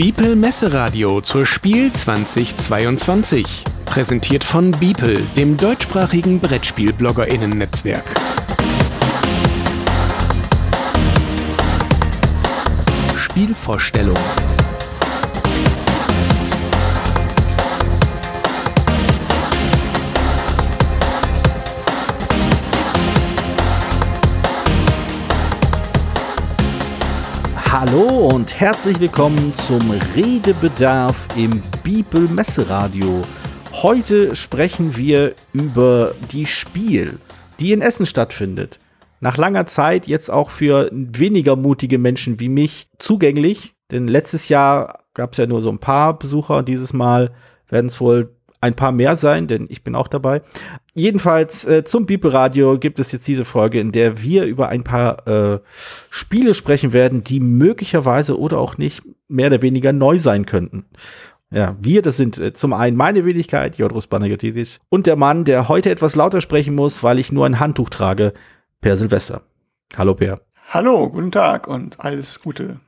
Biepel 0.00 0.34
Messeradio 0.34 1.20
zur 1.20 1.44
Spiel 1.44 1.92
2022. 1.92 3.44
Präsentiert 3.84 4.44
von 4.44 4.70
Biepel, 4.70 5.26
dem 5.36 5.58
deutschsprachigen 5.58 6.40
Brettspiel-BloggerInnen-Netzwerk. 6.40 8.02
Spielvorstellung. 13.18 14.16
Hallo 27.80 28.28
und 28.34 28.60
herzlich 28.60 29.00
willkommen 29.00 29.54
zum 29.54 29.80
Redebedarf 30.14 31.16
im 31.34 31.62
Bibel 31.82 32.28
Messeradio. 32.28 33.22
Heute 33.72 34.36
sprechen 34.36 34.98
wir 34.98 35.32
über 35.54 36.14
die 36.30 36.44
Spiel, 36.44 37.18
die 37.58 37.72
in 37.72 37.80
Essen 37.80 38.04
stattfindet. 38.04 38.80
Nach 39.20 39.38
langer 39.38 39.64
Zeit 39.64 40.06
jetzt 40.06 40.30
auch 40.30 40.50
für 40.50 40.90
weniger 40.92 41.56
mutige 41.56 41.96
Menschen 41.96 42.38
wie 42.38 42.50
mich 42.50 42.90
zugänglich, 42.98 43.74
denn 43.90 44.08
letztes 44.08 44.50
Jahr 44.50 45.04
gab 45.14 45.32
es 45.32 45.38
ja 45.38 45.46
nur 45.46 45.62
so 45.62 45.70
ein 45.70 45.78
paar 45.78 46.18
Besucher, 46.18 46.62
dieses 46.62 46.92
Mal 46.92 47.30
werden 47.70 47.86
es 47.86 47.98
wohl 47.98 48.36
ein 48.60 48.74
paar 48.74 48.92
mehr 48.92 49.16
sein, 49.16 49.46
denn 49.46 49.66
ich 49.70 49.82
bin 49.82 49.94
auch 49.94 50.08
dabei. 50.08 50.42
Jedenfalls 50.94 51.64
äh, 51.64 51.84
zum 51.84 52.06
Bibelradio 52.06 52.78
gibt 52.78 52.98
es 52.98 53.10
jetzt 53.12 53.26
diese 53.26 53.44
Folge, 53.44 53.80
in 53.80 53.92
der 53.92 54.22
wir 54.22 54.44
über 54.44 54.68
ein 54.68 54.84
paar 54.84 55.26
äh, 55.26 55.60
Spiele 56.10 56.54
sprechen 56.54 56.92
werden, 56.92 57.24
die 57.24 57.40
möglicherweise 57.40 58.38
oder 58.38 58.58
auch 58.58 58.76
nicht 58.76 59.02
mehr 59.28 59.46
oder 59.46 59.62
weniger 59.62 59.92
neu 59.92 60.18
sein 60.18 60.44
könnten. 60.44 60.84
Ja, 61.50 61.76
wir, 61.80 62.02
das 62.02 62.16
sind 62.16 62.38
äh, 62.38 62.52
zum 62.52 62.72
einen 62.72 62.96
meine 62.96 63.24
Wenigkeit, 63.24 63.76
Jodrus 63.76 64.06
Banagatitis, 64.06 64.80
und 64.88 65.06
der 65.06 65.16
Mann, 65.16 65.44
der 65.44 65.68
heute 65.68 65.90
etwas 65.90 66.14
lauter 66.14 66.40
sprechen 66.40 66.74
muss, 66.74 67.02
weil 67.02 67.18
ich 67.18 67.32
nur 67.32 67.46
ein 67.46 67.58
Handtuch 67.58 67.88
trage, 67.88 68.32
Per 68.80 68.96
Silvester. 68.96 69.42
Hallo, 69.96 70.14
Per. 70.14 70.40
Hallo, 70.68 71.08
guten 71.10 71.32
Tag 71.32 71.66
und 71.66 71.98
alles 71.98 72.40
Gute 72.40 72.78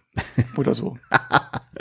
oder 0.57 0.75
so. 0.75 0.99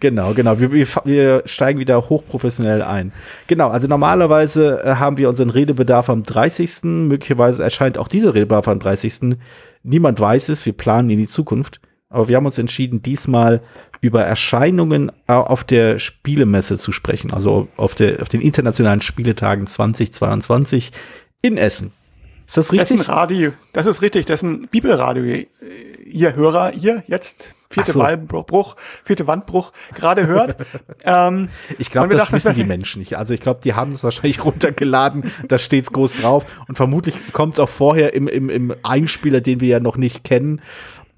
genau, 0.00 0.34
genau. 0.34 0.60
Wir, 0.60 0.72
wir, 0.72 0.86
wir, 1.04 1.42
steigen 1.46 1.78
wieder 1.78 2.08
hochprofessionell 2.08 2.82
ein. 2.82 3.12
Genau, 3.46 3.68
also 3.68 3.88
normalerweise 3.88 4.82
äh, 4.84 4.94
haben 4.96 5.16
wir 5.16 5.28
unseren 5.28 5.50
Redebedarf 5.50 6.10
am 6.10 6.22
30. 6.22 6.84
Möglicherweise 6.84 7.62
erscheint 7.62 7.98
auch 7.98 8.08
dieser 8.08 8.34
Redebedarf 8.34 8.68
am 8.68 8.78
30. 8.78 9.36
Niemand 9.82 10.20
weiß 10.20 10.48
es, 10.50 10.64
wir 10.66 10.72
planen 10.72 11.10
in 11.10 11.18
die 11.18 11.26
Zukunft. 11.26 11.80
Aber 12.10 12.28
wir 12.28 12.36
haben 12.36 12.46
uns 12.46 12.58
entschieden, 12.58 13.02
diesmal 13.02 13.60
über 14.00 14.22
Erscheinungen 14.22 15.10
auf 15.26 15.64
der 15.64 15.98
Spielemesse 15.98 16.78
zu 16.78 16.92
sprechen, 16.92 17.32
also 17.32 17.68
auf, 17.76 17.94
der, 17.94 18.22
auf 18.22 18.28
den 18.28 18.40
internationalen 18.40 19.00
Spieletagen 19.00 19.66
2022 19.66 20.92
in 21.42 21.56
Essen. 21.56 21.92
Ist 22.46 22.56
das 22.56 22.72
richtig? 22.72 22.88
Das 22.88 23.00
ist 23.00 23.08
ein 23.08 23.14
Radio. 23.14 23.52
Das 23.72 23.86
ist 23.86 24.02
richtig. 24.02 24.26
Das 24.26 24.42
ist 24.42 24.48
ein 24.48 24.68
Bibelradio. 24.68 25.44
Ihr 26.04 26.36
Hörer, 26.36 26.74
ihr 26.74 27.02
jetzt 27.06 27.54
vierte 27.74 27.92
so. 27.92 28.00
Wandbruch, 28.00 28.76
vierte 29.04 29.26
Wandbruch 29.26 29.72
gerade 29.94 30.26
hört. 30.26 30.56
ähm, 31.04 31.48
ich 31.78 31.90
glaube, 31.90 32.08
das 32.08 32.24
dachten, 32.24 32.36
wissen 32.36 32.54
die 32.54 32.64
Menschen 32.64 33.00
nicht. 33.00 33.16
Also 33.16 33.34
ich 33.34 33.40
glaube, 33.40 33.60
die 33.62 33.74
haben 33.74 33.92
es 33.92 34.02
wahrscheinlich 34.02 34.44
runtergeladen. 34.44 35.30
da 35.48 35.58
steht 35.58 35.84
es 35.84 35.92
groß 35.92 36.16
drauf. 36.16 36.44
Und 36.68 36.76
vermutlich 36.76 37.32
kommt 37.32 37.54
es 37.54 37.60
auch 37.60 37.68
vorher 37.68 38.14
im, 38.14 38.28
im, 38.28 38.48
im 38.48 38.74
Einspieler, 38.82 39.40
den 39.40 39.60
wir 39.60 39.68
ja 39.68 39.80
noch 39.80 39.96
nicht 39.96 40.24
kennen. 40.24 40.62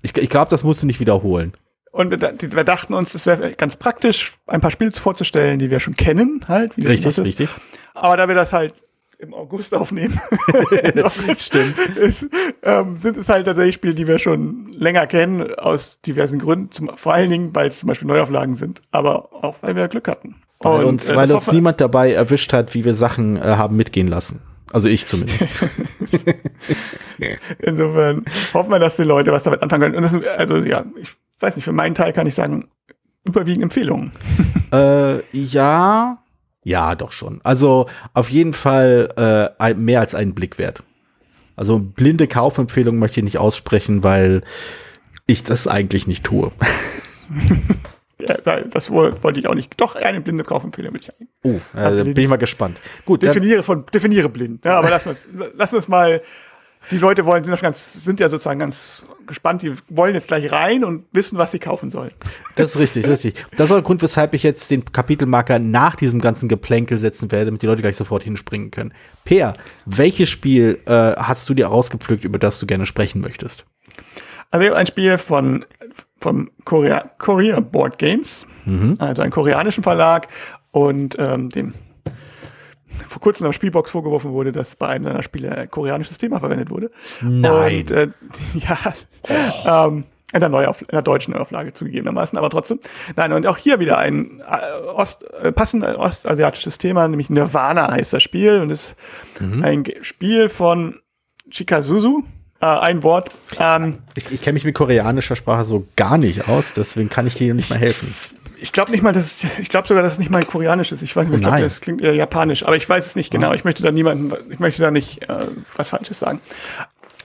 Ich, 0.02 0.16
ich 0.16 0.30
glaube, 0.30 0.50
das 0.50 0.64
musst 0.64 0.82
du 0.82 0.86
nicht 0.86 1.00
wiederholen. 1.00 1.52
Und 1.92 2.10
wir, 2.10 2.20
wir 2.20 2.64
dachten 2.64 2.92
uns, 2.92 3.14
es 3.14 3.24
wäre 3.24 3.52
ganz 3.52 3.76
praktisch, 3.76 4.34
ein 4.46 4.60
paar 4.60 4.70
Spiele 4.70 4.90
vorzustellen, 4.90 5.58
die 5.58 5.70
wir 5.70 5.80
schon 5.80 5.96
kennen, 5.96 6.44
halt. 6.46 6.76
richtig, 6.76 7.18
richtig. 7.18 7.48
Aber 7.94 8.18
da 8.18 8.28
wir 8.28 8.34
das 8.34 8.52
halt 8.52 8.74
im 9.18 9.34
August 9.34 9.74
aufnehmen. 9.74 10.18
Stimmt. 11.38 11.78
Ist, 11.96 12.28
ähm, 12.62 12.96
sind 12.96 13.16
es 13.16 13.28
halt 13.28 13.46
tatsächlich 13.46 13.76
Spiele, 13.76 13.94
die 13.94 14.06
wir 14.06 14.18
schon 14.18 14.72
länger 14.72 15.06
kennen, 15.06 15.54
aus 15.54 16.00
diversen 16.00 16.38
Gründen. 16.38 16.70
Zum, 16.70 16.96
vor 16.96 17.14
allen 17.14 17.30
Dingen, 17.30 17.54
weil 17.54 17.68
es 17.68 17.80
zum 17.80 17.88
Beispiel 17.88 18.08
Neuauflagen 18.08 18.56
sind, 18.56 18.82
aber 18.90 19.32
auch, 19.32 19.56
weil 19.62 19.76
wir 19.76 19.88
Glück 19.88 20.08
hatten. 20.08 20.36
Weil 20.60 20.84
Und, 20.84 20.86
uns, 20.86 21.10
äh, 21.10 21.16
weil 21.16 21.32
uns 21.32 21.50
niemand 21.52 21.80
dabei 21.80 22.12
erwischt 22.12 22.52
hat, 22.52 22.74
wie 22.74 22.84
wir 22.84 22.94
Sachen 22.94 23.36
äh, 23.36 23.40
haben 23.42 23.76
mitgehen 23.76 24.08
lassen. 24.08 24.40
Also 24.72 24.88
ich 24.88 25.06
zumindest. 25.06 25.40
Insofern 27.58 28.24
hoffen 28.52 28.70
wir, 28.70 28.78
dass 28.78 28.96
die 28.96 29.02
Leute 29.04 29.32
was 29.32 29.42
damit 29.42 29.62
anfangen 29.62 29.92
können. 29.92 30.08
Sind, 30.08 30.26
also 30.26 30.56
ja, 30.56 30.84
ich 31.00 31.10
weiß 31.40 31.56
nicht, 31.56 31.64
für 31.64 31.72
meinen 31.72 31.94
Teil 31.94 32.12
kann 32.12 32.26
ich 32.26 32.34
sagen, 32.34 32.68
überwiegend 33.24 33.62
Empfehlungen. 33.64 34.12
äh, 34.72 35.20
ja, 35.32 36.18
ja, 36.66 36.96
doch 36.96 37.12
schon. 37.12 37.40
Also 37.44 37.86
auf 38.12 38.28
jeden 38.28 38.52
Fall 38.52 39.54
äh, 39.60 39.74
mehr 39.74 40.00
als 40.00 40.16
einen 40.16 40.34
Blick 40.34 40.58
wert. 40.58 40.82
Also 41.54 41.78
blinde 41.78 42.26
Kaufempfehlung 42.26 42.98
möchte 42.98 43.20
ich 43.20 43.24
nicht 43.24 43.38
aussprechen, 43.38 44.02
weil 44.02 44.42
ich 45.28 45.44
das 45.44 45.68
eigentlich 45.68 46.08
nicht 46.08 46.24
tue. 46.24 46.50
ja, 48.18 48.36
das 48.62 48.90
wollte 48.90 49.38
ich 49.38 49.46
auch 49.46 49.54
nicht. 49.54 49.74
Doch, 49.76 49.94
eine 49.94 50.20
blinde 50.20 50.42
Kaufempfehlung 50.42 50.92
will 50.92 51.02
ich 51.02 51.10
eigentlich. 51.14 51.28
Oh, 51.44 51.78
äh, 51.78 52.02
bin 52.02 52.24
ich 52.24 52.28
mal 52.28 52.34
gespannt. 52.34 52.80
Gut, 53.04 53.22
definiere 53.22 53.62
von 53.62 53.86
definiere 53.86 54.28
blind. 54.28 54.64
Ja, 54.64 54.80
aber 54.80 54.90
lass 54.90 55.06
uns 55.06 55.28
lass 55.54 55.72
uns 55.72 55.86
mal 55.86 56.20
die 56.90 56.98
Leute 56.98 57.24
wollen, 57.24 57.44
sind, 57.44 57.60
ganz, 57.60 58.04
sind 58.04 58.20
ja 58.20 58.28
sozusagen 58.28 58.60
ganz 58.60 59.04
gespannt, 59.26 59.62
die 59.62 59.74
wollen 59.88 60.14
jetzt 60.14 60.28
gleich 60.28 60.50
rein 60.52 60.84
und 60.84 61.06
wissen, 61.12 61.36
was 61.38 61.50
sie 61.50 61.58
kaufen 61.58 61.90
sollen. 61.90 62.12
Das 62.56 62.74
ist 62.74 62.80
richtig, 62.80 63.02
das 63.02 63.18
ist 63.18 63.24
richtig. 63.24 63.46
Das 63.56 63.66
ist 63.66 63.72
auch 63.72 63.76
der 63.76 63.82
Grund, 63.82 64.02
weshalb 64.02 64.34
ich 64.34 64.42
jetzt 64.42 64.70
den 64.70 64.84
Kapitelmarker 64.84 65.58
nach 65.58 65.96
diesem 65.96 66.20
ganzen 66.20 66.48
Geplänkel 66.48 66.98
setzen 66.98 67.32
werde, 67.32 67.46
damit 67.46 67.62
die 67.62 67.66
Leute 67.66 67.82
gleich 67.82 67.96
sofort 67.96 68.22
hinspringen 68.22 68.70
können. 68.70 68.94
Peer, 69.24 69.54
welches 69.84 70.30
Spiel 70.30 70.78
äh, 70.86 70.90
hast 70.90 71.48
du 71.48 71.54
dir 71.54 71.70
ausgepflückt, 71.70 72.24
über 72.24 72.38
das 72.38 72.58
du 72.58 72.66
gerne 72.66 72.86
sprechen 72.86 73.20
möchtest? 73.20 73.64
Also 74.50 74.62
ich 74.62 74.70
habe 74.70 74.78
ein 74.78 74.86
Spiel 74.86 75.18
von 75.18 75.64
vom 76.20 76.50
Korea, 76.64 77.10
Korea 77.18 77.60
Board 77.60 77.98
Games, 77.98 78.46
mhm. 78.64 78.96
also 78.98 79.22
einen 79.22 79.30
koreanischen 79.32 79.82
Verlag 79.82 80.28
und 80.70 81.16
ähm, 81.18 81.50
dem 81.50 81.74
vor 83.08 83.20
kurzem 83.20 83.46
am 83.46 83.52
Spielbox 83.52 83.90
vorgeworfen 83.90 84.32
wurde, 84.32 84.52
dass 84.52 84.76
bei 84.76 84.88
einem 84.88 85.04
seiner 85.04 85.22
Spiele 85.22 85.56
ein 85.56 85.70
koreanisches 85.70 86.18
Thema 86.18 86.40
verwendet 86.40 86.70
wurde. 86.70 86.90
Nein. 87.22 87.80
Und, 87.80 87.90
äh, 87.90 88.08
ja. 88.54 88.94
Oh. 89.28 89.88
Ähm, 89.88 90.04
in 90.32 90.40
der, 90.40 90.48
Neuauf 90.48 90.82
in 90.82 90.88
der 90.90 91.02
deutschen 91.02 91.32
Neuauflage 91.34 91.72
zugegebenermaßen, 91.72 92.36
aber 92.36 92.50
trotzdem. 92.50 92.80
Nein, 93.14 93.32
und 93.32 93.46
auch 93.46 93.56
hier 93.56 93.78
wieder 93.78 93.98
ein 93.98 94.40
äh, 94.40 94.86
Ost, 94.88 95.24
äh, 95.40 95.52
passend 95.52 95.84
ostasiatisches 95.84 96.78
Thema, 96.78 97.06
nämlich 97.08 97.30
Nirvana 97.30 97.92
heißt 97.92 98.12
das 98.12 98.22
Spiel 98.22 98.60
und 98.60 98.70
ist 98.70 98.96
mhm. 99.40 99.62
ein 99.62 99.84
Spiel 100.02 100.48
von 100.48 100.96
Chikazuzu. 101.50 102.24
Äh, 102.60 102.66
ein 102.66 103.02
Wort. 103.02 103.30
Ähm, 103.58 103.98
ich 104.14 104.32
ich 104.32 104.42
kenne 104.42 104.54
mich 104.54 104.64
mit 104.64 104.74
koreanischer 104.74 105.36
Sprache 105.36 105.64
so 105.64 105.86
gar 105.94 106.18
nicht 106.18 106.48
aus, 106.48 106.72
deswegen 106.72 107.08
kann 107.08 107.26
ich 107.26 107.34
dir 107.34 107.54
nicht 107.54 107.70
mal 107.70 107.78
helfen 107.78 108.12
ich 108.66 108.72
glaube 108.72 108.90
nicht 108.90 109.02
mal, 109.02 109.12
dass 109.12 109.44
ich 109.60 109.68
glaube 109.68 109.86
sogar, 109.86 110.02
dass 110.02 110.14
es 110.14 110.18
nicht 110.18 110.30
mal 110.30 110.44
koreanisch 110.44 110.90
ist. 110.90 111.00
Ich 111.00 111.14
weiß 111.14 111.28
nicht, 111.28 111.36
ich 111.36 111.42
glaube, 111.42 111.60
das 111.60 111.80
klingt 111.80 112.02
eher 112.02 112.14
japanisch, 112.14 112.64
aber 112.64 112.74
ich 112.74 112.88
weiß 112.88 113.06
es 113.06 113.14
nicht 113.14 113.30
genau. 113.30 113.52
Ich 113.52 113.62
möchte 113.62 113.84
da 113.84 113.92
niemanden, 113.92 114.32
ich 114.50 114.58
möchte 114.58 114.82
da 114.82 114.90
nicht 114.90 115.22
äh, 115.28 115.46
was 115.76 115.90
Falsches 115.90 116.18
sagen. 116.18 116.40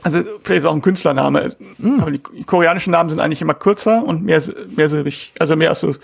Also 0.04 0.24
vielleicht 0.44 0.64
ist 0.64 0.66
auch 0.68 0.76
ein 0.76 0.84
Künstlername, 0.84 1.50
mm. 1.80 2.00
aber 2.00 2.12
die 2.12 2.20
koreanischen 2.46 2.92
Namen 2.92 3.10
sind 3.10 3.20
eigentlich 3.20 3.42
immer 3.42 3.56
kürzer 3.56 4.04
und 4.04 4.24
mehr 4.24 4.42
mehr 4.76 4.88
so 4.88 5.04
also 5.40 5.56
mehr 5.56 5.70
als 5.70 5.80
so 5.80 5.96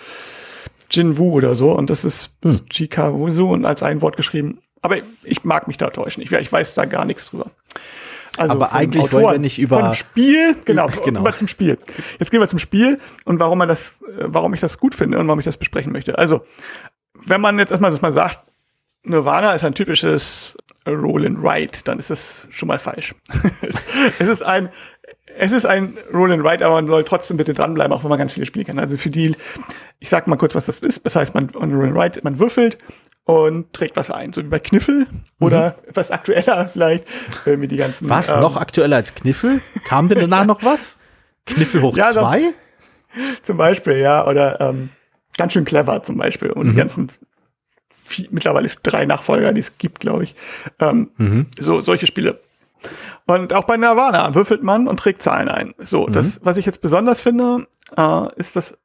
Jinwoo 0.90 1.34
oder 1.34 1.56
so 1.56 1.72
und 1.72 1.92
das 1.92 2.04
ist 2.04 2.32
mm. 2.44 2.56
Chikawusu 2.70 3.54
und 3.54 3.66
als 3.66 3.84
ein 3.84 4.02
Wort 4.02 4.18
geschrieben. 4.18 4.58
Aber 4.82 4.98
ich 5.24 5.44
mag 5.44 5.68
mich 5.68 5.78
da 5.78 5.92
täuschen. 5.92 6.24
Ich, 6.24 6.32
ich 6.32 6.52
weiß 6.52 6.74
da 6.74 6.86
gar 6.86 7.06
nichts 7.06 7.30
drüber. 7.30 7.52
Also 8.38 8.54
aber 8.54 8.74
eigentlich 8.74 9.04
Autoren, 9.04 9.24
wollen 9.24 9.36
wir 9.36 9.40
nicht 9.40 9.60
über 9.60 9.80
vom 9.80 9.94
Spiel, 9.94 10.56
genau, 10.66 10.88
genau. 11.04 11.22
Über 11.22 11.36
zum 11.36 11.48
Spiel. 11.48 11.78
Jetzt 12.20 12.32
gehen 12.32 12.40
wir 12.40 12.48
zum 12.48 12.60
Spiel 12.60 13.00
und 13.26 13.40
warum 13.40 13.58
man 13.58 13.68
das, 13.68 14.02
äh, 14.02 14.26
warum 14.26 14.54
ich 14.54 14.60
das 14.60 14.78
gut 14.78 14.96
finde 14.96 15.20
und 15.20 15.28
warum 15.28 15.40
ich 15.40 15.46
das 15.46 15.58
besprechen 15.58 15.92
möchte. 15.92 16.18
Also, 16.18 16.42
wenn 17.26 17.42
man 17.42 17.58
jetzt 17.60 17.72
erstmal 17.72 17.92
das 17.92 18.02
mal 18.02 18.12
sagt, 18.12 18.40
Nirvana 19.04 19.54
ist 19.54 19.64
ein 19.64 19.74
typisches 19.74 20.58
Roll 20.88 21.26
and 21.26 21.42
Write, 21.42 21.84
dann 21.84 22.00
ist 22.00 22.10
das 22.10 22.48
schon 22.52 22.68
mal 22.68 22.80
falsch. 22.80 23.16
es 24.20 24.28
ist 24.28 24.44
ein 24.44 24.70
es 25.40 25.52
ist 25.52 25.66
ein 25.66 25.98
Roll 26.14 26.32
and 26.32 26.44
Write, 26.44 26.66
aber 26.66 26.76
man 26.76 26.88
soll 26.88 27.04
trotzdem 27.04 27.38
bitte 27.38 27.54
dranbleiben, 27.54 27.94
auch 27.94 28.04
wenn 28.04 28.10
man 28.10 28.18
ganz 28.18 28.34
viele 28.34 28.46
Spiele 28.46 28.66
kann. 28.66 28.80
Also 28.80 28.98
für 28.98 29.10
die, 29.10 29.36
ich 30.00 30.10
sag 30.10 30.28
mal 30.28 30.36
kurz, 30.36 30.56
was 30.56 30.66
das 30.66 30.80
ist. 30.80 31.06
Das 31.06 31.16
heißt, 31.16 31.36
man 31.36 31.50
Roll 31.50 31.86
and 31.86 31.96
Write, 31.96 32.22
man 32.24 32.40
würfelt 32.40 32.78
und 33.28 33.74
trägt 33.74 33.98
was 33.98 34.10
ein, 34.10 34.32
so 34.32 34.42
wie 34.42 34.48
bei 34.48 34.60
Kniffel 34.60 35.06
oder 35.42 35.76
mhm. 35.84 35.90
etwas 35.90 36.12
aktueller 36.12 36.70
vielleicht 36.70 37.06
äh, 37.46 37.58
mit 37.58 37.72
die 37.72 37.76
ganzen. 37.76 38.10
Was 38.10 38.30
ähm, 38.30 38.40
noch 38.40 38.56
aktueller 38.56 38.96
als 38.96 39.14
Kniffel? 39.16 39.62
Kam 39.84 40.08
denn 40.08 40.20
danach 40.20 40.46
noch 40.46 40.64
was? 40.64 40.98
Kniffel 41.46 41.82
hoch 41.82 41.98
ja, 41.98 42.14
zwei? 42.14 42.40
Noch, 42.40 42.54
zum 43.44 43.58
Beispiel, 43.58 43.98
ja, 43.98 44.26
oder 44.26 44.62
ähm, 44.62 44.90
ganz 45.36 45.52
schön 45.52 45.66
clever 45.66 46.02
zum 46.04 46.16
Beispiel 46.16 46.52
und 46.52 46.68
mhm. 46.68 46.72
die 46.72 46.78
ganzen 46.78 47.12
vier, 48.02 48.30
mittlerweile 48.32 48.70
drei 48.82 49.06
Nachfolger, 49.06 49.52
die 49.52 49.60
es 49.60 49.78
gibt, 49.78 50.00
glaube 50.00 50.24
ich. 50.24 50.36
Ähm, 50.80 51.12
mhm. 51.18 51.48
So 51.60 51.82
solche 51.82 52.08
Spiele. 52.08 52.40
Und 53.26 53.52
auch 53.52 53.66
bei 53.66 53.76
Nirvana 53.76 54.36
würfelt 54.36 54.64
man 54.64 54.88
und 54.88 55.02
trägt 55.02 55.22
Zahlen 55.22 55.50
ein. 55.50 55.74
So, 55.80 56.08
mhm. 56.08 56.14
das, 56.14 56.40
was 56.44 56.56
ich 56.56 56.66
jetzt 56.66 56.82
besonders 56.82 57.20
finde, 57.20 57.68
äh, 57.98 58.28
ist 58.38 58.56
das 58.56 58.78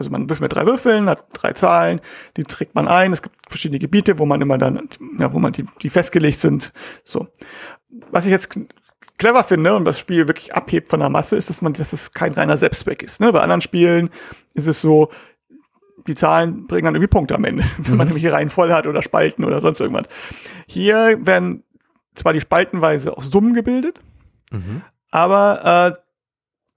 also 0.00 0.10
man 0.10 0.28
würfelt 0.28 0.40
mit 0.40 0.52
drei 0.54 0.66
Würfeln, 0.66 1.08
hat 1.08 1.26
drei 1.34 1.52
Zahlen, 1.52 2.00
die 2.36 2.44
trägt 2.44 2.74
man 2.74 2.88
ein. 2.88 3.12
Es 3.12 3.22
gibt 3.22 3.36
verschiedene 3.48 3.78
Gebiete, 3.78 4.18
wo 4.18 4.24
man 4.24 4.40
immer 4.40 4.56
dann, 4.56 4.88
ja, 5.18 5.32
wo 5.32 5.38
man 5.38 5.52
die, 5.52 5.66
die 5.82 5.90
festgelegt 5.90 6.40
sind. 6.40 6.72
So. 7.04 7.28
Was 8.10 8.24
ich 8.24 8.30
jetzt 8.30 8.58
clever 9.18 9.44
finde 9.44 9.76
und 9.76 9.84
das 9.84 9.98
Spiel 9.98 10.26
wirklich 10.26 10.54
abhebt 10.54 10.88
von 10.88 11.00
der 11.00 11.10
Masse, 11.10 11.36
ist, 11.36 11.50
dass 11.50 11.60
man, 11.60 11.74
dass 11.74 11.92
es 11.92 12.12
kein 12.12 12.32
reiner 12.32 12.56
Selbstzweck 12.56 13.02
ist. 13.02 13.20
Ne? 13.20 13.30
Bei 13.30 13.40
anderen 13.40 13.60
Spielen 13.60 14.08
ist 14.54 14.66
es 14.66 14.80
so, 14.80 15.10
die 16.06 16.14
Zahlen 16.14 16.66
bringen 16.66 16.86
dann 16.86 16.94
irgendwie 16.94 17.10
Punkte 17.10 17.34
am 17.34 17.44
Ende, 17.44 17.64
wenn 17.78 17.96
man 17.96 18.08
mhm. 18.08 18.14
nämlich 18.14 18.32
Reihen 18.32 18.48
voll 18.48 18.72
hat 18.72 18.86
oder 18.86 19.02
Spalten 19.02 19.44
oder 19.44 19.60
sonst 19.60 19.80
irgendwas. 19.80 20.06
Hier 20.66 21.18
werden 21.20 21.62
zwar 22.14 22.32
die 22.32 22.40
Spaltenweise 22.40 23.14
aus 23.14 23.30
Summen 23.30 23.52
gebildet, 23.52 24.00
mhm. 24.50 24.80
aber 25.10 25.94
äh, 25.94 26.09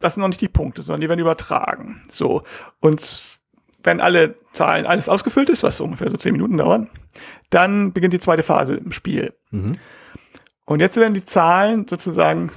das 0.03 0.15
sind 0.15 0.21
noch 0.21 0.27
nicht 0.27 0.41
die 0.41 0.49
Punkte, 0.49 0.81
sondern 0.81 1.01
die 1.01 1.09
werden 1.09 1.21
übertragen. 1.21 2.01
So. 2.11 2.43
Und 2.79 3.39
wenn 3.83 4.01
alle 4.01 4.35
Zahlen, 4.51 4.85
alles 4.85 5.09
ausgefüllt 5.09 5.49
ist, 5.49 5.63
was 5.63 5.79
ungefähr 5.79 6.09
so 6.09 6.17
zehn 6.17 6.33
Minuten 6.33 6.57
dauert, 6.57 6.87
dann 7.49 7.93
beginnt 7.93 8.13
die 8.13 8.19
zweite 8.19 8.43
Phase 8.43 8.75
im 8.75 8.91
Spiel. 8.91 9.33
Mhm. 9.51 9.77
Und 10.65 10.79
jetzt 10.79 10.97
werden 10.97 11.13
die 11.13 11.25
Zahlen 11.25 11.87
sozusagen 11.87 12.51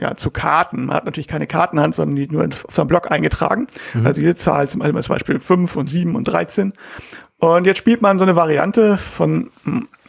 ja, 0.00 0.16
zu 0.16 0.30
Karten. 0.30 0.86
Man 0.86 0.96
hat 0.96 1.04
natürlich 1.04 1.28
keine 1.28 1.46
Kartenhand, 1.46 1.94
sondern 1.94 2.16
die 2.16 2.28
nur 2.28 2.44
auf 2.44 2.66
seinem 2.70 2.88
Block 2.88 3.10
eingetragen. 3.10 3.66
Mhm. 3.94 4.06
Also 4.06 4.20
jede 4.20 4.34
Zahl, 4.34 4.68
zum 4.68 4.80
Beispiel 4.80 5.40
5 5.40 5.76
und 5.76 5.88
7 5.88 6.14
und 6.16 6.24
13. 6.24 6.72
Und 7.38 7.66
jetzt 7.66 7.78
spielt 7.78 8.00
man 8.00 8.18
so 8.18 8.24
eine 8.24 8.36
Variante 8.36 8.96
von 8.96 9.50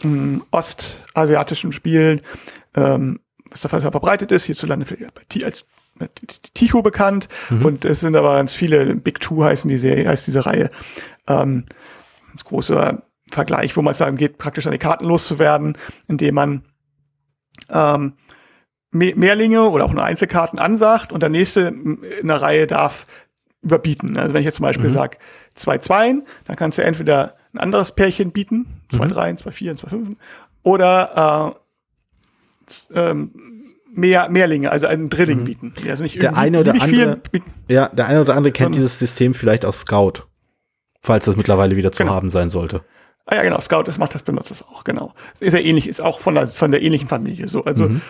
ähm, 0.04 0.44
ostasiatischen 0.52 1.74
Spielen, 1.74 2.22
ähm, 2.74 3.20
was 3.52 3.62
da 3.62 3.70
verbreitet 3.70 4.32
ist, 4.32 4.46
hierzulande 4.46 4.86
als 5.44 5.66
Ticho 6.54 6.82
bekannt 6.82 7.28
mhm. 7.50 7.66
und 7.66 7.86
es 7.86 8.00
sind 8.00 8.16
aber 8.16 8.36
ganz 8.36 8.54
viele, 8.54 8.96
Big 8.96 9.20
Two 9.20 9.44
heißen 9.44 9.70
die 9.70 9.78
Serie, 9.78 10.08
heißt 10.08 10.28
diese 10.28 10.46
Reihe. 10.46 10.70
Ähm, 11.28 11.66
ganz 12.30 12.44
großer 12.46 13.04
Vergleich, 13.30 13.76
wo 13.76 13.82
man 13.82 13.92
es 13.92 13.98
darum 13.98 14.16
geht, 14.16 14.38
praktisch 14.38 14.66
an 14.66 14.72
die 14.72 14.78
Karten 14.78 15.06
loszuwerden, 15.06 15.78
indem 16.08 16.36
man 16.36 16.64
ähm, 17.70 18.14
Mehrlinge 18.92 19.70
oder 19.70 19.86
auch 19.86 19.92
nur 19.92 20.04
Einzelkarten 20.04 20.60
ansagt 20.60 21.12
und 21.12 21.22
der 21.22 21.30
nächste 21.30 21.62
in 21.62 22.28
der 22.28 22.42
Reihe 22.42 22.68
darf 22.68 23.06
überbieten. 23.62 24.18
Also 24.18 24.34
wenn 24.34 24.42
ich 24.42 24.46
jetzt 24.46 24.58
zum 24.58 24.64
Beispiel 24.64 24.90
mhm. 24.90 24.94
sage 24.94 25.18
zwei 25.56 25.78
Zweien, 25.80 26.24
dann 26.46 26.56
kannst 26.56 26.78
du 26.78 26.84
entweder 26.84 27.36
ein 27.54 27.60
anderes 27.60 27.92
Pärchen 27.92 28.32
bieten, 28.32 28.82
zwei 28.92 29.06
mhm. 29.06 29.12
Dreien, 29.12 29.38
zwei 29.38 29.52
Vieren, 29.52 29.78
zwei 29.78 29.90
Fünfen, 29.90 30.18
oder 30.64 31.58
äh, 32.94 32.94
ähm, 32.94 33.57
mehr 33.98 34.30
Mehrlinge, 34.30 34.72
also 34.72 34.88
einen 34.88 35.10
Drilling 35.10 35.40
mhm. 35.40 35.46
bieten. 35.46 35.74
Also 35.90 36.04
nicht 36.04 36.22
der 36.22 36.38
eine 36.38 36.60
oder 36.60 36.74
andere, 36.80 37.20
ja, 37.68 37.90
der 37.90 38.08
eine 38.08 38.22
oder 38.22 38.36
andere 38.36 38.54
kennt 38.54 38.76
dieses 38.76 39.00
System 39.00 39.34
vielleicht 39.34 39.66
aus 39.66 39.82
Scout, 39.82 40.24
falls 41.02 41.26
das 41.26 41.36
mittlerweile 41.36 41.76
wieder 41.76 41.92
zu 41.92 42.04
genau. 42.04 42.16
haben 42.16 42.30
sein 42.30 42.50
sollte. 42.50 42.82
Ah 43.26 43.36
ja, 43.36 43.44
genau, 43.44 43.60
Scout, 43.60 43.84
das 43.84 43.98
macht 43.98 44.16
das, 44.16 44.24
benutzt 44.24 44.52
das 44.52 44.64
auch, 44.64 44.84
genau. 44.84 45.14
Ist 45.40 45.54
ja 45.54 45.60
ähnlich, 45.60 45.88
ist 45.88 46.02
auch 46.02 46.20
von 46.20 46.36
der, 46.36 46.48
von 46.48 46.72
der 46.72 46.82
ähnlichen 46.82 47.08
Familie 47.08 47.48
so. 47.48 47.66
Also, 47.66 47.90
mhm. 47.90 48.02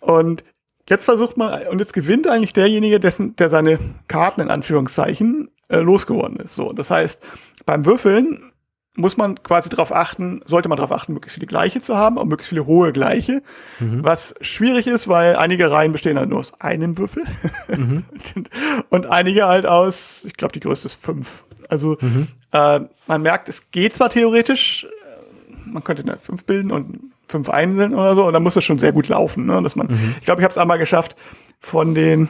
und 0.00 0.44
jetzt 0.88 1.04
versucht 1.04 1.36
man, 1.36 1.66
und 1.66 1.78
jetzt 1.78 1.94
gewinnt 1.94 2.28
eigentlich 2.28 2.52
derjenige, 2.52 3.00
dessen, 3.00 3.34
der 3.36 3.48
seine 3.48 3.78
Karten 4.08 4.42
in 4.42 4.50
Anführungszeichen 4.50 5.50
äh, 5.68 5.78
losgeworden 5.78 6.36
ist. 6.36 6.54
So, 6.54 6.72
das 6.72 6.90
heißt, 6.90 7.20
beim 7.64 7.86
Würfeln 7.86 8.51
muss 8.94 9.16
man 9.16 9.42
quasi 9.42 9.70
darauf 9.70 9.94
achten, 9.94 10.42
sollte 10.44 10.68
man 10.68 10.76
darauf 10.76 10.92
achten, 10.92 11.14
möglichst 11.14 11.36
viele 11.36 11.46
gleiche 11.46 11.80
zu 11.80 11.96
haben, 11.96 12.18
auch 12.18 12.26
möglichst 12.26 12.50
viele 12.50 12.66
hohe 12.66 12.92
gleiche. 12.92 13.42
Mhm. 13.80 14.04
Was 14.04 14.34
schwierig 14.42 14.86
ist, 14.86 15.08
weil 15.08 15.36
einige 15.36 15.70
Reihen 15.70 15.92
bestehen 15.92 16.18
halt 16.18 16.28
nur 16.28 16.40
aus 16.40 16.52
einem 16.60 16.98
Würfel 16.98 17.24
mhm. 17.68 18.04
und 18.90 19.06
einige 19.06 19.46
halt 19.46 19.64
aus, 19.64 20.24
ich 20.26 20.34
glaube, 20.34 20.52
die 20.52 20.60
größte 20.60 20.86
ist 20.86 21.02
fünf. 21.02 21.44
Also 21.70 21.96
mhm. 22.00 22.28
äh, 22.52 22.80
man 23.06 23.22
merkt, 23.22 23.48
es 23.48 23.70
geht 23.70 23.96
zwar 23.96 24.10
theoretisch, 24.10 24.84
äh, 24.84 25.70
man 25.70 25.82
könnte 25.82 26.02
eine 26.02 26.18
fünf 26.18 26.44
bilden 26.44 26.70
und 26.70 27.00
fünf 27.28 27.48
einzeln 27.48 27.94
oder 27.94 28.14
so, 28.14 28.26
und 28.26 28.34
dann 28.34 28.42
muss 28.42 28.56
es 28.56 28.64
schon 28.64 28.78
sehr 28.78 28.92
gut 28.92 29.08
laufen. 29.08 29.46
Ne? 29.46 29.62
Dass 29.62 29.74
man, 29.74 29.86
mhm. 29.86 30.16
Ich 30.18 30.26
glaube, 30.26 30.42
ich 30.42 30.44
habe 30.44 30.52
es 30.52 30.58
einmal 30.58 30.78
geschafft, 30.78 31.16
von 31.60 31.94
den, 31.94 32.28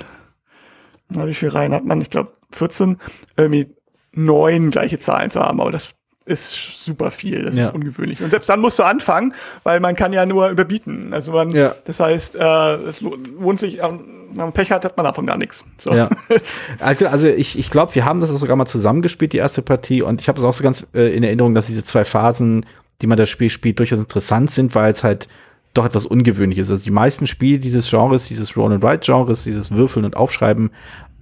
na, 1.08 1.26
wie 1.26 1.34
viele 1.34 1.54
Reihen 1.54 1.74
hat 1.74 1.84
man? 1.84 2.00
Ich 2.00 2.10
glaube 2.10 2.34
14, 2.52 3.00
irgendwie 3.36 3.74
neun 4.12 4.70
gleiche 4.70 5.00
Zahlen 5.00 5.30
zu 5.30 5.40
haben, 5.40 5.60
aber 5.60 5.72
das 5.72 5.88
ist 6.24 6.84
super 6.84 7.10
viel. 7.10 7.44
Das 7.44 7.56
ja. 7.56 7.68
ist 7.68 7.74
ungewöhnlich. 7.74 8.20
Und 8.22 8.30
selbst 8.30 8.48
dann 8.48 8.60
musst 8.60 8.78
du 8.78 8.82
anfangen, 8.82 9.34
weil 9.64 9.80
man 9.80 9.94
kann 9.96 10.12
ja 10.12 10.26
nur 10.26 10.48
überbieten. 10.48 11.12
Also 11.12 11.32
man, 11.32 11.50
ja. 11.50 11.74
das 11.84 12.00
heißt, 12.00 12.36
äh, 12.36 12.74
es 12.84 13.00
lohnt 13.00 13.58
sich, 13.58 13.80
äh, 13.80 13.82
wenn 13.82 14.36
man 14.36 14.52
Pech 14.52 14.70
hat, 14.70 14.84
hat 14.84 14.96
man 14.96 15.04
davon 15.04 15.26
gar 15.26 15.36
nichts. 15.36 15.64
So. 15.78 15.92
Ja. 15.92 16.08
Also, 16.78 17.06
also 17.06 17.28
ich, 17.28 17.58
ich 17.58 17.70
glaube, 17.70 17.94
wir 17.94 18.04
haben 18.04 18.20
das 18.20 18.30
auch 18.30 18.38
sogar 18.38 18.56
mal 18.56 18.66
zusammengespielt, 18.66 19.32
die 19.32 19.38
erste 19.38 19.62
Partie. 19.62 20.02
Und 20.02 20.20
ich 20.20 20.28
habe 20.28 20.38
es 20.38 20.44
auch 20.44 20.54
so 20.54 20.64
ganz 20.64 20.86
äh, 20.94 21.14
in 21.14 21.22
Erinnerung, 21.22 21.54
dass 21.54 21.66
diese 21.66 21.84
zwei 21.84 22.04
Phasen, 22.04 22.66
die 23.00 23.06
man 23.06 23.18
das 23.18 23.30
Spiel 23.30 23.50
spielt, 23.50 23.78
durchaus 23.78 24.00
interessant 24.00 24.50
sind, 24.50 24.74
weil 24.74 24.92
es 24.92 25.04
halt 25.04 25.28
doch 25.74 25.84
etwas 25.84 26.06
Ungewöhnliches 26.06 26.66
ist. 26.66 26.72
Also 26.72 26.84
die 26.84 26.90
meisten 26.90 27.26
Spiele 27.26 27.58
dieses 27.58 27.88
Genres, 27.88 28.28
dieses 28.28 28.56
Roll 28.56 28.72
and 28.72 28.82
Write 28.82 29.04
Genres, 29.04 29.44
dieses 29.44 29.70
Würfeln 29.70 30.04
und 30.04 30.16
Aufschreiben, 30.16 30.70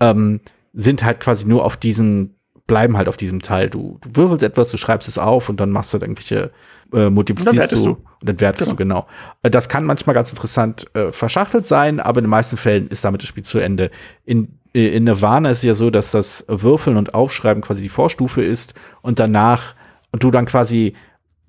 ähm, 0.00 0.40
sind 0.72 1.04
halt 1.04 1.20
quasi 1.20 1.46
nur 1.46 1.64
auf 1.64 1.76
diesen 1.76 2.36
bleiben 2.70 2.96
halt 2.96 3.08
auf 3.08 3.16
diesem 3.16 3.42
Teil. 3.42 3.68
Du, 3.68 3.98
du 4.00 4.10
würfelst 4.14 4.44
etwas, 4.44 4.70
du 4.70 4.76
schreibst 4.76 5.08
es 5.08 5.18
auf 5.18 5.48
und 5.48 5.58
dann 5.58 5.70
machst 5.70 5.92
du 5.92 5.98
dann 5.98 6.10
irgendwelche, 6.10 6.52
äh, 6.94 7.10
multiplizierst 7.10 7.72
du, 7.72 7.84
du, 7.84 7.90
und 7.90 8.28
dann 8.28 8.38
wertest 8.38 8.76
genau. 8.76 8.76
du, 8.76 8.76
genau. 8.76 9.06
Äh, 9.42 9.50
das 9.50 9.68
kann 9.68 9.84
manchmal 9.84 10.14
ganz 10.14 10.30
interessant 10.30 10.86
äh, 10.94 11.10
verschachtelt 11.10 11.66
sein, 11.66 11.98
aber 11.98 12.20
in 12.20 12.26
den 12.26 12.30
meisten 12.30 12.56
Fällen 12.56 12.86
ist 12.86 13.04
damit 13.04 13.22
das 13.22 13.28
Spiel 13.28 13.42
zu 13.42 13.58
Ende. 13.58 13.90
In, 14.24 14.56
äh, 14.72 14.86
in 14.96 15.02
Nirvana 15.02 15.50
ist 15.50 15.58
es 15.58 15.64
ja 15.64 15.74
so, 15.74 15.90
dass 15.90 16.12
das 16.12 16.44
Würfeln 16.46 16.96
und 16.96 17.12
Aufschreiben 17.12 17.60
quasi 17.60 17.82
die 17.82 17.88
Vorstufe 17.88 18.40
ist 18.40 18.74
und 19.02 19.18
danach 19.18 19.74
und 20.12 20.22
du 20.22 20.30
dann 20.30 20.46
quasi 20.46 20.94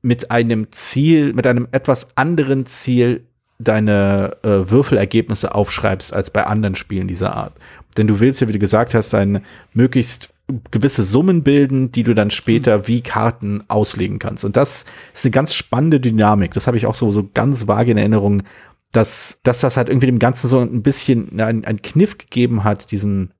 mit 0.01 0.31
einem 0.31 0.71
Ziel, 0.71 1.33
mit 1.33 1.45
einem 1.45 1.67
etwas 1.71 2.07
anderen 2.15 2.65
Ziel 2.65 3.27
deine 3.59 4.37
äh, 4.41 4.71
Würfelergebnisse 4.71 5.53
aufschreibst 5.53 6.13
als 6.13 6.31
bei 6.31 6.47
anderen 6.47 6.73
Spielen 6.73 7.07
dieser 7.07 7.35
Art. 7.35 7.53
Denn 7.95 8.07
du 8.07 8.19
willst 8.19 8.41
ja, 8.41 8.47
wie 8.47 8.53
du 8.53 8.59
gesagt 8.59 8.95
hast, 8.95 9.13
ein 9.13 9.43
möglichst 9.73 10.29
gewisse 10.71 11.03
Summen 11.03 11.43
bilden, 11.43 11.91
die 11.91 12.03
du 12.03 12.13
dann 12.13 12.31
später 12.31 12.87
wie 12.87 13.01
Karten 13.01 13.63
auslegen 13.67 14.19
kannst. 14.19 14.45
Und 14.45 14.55
das 14.55 14.85
ist 15.13 15.25
eine 15.25 15.31
ganz 15.31 15.53
spannende 15.53 15.99
Dynamik. 15.99 16.53
Das 16.53 16.67
habe 16.67 16.77
ich 16.77 16.85
auch 16.85 16.95
so, 16.95 17.11
so 17.11 17.29
ganz 17.33 17.67
vage 17.67 17.91
in 17.91 17.97
Erinnerung, 17.97 18.43
dass, 18.91 19.39
dass 19.43 19.59
das 19.59 19.77
halt 19.77 19.89
irgendwie 19.89 20.07
dem 20.07 20.19
Ganzen 20.19 20.47
so 20.47 20.59
ein 20.59 20.81
bisschen 20.81 21.39
ein, 21.39 21.65
ein 21.65 21.81
Kniff 21.81 22.17
gegeben 22.17 22.63
hat, 22.63 22.91
diesem 22.91 23.31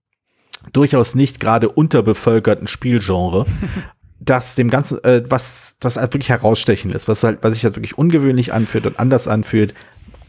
durchaus 0.74 1.16
nicht 1.16 1.40
gerade 1.40 1.70
unterbevölkerten 1.70 2.68
Spielgenre, 2.68 3.46
das 4.20 4.56
dem 4.56 4.70
Ganzen, 4.70 5.04
äh, 5.04 5.24
was 5.28 5.78
das 5.80 5.98
halt 5.98 6.14
wirklich 6.14 6.30
herausstechen 6.30 6.92
lässt, 6.92 7.08
was 7.08 7.24
halt, 7.24 7.40
was 7.42 7.54
sich 7.54 7.64
halt 7.64 7.76
wirklich 7.76 7.98
ungewöhnlich 7.98 8.54
anfühlt 8.54 8.86
und 8.86 9.00
anders 9.00 9.28
anfühlt. 9.28 9.74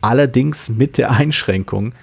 Allerdings 0.01 0.69
mit 0.69 0.99
der 0.99 1.11
Einschränkung, 1.11 1.95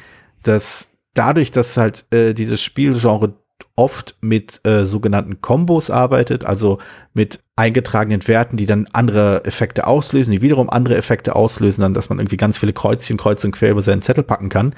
dass 0.43 0.91
dadurch, 1.13 1.51
dass 1.51 1.77
halt 1.77 2.05
äh, 2.13 2.33
dieses 2.33 2.62
Spielgenre 2.62 3.33
oft 3.75 4.15
mit 4.21 4.65
äh, 4.65 4.85
sogenannten 4.85 5.41
Kombos 5.41 5.89
arbeitet, 5.89 6.45
also 6.45 6.79
mit 7.13 7.39
eingetragenen 7.55 8.25
Werten, 8.27 8.57
die 8.57 8.65
dann 8.65 8.87
andere 8.93 9.43
Effekte 9.45 9.87
auslösen, 9.87 10.31
die 10.31 10.41
wiederum 10.41 10.69
andere 10.69 10.95
Effekte 10.95 11.35
auslösen, 11.35 11.81
dann, 11.81 11.93
dass 11.93 12.09
man 12.09 12.19
irgendwie 12.19 12.37
ganz 12.37 12.57
viele 12.57 12.73
Kreuzchen 12.73 13.17
kreuz 13.17 13.43
und 13.43 13.51
quer 13.51 13.71
über 13.71 13.81
seinen 13.81 14.01
Zettel 14.01 14.23
packen 14.23 14.49
kann. 14.49 14.75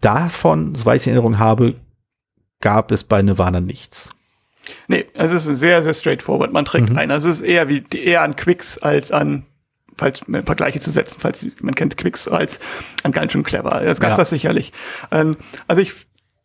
Davon, 0.00 0.74
soweit 0.74 1.00
ich 1.00 1.06
in 1.06 1.12
Erinnerung 1.12 1.38
habe, 1.38 1.74
gab 2.60 2.90
es 2.92 3.04
bei 3.04 3.20
Nirvana 3.22 3.60
nichts. 3.60 4.10
Nee, 4.88 5.06
also 5.14 5.36
es 5.36 5.46
ist 5.46 5.58
sehr, 5.58 5.82
sehr 5.82 5.92
straightforward. 5.92 6.52
Man 6.52 6.64
trägt 6.64 6.90
mhm. 6.90 6.96
ein. 6.96 7.10
Also 7.10 7.28
es 7.28 7.40
ist 7.40 7.46
eher 7.46 7.68
wie 7.68 7.84
eher 7.92 8.22
an 8.22 8.36
Quicks 8.36 8.78
als 8.78 9.12
an 9.12 9.44
falls 9.96 10.24
Vergleiche 10.44 10.80
zu 10.80 10.90
setzen, 10.90 11.20
falls 11.20 11.46
man 11.60 11.74
kennt 11.74 11.96
Quicks 11.96 12.26
als 12.26 12.58
an 13.02 13.12
ganz 13.12 13.32
schön 13.32 13.44
clever. 13.44 13.82
Das 13.84 14.00
gab 14.00 14.10
ja. 14.10 14.16
das 14.16 14.30
sicherlich. 14.30 14.72
Ähm, 15.10 15.36
also 15.68 15.82
ich 15.82 15.94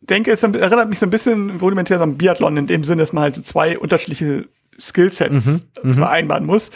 denke, 0.00 0.30
es 0.30 0.42
erinnert 0.42 0.88
mich 0.88 0.98
so 0.98 1.06
ein 1.06 1.10
bisschen 1.10 1.58
rudimentär 1.58 2.00
an 2.00 2.16
Biathlon 2.16 2.56
in 2.56 2.66
dem 2.66 2.84
Sinne, 2.84 3.02
dass 3.02 3.12
man 3.12 3.24
halt 3.24 3.34
so 3.34 3.42
zwei 3.42 3.78
unterschiedliche 3.78 4.48
Skillsets 4.78 5.66
mhm, 5.82 5.90
mhm, 5.90 5.94
vereinbaren 5.94 6.46
muss. 6.46 6.70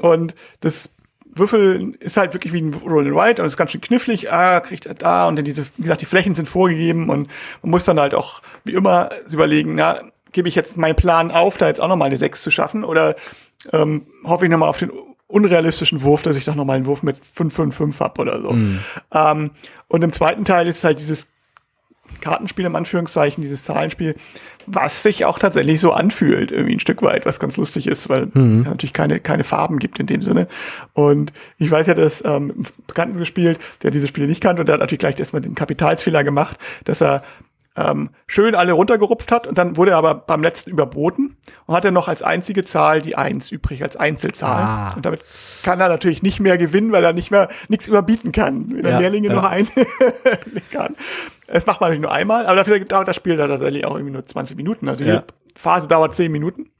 Und 0.00 0.34
das 0.60 0.90
Würfel 1.24 1.94
ist 2.00 2.16
halt 2.16 2.34
wirklich 2.34 2.52
wie 2.52 2.60
ein 2.60 2.74
Roll 2.74 3.06
and 3.06 3.16
Ride 3.16 3.42
und 3.42 3.48
ist 3.48 3.56
ganz 3.56 3.70
schön 3.70 3.80
knifflig. 3.80 4.32
Ah, 4.32 4.60
kriegt 4.60 4.86
er 4.86 4.94
da 4.94 5.28
und 5.28 5.36
dann 5.36 5.44
diese, 5.44 5.64
wie 5.76 5.82
gesagt, 5.82 6.00
die 6.00 6.06
Flächen 6.06 6.34
sind 6.34 6.48
vorgegeben 6.48 7.08
und 7.08 7.28
man 7.62 7.70
muss 7.70 7.84
dann 7.84 8.00
halt 8.00 8.14
auch 8.14 8.42
wie 8.64 8.72
immer 8.72 9.10
überlegen, 9.30 9.74
na, 9.74 10.00
gebe 10.32 10.48
ich 10.48 10.54
jetzt 10.54 10.76
meinen 10.76 10.96
Plan 10.96 11.30
auf, 11.30 11.56
da 11.56 11.68
jetzt 11.68 11.80
auch 11.80 11.88
nochmal 11.88 12.08
eine 12.08 12.18
6 12.18 12.42
zu 12.42 12.50
schaffen 12.50 12.84
oder 12.84 13.16
ähm, 13.72 14.06
hoffe 14.24 14.44
ich 14.44 14.50
nochmal 14.50 14.68
auf 14.68 14.78
den 14.78 14.90
unrealistischen 15.28 16.02
Wurf, 16.02 16.22
dass 16.22 16.36
ich 16.36 16.44
doch 16.44 16.54
nochmal 16.54 16.76
einen 16.76 16.86
Wurf 16.86 17.02
mit 17.02 17.16
5, 17.26 17.54
5, 17.54 17.76
5 17.76 18.00
hab 18.00 18.18
oder 18.18 18.40
so. 18.40 18.50
Mhm. 18.50 18.80
Ähm, 19.12 19.50
und 19.88 20.02
im 20.02 20.12
zweiten 20.12 20.44
Teil 20.44 20.68
ist 20.68 20.84
halt 20.84 21.00
dieses 21.00 21.28
Kartenspiel 22.20 22.64
im 22.64 22.76
Anführungszeichen, 22.76 23.42
dieses 23.42 23.64
Zahlenspiel, 23.64 24.14
was 24.66 25.02
sich 25.02 25.24
auch 25.24 25.38
tatsächlich 25.38 25.80
so 25.80 25.92
anfühlt, 25.92 26.50
irgendwie 26.50 26.74
ein 26.74 26.80
Stück 26.80 27.02
weit, 27.02 27.24
was 27.24 27.38
ganz 27.38 27.56
lustig 27.56 27.86
ist, 27.86 28.08
weil 28.08 28.28
mhm. 28.34 28.60
es 28.60 28.64
natürlich 28.66 28.92
keine, 28.92 29.20
keine 29.20 29.44
Farben 29.44 29.78
gibt 29.78 30.00
in 30.00 30.06
dem 30.06 30.22
Sinne. 30.22 30.48
Und 30.92 31.32
ich 31.58 31.70
weiß 31.70 31.86
ja, 31.86 31.94
dass 31.94 32.24
ähm, 32.24 32.64
Bekannten 32.86 33.18
gespielt, 33.18 33.60
der 33.82 33.90
diese 33.90 34.08
Spiele 34.08 34.26
nicht 34.26 34.42
kannte 34.42 34.60
und 34.60 34.66
der 34.66 34.74
hat 34.74 34.80
natürlich 34.80 35.00
gleich 35.00 35.18
erstmal 35.18 35.42
den 35.42 35.54
Kapitalsfehler 35.54 36.24
gemacht, 36.24 36.58
dass 36.84 37.00
er 37.00 37.22
ähm, 37.76 38.10
schön 38.26 38.54
alle 38.54 38.72
runtergerupft 38.72 39.30
hat 39.30 39.46
und 39.46 39.58
dann 39.58 39.76
wurde 39.76 39.92
er 39.92 39.98
aber 39.98 40.14
beim 40.14 40.42
letzten 40.42 40.70
überboten 40.70 41.36
und 41.66 41.74
hatte 41.74 41.92
noch 41.92 42.08
als 42.08 42.22
einzige 42.22 42.64
Zahl 42.64 43.02
die 43.02 43.16
Eins 43.16 43.50
übrig, 43.50 43.82
als 43.82 43.96
Einzelzahl. 43.96 44.62
Ah. 44.62 44.92
Und 44.96 45.04
damit 45.04 45.22
kann 45.62 45.80
er 45.80 45.88
natürlich 45.88 46.22
nicht 46.22 46.40
mehr 46.40 46.56
gewinnen, 46.58 46.92
weil 46.92 47.04
er 47.04 47.12
nicht 47.12 47.30
mehr 47.30 47.48
nichts 47.68 47.86
überbieten 47.86 48.32
kann, 48.32 48.66
wenn 48.70 48.84
ja, 48.84 48.98
Lehrlinge 48.98 49.28
ja. 49.28 49.34
noch 49.34 49.44
ein 49.44 49.68
kann. 50.72 50.96
Das 51.46 51.66
macht 51.66 51.80
man 51.80 51.90
natürlich 51.90 52.02
nur 52.02 52.12
einmal, 52.12 52.46
aber 52.46 52.56
dafür 52.56 52.80
dauert 52.80 53.08
das 53.08 53.16
Spiel 53.16 53.36
da 53.36 53.46
tatsächlich 53.46 53.84
auch 53.84 53.94
irgendwie 53.94 54.12
nur 54.12 54.24
20 54.24 54.56
Minuten. 54.56 54.88
Also 54.88 55.04
ja. 55.04 55.18
die 55.18 55.58
Phase 55.58 55.86
dauert 55.86 56.14
10 56.14 56.32
Minuten. 56.32 56.70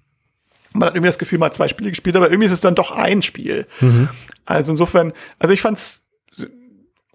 Man 0.73 0.89
hat 0.89 0.95
irgendwie 0.95 1.09
das 1.09 1.19
Gefühl, 1.19 1.39
man 1.39 1.47
hat 1.47 1.55
zwei 1.55 1.69
Spiele 1.69 1.91
gespielt, 1.91 2.17
aber 2.17 2.31
irgendwie 2.31 2.47
ist 2.47 2.53
es 2.53 2.61
dann 2.61 2.75
doch 2.75 2.91
ein 2.91 3.23
Spiel. 3.23 3.67
Mhm. 3.81 4.09
Also 4.45 4.73
insofern, 4.73 5.13
also 5.39 5.53
ich 5.55 5.61
fand's 5.61 6.06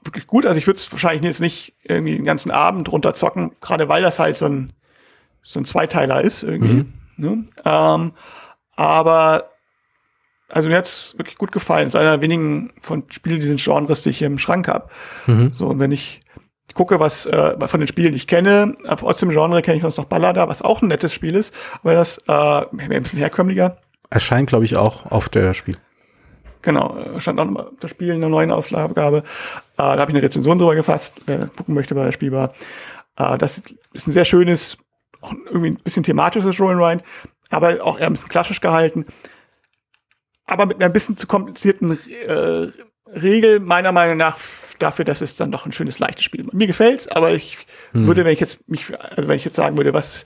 wirklich 0.03 0.27
gut. 0.27 0.45
Also 0.45 0.57
ich 0.57 0.67
würde 0.67 0.79
es 0.79 0.91
wahrscheinlich 0.91 1.23
jetzt 1.23 1.41
nicht 1.41 1.73
irgendwie 1.83 2.15
den 2.15 2.25
ganzen 2.25 2.51
Abend 2.51 2.91
runterzocken, 2.91 3.51
gerade 3.61 3.87
weil 3.89 4.01
das 4.01 4.19
halt 4.19 4.37
so 4.37 4.45
ein, 4.45 4.73
so 5.43 5.59
ein 5.59 5.65
Zweiteiler 5.65 6.21
ist 6.21 6.43
irgendwie. 6.43 6.73
Mhm. 6.73 6.93
Ne? 7.17 7.45
Ähm, 7.65 8.13
aber 8.75 9.51
also 10.49 10.67
mir 10.67 10.77
hat's 10.77 11.13
wirklich 11.17 11.37
gut 11.37 11.51
gefallen. 11.51 11.87
Es 11.87 11.93
ist 11.93 11.99
einer 11.99 12.11
der 12.11 12.21
wenigen 12.21 12.73
von 12.81 13.03
Spielen 13.09 13.39
diesen 13.39 13.57
Genres, 13.57 14.03
die 14.03 14.09
ich 14.09 14.17
hier 14.17 14.27
im 14.27 14.39
Schrank 14.39 14.67
habe. 14.67 14.89
Mhm. 15.27 15.53
So, 15.53 15.67
und 15.67 15.79
wenn 15.79 15.91
ich 15.91 16.21
gucke, 16.73 16.99
was 16.99 17.25
äh, 17.25 17.67
von 17.67 17.79
den 17.79 17.87
Spielen, 17.87 18.11
die 18.11 18.17
ich 18.17 18.27
kenne, 18.27 18.75
aus 18.85 19.17
dem 19.17 19.29
Genre 19.29 19.61
kenne 19.61 19.77
ich 19.77 19.83
uns 19.83 19.97
noch 19.97 20.05
Ballada, 20.05 20.47
was 20.47 20.61
auch 20.61 20.81
ein 20.81 20.87
nettes 20.87 21.13
Spiel 21.13 21.35
ist, 21.35 21.53
weil 21.83 21.95
das 21.95 22.17
äh, 22.27 22.31
ein 22.31 22.89
bisschen 23.03 23.19
herkömmlicher. 23.19 23.77
Erscheint, 24.09 24.49
glaube 24.49 24.65
ich, 24.65 24.75
auch 24.75 25.05
auf 25.11 25.29
der 25.29 25.53
Spiel. 25.53 25.77
Genau, 26.61 26.97
äh, 26.97 27.19
stand 27.19 27.39
auch 27.39 27.45
nochmal 27.45 27.71
das 27.79 27.91
Spiel 27.91 28.09
in 28.09 28.19
der 28.19 28.29
neuen 28.29 28.51
Aufgabe. 28.51 29.19
Äh, 29.19 29.23
da 29.75 29.97
habe 29.97 30.11
ich 30.11 30.15
eine 30.15 30.23
Rezension 30.23 30.59
drüber 30.59 30.75
gefasst, 30.75 31.15
wer 31.25 31.47
gucken 31.47 31.73
möchte 31.73 31.95
bei 31.95 32.05
der 32.05 32.11
Spielbar. 32.11 32.53
Äh, 33.17 33.37
das 33.37 33.61
ist 33.93 34.07
ein 34.07 34.11
sehr 34.11 34.25
schönes, 34.25 34.77
auch 35.21 35.33
irgendwie 35.45 35.71
ein 35.71 35.77
bisschen 35.77 36.03
thematisches 36.03 36.59
Roll 36.59 36.81
Ride, 36.81 37.03
aber 37.49 37.83
auch 37.83 37.99
eher 37.99 38.07
ein 38.07 38.13
bisschen 38.13 38.29
klassisch 38.29 38.61
gehalten. 38.61 39.05
Aber 40.45 40.65
mit 40.65 40.77
einer 40.77 40.89
bisschen 40.89 41.17
zu 41.17 41.27
komplizierten 41.27 41.97
äh, 42.27 42.67
Regel, 43.07 43.59
meiner 43.59 43.91
Meinung 43.91 44.17
nach, 44.17 44.37
dafür, 44.79 45.05
dass 45.05 45.21
es 45.21 45.35
dann 45.35 45.51
doch 45.51 45.65
ein 45.65 45.71
schönes, 45.71 45.99
leichtes 45.99 46.23
Spiel. 46.23 46.45
Mir 46.51 46.67
gefällt's, 46.67 47.07
aber 47.07 47.31
ich 47.31 47.57
hm. 47.91 48.07
würde, 48.07 48.25
wenn 48.25 48.33
ich 48.33 48.39
jetzt 48.39 48.67
mich, 48.67 48.91
also 48.99 49.27
wenn 49.27 49.37
ich 49.37 49.45
jetzt 49.45 49.55
sagen 49.55 49.77
würde, 49.77 49.93
was 49.93 50.25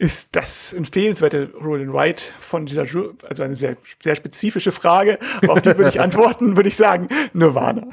ist 0.00 0.30
das 0.32 0.72
empfehlenswerte 0.72 1.52
Roll 1.62 1.82
and 1.82 1.92
Write 1.92 2.24
von 2.40 2.64
dieser, 2.64 2.86
also 3.28 3.42
eine 3.42 3.54
sehr, 3.54 3.76
sehr 4.02 4.16
spezifische 4.16 4.72
Frage, 4.72 5.18
aber 5.42 5.52
auf 5.52 5.60
die 5.60 5.76
würde 5.76 5.90
ich 5.90 6.00
antworten, 6.00 6.56
würde 6.56 6.70
ich 6.70 6.76
sagen, 6.76 7.08
Nirvana. 7.34 7.86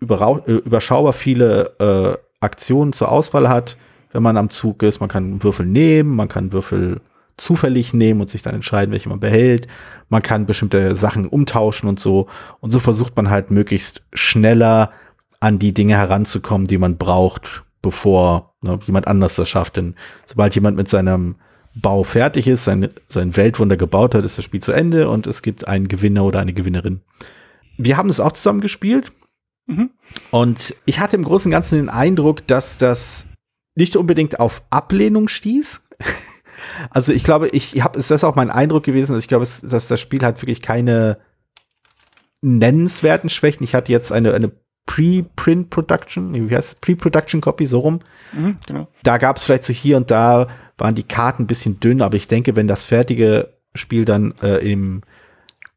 überschaubar 0.00 1.12
viele 1.12 1.76
äh, 1.78 2.18
Aktionen 2.40 2.92
zur 2.92 3.12
Auswahl 3.12 3.48
hat, 3.48 3.76
wenn 4.12 4.22
man 4.22 4.36
am 4.36 4.50
Zug 4.50 4.82
ist. 4.82 5.00
Man 5.00 5.08
kann 5.08 5.42
Würfel 5.42 5.66
nehmen, 5.66 6.14
man 6.14 6.28
kann 6.28 6.52
Würfel 6.52 7.00
zufällig 7.36 7.94
nehmen 7.94 8.20
und 8.20 8.30
sich 8.30 8.42
dann 8.42 8.54
entscheiden, 8.54 8.92
welche 8.92 9.08
man 9.08 9.20
behält. 9.20 9.66
Man 10.08 10.22
kann 10.22 10.46
bestimmte 10.46 10.94
Sachen 10.94 11.26
umtauschen 11.26 11.88
und 11.88 11.98
so. 11.98 12.28
Und 12.60 12.70
so 12.70 12.80
versucht 12.80 13.16
man 13.16 13.30
halt 13.30 13.50
möglichst 13.50 14.02
schneller 14.12 14.92
an 15.40 15.58
die 15.58 15.74
Dinge 15.74 15.96
heranzukommen, 15.96 16.66
die 16.66 16.78
man 16.78 16.98
braucht, 16.98 17.64
bevor 17.80 18.54
ne, 18.60 18.78
jemand 18.84 19.08
anders 19.08 19.34
das 19.34 19.48
schafft. 19.48 19.76
Denn 19.76 19.94
sobald 20.26 20.54
jemand 20.54 20.76
mit 20.76 20.88
seinem 20.88 21.36
Bau 21.74 22.04
fertig 22.04 22.46
ist, 22.46 22.64
sein, 22.64 22.90
sein 23.08 23.36
Weltwunder 23.36 23.76
gebaut 23.76 24.14
hat, 24.14 24.24
ist 24.24 24.36
das 24.36 24.44
Spiel 24.44 24.60
zu 24.60 24.72
Ende 24.72 25.08
und 25.08 25.26
es 25.26 25.42
gibt 25.42 25.66
einen 25.66 25.88
Gewinner 25.88 26.24
oder 26.24 26.38
eine 26.38 26.52
Gewinnerin. 26.52 27.00
Wir 27.78 27.96
haben 27.96 28.10
es 28.10 28.20
auch 28.20 28.32
zusammen 28.32 28.60
gespielt. 28.60 29.12
Mhm. 29.66 29.90
Und 30.30 30.74
ich 30.84 31.00
hatte 31.00 31.16
im 31.16 31.24
Großen 31.24 31.48
und 31.48 31.52
Ganzen 31.52 31.76
den 31.76 31.88
Eindruck, 31.88 32.46
dass 32.46 32.78
das 32.78 33.26
nicht 33.74 33.96
unbedingt 33.96 34.40
auf 34.40 34.62
Ablehnung 34.70 35.28
stieß. 35.28 35.82
also 36.90 37.12
ich 37.12 37.24
glaube, 37.24 37.48
ich 37.48 37.82
habe, 37.82 37.98
ist 37.98 38.10
das 38.10 38.24
auch 38.24 38.34
mein 38.34 38.50
Eindruck 38.50 38.84
gewesen, 38.84 39.12
dass 39.12 39.22
ich 39.22 39.28
glaube, 39.28 39.46
dass 39.46 39.88
das 39.88 40.00
Spiel 40.00 40.22
hat 40.22 40.42
wirklich 40.42 40.62
keine 40.62 41.18
nennenswerten 42.40 43.30
Schwächen. 43.30 43.64
Ich 43.64 43.74
hatte 43.74 43.92
jetzt 43.92 44.12
eine, 44.12 44.34
eine 44.34 44.50
Pre-Print 44.86 45.70
Production, 45.70 46.50
wie 46.50 46.54
heißt 46.54 46.80
Pre-Production 46.80 47.40
Copy, 47.40 47.66
so 47.66 47.80
rum. 47.80 48.00
Mhm, 48.32 48.56
genau. 48.66 48.88
Da 49.04 49.18
gab 49.18 49.36
es 49.36 49.44
vielleicht 49.44 49.64
so 49.64 49.72
hier 49.72 49.96
und 49.96 50.10
da 50.10 50.48
waren 50.76 50.94
die 50.94 51.04
Karten 51.04 51.44
ein 51.44 51.46
bisschen 51.46 51.78
dünn, 51.78 52.02
aber 52.02 52.16
ich 52.16 52.26
denke, 52.26 52.56
wenn 52.56 52.66
das 52.66 52.82
fertige 52.84 53.54
Spiel 53.74 54.04
dann 54.04 54.34
äh, 54.42 54.58
im 54.70 55.02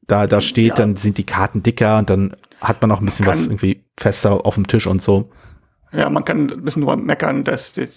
da, 0.08 0.28
da 0.28 0.42
steht, 0.42 0.70
ja. 0.70 0.75
dann 0.75 0.96
sind 0.96 1.18
die 1.18 1.24
Karten 1.24 1.64
dicker 1.64 1.98
und 1.98 2.10
dann 2.10 2.36
hat 2.62 2.82
man 2.82 2.92
auch 2.92 3.00
ein 3.00 3.06
bisschen 3.06 3.25
was 3.25 3.48
irgendwie 3.48 3.84
fester 3.98 4.46
auf 4.46 4.56
dem 4.56 4.68
Tisch 4.68 4.88
und 4.88 5.02
so. 5.02 5.32
Ja, 5.96 6.10
man 6.10 6.25
kann 6.25 6.50
ein 6.50 6.64
bisschen 6.64 6.84
nur 6.84 6.96
meckern, 6.98 7.44
dass 7.44 7.74
die, 7.74 7.88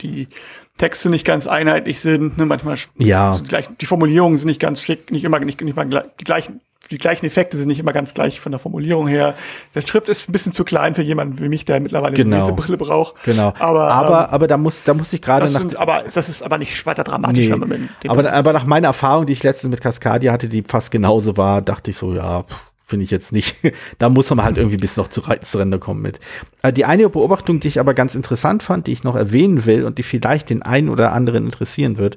die 0.00 0.28
Texte 0.76 1.10
nicht 1.10 1.24
ganz 1.24 1.46
einheitlich 1.46 2.00
sind. 2.00 2.38
Ne? 2.38 2.46
Manchmal 2.46 2.76
ja. 2.96 3.40
Gleich, 3.46 3.68
die 3.80 3.86
Formulierungen 3.86 4.38
sind 4.38 4.48
nicht 4.48 4.60
ganz 4.60 4.82
schick, 4.82 5.10
nicht 5.10 5.24
immer 5.24 5.40
nicht, 5.40 5.60
nicht 5.60 5.76
mal 5.76 5.84
die 5.84 6.24
gleichen. 6.24 6.60
Die 6.90 6.96
gleichen 6.96 7.26
Effekte 7.26 7.58
sind 7.58 7.68
nicht 7.68 7.80
immer 7.80 7.92
ganz 7.92 8.14
gleich 8.14 8.40
von 8.40 8.50
der 8.50 8.58
Formulierung 8.58 9.08
her. 9.08 9.34
Der 9.74 9.82
Schrift 9.82 10.08
ist 10.08 10.26
ein 10.26 10.32
bisschen 10.32 10.54
zu 10.54 10.64
klein 10.64 10.94
für 10.94 11.02
jemanden 11.02 11.38
wie 11.38 11.50
mich, 11.50 11.66
der 11.66 11.80
mittlerweile 11.80 12.14
genau. 12.14 12.46
eine 12.46 12.56
Brille 12.56 12.78
braucht. 12.78 13.22
Genau. 13.24 13.52
Aber, 13.58 13.90
aber, 13.90 14.20
ähm, 14.20 14.26
aber 14.30 14.46
da 14.46 14.56
muss, 14.56 14.84
da 14.84 14.94
muss 14.94 15.12
ich 15.12 15.20
gerade 15.20 15.52
nach. 15.52 15.66
aber 15.76 16.04
das 16.10 16.30
ist 16.30 16.42
aber 16.42 16.56
nicht 16.56 16.86
weiter 16.86 17.04
dramatisch, 17.04 17.44
nee. 17.44 17.52
wenn 17.52 17.58
man 17.58 17.68
mit 17.68 17.80
aber, 18.08 18.32
aber 18.32 18.52
nach 18.54 18.64
meiner 18.64 18.88
Erfahrung, 18.88 19.26
die 19.26 19.34
ich 19.34 19.42
letztens 19.42 19.70
mit 19.70 19.82
Cascadia 19.82 20.32
hatte, 20.32 20.48
die 20.48 20.62
fast 20.62 20.90
genauso 20.90 21.36
war, 21.36 21.60
dachte 21.60 21.90
ich 21.90 21.96
so, 21.98 22.14
ja, 22.14 22.44
pff, 22.44 22.67
finde 22.88 23.04
ich 23.04 23.10
jetzt 23.10 23.32
nicht. 23.32 23.56
da 23.98 24.08
muss 24.08 24.30
man 24.30 24.44
halt 24.44 24.56
irgendwie 24.56 24.78
bis 24.78 24.96
noch 24.96 25.08
zu, 25.08 25.20
zu 25.22 25.58
Rande 25.58 25.78
kommen 25.78 26.02
mit. 26.02 26.18
Äh, 26.62 26.72
die 26.72 26.86
eine 26.86 27.08
Beobachtung, 27.08 27.60
die 27.60 27.68
ich 27.68 27.80
aber 27.80 27.94
ganz 27.94 28.14
interessant 28.14 28.62
fand, 28.62 28.86
die 28.86 28.92
ich 28.92 29.04
noch 29.04 29.14
erwähnen 29.14 29.66
will 29.66 29.84
und 29.84 29.98
die 29.98 30.02
vielleicht 30.02 30.50
den 30.50 30.62
einen 30.62 30.88
oder 30.88 31.12
anderen 31.12 31.44
interessieren 31.44 31.98
wird. 31.98 32.16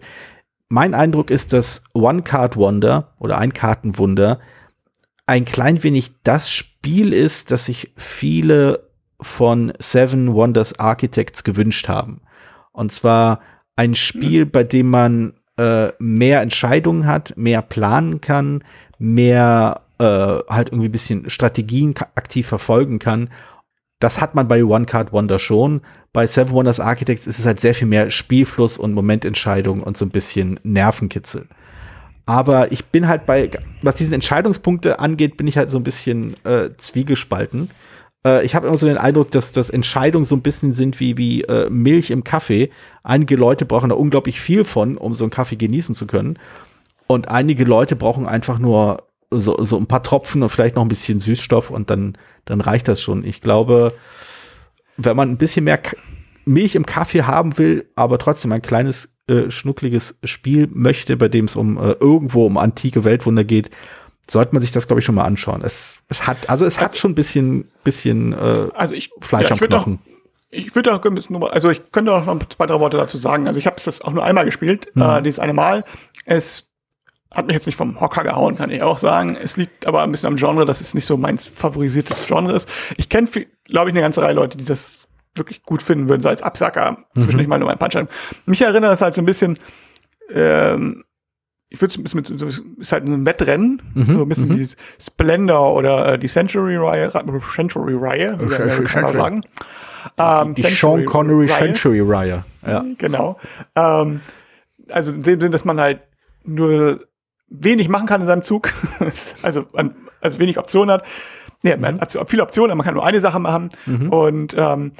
Mein 0.69 0.93
Eindruck 0.93 1.29
ist, 1.29 1.51
dass 1.51 1.83
One 1.93 2.21
Card 2.21 2.55
Wonder 2.55 3.13
oder 3.19 3.37
ein 3.37 3.53
Kartenwunder 3.53 4.39
ein 5.25 5.45
klein 5.45 5.83
wenig 5.83 6.11
das 6.23 6.51
Spiel 6.51 7.13
ist, 7.13 7.51
das 7.51 7.65
sich 7.65 7.91
viele 7.97 8.87
von 9.19 9.73
Seven 9.77 10.33
Wonders 10.33 10.79
Architects 10.79 11.43
gewünscht 11.43 11.89
haben. 11.89 12.21
Und 12.71 12.91
zwar 12.91 13.41
ein 13.75 13.95
Spiel, 13.95 14.45
bei 14.45 14.63
dem 14.63 14.89
man 14.89 15.33
äh, 15.57 15.89
mehr 15.99 16.41
Entscheidungen 16.41 17.05
hat, 17.05 17.33
mehr 17.37 17.61
planen 17.61 18.21
kann, 18.21 18.63
mehr 18.97 19.81
äh, 20.01 20.43
halt 20.49 20.69
irgendwie 20.69 20.89
ein 20.89 20.91
bisschen 20.91 21.29
Strategien 21.29 21.93
aktiv 22.15 22.47
verfolgen 22.47 22.97
kann. 22.97 23.29
Das 23.99 24.19
hat 24.19 24.33
man 24.33 24.47
bei 24.47 24.63
One 24.63 24.85
Card 24.85 25.13
Wonder 25.13 25.37
schon. 25.37 25.81
Bei 26.11 26.25
Seven 26.25 26.53
Wonders 26.53 26.79
Architects 26.79 27.27
ist 27.27 27.37
es 27.37 27.45
halt 27.45 27.59
sehr 27.59 27.75
viel 27.75 27.87
mehr 27.87 28.09
Spielfluss 28.09 28.79
und 28.79 28.93
Momententscheidung 28.93 29.83
und 29.83 29.95
so 29.95 30.05
ein 30.05 30.09
bisschen 30.09 30.59
Nervenkitzel. 30.63 31.47
Aber 32.25 32.71
ich 32.71 32.85
bin 32.85 33.07
halt 33.07 33.27
bei, 33.27 33.51
was 33.83 33.95
diesen 33.95 34.13
Entscheidungspunkte 34.13 34.99
angeht, 34.99 35.37
bin 35.37 35.47
ich 35.47 35.57
halt 35.57 35.69
so 35.69 35.77
ein 35.77 35.83
bisschen 35.83 36.35
äh, 36.45 36.69
zwiegespalten. 36.77 37.69
Äh, 38.25 38.43
ich 38.43 38.55
habe 38.55 38.67
immer 38.67 38.77
so 38.77 38.87
den 38.87 38.97
Eindruck, 38.97 39.29
dass, 39.29 39.51
dass 39.51 39.69
Entscheidungen 39.69 40.25
so 40.25 40.35
ein 40.35 40.41
bisschen 40.41 40.73
sind 40.73 40.99
wie, 40.99 41.17
wie 41.17 41.43
äh, 41.43 41.69
Milch 41.69 42.09
im 42.09 42.23
Kaffee. 42.23 42.71
Einige 43.03 43.35
Leute 43.35 43.65
brauchen 43.65 43.89
da 43.89 43.95
unglaublich 43.95 44.41
viel 44.41 44.63
von, 44.63 44.97
um 44.97 45.13
so 45.13 45.25
einen 45.25 45.31
Kaffee 45.31 45.57
genießen 45.57 45.93
zu 45.93 46.07
können. 46.07 46.39
Und 47.05 47.29
einige 47.29 47.65
Leute 47.65 47.95
brauchen 47.95 48.25
einfach 48.25 48.57
nur 48.57 49.10
so, 49.31 49.63
so 49.63 49.77
ein 49.77 49.87
paar 49.87 50.03
Tropfen 50.03 50.43
und 50.43 50.49
vielleicht 50.49 50.75
noch 50.75 50.83
ein 50.83 50.89
bisschen 50.89 51.19
Süßstoff 51.19 51.69
und 51.71 51.89
dann, 51.89 52.17
dann 52.45 52.61
reicht 52.61 52.87
das 52.87 53.01
schon. 53.01 53.23
Ich 53.23 53.41
glaube, 53.41 53.93
wenn 54.97 55.15
man 55.15 55.29
ein 55.29 55.37
bisschen 55.37 55.63
mehr 55.63 55.79
Milch 56.45 56.75
im 56.75 56.85
Kaffee 56.85 57.23
haben 57.23 57.57
will, 57.57 57.89
aber 57.95 58.19
trotzdem 58.19 58.51
ein 58.51 58.61
kleines, 58.61 59.09
äh, 59.27 59.49
schnuckliges 59.49 60.19
Spiel 60.23 60.67
möchte, 60.71 61.15
bei 61.17 61.29
dem 61.29 61.45
es 61.45 61.55
um 61.55 61.77
äh, 61.77 61.91
irgendwo 61.99 62.45
um 62.45 62.57
antike 62.57 63.03
Weltwunder 63.03 63.43
geht, 63.43 63.69
sollte 64.29 64.53
man 64.53 64.61
sich 64.61 64.71
das, 64.71 64.87
glaube 64.87 64.99
ich, 64.99 65.05
schon 65.05 65.15
mal 65.15 65.25
anschauen. 65.25 65.61
Es, 65.63 65.99
es 66.09 66.27
hat, 66.27 66.49
also 66.49 66.65
es 66.65 66.79
hat 66.79 66.97
schon 66.97 67.11
ein 67.11 67.15
bisschen, 67.15 67.71
bisschen 67.83 68.33
äh, 68.33 68.69
also 68.73 68.95
ich, 68.95 69.11
Fleisch 69.21 69.49
ja, 69.49 69.55
am 69.55 69.59
Knochen. 69.59 69.99
Auch, 70.01 70.11
ich 70.49 70.75
würde 70.75 70.93
auch, 70.93 71.51
also 71.51 71.69
ich 71.69 71.91
könnte 71.91 72.13
auch 72.13 72.25
noch 72.25 72.39
zwei, 72.49 72.65
drei 72.65 72.79
Worte 72.79 72.97
dazu 72.97 73.17
sagen. 73.17 73.47
Also 73.47 73.59
ich 73.59 73.65
habe 73.65 73.77
das 73.83 74.01
auch 74.01 74.11
nur 74.11 74.23
einmal 74.23 74.45
gespielt, 74.45 74.87
mhm. 74.95 75.01
äh, 75.01 75.21
dieses 75.21 75.39
eine 75.39 75.53
Mal. 75.53 75.85
Es 76.25 76.70
hat 77.31 77.47
mich 77.47 77.55
jetzt 77.55 77.65
nicht 77.65 77.77
vom 77.77 77.99
Hocker 77.99 78.23
gehauen, 78.23 78.57
kann 78.57 78.71
ich 78.71 78.83
auch 78.83 78.97
sagen. 78.97 79.37
Es 79.41 79.55
liegt 79.55 79.87
aber 79.87 80.03
ein 80.03 80.11
bisschen 80.11 80.27
am 80.27 80.35
Genre, 80.35 80.65
dass 80.65 80.81
es 80.81 80.93
nicht 80.93 81.05
so 81.05 81.15
mein 81.15 81.37
favorisiertes 81.37 82.27
Genre 82.27 82.53
ist. 82.53 82.67
Ich 82.97 83.07
kenne, 83.07 83.27
glaube 83.65 83.89
ich, 83.89 83.93
eine 83.93 84.01
ganze 84.01 84.21
Reihe 84.21 84.33
Leute, 84.33 84.57
die 84.57 84.65
das 84.65 85.07
wirklich 85.35 85.63
gut 85.63 85.81
finden 85.81 86.09
würden, 86.09 86.21
so 86.21 86.27
als 86.27 86.41
Absacker 86.41 86.97
mhm. 87.13 87.21
zwischendurch 87.21 87.47
mal 87.47 87.59
nur 87.59 87.71
ein 87.71 87.77
Punch 87.77 87.95
Mich 88.45 88.61
erinnert 88.61 88.91
das 88.91 89.01
halt 89.01 89.13
so 89.13 89.21
ein 89.21 89.25
bisschen, 89.25 89.57
ähm, 90.29 91.05
ich 91.69 91.79
würde 91.79 91.91
es 91.93 91.97
ein 91.97 92.03
bisschen 92.03 92.17
mit, 92.17 92.39
so, 92.39 92.47
ist 92.77 92.91
halt 92.91 93.05
ein 93.05 93.25
Wettrennen, 93.25 93.81
mhm. 93.93 94.05
so 94.05 94.21
ein 94.23 94.29
bisschen 94.29 94.49
mhm. 94.49 94.59
wie 94.59 94.69
Splendor 95.01 95.73
oder 95.73 96.13
äh, 96.13 96.19
die 96.19 96.27
Century-Reihe, 96.27 97.11
Century-Reihe, 97.11 98.37
kann 98.83 99.03
man 99.03 99.13
sagen. 99.13 99.41
Ähm, 100.17 100.55
die 100.55 100.63
Sean 100.63 101.05
Connery 101.05 101.47
Century-Reihe, 101.47 102.43
ja. 102.67 102.83
Genau. 102.97 103.39
Ähm, 103.75 104.19
also 104.89 105.13
in 105.13 105.21
dem 105.21 105.39
Sinn, 105.39 105.51
dass 105.53 105.63
man 105.63 105.79
halt 105.79 106.01
nur 106.43 106.99
wenig 107.51 107.89
machen 107.89 108.07
kann 108.07 108.21
in 108.21 108.27
seinem 108.27 108.41
Zug, 108.41 108.71
also, 109.43 109.65
an, 109.73 109.95
also 110.21 110.39
wenig 110.39 110.57
Optionen 110.57 110.93
hat. 110.93 111.03
Nee, 111.63 111.75
man 111.77 111.95
mhm. 111.95 112.01
hat 112.01 112.17
viele 112.27 112.43
Optionen, 112.43 112.71
aber 112.71 112.77
man 112.77 112.85
kann 112.85 112.95
nur 112.95 113.05
eine 113.05 113.21
Sache 113.21 113.39
machen. 113.39 113.69
Mhm. 113.85 114.09
Und 114.09 114.55
ähm, 114.57 114.93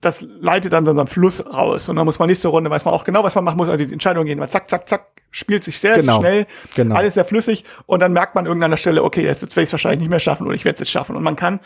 das 0.00 0.20
leitet 0.20 0.72
dann 0.72 0.84
so 0.84 0.90
einen 0.90 1.06
Fluss 1.06 1.44
raus. 1.44 1.88
Und 1.88 1.96
dann 1.96 2.04
muss 2.04 2.18
man 2.18 2.28
nächste 2.28 2.48
Runde, 2.48 2.70
weiß 2.70 2.84
man 2.84 2.94
auch 2.94 3.04
genau, 3.04 3.24
was 3.24 3.34
man 3.34 3.44
machen 3.44 3.56
muss. 3.56 3.68
Also 3.68 3.84
die 3.84 3.92
Entscheidung 3.92 4.26
gehen, 4.26 4.44
zack, 4.50 4.68
zack, 4.70 4.88
zack, 4.88 5.06
spielt 5.30 5.64
sich 5.64 5.78
sehr 5.78 5.96
genau. 5.96 6.20
schnell, 6.20 6.46
genau. 6.74 6.94
alles 6.94 7.14
sehr 7.14 7.24
flüssig. 7.24 7.64
Und 7.86 8.00
dann 8.00 8.12
merkt 8.12 8.34
man 8.34 8.46
irgendwann 8.46 8.66
an 8.66 8.70
der 8.72 8.78
Stelle, 8.78 9.02
okay, 9.02 9.24
jetzt, 9.24 9.42
jetzt 9.42 9.56
werde 9.56 9.64
ich 9.64 9.68
es 9.68 9.72
wahrscheinlich 9.72 10.00
nicht 10.00 10.10
mehr 10.10 10.20
schaffen 10.20 10.46
oder 10.46 10.54
ich 10.54 10.64
werde 10.64 10.74
es 10.74 10.80
jetzt 10.80 10.90
schaffen. 10.90 11.16
Und 11.16 11.22
man 11.22 11.36
kann, 11.36 11.60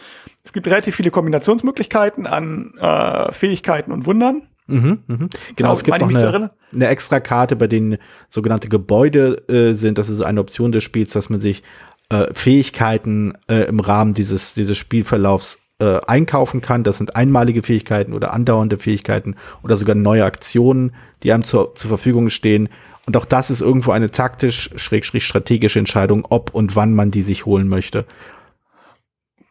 es 0.44 0.52
gibt 0.52 0.66
relativ 0.66 0.96
viele 0.96 1.10
Kombinationsmöglichkeiten 1.10 2.26
an 2.26 2.74
äh, 2.80 3.32
Fähigkeiten 3.32 3.92
und 3.92 4.06
Wundern. 4.06 4.47
Mhm, 4.68 4.98
mhm. 5.06 5.28
Genau, 5.56 5.72
es 5.72 5.82
gibt 5.82 5.98
noch 5.98 6.08
eine, 6.08 6.50
eine 6.72 6.86
extra 6.88 7.20
Karte, 7.20 7.56
bei 7.56 7.66
denen 7.66 7.96
sogenannte 8.28 8.68
Gebäude 8.68 9.48
äh, 9.48 9.72
sind. 9.72 9.98
Das 9.98 10.08
ist 10.08 10.20
eine 10.20 10.40
Option 10.40 10.72
des 10.72 10.84
Spiels, 10.84 11.12
dass 11.12 11.30
man 11.30 11.40
sich 11.40 11.62
äh, 12.10 12.32
Fähigkeiten 12.32 13.32
äh, 13.48 13.64
im 13.64 13.80
Rahmen 13.80 14.12
dieses, 14.12 14.54
dieses 14.54 14.76
Spielverlaufs 14.78 15.58
äh, 15.80 15.98
einkaufen 16.06 16.60
kann. 16.60 16.84
Das 16.84 16.98
sind 16.98 17.16
einmalige 17.16 17.62
Fähigkeiten 17.62 18.12
oder 18.12 18.34
andauernde 18.34 18.78
Fähigkeiten 18.78 19.36
oder 19.62 19.76
sogar 19.76 19.94
neue 19.94 20.24
Aktionen, 20.24 20.92
die 21.22 21.32
einem 21.32 21.44
zur, 21.44 21.74
zur 21.74 21.88
Verfügung 21.88 22.30
stehen. 22.30 22.68
Und 23.06 23.16
auch 23.16 23.24
das 23.24 23.50
ist 23.50 23.62
irgendwo 23.62 23.92
eine 23.92 24.10
taktisch-strategische 24.10 25.78
Entscheidung, 25.78 26.26
ob 26.28 26.54
und 26.54 26.76
wann 26.76 26.94
man 26.94 27.10
die 27.10 27.22
sich 27.22 27.46
holen 27.46 27.66
möchte. 27.66 28.04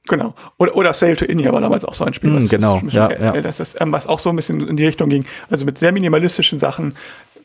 Genau. 0.08 0.34
Oder, 0.58 0.76
oder 0.76 0.94
Sail 0.94 1.16
to 1.16 1.26
India 1.26 1.52
war 1.52 1.62
damals 1.62 1.86
auch 1.86 1.94
so 1.94 2.04
ein 2.04 2.14
Spiel. 2.14 2.32
Mm, 2.32 2.48
genau. 2.48 2.82
ja, 2.90 3.12
ja. 3.12 3.42
Das 3.42 3.60
ist, 3.60 3.80
ähm, 3.80 3.92
was 3.92 4.08
auch 4.08 4.20
so 4.20 4.30
ein 4.30 4.36
bisschen 4.36 4.68
in 4.68 4.78
die 4.78 4.86
Richtung 4.86 5.10
ging. 5.10 5.26
Also 5.50 5.66
mit 5.66 5.78
sehr 5.78 5.92
minimalistischen 5.92 6.60
Sachen 6.60 6.96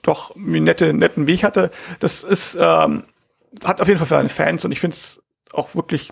doch 0.02 0.34
einen 0.36 0.64
nette, 0.64 0.92
netten 0.92 1.26
Weg 1.26 1.44
hatte. 1.44 1.70
Das 2.00 2.22
ist, 2.22 2.56
ähm, 2.60 3.04
hat 3.64 3.80
auf 3.80 3.88
jeden 3.88 3.98
Fall 3.98 4.06
für 4.06 4.14
seine 4.14 4.28
Fans 4.28 4.64
und 4.64 4.72
ich 4.72 4.80
finde 4.80 4.94
es 4.94 5.22
auch 5.52 5.74
wirklich 5.74 6.10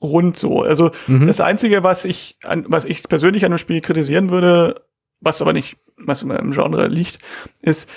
rund 0.00 0.36
so. 0.36 0.62
Also 0.62 0.90
mhm. 1.06 1.26
das 1.26 1.40
Einzige, 1.40 1.82
was 1.82 2.04
ich, 2.04 2.36
an, 2.42 2.64
was 2.68 2.84
ich 2.84 3.02
persönlich 3.04 3.44
an 3.44 3.52
dem 3.52 3.58
Spiel 3.58 3.80
kritisieren 3.80 4.30
würde, 4.30 4.82
was 5.20 5.40
aber 5.40 5.52
nicht, 5.52 5.76
was 5.96 6.22
im 6.22 6.52
Genre 6.52 6.88
liegt, 6.88 7.18
ist, 7.62 7.88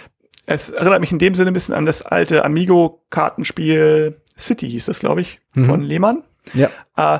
es 0.45 0.69
erinnert 0.69 1.01
mich 1.01 1.11
in 1.11 1.19
dem 1.19 1.35
Sinne 1.35 1.51
ein 1.51 1.53
bisschen 1.53 1.75
an 1.75 1.85
das 1.85 2.01
alte 2.01 2.45
Amigo-Kartenspiel 2.45 4.21
City, 4.37 4.69
hieß 4.69 4.85
das, 4.85 4.99
glaube 4.99 5.21
ich, 5.21 5.39
mhm. 5.53 5.65
von 5.65 5.81
Lehmann. 5.81 6.23
Ja. 6.53 6.69
Äh, 6.95 7.19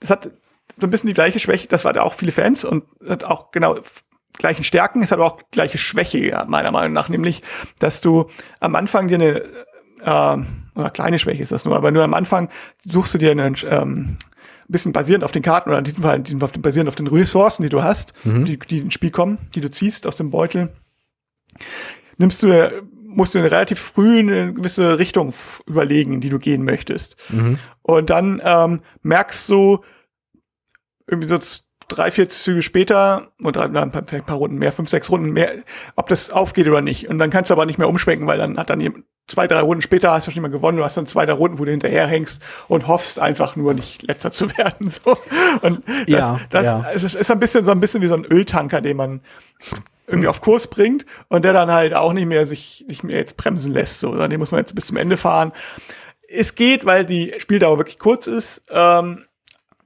das 0.00 0.10
hat 0.10 0.30
so 0.76 0.86
ein 0.86 0.90
bisschen 0.90 1.08
die 1.08 1.14
gleiche 1.14 1.38
Schwäche, 1.38 1.68
das 1.68 1.84
war 1.84 1.92
da 1.92 2.02
auch 2.02 2.14
viele 2.14 2.32
Fans 2.32 2.64
und 2.64 2.84
hat 3.06 3.24
auch 3.24 3.50
genau 3.50 3.76
gleichen 4.36 4.64
Stärken, 4.64 5.02
es 5.02 5.10
hat 5.10 5.18
aber 5.18 5.26
auch 5.26 5.40
gleiche 5.50 5.78
Schwäche, 5.78 6.44
meiner 6.48 6.70
Meinung 6.70 6.92
nach, 6.92 7.08
nämlich, 7.08 7.42
dass 7.78 8.00
du 8.00 8.26
am 8.60 8.76
Anfang 8.76 9.08
dir 9.08 9.16
eine 9.16 9.42
äh, 10.00 10.78
oder 10.78 10.90
kleine 10.90 11.18
Schwäche 11.18 11.42
ist 11.42 11.52
das 11.52 11.64
nur, 11.64 11.76
aber 11.76 11.90
nur 11.90 12.04
am 12.04 12.14
Anfang 12.14 12.48
suchst 12.84 13.14
du 13.14 13.18
dir 13.18 13.32
einen 13.32 13.56
ähm, 13.68 14.18
bisschen 14.68 14.92
basierend 14.92 15.24
auf 15.24 15.32
den 15.32 15.42
Karten 15.42 15.70
oder 15.70 15.78
in 15.78 15.84
diesem 15.84 16.02
Fall, 16.02 16.16
in 16.16 16.24
diesem 16.24 16.40
Fall 16.40 16.50
basierend 16.58 16.88
auf 16.88 16.94
den 16.94 17.06
Ressourcen, 17.06 17.62
die 17.62 17.68
du 17.68 17.82
hast, 17.82 18.12
mhm. 18.24 18.44
die, 18.44 18.58
die 18.58 18.78
ins 18.78 18.94
Spiel 18.94 19.10
kommen, 19.10 19.38
die 19.54 19.60
du 19.60 19.70
ziehst 19.70 20.06
aus 20.06 20.16
dem 20.16 20.30
Beutel, 20.30 20.70
nimmst 22.18 22.42
du, 22.42 22.70
musst 23.18 23.34
du 23.34 23.40
in 23.40 23.44
relativ 23.44 23.80
früh 23.80 24.20
eine 24.20 24.54
gewisse 24.54 24.98
Richtung 24.98 25.34
überlegen, 25.66 26.12
in 26.12 26.20
die 26.20 26.30
du 26.30 26.38
gehen 26.38 26.64
möchtest. 26.64 27.16
Mhm. 27.28 27.58
Und 27.82 28.10
dann 28.10 28.40
ähm, 28.44 28.80
merkst 29.02 29.48
du 29.48 29.80
irgendwie 31.08 31.28
so 31.28 31.38
drei, 31.88 32.12
vier 32.12 32.28
Züge 32.28 32.62
später, 32.62 33.32
oder 33.42 33.64
ein 33.64 33.90
paar, 33.90 34.04
ein 34.08 34.24
paar 34.24 34.36
Runden 34.36 34.58
mehr, 34.58 34.72
fünf, 34.72 34.88
sechs 34.88 35.10
Runden 35.10 35.32
mehr, 35.32 35.52
ob 35.96 36.08
das 36.08 36.30
aufgeht 36.30 36.68
oder 36.68 36.80
nicht. 36.80 37.08
Und 37.08 37.18
dann 37.18 37.30
kannst 37.30 37.50
du 37.50 37.54
aber 37.54 37.66
nicht 37.66 37.78
mehr 37.78 37.88
umschwenken, 37.88 38.28
weil 38.28 38.38
dann 38.38 38.56
hat 38.56 38.70
dann 38.70 39.04
zwei, 39.26 39.48
drei 39.48 39.62
Runden 39.62 39.82
später 39.82 40.12
hast 40.12 40.28
du 40.28 40.30
schon 40.30 40.42
mal 40.42 40.48
gewonnen, 40.48 40.78
du 40.78 40.84
hast 40.84 40.96
dann 40.96 41.06
zwei, 41.06 41.26
drei 41.26 41.32
Runden, 41.32 41.58
wo 41.58 41.64
du 41.64 41.72
hinterherhängst 41.72 42.40
und 42.68 42.86
hoffst 42.86 43.18
einfach 43.18 43.56
nur 43.56 43.74
nicht 43.74 44.02
letzter 44.02 44.30
zu 44.32 44.56
werden. 44.56 44.92
So. 44.92 45.18
Und 45.62 45.82
das, 45.88 46.06
ja, 46.06 46.40
das 46.50 46.64
ja. 46.64 46.88
ist 46.90 47.30
ein 47.30 47.40
bisschen 47.40 47.64
so 47.64 47.72
ein 47.72 47.80
bisschen 47.80 48.00
wie 48.00 48.06
so 48.06 48.14
ein 48.14 48.24
Öltanker, 48.24 48.80
den 48.80 48.96
man 48.96 49.22
irgendwie 50.08 50.28
auf 50.28 50.40
Kurs 50.40 50.66
bringt 50.66 51.06
und 51.28 51.44
der 51.44 51.52
dann 51.52 51.70
halt 51.70 51.94
auch 51.94 52.12
nicht 52.12 52.26
mehr 52.26 52.46
sich 52.46 52.84
nicht 52.88 53.04
mehr 53.04 53.18
jetzt 53.18 53.36
bremsen 53.36 53.72
lässt. 53.72 54.00
So, 54.00 54.14
den 54.14 54.40
muss 54.40 54.50
man 54.50 54.60
jetzt 54.60 54.74
bis 54.74 54.86
zum 54.86 54.96
Ende 54.96 55.16
fahren. 55.16 55.52
Es 56.28 56.54
geht, 56.54 56.84
weil 56.84 57.06
die 57.06 57.34
Spieldauer 57.38 57.78
wirklich 57.78 57.98
kurz 57.98 58.26
ist. 58.26 58.64
Ähm, 58.70 59.24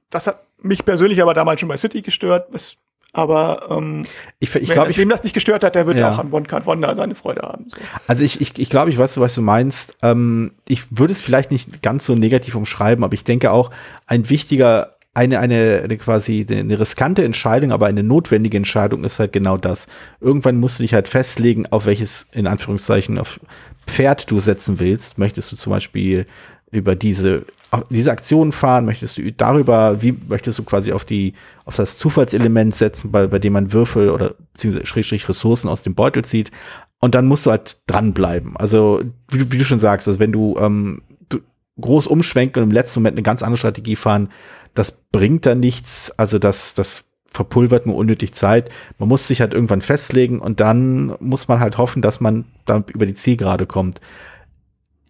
das 0.09 0.27
hat 0.27 0.43
mich 0.61 0.85
persönlich 0.85 1.21
aber 1.21 1.33
damals 1.33 1.59
schon 1.59 1.69
bei 1.69 1.77
City 1.77 2.01
gestört. 2.01 2.47
Was 2.51 2.77
aber 3.15 3.67
ähm, 3.69 4.01
ich, 4.39 4.55
ich 4.55 4.71
glaube, 4.71 4.97
wem 4.97 5.07
das 5.07 5.23
nicht 5.23 5.33
gestört 5.33 5.63
hat, 5.63 5.75
der 5.75 5.85
wird 5.85 5.97
ja. 5.97 6.11
auch 6.11 6.17
an 6.17 6.33
One 6.33 6.45
Card 6.45 6.65
Wonder 6.65 6.95
seine 6.95 7.13
Freude 7.13 7.43
haben. 7.43 7.69
So. 7.69 7.77
Also 8.07 8.25
ich, 8.25 8.41
ich, 8.41 8.57
ich 8.57 8.71
glaube, 8.71 8.89
ich 8.89 8.97
weiß, 8.97 9.19
was 9.19 9.35
du 9.35 9.43
meinst. 9.43 9.95
Ähm, 10.01 10.53
ich 10.67 10.97
würde 10.97 11.13
es 11.13 11.21
vielleicht 11.21 11.51
nicht 11.51 11.83
ganz 11.83 12.05
so 12.05 12.15
negativ 12.15 12.55
umschreiben, 12.55 13.03
aber 13.03 13.13
ich 13.13 13.23
denke 13.23 13.51
auch, 13.51 13.69
ein 14.07 14.31
wichtiger, 14.31 14.92
eine, 15.13 15.39
eine, 15.39 15.81
eine 15.83 15.97
quasi 15.97 16.45
eine 16.49 16.79
riskante 16.79 17.23
Entscheidung, 17.23 17.71
aber 17.71 17.85
eine 17.85 18.03
notwendige 18.03 18.57
Entscheidung 18.57 19.03
ist 19.03 19.19
halt 19.19 19.31
genau 19.31 19.57
das. 19.57 19.87
Irgendwann 20.19 20.59
musst 20.59 20.79
du 20.79 20.83
dich 20.83 20.93
halt 20.93 21.07
festlegen, 21.07 21.67
auf 21.67 21.85
welches, 21.85 22.27
in 22.31 22.47
Anführungszeichen, 22.47 23.19
auf 23.19 23.39
Pferd 23.85 24.31
du 24.31 24.39
setzen 24.39 24.79
willst. 24.79 25.17
Möchtest 25.17 25.51
du 25.51 25.55
zum 25.55 25.71
Beispiel 25.71 26.25
über 26.71 26.95
diese 26.95 27.45
diese 27.89 28.11
Aktion 28.11 28.51
fahren? 28.51 28.85
Möchtest 28.85 29.17
du 29.17 29.31
darüber, 29.31 30.01
wie 30.01 30.15
möchtest 30.27 30.59
du 30.59 30.63
quasi 30.63 30.91
auf 30.91 31.05
die, 31.05 31.33
auf 31.65 31.75
das 31.75 31.97
Zufallselement 31.97 32.75
setzen, 32.75 33.11
bei, 33.11 33.27
bei 33.27 33.39
dem 33.39 33.53
man 33.53 33.73
Würfel 33.73 34.09
oder 34.09 34.35
beziehungsweise 34.53 34.85
Schrägstrich 34.85 35.27
Ressourcen 35.27 35.69
aus 35.69 35.83
dem 35.83 35.95
Beutel 35.95 36.23
zieht? 36.23 36.51
Und 36.99 37.15
dann 37.15 37.25
musst 37.25 37.45
du 37.45 37.51
halt 37.51 37.77
dranbleiben. 37.87 38.55
Also, 38.57 39.01
wie, 39.29 39.51
wie 39.51 39.57
du 39.57 39.65
schon 39.65 39.79
sagst, 39.79 40.07
also 40.07 40.19
wenn 40.19 40.31
du, 40.31 40.55
ähm, 40.59 41.01
du 41.29 41.39
groß 41.81 42.07
umschwenken 42.07 42.61
und 42.61 42.69
im 42.69 42.73
letzten 42.73 42.99
Moment 42.99 43.15
eine 43.15 43.23
ganz 43.23 43.41
andere 43.41 43.57
Strategie 43.57 43.95
fahren, 43.95 44.29
das 44.73 44.91
bringt 45.11 45.45
dann 45.45 45.59
nichts. 45.59 46.11
Also, 46.17 46.39
das, 46.39 46.73
das 46.73 47.05
verpulvert 47.27 47.85
nur 47.85 47.95
unnötig 47.95 48.33
Zeit. 48.33 48.69
Man 48.99 49.09
muss 49.09 49.27
sich 49.27 49.41
halt 49.41 49.53
irgendwann 49.53 49.81
festlegen 49.81 50.39
und 50.39 50.59
dann 50.59 51.15
muss 51.19 51.47
man 51.47 51.59
halt 51.59 51.77
hoffen, 51.77 52.01
dass 52.01 52.19
man 52.19 52.45
dann 52.65 52.85
über 52.93 53.05
die 53.05 53.15
Zielgerade 53.15 53.65
kommt 53.65 54.01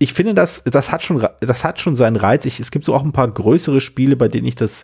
ich 0.04 0.14
finde, 0.14 0.34
das, 0.34 0.64
das 0.66 0.92
hat 0.92 1.02
schon, 1.02 1.26
das 1.40 1.64
hat 1.64 1.80
schon 1.80 1.96
seinen 1.96 2.18
Reiz. 2.18 2.46
Ich, 2.46 2.60
es 2.60 2.72
gibt 2.72 2.84
so 2.84 2.94
auch 2.94 3.04
ein 3.04 3.14
paar 3.14 3.30
größere 3.30 3.80
Spiele, 3.80 4.18
bei 4.18 4.28
denen 4.28 4.46
ich 4.46 4.56
das 4.56 4.84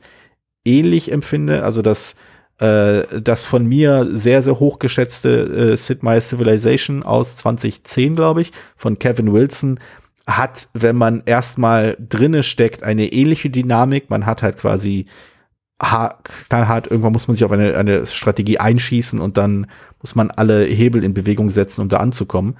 ähnlich 0.63 1.11
empfinde. 1.11 1.63
Also 1.63 1.81
das, 1.81 2.15
äh, 2.59 3.21
das 3.21 3.43
von 3.43 3.65
mir 3.65 4.07
sehr, 4.11 4.41
sehr 4.41 4.59
hochgeschätzte 4.61 5.73
äh, 5.73 5.77
Sid 5.77 6.03
Meier's 6.03 6.29
Civilization 6.29 7.03
aus 7.03 7.35
2010, 7.35 8.15
glaube 8.15 8.41
ich, 8.41 8.53
von 8.77 8.97
Kevin 8.97 9.33
Wilson, 9.33 9.79
hat, 10.37 10.69
wenn 10.73 10.95
man 10.95 11.23
erstmal 11.25 11.97
drinne 11.99 12.43
steckt, 12.43 12.83
eine 12.83 13.11
ähnliche 13.11 13.49
Dynamik. 13.49 14.09
Man 14.09 14.25
hat 14.25 14.43
halt 14.43 14.57
quasi 14.57 15.05
knallhart, 15.79 16.87
irgendwann 16.87 17.13
muss 17.13 17.27
man 17.27 17.35
sich 17.35 17.45
auf 17.45 17.51
eine, 17.51 17.77
eine 17.77 18.05
Strategie 18.05 18.59
einschießen 18.59 19.21
und 19.21 19.37
dann 19.37 19.67
muss 20.01 20.13
man 20.13 20.29
alle 20.29 20.65
Hebel 20.65 21.03
in 21.03 21.13
Bewegung 21.13 21.49
setzen, 21.49 21.81
um 21.81 21.89
da 21.89 21.97
anzukommen. 21.97 22.57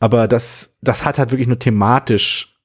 Aber 0.00 0.28
das, 0.28 0.74
das 0.82 1.04
hat 1.04 1.18
halt 1.18 1.30
wirklich 1.30 1.48
nur 1.48 1.58
thematisch 1.58 2.56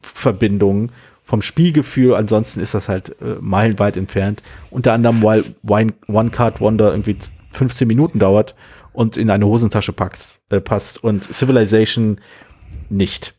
Verbindungen 0.00 0.90
vom 1.22 1.42
Spielgefühl. 1.42 2.14
Ansonsten 2.14 2.60
ist 2.60 2.74
das 2.74 2.88
halt 2.88 3.20
äh, 3.20 3.36
meilenweit 3.40 3.96
entfernt. 3.96 4.42
Unter 4.70 4.92
anderem, 4.92 5.22
weil 5.22 5.44
One 6.08 6.30
Card 6.30 6.60
Wonder 6.60 6.90
irgendwie 6.90 7.16
15 7.52 7.86
Minuten 7.86 8.18
dauert 8.18 8.54
und 8.92 9.16
in 9.16 9.30
eine 9.30 9.46
Hosentasche 9.46 9.92
packt, 9.92 10.40
äh, 10.50 10.60
passt 10.60 11.02
und 11.04 11.32
Civilization 11.32 12.20
nicht. 12.88 13.35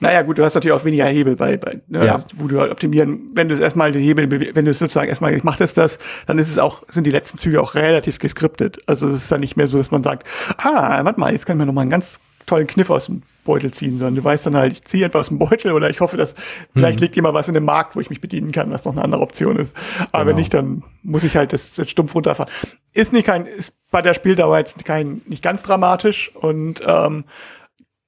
Naja, 0.00 0.22
gut, 0.22 0.38
du 0.38 0.44
hast 0.44 0.54
natürlich 0.54 0.76
auch 0.76 0.84
weniger 0.84 1.06
Hebel 1.06 1.36
bei, 1.36 1.56
bei 1.56 1.80
ne, 1.88 2.06
ja. 2.06 2.24
wo 2.36 2.46
du 2.46 2.60
halt 2.60 2.70
optimieren, 2.70 3.30
wenn 3.34 3.48
du 3.48 3.54
es 3.54 3.60
erstmal 3.60 3.92
die 3.92 4.00
Hebel, 4.00 4.54
wenn 4.54 4.64
du 4.64 4.70
es 4.70 4.78
sozusagen 4.78 5.08
erstmal 5.08 5.34
gemacht 5.36 5.60
hast, 5.60 5.74
das, 5.74 5.98
dann 6.26 6.38
ist 6.38 6.50
es 6.50 6.58
auch, 6.58 6.82
sind 6.88 7.04
die 7.04 7.10
letzten 7.10 7.38
Züge 7.38 7.60
auch 7.60 7.74
relativ 7.74 8.18
geskriptet. 8.18 8.78
Also 8.86 9.08
es 9.08 9.16
ist 9.16 9.32
dann 9.32 9.40
nicht 9.40 9.56
mehr 9.56 9.66
so, 9.66 9.78
dass 9.78 9.90
man 9.90 10.02
sagt, 10.02 10.26
ah, 10.58 11.04
warte 11.04 11.20
mal, 11.20 11.32
jetzt 11.32 11.46
kann 11.46 11.56
man 11.56 11.66
noch 11.66 11.74
mal 11.74 11.82
einen 11.82 11.90
ganz 11.90 12.20
tollen 12.46 12.66
Kniff 12.66 12.90
aus 12.90 13.06
dem 13.06 13.22
Beutel 13.44 13.72
ziehen, 13.72 13.98
sondern 13.98 14.16
du 14.16 14.24
weißt 14.24 14.46
dann 14.46 14.56
halt, 14.56 14.72
ich 14.72 14.84
ziehe 14.84 15.04
etwas 15.04 15.20
aus 15.20 15.28
dem 15.28 15.38
Beutel 15.38 15.72
oder 15.72 15.90
ich 15.90 16.00
hoffe, 16.00 16.16
dass 16.16 16.34
vielleicht 16.74 16.98
hm. 16.98 17.02
liegt 17.02 17.16
jemand 17.16 17.34
was 17.34 17.48
in 17.48 17.54
dem 17.54 17.64
Markt, 17.64 17.94
wo 17.94 18.00
ich 18.00 18.10
mich 18.10 18.20
bedienen 18.20 18.52
kann, 18.52 18.70
was 18.70 18.84
noch 18.84 18.92
eine 18.92 19.04
andere 19.04 19.20
Option 19.20 19.56
ist. 19.56 19.76
Aber 20.12 20.24
genau. 20.24 20.26
wenn 20.26 20.36
nicht, 20.36 20.54
dann 20.54 20.82
muss 21.02 21.24
ich 21.24 21.36
halt 21.36 21.52
das, 21.52 21.74
das 21.74 21.88
stumpf 21.88 22.14
runterfahren. 22.14 22.52
Ist 22.92 23.12
nicht 23.12 23.26
kein, 23.26 23.46
ist 23.46 23.76
bei 23.90 24.02
der 24.02 24.14
Spieldauer 24.14 24.58
jetzt 24.58 24.84
kein, 24.84 25.22
nicht 25.26 25.42
ganz 25.42 25.62
dramatisch 25.62 26.34
und 26.34 26.82
ähm, 26.86 27.24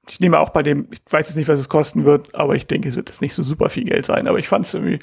ich 0.09 0.21
nehme 0.21 0.39
auch 0.39 0.51
bei 0.51 0.63
dem, 0.63 0.89
ich 0.91 1.01
weiß 1.11 1.29
jetzt 1.29 1.37
nicht, 1.37 1.49
was 1.49 1.59
es 1.59 1.69
kosten 1.69 2.05
wird, 2.05 2.35
aber 2.35 2.55
ich 2.55 2.67
denke, 2.67 2.89
es 2.89 2.97
wird 2.97 3.09
jetzt 3.09 3.23
nicht 3.23 3.35
so 3.35 3.43
super 3.43 3.71
viel 3.71 3.85
Geld 3.85 4.05
sein. 4.05 4.29
Aber 4.29 4.39
ich 4.39 4.49
fand 4.49 4.67
es 4.67 4.75
irgendwie, 4.75 5.01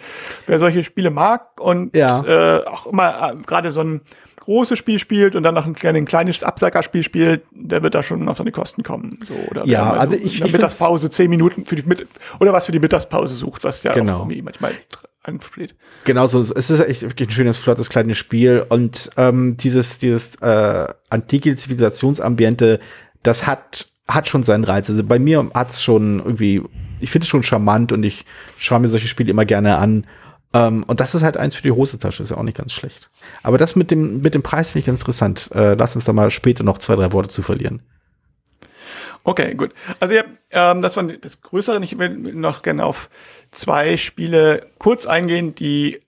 wer 0.47 0.59
solche 0.59 0.83
Spiele 0.83 1.09
mag 1.09 1.59
und 1.59 1.95
ja. 1.95 2.23
äh, 2.25 2.65
auch 2.65 2.87
immer 2.87 3.33
äh, 3.33 3.37
gerade 3.45 3.71
so 3.71 3.81
ein 3.81 4.01
großes 4.43 4.77
Spiel 4.77 4.99
spielt 4.99 5.35
und 5.35 5.43
dann 5.43 5.55
noch 5.55 5.65
ein, 5.65 5.75
ein 5.81 6.05
kleines 6.05 6.43
Absackerspiel 6.43 7.03
spielt, 7.03 7.43
der 7.51 7.81
wird 7.81 7.95
da 7.95 8.03
schon 8.03 8.27
auf 8.27 8.37
seine 8.37 8.51
Kosten 8.51 8.83
kommen. 8.83 9.19
So, 9.23 9.33
oder 9.49 9.65
ja, 9.65 9.93
also 9.93 10.15
ich, 10.15 10.35
in 10.35 10.43
der 10.43 10.51
Mittagspause 10.51 11.09
zehn 11.09 11.29
Minuten 11.29 11.65
für 11.65 11.75
die 11.75 11.83
Mit 11.83 12.07
oder 12.39 12.51
was 12.51 12.65
für 12.65 12.73
die 12.73 12.79
Mittagspause 12.79 13.35
sucht, 13.35 13.63
was 13.63 13.83
ja 13.83 13.93
genau. 13.93 14.17
auch 14.17 14.19
irgendwie 14.21 14.41
manchmal 14.41 14.73
ansteht. 15.23 15.75
Genau 16.03 16.27
so, 16.27 16.41
es 16.41 16.69
ist 16.69 16.79
echt 16.81 17.03
wirklich 17.03 17.29
ein 17.29 17.31
schönes, 17.31 17.57
flottes 17.57 17.89
kleines 17.89 18.17
Spiel 18.17 18.65
und 18.67 19.11
ähm, 19.15 19.55
dieses, 19.55 19.97
dieses 19.99 20.35
äh, 20.41 20.87
antike 21.09 21.55
Zivilisationsambiente, 21.55 22.81
das 23.23 23.47
hat 23.47 23.92
hat 24.07 24.27
schon 24.27 24.43
seinen 24.43 24.63
Reiz. 24.63 24.89
Also 24.89 25.03
bei 25.03 25.19
mir 25.19 25.49
hat 25.53 25.71
es 25.71 25.81
schon 25.81 26.19
irgendwie, 26.19 26.61
ich 26.99 27.11
finde 27.11 27.23
es 27.23 27.29
schon 27.29 27.43
charmant 27.43 27.91
und 27.91 28.03
ich 28.03 28.25
schaue 28.57 28.79
mir 28.79 28.89
solche 28.89 29.07
Spiele 29.07 29.31
immer 29.31 29.45
gerne 29.45 29.77
an. 29.77 30.05
Ähm, 30.53 30.83
und 30.85 30.99
das 30.99 31.15
ist 31.15 31.23
halt 31.23 31.37
eins 31.37 31.55
für 31.55 31.63
die 31.63 31.71
Hosentasche, 31.71 32.23
ist 32.23 32.29
ja 32.29 32.37
auch 32.37 32.43
nicht 32.43 32.57
ganz 32.57 32.73
schlecht. 32.73 33.09
Aber 33.41 33.57
das 33.57 33.75
mit 33.75 33.91
dem, 33.91 34.21
mit 34.21 34.35
dem 34.35 34.43
Preis 34.43 34.71
finde 34.71 34.79
ich 34.79 34.85
ganz 34.85 34.99
interessant. 34.99 35.49
Äh, 35.53 35.75
lass 35.75 35.95
uns 35.95 36.05
da 36.05 36.13
mal 36.13 36.31
später 36.31 36.63
noch 36.63 36.77
zwei, 36.77 36.95
drei 36.95 37.11
Worte 37.11 37.29
zu 37.29 37.41
verlieren. 37.41 37.81
Okay, 39.23 39.55
gut. 39.55 39.73
Also 39.99 40.13
ja, 40.13 40.23
ähm, 40.51 40.81
das 40.81 40.97
war 40.97 41.03
das 41.03 41.41
Größere. 41.41 41.81
Ich 41.83 41.97
will 41.97 42.09
noch 42.09 42.61
gerne 42.61 42.85
auf 42.85 43.09
zwei 43.51 43.95
Spiele 43.95 44.67
kurz 44.79 45.05
eingehen, 45.05 45.55
die 45.55 46.01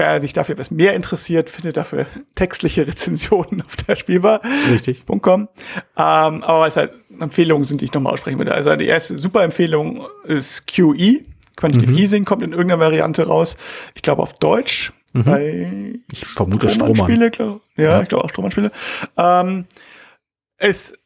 wer 0.00 0.20
sich 0.20 0.32
dafür 0.32 0.54
etwas 0.54 0.70
mehr 0.70 0.94
interessiert, 0.94 1.50
findet 1.50 1.76
dafür 1.76 2.06
textliche 2.34 2.86
Rezensionen 2.86 3.62
auf 3.62 3.76
der 3.76 3.96
Spielbar. 3.96 4.40
Richtig.com. 4.70 5.42
Ähm, 5.42 5.48
aber 5.96 6.60
was 6.60 6.76
halt 6.76 6.92
Empfehlungen 7.20 7.64
sind, 7.64 7.80
die 7.80 7.84
ich 7.84 7.92
nochmal 7.92 8.14
aussprechen 8.14 8.38
würde. 8.38 8.52
Also 8.52 8.74
die 8.76 8.86
erste 8.86 9.18
super 9.18 9.44
Empfehlung 9.44 10.06
ist 10.24 10.66
QE. 10.66 11.20
Quantitative 11.56 11.92
mhm. 11.92 11.98
Easing 11.98 12.24
kommt 12.24 12.42
in 12.42 12.52
irgendeiner 12.52 12.80
Variante 12.80 13.26
raus. 13.26 13.56
Ich 13.94 14.02
glaube 14.02 14.22
auf 14.22 14.32
Deutsch. 14.34 14.92
Mhm. 15.12 15.24
Bei 15.24 16.00
ich 16.10 16.24
vermute 16.26 16.68
Strohmann-Spiele. 16.68 17.30
Glaub, 17.30 17.60
ja, 17.76 17.84
ja, 17.84 18.02
ich 18.02 18.08
glaube 18.08 18.24
auch 18.24 18.30
Strohmann-Spiele. 18.30 18.70
Ähm, 19.16 19.66
ist 20.58 20.98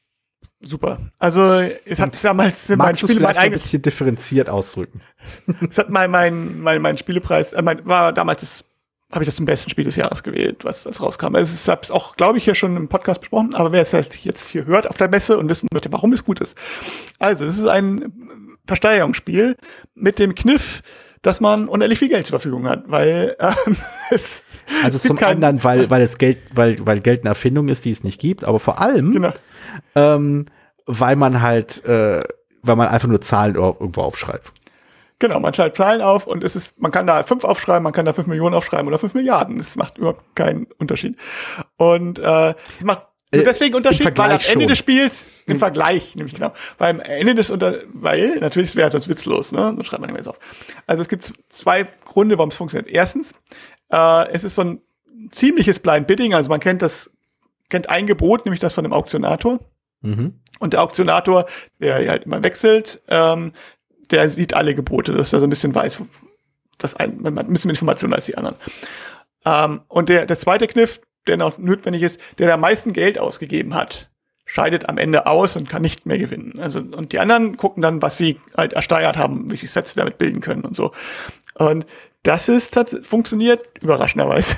super. 0.61 0.99
Also 1.19 1.43
es 1.85 1.99
hat 1.99 2.23
damals 2.23 2.69
Magst 2.69 2.77
mein 2.77 2.97
Spiel 2.97 3.21
mein 3.21 3.37
ein 3.37 3.53
bisschen 3.53 3.83
differenziert 3.83 4.49
ausdrücken. 4.49 5.01
es 5.69 5.79
hat 5.79 5.91
mein 5.91 6.11
mein 6.11 6.61
mein, 6.61 6.81
mein 6.81 6.97
Spielepreis 6.97 7.53
äh, 7.55 7.63
mein, 7.63 7.85
war 7.87 8.13
damals 8.13 8.43
das 8.43 8.65
habe 9.15 9.23
ich 9.23 9.29
das 9.29 9.37
zum 9.37 9.47
besten 9.47 9.71
Spiel 9.71 9.85
des 9.85 9.97
Jahres 9.97 10.23
gewählt, 10.23 10.65
was, 10.65 10.85
was 10.87 11.01
rauskam. 11.01 11.37
Also 11.37 11.55
ich 11.55 11.69
habe 11.69 11.83
es 11.83 11.91
auch, 11.91 12.17
glaube 12.17 12.39
ich, 12.39 12.45
hier 12.45 12.57
schon 12.57 12.77
im 12.77 12.89
Podcast 12.89 13.21
besprochen, 13.21 13.55
aber 13.55 13.71
wer 13.71 13.83
es 13.83 13.93
halt 13.93 14.17
jetzt 14.17 14.49
hier 14.49 14.67
hört 14.67 14.89
auf 14.89 14.97
der 14.97 15.09
Messe 15.09 15.39
und 15.39 15.49
wissen 15.49 15.69
möchte, 15.73 15.93
warum 15.93 16.13
es 16.13 16.25
gut 16.25 16.41
ist. 16.41 16.57
Also, 17.21 17.45
es 17.45 17.57
ist 17.57 17.67
ein 17.67 18.13
Versteigerungsspiel 18.67 19.57
mit 19.95 20.19
dem 20.19 20.35
Kniff, 20.35 20.83
dass 21.23 21.41
man 21.41 21.69
unendlich 21.69 22.01
viel 22.01 22.09
Geld 22.09 22.27
zur 22.27 22.39
Verfügung 22.39 22.69
hat, 22.69 22.85
weil 22.87 23.37
ähm, 23.39 23.77
es 24.11 24.43
also 24.83 24.99
zum 24.99 25.19
anderen, 25.23 25.63
weil 25.63 25.89
weil 25.91 26.03
es 26.03 26.19
Geld, 26.19 26.39
weil 26.55 26.85
weil 26.85 27.01
Geld 27.01 27.21
eine 27.21 27.31
Erfindung 27.31 27.69
ist, 27.69 27.85
die 27.85 27.91
es 27.91 28.03
nicht 28.03 28.21
gibt, 28.21 28.45
aber 28.45 28.59
vor 28.59 28.81
allem, 28.81 29.13
genau. 29.13 29.33
ähm, 29.95 30.47
weil 30.87 31.17
man 31.17 31.41
halt, 31.41 31.85
äh, 31.85 32.23
weil 32.63 32.77
man 32.77 32.89
einfach 32.89 33.09
nur 33.09 33.21
Zahlen 33.21 33.55
irgendwo 33.55 34.03
aufschreibt. 34.03 34.53
Genau, 35.21 35.41
man 35.41 35.55
schreibt 35.55 35.77
Zahlen 35.77 36.01
auf 36.01 36.27
und 36.27 36.43
es 36.43 36.57
ist, 36.57 36.81
man 36.81 36.91
kann 36.91 37.07
da 37.07 37.23
fünf 37.23 37.45
aufschreiben, 37.45 37.85
man 37.85 37.93
kann 37.93 38.05
da 38.05 38.13
fünf 38.13 38.27
Millionen 38.27 38.55
aufschreiben 38.55 38.89
oder 38.89 38.99
fünf 38.99 39.15
Milliarden. 39.15 39.61
Es 39.61 39.77
macht 39.77 39.97
überhaupt 39.99 40.35
keinen 40.35 40.67
Unterschied. 40.79 41.17
Und 41.77 42.19
äh, 42.19 42.55
es 42.79 42.85
macht 42.85 43.05
nur 43.35 43.43
äh, 43.43 43.45
deswegen 43.45 43.75
Unterschied, 43.75 44.07
weil 44.19 44.31
am 44.31 44.33
Ende 44.33 44.43
schon. 44.43 44.69
des 44.69 44.79
Spiels, 44.79 45.25
im 45.47 45.59
Vergleich, 45.59 46.17
nämlich 46.17 46.35
genau, 46.35 46.53
weil 46.79 46.91
am 46.91 47.01
Ende 47.01 47.35
des 47.35 47.51
Unter, 47.51 47.81
weil, 47.93 48.39
natürlich 48.39 48.75
wäre 48.77 48.89
es 48.89 48.93
sonst 48.93 49.09
witzlos, 49.09 49.53
ne? 49.53 49.75
Das 49.77 49.87
schreibt 49.87 50.01
man 50.01 50.09
nicht 50.09 50.15
mehr 50.15 50.23
so 50.23 50.31
auf. 50.31 50.39
Also 50.87 51.03
es 51.03 51.09
gibt 51.09 51.31
zwei 51.51 51.87
Gründe, 52.05 52.39
warum 52.39 52.51
es 52.51 52.57
funktioniert. 52.57 52.91
Erstens, 52.91 53.33
äh, 53.91 54.31
es 54.33 54.45
ist 54.45 54.55
so 54.55 54.63
ein 54.63 54.81
ziemliches 55.31 55.79
Blind 55.79 56.07
Bidding, 56.07 56.35
also 56.35 56.49
man 56.49 56.61
kennt 56.61 56.83
das, 56.83 57.11
kennt 57.69 57.91
ein 57.91 58.07
Gebot, 58.07 58.47
nämlich 58.47 58.61
das 58.61 58.73
von 58.73 58.85
dem 58.85 58.93
Auktionator. 58.93 59.61
Mhm. 60.01 60.41
Und 60.61 60.73
der 60.73 60.83
Auktionator, 60.83 61.47
der 61.81 62.09
halt 62.09 62.25
immer 62.25 62.43
wechselt, 62.43 63.03
ähm, 63.09 63.53
der 64.11 64.31
sieht 64.31 64.55
alle 64.55 64.75
Gebote, 64.75 65.13
dass 65.13 65.33
er 65.33 65.41
so 65.41 65.47
ein 65.47 65.51
bisschen 65.51 65.75
weiß, 65.75 65.99
dass 66.79 66.95
ein, 66.95 67.21
man 67.21 67.39
ein 67.39 67.53
bisschen 67.53 67.69
mehr 67.69 67.75
Informationen 67.75 68.15
als 68.15 68.27
die 68.27 68.37
anderen. 68.37 68.57
Ähm, 69.45 69.83
und 69.89 70.09
der, 70.09 70.27
der 70.27 70.39
zweite 70.39 70.67
Kniff, 70.67 71.01
der 71.27 71.37
noch 71.37 71.59
notwendig 71.59 72.03
ist, 72.03 72.21
der 72.39 72.53
am 72.53 72.61
meisten 72.61 72.93
Geld 72.93 73.19
ausgegeben 73.19 73.75
hat, 73.75 74.11
scheidet 74.47 74.89
am 74.89 74.99
Ende 74.99 75.27
aus 75.27 75.57
und 75.57 75.69
kann 75.69 75.83
nicht 75.83 76.07
mehr 76.07 76.19
gewinnen. 76.19 76.59
Also, 76.61 76.81
und 76.81 77.13
die 77.13 77.19
anderen 77.19 77.57
gucken 77.57 77.83
dann, 77.83 78.03
was 78.03 78.19
sie 78.19 78.41
halt 78.57 78.75
ersteigert 78.75 79.17
haben, 79.17 79.51
welche 79.51 79.67
Sätze 79.67 79.97
damit 79.97 80.19
bilden 80.19 80.41
können 80.41 80.63
und 80.63 80.77
so. 80.77 80.93
Und 81.55 81.87
das 82.25 82.49
ist 82.49 82.75
funktioniert 83.03 83.63
überraschenderweise. 83.83 84.57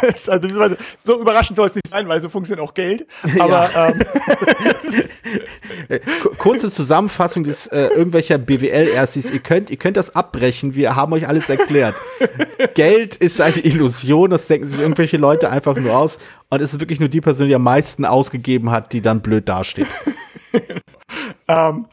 also, 0.28 0.76
so 1.04 1.20
überraschend 1.20 1.56
soll 1.56 1.68
es 1.68 1.74
nicht 1.74 1.88
sein, 1.88 2.08
weil 2.08 2.22
so 2.22 2.28
funktioniert 2.28 2.66
auch 2.66 2.74
Geld. 2.74 3.06
Aber 3.40 3.70
ja. 3.70 3.92
ähm, 5.88 6.00
kurze 6.38 6.70
Zusammenfassung 6.70 7.42
des 7.42 7.66
äh, 7.66 7.88
irgendwelcher 7.88 8.38
BWL-Erstis. 8.38 9.32
Ihr 9.32 9.40
könnt, 9.40 9.68
ihr 9.68 9.78
könnt 9.78 9.96
das 9.96 10.14
abbrechen. 10.14 10.76
Wir 10.76 10.94
haben 10.94 11.12
euch 11.12 11.26
alles 11.26 11.48
erklärt. 11.48 11.96
Geld 12.74 13.16
ist 13.16 13.40
eine 13.40 13.58
Illusion. 13.58 14.30
Das 14.30 14.46
denken 14.46 14.68
sich 14.68 14.78
irgendwelche 14.78 15.16
Leute 15.16 15.50
einfach 15.50 15.76
nur 15.76 15.96
aus. 15.96 16.20
Und 16.50 16.62
es 16.62 16.72
ist 16.72 16.80
wirklich 16.80 17.00
nur 17.00 17.08
die 17.08 17.20
Person, 17.20 17.48
die 17.48 17.54
am 17.54 17.64
meisten 17.64 18.04
ausgegeben 18.04 18.70
hat, 18.70 18.92
die 18.92 19.00
dann 19.00 19.22
blöd 19.22 19.48
dasteht. 19.48 19.88
ähm, 21.48 21.86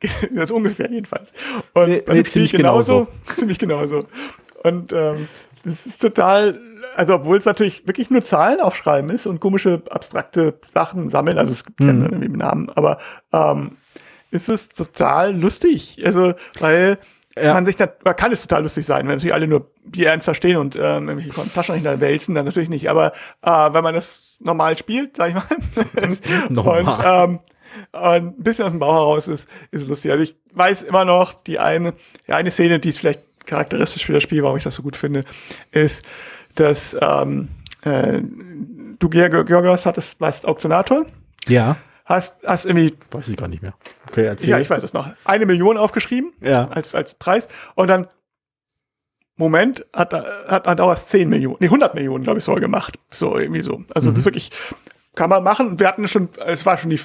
das 0.34 0.44
ist 0.44 0.50
ungefähr 0.50 0.90
jedenfalls. 0.90 1.32
Und 1.74 1.88
nee, 1.88 2.02
nee, 2.08 2.24
ziemlich 2.24 2.52
genauso. 2.52 3.06
genauso. 3.06 3.34
Ziemlich 3.34 3.58
genauso. 3.58 4.06
Und 4.62 4.92
ähm, 4.92 5.28
das 5.64 5.86
ist 5.86 6.00
total, 6.00 6.58
also 6.96 7.14
obwohl 7.14 7.36
es 7.36 7.44
natürlich 7.44 7.86
wirklich 7.86 8.10
nur 8.10 8.24
Zahlen 8.24 8.60
aufschreiben 8.60 9.10
ist 9.10 9.26
und 9.26 9.40
komische 9.40 9.82
abstrakte 9.90 10.58
Sachen 10.68 11.10
sammeln, 11.10 11.38
also 11.38 11.52
es 11.52 11.64
gibt 11.64 11.80
mhm. 11.80 12.02
ja 12.02 12.08
irgendwie 12.10 12.28
Namen, 12.28 12.70
aber 12.70 12.98
ähm, 13.32 13.76
ist 14.30 14.48
es 14.48 14.68
total 14.68 15.36
lustig. 15.36 16.00
Also, 16.04 16.34
weil 16.60 16.98
ja. 17.36 17.54
man 17.54 17.66
sich 17.66 17.76
da, 17.76 17.88
man 18.04 18.16
kann 18.16 18.32
es 18.32 18.42
total 18.42 18.62
lustig 18.62 18.86
sein, 18.86 19.06
wenn 19.06 19.16
natürlich 19.16 19.34
alle 19.34 19.48
nur 19.48 19.70
Bier 19.84 20.08
ernster 20.08 20.34
stehen 20.34 20.56
und 20.56 20.76
ähm, 20.76 21.08
irgendwelche 21.08 21.52
Taschenrechner 21.52 22.00
wälzen, 22.00 22.34
dann 22.34 22.44
natürlich 22.44 22.68
nicht. 22.68 22.88
Aber 22.88 23.12
äh, 23.42 23.72
wenn 23.72 23.84
man 23.84 23.94
das 23.94 24.36
normal 24.40 24.78
spielt, 24.78 25.16
sag 25.16 25.28
ich 25.28 25.34
mal, 25.34 25.44
normal. 26.48 26.80
und 26.80 27.30
ähm, 27.30 27.38
ein 27.92 28.36
bisschen 28.36 28.64
aus 28.64 28.70
dem 28.70 28.80
Bauch 28.80 28.94
heraus 28.94 29.28
ist, 29.28 29.48
ist 29.70 29.88
lustig. 29.88 30.10
Also 30.10 30.22
ich 30.22 30.36
weiß 30.52 30.82
immer 30.82 31.04
noch, 31.04 31.32
die 31.32 31.58
eine, 31.58 31.94
die 32.26 32.32
eine 32.32 32.50
Szene, 32.50 32.80
die 32.80 32.90
ist 32.90 32.98
vielleicht 32.98 33.20
charakteristisch 33.46 34.06
für 34.06 34.12
das 34.12 34.22
Spiel, 34.22 34.42
warum 34.42 34.56
ich 34.56 34.64
das 34.64 34.74
so 34.74 34.82
gut 34.82 34.96
finde, 34.96 35.24
ist, 35.72 36.04
dass 36.54 36.96
ähm, 37.00 37.48
äh, 37.82 38.20
du 38.98 39.08
Georgios 39.08 39.86
hattest, 39.86 40.20
warst 40.20 40.46
Auktionator. 40.46 41.06
Ja. 41.48 41.76
Hast, 42.04 42.44
hast 42.46 42.64
irgendwie. 42.64 42.96
Weiß 43.12 43.28
ich 43.28 43.36
gar 43.36 43.48
nicht 43.48 43.62
mehr. 43.62 43.74
Okay, 44.08 44.24
erzähl. 44.24 44.50
Ja, 44.50 44.58
ich 44.58 44.68
weiß 44.68 44.82
es 44.82 44.92
noch. 44.92 45.08
Eine 45.24 45.46
Million 45.46 45.76
aufgeschrieben. 45.76 46.32
Ja. 46.40 46.68
Als, 46.68 46.94
als 46.94 47.14
Preis. 47.14 47.48
Und 47.76 47.86
dann, 47.88 48.08
Moment, 49.36 49.86
hat, 49.92 50.12
hat, 50.12 50.66
hat 50.66 50.80
auch 50.80 50.94
10 50.94 51.28
Millionen, 51.28 51.58
nee, 51.60 51.66
100 51.66 51.94
Millionen, 51.94 52.24
glaube 52.24 52.38
ich, 52.40 52.44
sogar 52.44 52.60
gemacht. 52.60 52.98
So, 53.10 53.38
irgendwie 53.38 53.62
so. 53.62 53.84
Also, 53.94 54.08
mhm. 54.08 54.14
das 54.14 54.18
ist 54.18 54.24
wirklich, 54.24 54.50
kann 55.14 55.30
man 55.30 55.44
machen. 55.44 55.78
Wir 55.78 55.86
hatten 55.86 56.08
schon, 56.08 56.28
es 56.44 56.66
war 56.66 56.78
schon 56.78 56.90
die 56.90 57.00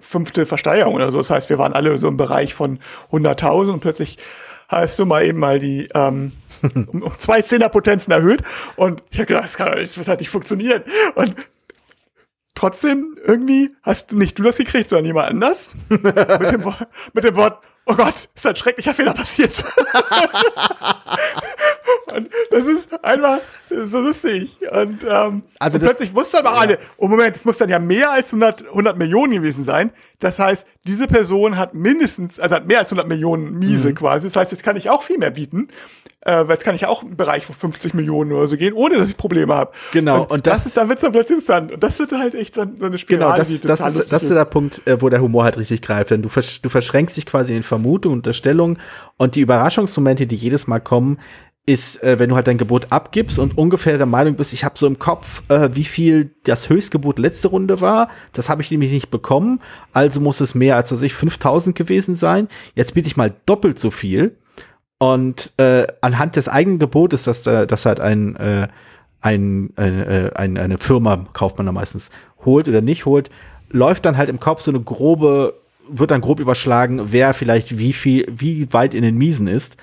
fünfte 0.00 0.46
Versteigerung 0.46 0.94
oder 0.94 1.12
so. 1.12 1.18
Das 1.18 1.30
heißt, 1.30 1.50
wir 1.50 1.58
waren 1.58 1.72
alle 1.72 1.98
so 1.98 2.08
im 2.08 2.16
Bereich 2.16 2.54
von 2.54 2.78
100.000 3.12 3.72
und 3.72 3.80
plötzlich 3.80 4.18
hast 4.68 4.98
du 4.98 5.06
mal 5.06 5.24
eben 5.24 5.38
mal 5.38 5.58
die 5.58 5.88
ähm, 5.94 6.32
um, 6.74 7.02
um 7.02 7.12
zwei 7.18 7.42
Zehnerpotenzen 7.42 8.12
erhöht 8.12 8.42
und 8.76 9.02
ich 9.10 9.18
habe 9.18 9.26
gedacht, 9.26 9.44
das 9.44 9.56
kann 9.56 9.76
das 9.76 10.08
hat 10.08 10.20
nicht 10.20 10.30
funktioniert 10.30 10.86
und 11.14 11.34
trotzdem 12.54 13.16
irgendwie 13.24 13.70
hast 13.82 14.12
du 14.12 14.18
nicht 14.18 14.38
du 14.38 14.42
das 14.42 14.56
gekriegt, 14.56 14.90
sondern 14.90 15.06
jemand 15.06 15.30
anders 15.30 15.74
mit, 15.88 16.04
dem, 16.04 16.74
mit 17.14 17.24
dem 17.24 17.36
Wort 17.36 17.62
Oh 17.90 17.94
Gott, 17.94 18.28
ist 18.34 18.46
ein 18.46 18.54
schrecklicher 18.54 18.92
Fehler 18.92 19.14
passiert. 19.14 19.64
Und 22.12 22.28
das 22.50 22.66
ist 22.66 23.04
einfach 23.04 23.38
so 23.70 24.00
lustig. 24.00 24.58
Und, 24.70 25.04
ähm, 25.08 25.42
also 25.58 25.78
und 25.78 25.84
plötzlich 25.84 26.14
wussten 26.14 26.38
aber 26.38 26.50
ja. 26.50 26.56
alle, 26.56 26.78
oh 26.96 27.08
Moment, 27.08 27.36
es 27.36 27.44
muss 27.44 27.58
dann 27.58 27.68
ja 27.68 27.78
mehr 27.78 28.10
als 28.10 28.28
100, 28.28 28.68
100 28.68 28.96
Millionen 28.96 29.34
gewesen 29.34 29.64
sein. 29.64 29.90
Das 30.20 30.38
heißt, 30.38 30.66
diese 30.84 31.06
Person 31.06 31.56
hat 31.56 31.74
mindestens, 31.74 32.40
also 32.40 32.56
hat 32.56 32.66
mehr 32.66 32.80
als 32.80 32.88
100 32.88 33.06
Millionen 33.06 33.58
Miese 33.58 33.90
mhm. 33.90 33.94
quasi. 33.94 34.26
Das 34.26 34.36
heißt, 34.36 34.52
jetzt 34.52 34.64
kann 34.64 34.76
ich 34.76 34.90
auch 34.90 35.02
viel 35.02 35.18
mehr 35.18 35.30
bieten. 35.30 35.68
Äh, 36.22 36.48
weil 36.48 36.56
jetzt 36.56 36.64
kann 36.64 36.74
ich 36.74 36.80
ja 36.80 36.88
auch 36.88 37.04
im 37.04 37.16
Bereich 37.16 37.46
von 37.46 37.54
50 37.54 37.94
Millionen 37.94 38.32
oder 38.32 38.48
so 38.48 38.56
gehen, 38.56 38.74
ohne 38.74 38.98
dass 38.98 39.08
ich 39.08 39.16
Probleme 39.16 39.54
habe. 39.54 39.72
Genau. 39.92 40.22
Und, 40.22 40.32
und 40.32 40.46
das, 40.48 40.56
das 40.56 40.66
ist, 40.66 40.76
dann 40.76 40.88
wird's 40.88 41.00
dann 41.00 41.12
plötzlich 41.12 41.38
interessant. 41.38 41.70
Und 41.72 41.82
das 41.82 41.98
wird 42.00 42.10
halt 42.12 42.34
echt 42.34 42.56
so 42.56 42.62
eine 42.62 42.98
Spirale. 42.98 43.24
Genau, 43.24 43.36
das, 43.36 43.60
das, 43.60 43.96
ist, 43.96 44.12
das 44.12 44.22
ist 44.24 44.34
der 44.34 44.44
Punkt, 44.44 44.86
äh, 44.86 45.00
wo 45.00 45.08
der 45.08 45.22
Humor 45.22 45.44
halt 45.44 45.56
richtig 45.56 45.80
greift. 45.80 46.10
Denn 46.10 46.20
du, 46.20 46.28
versch 46.28 46.60
du 46.60 46.68
verschränkst 46.68 47.16
dich 47.16 47.24
quasi 47.24 47.56
in 47.56 47.62
Vermutungen, 47.62 48.18
Unterstellungen 48.18 48.78
und 49.16 49.36
die 49.36 49.40
Überraschungsmomente, 49.40 50.26
die 50.26 50.36
jedes 50.36 50.66
Mal 50.66 50.80
kommen, 50.80 51.18
ist, 51.68 52.02
äh, 52.02 52.18
wenn 52.18 52.30
du 52.30 52.36
halt 52.36 52.46
dein 52.46 52.56
Gebot 52.56 52.86
abgibst 52.90 53.38
und 53.38 53.58
ungefähr 53.58 53.98
der 53.98 54.06
Meinung 54.06 54.36
bist, 54.36 54.54
ich 54.54 54.64
habe 54.64 54.78
so 54.78 54.86
im 54.86 54.98
Kopf, 54.98 55.42
äh, 55.48 55.68
wie 55.74 55.84
viel 55.84 56.34
das 56.44 56.70
Höchstgebot 56.70 57.18
letzte 57.18 57.48
Runde 57.48 57.82
war. 57.82 58.08
Das 58.32 58.48
habe 58.48 58.62
ich 58.62 58.70
nämlich 58.70 58.90
nicht 58.90 59.10
bekommen. 59.10 59.60
Also 59.92 60.20
muss 60.20 60.40
es 60.40 60.54
mehr 60.54 60.76
als, 60.76 60.90
was 60.90 61.02
ich, 61.02 61.12
5000 61.12 61.76
gewesen 61.76 62.14
sein. 62.14 62.48
Jetzt 62.74 62.94
biete 62.94 63.06
ich 63.06 63.18
mal 63.18 63.34
doppelt 63.44 63.78
so 63.78 63.90
viel. 63.90 64.38
Und 64.98 65.52
äh, 65.58 65.86
anhand 66.00 66.36
des 66.36 66.48
eigenen 66.48 66.78
Gebotes, 66.78 67.24
dass 67.24 67.42
da, 67.42 67.66
dass 67.66 67.84
halt 67.84 68.00
ein, 68.00 68.34
äh, 68.36 68.68
ein, 69.20 69.76
äh, 69.76 70.30
ein, 70.34 70.56
eine 70.56 70.78
Firma, 70.78 71.26
kauft 71.34 71.58
man 71.58 71.66
da 71.66 71.72
meistens, 71.72 72.10
holt 72.46 72.66
oder 72.66 72.80
nicht 72.80 73.04
holt, 73.04 73.30
läuft 73.70 74.06
dann 74.06 74.16
halt 74.16 74.30
im 74.30 74.40
Kopf 74.40 74.62
so 74.62 74.70
eine 74.70 74.80
grobe, 74.80 75.54
wird 75.88 76.10
dann 76.10 76.22
grob 76.22 76.40
überschlagen, 76.40 77.12
wer 77.12 77.34
vielleicht 77.34 77.78
wie 77.78 77.92
viel, 77.92 78.26
wie 78.30 78.72
weit 78.72 78.94
in 78.94 79.02
den 79.02 79.18
Miesen 79.18 79.46
ist. 79.46 79.76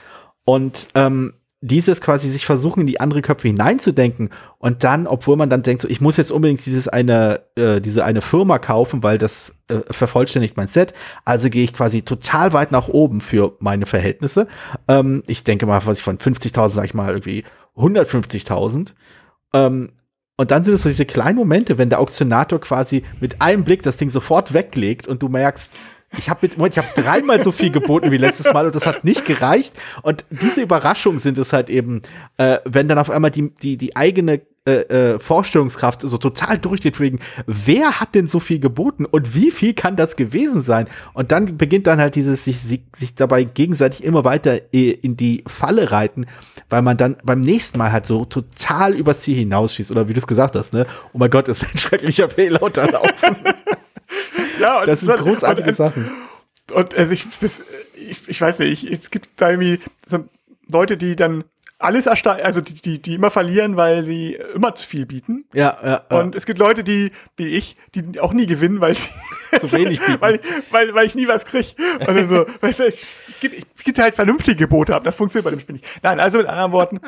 Und 0.46 0.88
ähm, 0.96 1.34
dieses 1.68 2.00
quasi 2.00 2.30
sich 2.30 2.46
versuchen, 2.46 2.82
in 2.82 2.88
die 2.88 3.00
andere 3.00 3.22
Köpfe 3.22 3.48
hineinzudenken 3.48 4.30
und 4.60 4.84
dann, 4.84 5.08
obwohl 5.08 5.36
man 5.36 5.50
dann 5.50 5.64
denkt, 5.64 5.82
so, 5.82 5.90
ich 5.90 6.00
muss 6.00 6.18
jetzt 6.18 6.32
unbedingt 6.32 6.64
dieses 6.66 6.88
eine, 6.88 7.42
äh, 7.56 7.82
diese 7.82 8.06
eine 8.06 8.22
Firma 8.22 8.60
kaufen, 8.60 9.02
weil 9.02 9.18
das 9.18 9.56
äh, 9.68 9.80
vervollständigt 9.90 10.58
mein 10.58 10.68
Set, 10.68 10.94
also 11.24 11.50
gehe 11.50 11.64
ich 11.64 11.74
quasi 11.74 12.04
total 12.04 12.54
weit 12.54 12.72
nach 12.72 12.88
oben 12.88 13.20
für 13.20 13.56
meine 13.60 13.88
Verhältnisse. 13.88 14.48
Ähm, 14.88 15.24
ich 15.26 15.44
denke 15.44 15.66
mal, 15.66 15.84
was 15.86 15.98
ich 15.98 16.04
von 16.04 16.20
50.000, 16.20 16.70
sag 16.70 16.86
ich 16.86 16.94
mal, 16.94 17.10
irgendwie 17.10 17.44
150.000. 17.76 18.94
Ähm, 19.54 19.92
und 20.38 20.52
dann 20.52 20.64
sind 20.64 20.74
es 20.74 20.84
so 20.84 20.90
diese 20.90 21.06
kleinen 21.06 21.38
Momente, 21.38 21.78
wenn 21.78 21.90
der 21.90 22.00
Auktionator 22.00 22.60
quasi 22.60 23.04
mit 23.22 23.42
einem 23.42 23.64
Blick 23.64 23.82
das 23.84 23.98
Ding 23.98 24.10
sofort 24.10 24.54
weglegt 24.54 25.08
und 25.08 25.24
du 25.24 25.30
merkst, 25.30 25.74
ich 26.18 26.30
habe 26.30 26.48
mit, 26.48 26.56
ich 26.74 26.78
habe 26.78 26.88
dreimal 26.96 27.42
so 27.42 27.52
viel 27.52 27.72
geboten 27.72 28.12
wie 28.12 28.18
letztes 28.18 28.52
Mal 28.54 28.66
und 28.66 28.76
das 28.76 28.86
hat 28.86 29.04
nicht 29.04 29.26
gereicht. 29.26 29.74
Und 30.02 30.26
diese 30.30 30.62
Überraschungen 30.62 31.20
sind 31.20 31.38
es 31.38 31.54
halt 31.54 31.70
eben, 31.70 32.02
äh, 32.38 32.60
wenn 32.66 32.88
dann 32.88 32.98
auf 32.98 33.10
einmal 33.10 33.32
die, 33.32 33.54
die, 33.62 33.78
die 33.78 33.96
eigene 33.96 34.42
äh, 34.68 35.14
äh, 35.14 35.20
Vorstellungskraft 35.20 36.02
so 36.02 36.18
total 36.18 36.58
durchdreht 36.58 37.00
wegen, 37.00 37.20
wer 37.46 38.00
hat 38.00 38.16
denn 38.16 38.26
so 38.26 38.40
viel 38.40 38.58
geboten 38.58 39.06
und 39.06 39.36
wie 39.36 39.52
viel 39.52 39.76
kann 39.76 39.96
das 39.96 40.16
gewesen 40.16 40.64
sein? 40.64 40.88
Und 41.14 41.32
dann 41.32 41.56
beginnt 41.56 41.86
dann 41.86 42.00
halt 42.00 42.16
dieses 42.16 42.46
sich, 42.46 42.60
sich, 42.62 42.82
sich 42.98 43.14
dabei 43.14 43.44
gegenseitig 43.44 44.04
immer 44.04 44.24
weiter 44.24 44.60
äh, 44.74 44.90
in 44.90 45.18
die 45.18 45.44
Falle 45.46 45.92
reiten, 45.92 46.26
weil 46.68 46.82
man 46.82 46.98
dann 46.98 47.16
beim 47.24 47.42
nächsten 47.42 47.78
Mal 47.78 47.92
halt 47.92 48.08
so 48.08 48.26
total 48.26 48.96
übers 48.96 49.20
Ziel 49.20 49.38
hinausschießt 49.38 49.92
oder 49.92 50.08
wie 50.08 50.14
du 50.14 50.20
es 50.20 50.26
gesagt 50.26 50.56
hast, 50.56 50.74
ne? 50.74 50.88
Oh 51.14 51.20
mein 51.20 51.30
Gott, 51.30 51.48
ist 51.48 51.64
ein 51.64 51.78
schrecklicher 51.78 52.32
Fehler 52.32 52.64
unterlaufen. 52.64 53.36
ja, 54.60 54.80
und 54.80 54.88
das 54.88 55.02
sind 55.02 55.18
großartige 55.18 55.70
und, 55.70 55.76
Sachen. 55.76 56.12
Und 56.74 56.96
also 56.96 57.14
ich, 57.14 57.28
das, 57.40 57.62
ich, 57.96 58.28
ich 58.28 58.42
weiß 58.42 58.60
nicht, 58.60 58.84
es 58.84 59.12
gibt 59.12 59.30
da 59.38 59.52
irgendwie 59.52 59.80
so 60.08 60.26
Leute, 60.68 60.98
die 60.98 61.16
dann 61.16 61.44
alles 61.78 62.08
also 62.08 62.62
die, 62.62 62.74
die, 62.74 63.02
die 63.02 63.16
immer 63.16 63.32
verlieren, 63.32 63.76
weil 63.76 64.06
sie 64.06 64.40
immer 64.54 64.76
zu 64.76 64.86
viel 64.86 65.06
bieten. 65.06 65.46
Ja, 65.54 65.78
ja, 65.84 66.02
ja. 66.10 66.20
Und 66.20 66.34
es 66.34 66.46
gibt 66.46 66.58
Leute, 66.58 66.84
die, 66.84 67.12
wie 67.38 67.48
ich, 67.48 67.76
die 67.94 68.20
auch 68.20 68.34
nie 68.34 68.46
gewinnen, 68.46 68.80
weil 68.80 68.96
sie 68.96 69.10
zu 69.60 69.72
wenig 69.72 70.00
bieten. 70.00 70.22
weil, 70.22 70.40
weil, 70.72 70.94
weil 70.94 71.06
ich 71.06 71.16
nie 71.16 71.28
was 71.28 71.46
krieg. 71.46 71.76
Also 72.00 72.28
so, 72.28 72.46
weißt 72.62 72.80
du, 72.80 72.88
ich, 72.88 73.06
ich, 73.42 73.66
ich 73.78 73.84
gebe 73.84 74.02
halt 74.02 74.16
vernünftige 74.16 74.56
Gebote 74.56 74.96
ab. 74.96 75.04
Das 75.04 75.16
funktioniert 75.16 75.46
bei 75.46 75.52
dem 75.52 75.60
Spiel 75.60 75.74
nicht. 75.74 75.86
Nein, 76.02 76.20
also 76.20 76.38
mit 76.38 76.48
anderen 76.48 76.72
Worten, 76.72 77.02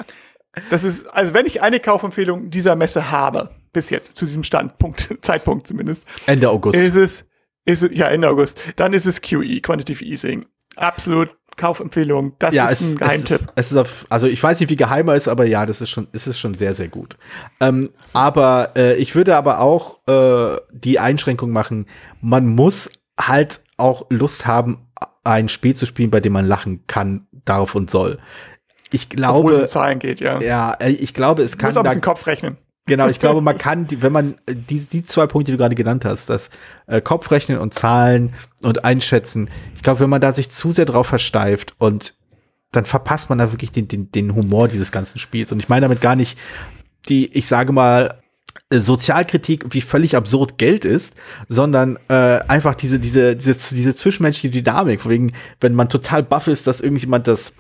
das 0.69 0.83
ist, 0.83 1.07
also 1.07 1.33
wenn 1.33 1.45
ich 1.45 1.62
eine 1.62 1.79
Kaufempfehlung 1.79 2.49
dieser 2.49 2.75
Messe 2.75 3.12
habe, 3.12 3.51
bis 3.73 3.89
jetzt, 3.89 4.17
zu 4.17 4.25
diesem 4.25 4.43
Standpunkt, 4.43 5.07
Zeitpunkt 5.21 5.67
zumindest. 5.67 6.07
Ende 6.25 6.49
August. 6.49 6.77
Ist 6.77 6.95
es, 6.95 7.25
ist 7.67 7.84
es, 7.84 7.89
ja, 7.93 8.08
Ende 8.08 8.30
August. 8.30 8.60
Dann 8.77 8.93
ist 8.93 9.06
es 9.06 9.21
QE, 9.21 9.62
Quantitative 9.62 10.03
Easing. 10.03 10.45
Absolut 10.75 11.30
Kaufempfehlung. 11.58 12.34
Das 12.39 12.56
ja, 12.56 12.67
ist 12.67 12.82
es, 12.82 12.91
ein 12.91 12.97
Geheimtipp. 12.97 13.25
Es 13.25 13.41
ist, 13.41 13.49
es 13.56 13.71
ist 13.71 13.77
auf, 13.77 14.06
also 14.10 14.27
ich 14.27 14.41
weiß 14.41 14.60
nicht, 14.60 14.69
wie 14.69 14.75
geheimer 14.75 15.15
ist, 15.15 15.27
aber 15.27 15.45
ja, 15.45 15.65
das 15.65 15.82
ist 15.82 15.89
schon, 15.89 16.08
es 16.13 16.27
ist 16.27 16.39
schon 16.39 16.53
sehr, 16.53 16.73
sehr 16.73 16.88
gut. 16.88 17.17
Ähm, 17.60 17.89
so. 18.06 18.17
Aber 18.17 18.71
äh, 18.77 18.95
ich 18.95 19.15
würde 19.15 19.36
aber 19.36 19.60
auch 19.60 19.99
äh, 20.08 20.58
die 20.71 20.99
Einschränkung 20.99 21.51
machen, 21.51 21.88
man 22.21 22.47
muss 22.47 22.89
halt 23.19 23.62
auch 23.75 24.06
Lust 24.10 24.45
haben, 24.45 24.88
ein 25.23 25.49
Spiel 25.49 25.75
zu 25.75 25.86
spielen, 25.86 26.10
bei 26.10 26.21
dem 26.21 26.34
man 26.34 26.45
lachen 26.45 26.86
kann, 26.88 27.27
darf 27.43 27.75
und 27.75 27.89
soll. 27.89 28.19
Ich 28.91 29.10
glaube, 29.10 29.39
Obwohl 29.39 29.63
es 29.63 29.71
Zahlen 29.71 29.99
geht, 29.99 30.21
ja. 30.21 30.39
Ja, 30.39 30.73
äh, 30.80 30.91
ich 30.91 31.13
glaube, 31.13 31.41
es 31.41 31.58
kann. 31.58 31.69
Muss 31.69 31.77
auch 31.77 31.82
ein 31.82 31.89
bisschen 31.89 32.01
Kopf 32.01 32.25
rechnen. 32.27 32.58
Genau, 32.88 33.08
ich 33.10 33.19
glaube, 33.19 33.41
man 33.41 33.58
kann, 33.58 33.88
wenn 34.00 34.13
man 34.13 34.36
die, 34.50 34.80
die 34.80 35.04
zwei 35.04 35.28
Punkte, 35.28 35.52
die 35.52 35.58
du 35.58 35.62
gerade 35.62 35.76
genannt 35.76 36.06
hast, 36.06 36.30
das 36.30 36.50
äh, 36.88 37.02
Kopfrechnen 37.02 37.60
und 37.60 37.73
Zahlen 37.73 38.34
und 38.62 38.86
Einschätzen, 38.86 39.50
ich 39.76 39.84
glaube, 39.84 40.00
wenn 40.00 40.10
man 40.10 40.21
da 40.21 40.32
sich 40.32 40.50
zu 40.50 40.71
sehr 40.71 40.86
drauf 40.86 41.08
versteift 41.08 41.76
und 41.78 42.15
dann 42.71 42.86
verpasst 42.86 43.30
man 43.30 43.39
da 43.39 43.52
wirklich 43.52 43.71
den, 43.71 43.88
den, 43.88 44.12
den 44.12 44.36
Humor 44.36 44.67
dieses 44.67 44.91
ganzen 44.91 45.19
Spiels. 45.19 45.52
Und 45.52 45.60
ich 45.60 45.69
meine 45.69 45.82
damit 45.82 46.02
gar 46.02 46.15
nicht 46.15 46.38
die, 47.10 47.32
ich 47.34 47.47
sage 47.47 47.71
mal, 47.71 48.21
äh, 48.69 48.80
Sozialkritik, 48.80 49.73
wie 49.73 49.82
völlig 49.82 50.15
absurd 50.15 50.58
Geld 50.58 50.86
ist, 50.86 51.15
sondern 51.47 51.97
äh, 52.10 52.39
einfach 52.47 52.76
diese, 52.76 53.00
diese, 53.00 53.36
diese, 53.36 53.54
diese 53.54 53.95
zwischenmenschliche 53.95 54.62
Dynamik, 54.62 55.08
wegen, 55.08 55.34
wenn 55.60 55.76
man 55.76 55.89
total 55.89 56.23
baff 56.23 56.47
ist, 56.47 56.67
dass 56.67 56.82
irgendjemand 56.82 57.28
das 57.28 57.54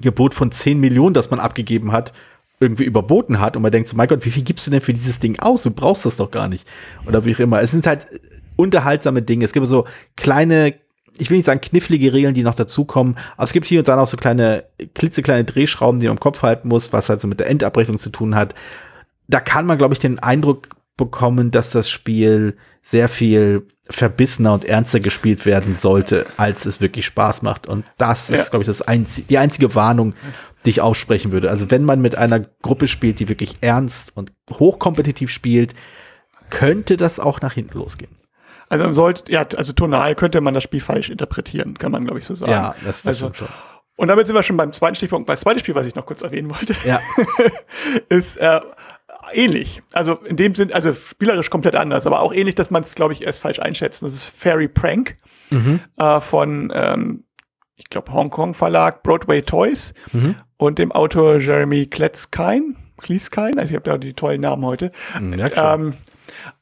Gebot 0.00 0.34
von 0.34 0.52
10 0.52 0.78
Millionen, 0.78 1.14
das 1.14 1.30
man 1.30 1.40
abgegeben 1.40 1.92
hat, 1.92 2.12
irgendwie 2.60 2.84
überboten 2.84 3.40
hat 3.40 3.56
und 3.56 3.62
man 3.62 3.72
denkt 3.72 3.88
so, 3.88 3.96
mein 3.96 4.06
Gott, 4.06 4.24
wie 4.26 4.30
viel 4.30 4.44
gibst 4.44 4.66
du 4.66 4.70
denn 4.70 4.82
für 4.82 4.92
dieses 4.92 5.18
Ding 5.18 5.38
aus? 5.40 5.62
Du 5.62 5.70
brauchst 5.70 6.04
das 6.04 6.16
doch 6.16 6.30
gar 6.30 6.46
nicht. 6.46 6.68
Oder 7.06 7.24
wie 7.24 7.34
auch 7.34 7.40
immer. 7.40 7.62
Es 7.62 7.70
sind 7.70 7.86
halt 7.86 8.06
unterhaltsame 8.56 9.22
Dinge. 9.22 9.46
Es 9.46 9.52
gibt 9.52 9.66
so 9.66 9.86
kleine, 10.14 10.74
ich 11.16 11.30
will 11.30 11.38
nicht 11.38 11.46
sagen 11.46 11.62
knifflige 11.62 12.12
Regeln, 12.12 12.34
die 12.34 12.42
noch 12.42 12.54
dazukommen, 12.54 13.16
aber 13.36 13.44
es 13.44 13.54
gibt 13.54 13.66
hier 13.66 13.80
und 13.80 13.88
da 13.88 13.98
auch 13.98 14.06
so 14.06 14.18
kleine, 14.18 14.64
klitzekleine 14.94 15.44
Drehschrauben, 15.44 16.00
die 16.00 16.06
man 16.06 16.16
im 16.16 16.20
Kopf 16.20 16.42
halten 16.42 16.68
muss, 16.68 16.92
was 16.92 17.08
halt 17.08 17.22
so 17.22 17.28
mit 17.28 17.40
der 17.40 17.48
Endabrechnung 17.48 17.98
zu 17.98 18.10
tun 18.10 18.34
hat. 18.34 18.54
Da 19.26 19.40
kann 19.40 19.64
man, 19.64 19.78
glaube 19.78 19.94
ich, 19.94 20.00
den 20.00 20.18
Eindruck 20.18 20.68
bekommen, 20.98 21.50
dass 21.50 21.70
das 21.70 21.88
Spiel 21.88 22.58
sehr 22.82 23.08
viel 23.08 23.66
verbissener 23.84 24.52
und 24.52 24.66
ernster 24.66 25.00
gespielt 25.00 25.46
werden 25.46 25.72
sollte, 25.72 26.26
als 26.36 26.66
es 26.66 26.82
wirklich 26.82 27.06
Spaß 27.06 27.40
macht. 27.40 27.66
Und 27.66 27.86
das 27.96 28.28
ja. 28.28 28.36
ist, 28.36 28.50
glaube 28.50 28.64
ich, 28.64 28.66
das 28.66 28.82
einzige, 28.82 29.26
die 29.26 29.38
einzige 29.38 29.74
Warnung, 29.74 30.12
die 30.64 30.70
ich 30.70 30.80
aussprechen 30.80 31.32
würde. 31.32 31.50
Also 31.50 31.70
wenn 31.70 31.84
man 31.84 32.00
mit 32.00 32.16
einer 32.16 32.40
Gruppe 32.40 32.88
spielt, 32.88 33.20
die 33.20 33.28
wirklich 33.28 33.56
ernst 33.60 34.16
und 34.16 34.32
hochkompetitiv 34.50 35.30
spielt, 35.30 35.74
könnte 36.50 36.96
das 36.96 37.20
auch 37.20 37.40
nach 37.40 37.54
hinten 37.54 37.78
losgehen. 37.78 38.14
Also 38.68 38.84
man 38.84 38.94
sollte, 38.94 39.30
ja, 39.30 39.46
also 39.56 39.72
tonal 39.72 40.14
könnte 40.14 40.40
man 40.40 40.54
das 40.54 40.62
Spiel 40.62 40.80
falsch 40.80 41.10
interpretieren, 41.10 41.76
kann 41.76 41.90
man, 41.90 42.04
glaube 42.04 42.20
ich, 42.20 42.26
so 42.26 42.34
sagen. 42.34 42.52
Ja, 42.52 42.74
das, 42.84 43.02
das 43.02 43.22
also, 43.22 43.32
schon. 43.34 43.48
Und 43.96 44.08
damit 44.08 44.26
sind 44.26 44.36
wir 44.36 44.42
schon 44.42 44.56
beim 44.56 44.72
zweiten 44.72 44.94
Stichpunkt. 44.94 45.26
Beim 45.26 45.36
zweiten 45.36 45.58
Spiel, 45.58 45.74
was 45.74 45.86
ich 45.86 45.94
noch 45.94 46.06
kurz 46.06 46.22
erwähnen 46.22 46.50
wollte, 46.50 46.74
ja. 46.86 47.00
ist 48.08 48.36
äh, 48.36 48.60
ähnlich. 49.32 49.82
Also 49.92 50.14
in 50.14 50.36
dem 50.36 50.54
Sinn, 50.54 50.72
also 50.72 50.94
spielerisch 50.94 51.50
komplett 51.50 51.74
anders, 51.74 52.06
aber 52.06 52.20
auch 52.20 52.32
ähnlich, 52.32 52.54
dass 52.54 52.70
man 52.70 52.82
es, 52.82 52.94
glaube 52.94 53.12
ich, 53.12 53.22
erst 53.22 53.40
falsch 53.40 53.58
einschätzt. 53.58 54.02
Das 54.02 54.14
ist 54.14 54.24
Fairy 54.24 54.68
Prank 54.68 55.18
mhm. 55.50 55.80
äh, 55.96 56.20
von, 56.20 56.72
ähm, 56.74 57.24
ich 57.76 57.90
glaube, 57.90 58.12
Hongkong 58.12 58.54
Verlag 58.54 59.02
Broadway 59.02 59.42
Toys 59.42 59.92
mhm. 60.12 60.36
Und 60.60 60.78
dem 60.78 60.92
Autor 60.92 61.38
Jeremy 61.38 61.86
Kletzkein. 61.86 62.76
Klieskein, 62.98 63.58
also 63.58 63.70
ich 63.70 63.76
habe 63.76 63.90
ja 63.90 63.96
die 63.96 64.12
tollen 64.12 64.42
Namen 64.42 64.62
heute. 64.62 64.92
Ja, 65.18 65.74
ähm, 65.74 65.94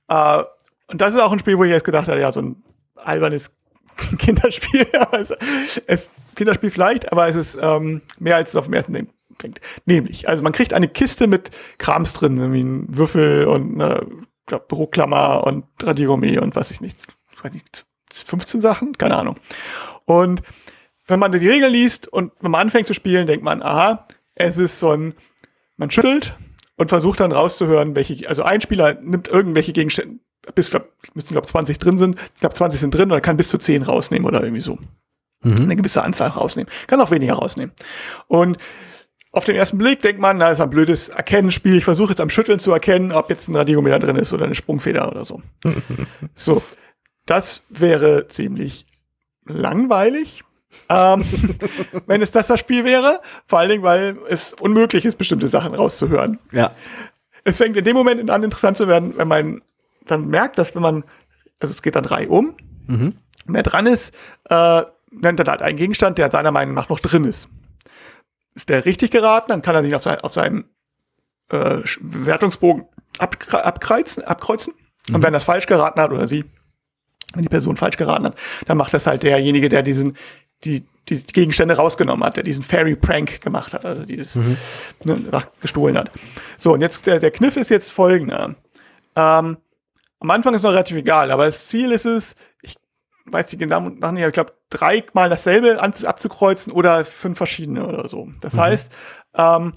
äh, 0.06 0.44
und 0.87 1.00
das 1.00 1.14
ist 1.14 1.20
auch 1.20 1.32
ein 1.32 1.40
Spiel, 1.40 1.58
wo 1.58 1.64
ich 1.64 1.72
jetzt 1.72 1.84
gedacht 1.84 2.06
habe, 2.06 2.20
ja, 2.20 2.30
so 2.30 2.40
ein 2.40 2.62
albernes 2.94 3.56
Kinderspiel. 4.18 4.87
es 5.12 5.32
ist 5.88 6.14
Kinderspiel 6.37 6.70
vielleicht, 6.70 7.11
aber 7.11 7.26
es 7.26 7.34
ist 7.34 7.58
ähm, 7.61 8.02
mehr 8.20 8.37
als 8.37 8.50
es 8.50 8.56
auf 8.56 8.66
dem 8.66 8.74
ersten 8.74 9.08
bringt. 9.37 9.61
Nämlich, 9.84 10.28
also 10.28 10.44
man 10.44 10.52
kriegt 10.52 10.72
eine 10.72 10.88
Kiste 10.88 11.26
mit 11.26 11.50
Krams 11.78 12.12
drin, 12.12 12.52
wie 12.52 12.62
ein 12.62 12.96
Würfel 12.96 13.46
und 13.46 13.80
eine 13.80 14.06
glaub, 14.46 14.68
Büroklammer 14.68 15.44
und 15.44 15.64
Radiergummi 15.82 16.38
und 16.38 16.54
was 16.54 16.70
ich 16.70 16.80
nicht, 16.80 16.98
weiß 17.42 17.52
nicht, 17.52 17.84
15 18.12 18.61
Sachen, 18.61 18.96
keine 18.96 19.16
Ahnung. 19.16 19.34
Und 20.04 20.42
wenn 21.09 21.18
man 21.18 21.33
die 21.33 21.49
Regel 21.49 21.71
liest 21.71 22.07
und 22.07 22.33
wenn 22.40 22.51
man 22.51 22.61
anfängt 22.61 22.87
zu 22.87 22.94
spielen, 22.94 23.27
denkt 23.27 23.44
man, 23.44 23.62
aha, 23.62 24.07
es 24.35 24.59
ist 24.59 24.79
so 24.79 24.90
ein, 24.92 25.14
man 25.77 25.90
schüttelt 25.90 26.37
und 26.77 26.90
versucht 26.90 27.21
dann 27.21 27.33
rauszuhören, 27.33 27.97
welche, 27.97 28.29
also 28.29 28.42
ein 28.42 28.61
Spieler 28.61 28.94
nimmt 29.01 29.27
irgendwelche 29.27 29.73
Gegenstände, 29.73 30.21
bis, 30.55 30.71
glaub, 30.71 30.92
müssten, 31.14 31.35
glaube 31.35 31.47
20 31.47 31.79
drin 31.79 31.99
sind, 31.99 32.18
ich 32.35 32.40
glaube 32.40 32.55
20 32.55 32.81
sind 32.81 32.94
drin 32.94 33.11
und 33.11 33.23
kann 33.23 33.37
bis 33.37 33.49
zu 33.49 33.59
10 33.59 33.83
rausnehmen 33.83 34.27
oder 34.27 34.42
irgendwie 34.42 34.61
so. 34.61 34.79
Mhm. 35.42 35.64
Eine 35.64 35.77
gewisse 35.77 36.03
Anzahl 36.03 36.29
rausnehmen. 36.29 36.71
Kann 36.87 37.01
auch 37.01 37.11
weniger 37.11 37.35
rausnehmen. 37.35 37.75
Und 38.27 38.59
auf 39.31 39.44
den 39.44 39.57
ersten 39.57 39.79
Blick 39.79 40.01
denkt 40.01 40.21
man, 40.21 40.38
na, 40.38 40.51
ist 40.51 40.61
ein 40.61 40.71
blödes 40.71 41.11
Erkennenspiel. 41.11 41.77
Ich 41.77 41.85
versuche 41.85 42.11
jetzt 42.11 42.21
am 42.21 42.31
Schütteln 42.31 42.59
zu 42.59 42.73
erkennen, 42.73 43.12
ob 43.12 43.31
jetzt 43.31 43.49
ein 43.49 43.57
Radiometer 43.57 43.99
drin 43.99 44.16
ist 44.16 44.33
oder 44.33 44.47
eine 44.47 44.55
Sprungfeder 44.55 45.09
oder 45.09 45.25
so. 45.25 45.42
so, 46.35 46.62
das 47.27 47.62
wäre 47.68 48.27
ziemlich 48.29 48.87
langweilig, 49.44 50.42
ähm, 50.88 51.24
wenn 52.07 52.22
es 52.22 52.31
das 52.31 52.46
das 52.46 52.61
Spiel 52.61 52.85
wäre. 52.85 53.20
Vor 53.46 53.59
allen 53.59 53.70
Dingen, 53.70 53.83
weil 53.83 54.18
es 54.28 54.52
unmöglich 54.54 55.04
ist, 55.04 55.16
bestimmte 55.16 55.48
Sachen 55.48 55.74
rauszuhören. 55.74 56.38
Ja. 56.52 56.72
Es 57.44 57.59
fängt 57.59 57.76
in 57.76 57.85
dem 57.85 57.96
Moment 57.96 58.28
an, 58.31 58.42
interessant 58.42 58.76
zu 58.76 58.88
werden, 58.88 59.16
wenn 59.16 59.28
man 59.28 59.62
dann 60.07 60.28
merkt, 60.28 60.59
dass 60.59 60.74
wenn 60.74 60.83
man, 60.83 61.04
also 61.61 61.72
es 61.72 61.83
geht 61.83 61.96
dann 61.96 62.04
drei 62.04 62.28
um, 62.28 62.57
mhm. 62.87 63.14
mehr 63.46 63.62
dran 63.62 63.87
ist, 63.87 64.14
äh, 64.48 64.83
nennt 65.11 65.40
er 65.40 65.44
da 65.44 65.52
halt 65.52 65.62
einen 65.62 65.78
Gegenstand, 65.78 66.18
der 66.18 66.31
seiner 66.31 66.50
Meinung 66.50 66.74
nach 66.74 66.88
noch 66.88 67.00
drin 67.00 67.24
ist. 67.24 67.48
Ist 68.54 68.68
der 68.68 68.85
richtig 68.85 69.11
geraten, 69.11 69.50
dann 69.50 69.62
kann 69.62 69.74
er 69.74 69.83
sich 69.83 69.94
auf, 69.94 70.02
sein, 70.02 70.20
auf 70.20 70.33
seinem 70.33 70.64
äh, 71.50 71.78
Wertungsbogen 72.00 72.87
abkreuzen, 73.18 74.24
abkreuzen. 74.24 74.74
Mhm. 75.09 75.14
Und 75.14 75.22
wenn 75.22 75.35
er 75.35 75.40
falsch 75.40 75.66
geraten 75.66 76.00
hat 76.00 76.11
oder 76.11 76.28
sie, 76.28 76.44
wenn 77.35 77.42
die 77.42 77.48
Person 77.48 77.76
falsch 77.76 77.96
geraten 77.96 78.26
hat, 78.26 78.37
dann 78.66 78.76
macht 78.76 78.94
das 78.94 79.07
halt 79.07 79.22
derjenige, 79.22 79.68
der 79.68 79.83
diesen, 79.83 80.16
die, 80.64 80.87
die 81.09 81.23
Gegenstände 81.23 81.75
rausgenommen 81.77 82.25
hat, 82.25 82.37
der 82.37 82.42
diesen 82.42 82.62
Fairy 82.62 82.97
Prank 82.97 83.40
gemacht 83.40 83.73
hat, 83.73 83.85
also 83.85 84.05
dieses 84.05 84.37
mhm. 84.37 84.57
ne, 85.05 85.42
gestohlen 85.61 85.97
hat. 85.97 86.11
So, 86.59 86.73
und 86.73 86.81
jetzt 86.81 87.07
der, 87.07 87.18
der 87.21 87.31
Kniff 87.31 87.57
ist 87.57 87.71
jetzt 87.71 87.92
folgender. 87.92 88.57
Ähm, 89.16 89.57
am 90.21 90.31
Anfang 90.31 90.55
ist 90.55 90.62
noch 90.62 90.73
relativ 90.73 90.97
egal, 90.97 91.31
aber 91.31 91.47
das 91.47 91.68
Ziel 91.68 91.92
ist 91.92 92.05
es, 92.05 92.35
ich 92.62 92.75
weiß 93.27 93.47
die 93.47 93.59
genauen 93.59 94.01
Sachen 94.01 94.14
nicht, 94.14 94.27
ich 94.27 94.33
glaube, 94.33 94.55
dreimal 94.71 95.31
dasselbe 95.31 95.81
abzukreuzen 95.81 96.73
oder 96.73 97.05
fünf 97.05 97.38
verschiedene 97.38 97.87
oder 97.87 98.09
so. 98.09 98.29
Das 98.40 98.55
mhm. 98.55 98.61
heißt, 98.61 98.92
ähm, 99.35 99.75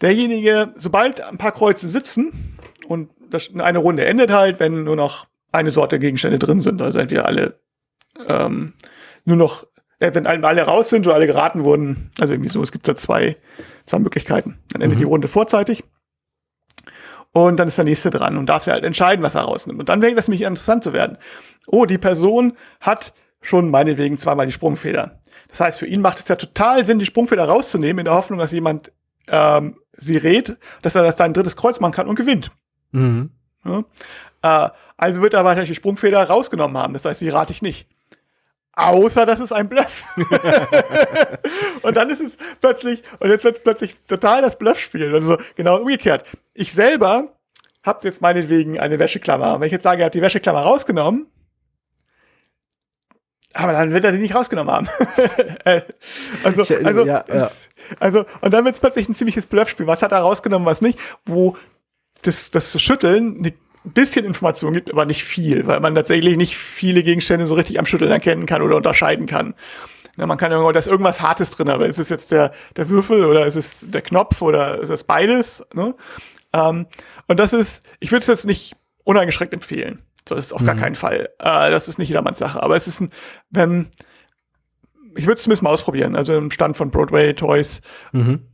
derjenige, 0.00 0.72
sobald 0.76 1.20
ein 1.20 1.38
paar 1.38 1.52
Kreuze 1.52 1.88
sitzen 1.88 2.56
und 2.86 3.10
das, 3.30 3.50
eine 3.56 3.78
Runde 3.78 4.04
endet 4.04 4.30
halt, 4.30 4.60
wenn 4.60 4.84
nur 4.84 4.96
noch 4.96 5.26
eine 5.50 5.70
Sorte 5.70 5.98
Gegenstände 5.98 6.38
drin 6.38 6.60
sind, 6.60 6.80
also 6.80 6.98
entweder 6.98 7.26
alle 7.26 7.58
ähm, 8.26 8.74
nur 9.24 9.36
noch 9.36 9.66
wenn 10.02 10.26
alle 10.26 10.62
raus 10.62 10.90
sind 10.90 11.06
oder 11.06 11.14
alle 11.14 11.26
geraten 11.26 11.64
wurden, 11.64 12.10
also 12.20 12.32
irgendwie 12.32 12.50
so, 12.50 12.62
es 12.62 12.72
gibt 12.72 12.88
da 12.88 12.96
zwei, 12.96 13.36
zwei 13.86 13.98
Möglichkeiten. 13.98 14.58
Dann 14.72 14.82
endet 14.82 14.98
mhm. 14.98 15.02
die 15.02 15.06
Runde 15.06 15.28
vorzeitig. 15.28 15.84
Und 17.32 17.56
dann 17.56 17.68
ist 17.68 17.78
der 17.78 17.84
nächste 17.84 18.10
dran 18.10 18.36
und 18.36 18.46
darf 18.46 18.64
sie 18.64 18.72
halt 18.72 18.84
entscheiden, 18.84 19.22
was 19.22 19.34
er 19.34 19.42
rausnimmt. 19.42 19.80
Und 19.80 19.88
dann 19.88 20.02
fängt 20.02 20.18
das 20.18 20.28
nämlich 20.28 20.42
interessant 20.42 20.84
zu 20.84 20.92
werden. 20.92 21.16
Oh, 21.66 21.86
die 21.86 21.98
Person 21.98 22.54
hat 22.80 23.14
schon 23.40 23.70
meinetwegen 23.70 24.18
zweimal 24.18 24.46
die 24.46 24.52
Sprungfeder. 24.52 25.20
Das 25.48 25.60
heißt, 25.60 25.78
für 25.78 25.86
ihn 25.86 26.00
macht 26.02 26.18
es 26.18 26.28
ja 26.28 26.36
total 26.36 26.84
Sinn, 26.84 26.98
die 26.98 27.06
Sprungfeder 27.06 27.44
rauszunehmen, 27.44 28.00
in 28.00 28.04
der 28.04 28.14
Hoffnung, 28.14 28.38
dass 28.38 28.52
jemand 28.52 28.92
ähm, 29.28 29.78
sie 29.96 30.16
rät, 30.16 30.56
dass 30.82 30.94
er 30.94 31.02
das 31.02 31.16
sein 31.16 31.32
drittes 31.32 31.56
Kreuz 31.56 31.80
machen 31.80 31.92
kann 31.92 32.06
und 32.06 32.16
gewinnt. 32.16 32.50
Mhm. 32.90 33.30
Ja? 33.64 33.84
Äh, 34.42 34.70
also 34.96 35.22
wird 35.22 35.34
er 35.34 35.44
wahrscheinlich 35.44 35.70
die 35.70 35.74
Sprungfeder 35.74 36.22
rausgenommen 36.22 36.76
haben. 36.76 36.92
Das 36.92 37.04
heißt, 37.04 37.20
sie 37.20 37.28
rate 37.30 37.52
ich 37.52 37.62
nicht. 37.62 37.88
Außer, 38.74 39.26
dass 39.26 39.40
es 39.40 39.52
ein 39.52 39.68
Bluff. 39.68 40.04
und 41.82 41.96
dann 41.96 42.08
ist 42.08 42.20
es 42.20 42.32
plötzlich, 42.60 43.02
und 43.20 43.28
jetzt 43.28 43.44
wird 43.44 43.56
es 43.56 43.62
plötzlich 43.62 43.96
total 44.08 44.40
das 44.40 44.56
Bluffspiel. 44.56 45.14
Also 45.14 45.36
genau 45.56 45.78
umgekehrt. 45.78 46.24
Ich 46.54 46.72
selber 46.72 47.36
habe 47.82 48.00
jetzt 48.04 48.22
meinetwegen 48.22 48.80
eine 48.80 48.98
Wäscheklammer. 48.98 49.54
Und 49.54 49.60
wenn 49.60 49.66
ich 49.66 49.72
jetzt 49.72 49.82
sage, 49.82 50.00
ihr 50.00 50.04
habt 50.06 50.14
die 50.14 50.22
Wäscheklammer 50.22 50.60
rausgenommen, 50.60 51.26
aber 53.54 53.72
dann 53.72 53.92
wird 53.92 54.04
er 54.04 54.12
sie 54.12 54.18
nicht 54.18 54.34
rausgenommen 54.34 54.72
haben. 54.72 54.88
Äh, 55.64 55.82
also, 56.42 56.62
ich, 56.62 56.84
also, 56.84 57.04
ja, 57.04 57.24
ja. 57.28 57.46
Ist, 57.46 57.68
also, 58.00 58.24
und 58.40 58.52
dann 58.52 58.64
wird 58.64 58.74
es 58.74 58.80
plötzlich 58.80 59.08
ein 59.08 59.14
ziemliches 59.14 59.46
Bluffspiel. 59.46 59.86
Was 59.86 60.02
hat 60.02 60.10
er 60.10 60.18
rausgenommen, 60.18 60.66
was 60.66 60.80
nicht? 60.80 60.98
Wo 61.24 61.56
das, 62.22 62.50
das 62.50 62.80
Schütteln 62.80 63.38
eine 63.38 63.52
bisschen 63.84 64.24
Information 64.24 64.72
gibt, 64.72 64.92
aber 64.92 65.04
nicht 65.04 65.24
viel, 65.24 65.66
weil 65.66 65.80
man 65.80 65.94
tatsächlich 65.94 66.36
nicht 66.36 66.56
viele 66.56 67.02
Gegenstände 67.02 67.46
so 67.46 67.54
richtig 67.54 67.78
am 67.78 67.86
Schütteln 67.86 68.10
erkennen 68.10 68.46
kann 68.46 68.62
oder 68.62 68.76
unterscheiden 68.76 69.26
kann. 69.26 69.54
Ja, 70.16 70.26
man 70.26 70.36
kann 70.38 70.52
irgendwo, 70.52 70.70
da 70.72 70.78
ist 70.78 70.88
irgendwas 70.88 71.20
Hartes 71.20 71.50
drin, 71.50 71.70
aber 71.70 71.86
ist 71.86 71.98
es 71.98 72.08
jetzt 72.08 72.30
der, 72.30 72.52
der 72.76 72.88
Würfel 72.88 73.24
oder 73.24 73.46
ist 73.46 73.56
es 73.56 73.86
der 73.88 74.02
Knopf 74.02 74.42
oder 74.42 74.80
ist 74.80 74.90
es 74.90 75.04
beides? 75.04 75.64
Ne? 75.72 75.94
Ähm, 76.52 76.86
und 77.28 77.40
das 77.40 77.52
ist, 77.52 77.84
ich 77.98 78.12
würde 78.12 78.20
es 78.20 78.26
jetzt 78.26 78.44
nicht 78.44 78.76
uneingeschränkt 79.04 79.54
empfehlen. 79.54 80.02
So 80.28 80.34
ist 80.34 80.52
auf 80.52 80.60
mhm. 80.60 80.66
gar 80.66 80.76
keinen 80.76 80.94
Fall. 80.94 81.30
Äh, 81.38 81.70
das 81.70 81.88
ist 81.88 81.98
nicht 81.98 82.08
jedermanns 82.08 82.38
Sache. 82.38 82.62
Aber 82.62 82.76
es 82.76 82.86
ist 82.86 83.00
ein, 83.00 83.10
wenn, 83.50 83.88
ich 85.16 85.26
würde 85.26 85.38
es 85.38 85.44
zumindest 85.44 85.62
mal 85.62 85.70
ausprobieren. 85.70 86.14
Also 86.14 86.36
im 86.36 86.50
Stand 86.50 86.76
von 86.76 86.90
Broadway 86.90 87.34
Toys 87.34 87.80
mhm. 88.12 88.46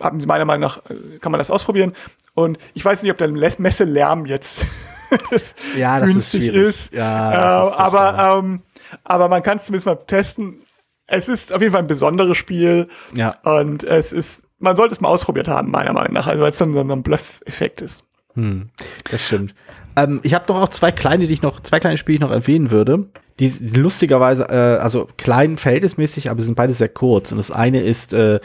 Haben 0.00 0.20
sie 0.20 0.26
meiner 0.26 0.44
Meinung 0.44 0.62
nach, 0.62 0.78
äh, 0.90 1.18
kann 1.20 1.32
man 1.32 1.38
das 1.38 1.50
ausprobieren. 1.50 1.94
Und 2.34 2.58
ich 2.74 2.84
weiß 2.84 3.02
nicht, 3.02 3.12
ob 3.12 3.18
der 3.18 3.28
Messelärm 3.28 4.26
jetzt 4.26 4.66
ja, 5.76 6.00
das 6.00 6.08
günstig 6.08 6.48
ist. 6.48 6.86
ist. 6.86 6.94
Ja, 6.94 7.30
das 7.32 7.66
äh, 7.66 7.70
ist 7.70 7.80
aber, 7.80 8.38
ähm, 8.38 8.62
aber 9.04 9.28
man 9.28 9.42
kann 9.42 9.58
es 9.58 9.64
zumindest 9.64 9.86
mal 9.86 9.96
testen. 9.96 10.62
Es 11.06 11.28
ist 11.28 11.52
auf 11.52 11.60
jeden 11.60 11.72
Fall 11.72 11.82
ein 11.82 11.86
besonderes 11.86 12.36
Spiel. 12.36 12.88
Ja. 13.14 13.36
Und 13.42 13.84
es 13.84 14.12
ist, 14.12 14.42
man 14.58 14.76
sollte 14.76 14.94
es 14.94 15.00
mal 15.00 15.08
ausprobiert 15.08 15.48
haben, 15.48 15.70
meiner 15.70 15.92
Meinung 15.92 16.12
nach, 16.12 16.26
also 16.26 16.42
weil 16.42 16.50
es 16.50 16.58
dann 16.58 16.72
so 16.72 16.80
ein 16.80 17.02
Bluff-Effekt 17.02 17.80
ist. 17.80 18.04
Hm, 18.34 18.70
das 19.10 19.22
stimmt. 19.22 19.54
Ähm, 19.96 20.20
ich 20.22 20.34
habe 20.34 20.44
doch 20.46 20.60
auch 20.60 20.68
zwei 20.68 20.92
kleine, 20.92 21.26
die 21.26 21.32
ich 21.32 21.42
noch, 21.42 21.60
zwei 21.60 21.80
kleine 21.80 21.96
Spiele, 21.96 22.18
die 22.18 22.24
ich 22.24 22.28
noch 22.28 22.34
erwähnen 22.34 22.70
würde. 22.70 23.06
Die, 23.38 23.48
die 23.48 23.80
lustigerweise, 23.80 24.48
äh, 24.48 24.80
also 24.80 25.08
klein 25.16 25.58
verhältnismäßig, 25.58 26.30
aber 26.30 26.40
sie 26.40 26.46
sind 26.46 26.54
beide 26.54 26.74
sehr 26.74 26.88
kurz. 26.88 27.32
Und 27.32 27.38
das 27.38 27.50
eine 27.50 27.82
ist 27.82 28.12
äh, 28.12 28.40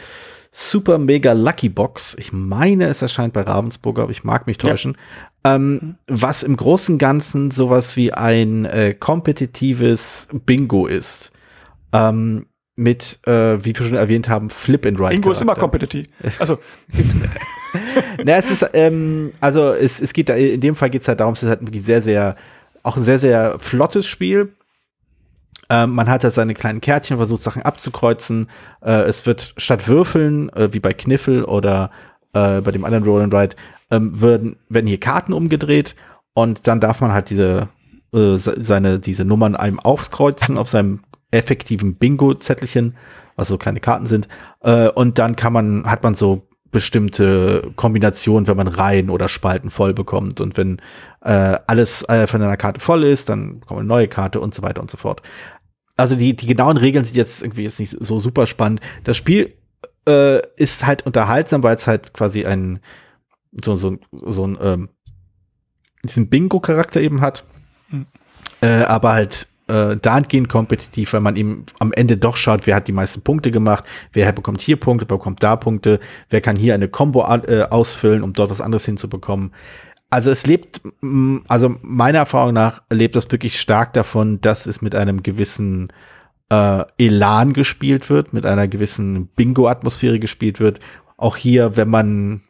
Super 0.54 0.98
Mega 0.98 1.32
Lucky 1.32 1.70
Box. 1.70 2.14
Ich 2.18 2.30
meine, 2.32 2.86
es 2.86 3.00
erscheint 3.00 3.32
bei 3.32 3.40
Ravensburger, 3.40 4.02
aber 4.02 4.12
ich 4.12 4.22
mag 4.22 4.46
mich 4.46 4.58
täuschen. 4.58 4.98
Ja. 5.44 5.56
Ähm. 5.56 5.96
Was 6.06 6.42
im 6.42 6.56
Großen 6.56 6.94
und 6.94 6.98
Ganzen 6.98 7.50
sowas 7.50 7.96
wie 7.96 8.12
ein 8.12 8.66
äh, 8.66 8.94
kompetitives 8.94 10.28
Bingo 10.30 10.86
ist. 10.86 11.32
Ähm, 11.94 12.46
mit, 12.76 13.18
äh, 13.26 13.64
wie 13.64 13.76
wir 13.76 13.86
schon 13.86 13.96
erwähnt 13.96 14.28
haben, 14.28 14.50
Flip 14.50 14.84
and 14.86 15.00
Ride. 15.00 15.10
Bingo 15.10 15.32
ist 15.32 15.40
immer 15.40 15.54
kompetitiv. 15.54 16.06
Also. 16.38 16.58
Na, 18.24 18.36
es 18.36 18.50
ist, 18.50 18.68
ähm, 18.74 19.32
also 19.40 19.72
es, 19.72 20.00
es 20.00 20.12
geht 20.12 20.28
da, 20.28 20.34
in 20.34 20.60
dem 20.60 20.74
Fall 20.74 20.90
geht 20.90 21.02
es 21.02 21.08
halt 21.08 21.20
darum, 21.20 21.32
es 21.32 21.42
ist 21.42 21.48
halt 21.48 21.62
wirklich 21.62 21.82
sehr, 21.82 22.02
sehr, 22.02 22.36
auch 22.82 22.98
ein 22.98 23.04
sehr, 23.04 23.18
sehr 23.18 23.58
flottes 23.58 24.06
Spiel. 24.06 24.52
Ähm, 25.72 25.94
man 25.94 26.10
hat 26.10 26.22
da 26.22 26.30
seine 26.30 26.52
kleinen 26.52 26.82
Kärtchen, 26.82 27.16
versucht 27.16 27.42
Sachen 27.42 27.62
abzukreuzen. 27.62 28.50
Äh, 28.82 29.04
es 29.04 29.24
wird 29.24 29.54
statt 29.56 29.88
Würfeln, 29.88 30.50
äh, 30.50 30.68
wie 30.72 30.80
bei 30.80 30.92
Kniffel 30.92 31.44
oder 31.44 31.90
äh, 32.34 32.60
bei 32.60 32.70
dem 32.72 32.84
anderen 32.84 33.04
Roll 33.04 33.22
and 33.22 33.32
Ride, 33.32 33.56
ähm, 33.90 34.20
werden, 34.20 34.56
werden 34.68 34.86
hier 34.86 35.00
Karten 35.00 35.32
umgedreht 35.32 35.96
und 36.34 36.66
dann 36.66 36.78
darf 36.78 37.00
man 37.00 37.14
halt 37.14 37.30
diese, 37.30 37.68
äh, 38.12 38.36
seine, 38.36 38.98
diese 38.98 39.24
Nummern 39.24 39.56
einem 39.56 39.80
aufkreuzen 39.80 40.58
auf 40.58 40.68
seinem 40.68 41.00
effektiven 41.30 41.94
Bingo-Zettelchen, 41.94 42.94
was 43.36 43.48
so 43.48 43.56
kleine 43.56 43.80
Karten 43.80 44.04
sind. 44.04 44.28
Äh, 44.60 44.90
und 44.90 45.18
dann 45.18 45.36
kann 45.36 45.54
man, 45.54 45.84
hat 45.86 46.02
man 46.02 46.14
so 46.14 46.46
bestimmte 46.70 47.70
Kombinationen, 47.76 48.46
wenn 48.46 48.56
man 48.58 48.68
Reihen 48.68 49.08
oder 49.08 49.30
Spalten 49.30 49.70
voll 49.70 49.94
bekommt. 49.94 50.40
Und 50.42 50.58
wenn 50.58 50.82
äh, 51.22 51.56
alles 51.66 52.06
äh, 52.10 52.26
von 52.26 52.42
einer 52.42 52.56
Karte 52.58 52.80
voll 52.80 53.04
ist, 53.04 53.30
dann 53.30 53.60
bekommt 53.60 53.78
man 53.78 53.84
eine 53.84 53.88
neue 53.88 54.08
Karte 54.08 54.38
und 54.40 54.54
so 54.54 54.62
weiter 54.62 54.82
und 54.82 54.90
so 54.90 54.98
fort. 54.98 55.22
Also 56.02 56.16
die, 56.16 56.34
die 56.34 56.46
genauen 56.48 56.78
Regeln 56.78 57.04
sind 57.04 57.16
jetzt 57.16 57.42
irgendwie 57.42 57.62
jetzt 57.62 57.78
nicht 57.78 57.96
so 58.00 58.18
super 58.18 58.48
spannend. 58.48 58.80
Das 59.04 59.16
Spiel 59.16 59.54
äh, 60.08 60.42
ist 60.56 60.84
halt 60.84 61.06
unterhaltsam, 61.06 61.62
weil 61.62 61.76
es 61.76 61.86
halt 61.86 62.12
quasi 62.12 62.44
ein 62.44 62.80
so, 63.52 63.76
so, 63.76 63.98
so 64.10 64.44
ein 64.44 64.58
ähm, 64.60 64.88
diesen 66.04 66.28
Bingo-Charakter 66.28 67.00
eben 67.00 67.20
hat. 67.20 67.44
Mhm. 67.88 68.06
Äh, 68.62 68.82
aber 68.82 69.12
halt 69.12 69.46
äh, 69.68 69.96
dahingehend 69.96 70.48
kompetitiv, 70.48 71.12
weil 71.12 71.20
man 71.20 71.36
eben 71.36 71.66
am 71.78 71.92
Ende 71.92 72.16
doch 72.16 72.34
schaut, 72.34 72.66
wer 72.66 72.74
hat 72.74 72.88
die 72.88 72.92
meisten 72.92 73.22
Punkte 73.22 73.52
gemacht, 73.52 73.84
wer 74.12 74.32
bekommt 74.32 74.60
hier 74.60 74.80
Punkte, 74.80 75.06
wer 75.08 75.18
bekommt 75.18 75.40
da 75.44 75.54
Punkte, 75.54 76.00
wer 76.30 76.40
kann 76.40 76.56
hier 76.56 76.74
eine 76.74 76.88
Combo 76.88 77.22
äh, 77.22 77.66
ausfüllen, 77.70 78.24
um 78.24 78.32
dort 78.32 78.50
was 78.50 78.60
anderes 78.60 78.86
hinzubekommen. 78.86 79.52
Also 80.12 80.30
es 80.30 80.44
lebt, 80.44 80.82
also 81.48 81.74
meiner 81.80 82.18
Erfahrung 82.18 82.52
nach 82.52 82.82
lebt 82.90 83.16
das 83.16 83.32
wirklich 83.32 83.58
stark 83.58 83.94
davon, 83.94 84.42
dass 84.42 84.66
es 84.66 84.82
mit 84.82 84.94
einem 84.94 85.22
gewissen 85.22 85.90
äh, 86.50 86.84
Elan 86.98 87.54
gespielt 87.54 88.10
wird, 88.10 88.34
mit 88.34 88.44
einer 88.44 88.68
gewissen 88.68 89.28
Bingo-Atmosphäre 89.28 90.18
gespielt 90.18 90.60
wird. 90.60 90.80
Auch 91.16 91.38
hier, 91.38 91.78
wenn 91.78 91.88
man 91.88 92.42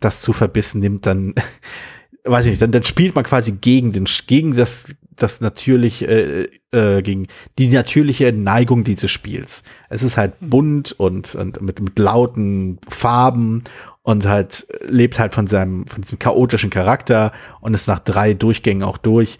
das 0.00 0.22
zu 0.22 0.32
verbissen 0.32 0.80
nimmt, 0.80 1.04
dann 1.04 1.34
weiß 2.24 2.46
ich 2.46 2.52
nicht, 2.52 2.62
dann, 2.62 2.72
dann 2.72 2.84
spielt 2.84 3.14
man 3.14 3.24
quasi 3.24 3.52
gegen 3.52 3.92
den, 3.92 4.06
gegen 4.26 4.56
das, 4.56 4.94
das 5.14 5.42
natürlich, 5.42 6.08
äh, 6.08 6.48
äh, 6.70 7.02
gegen 7.02 7.26
die 7.58 7.68
natürliche 7.68 8.32
Neigung 8.32 8.82
dieses 8.82 9.10
Spiels. 9.10 9.62
Es 9.90 10.02
ist 10.02 10.16
halt 10.16 10.36
bunt 10.40 10.92
und, 10.92 11.34
und 11.34 11.60
mit, 11.60 11.80
mit 11.80 11.98
lauten 11.98 12.78
Farben 12.88 13.64
und 14.04 14.26
halt 14.26 14.66
lebt 14.82 15.18
halt 15.18 15.34
von 15.34 15.46
seinem, 15.46 15.86
von 15.86 16.02
diesem 16.02 16.18
chaotischen 16.18 16.68
Charakter 16.68 17.32
und 17.60 17.72
ist 17.72 17.88
nach 17.88 18.00
drei 18.00 18.34
Durchgängen 18.34 18.82
auch 18.82 18.98
durch. 18.98 19.38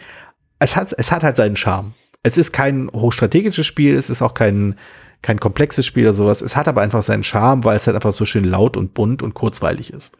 Es 0.57 0.75
hat, 0.75 0.93
es 0.97 1.11
hat 1.11 1.23
halt 1.23 1.35
seinen 1.35 1.55
Charme. 1.55 1.93
Es 2.23 2.37
ist 2.37 2.51
kein 2.51 2.89
hochstrategisches 2.91 3.65
Spiel, 3.65 3.93
es 3.93 4.09
ist 4.09 4.23
auch 4.23 4.33
kein, 4.33 4.75
kein 5.21 5.39
komplexes 5.39 5.85
Spiel 5.85 6.05
oder 6.05 6.15
sowas. 6.15 6.41
Es 6.41 6.55
hat 6.55 6.67
aber 6.67 6.81
einfach 6.81 7.03
seinen 7.03 7.23
Charme, 7.23 7.63
weil 7.63 7.77
es 7.77 7.85
halt 7.85 7.95
einfach 7.95 8.11
so 8.11 8.25
schön 8.25 8.43
laut 8.43 8.75
und 8.75 8.95
bunt 8.95 9.21
und 9.21 9.35
kurzweilig 9.35 9.93
ist. 9.93 10.17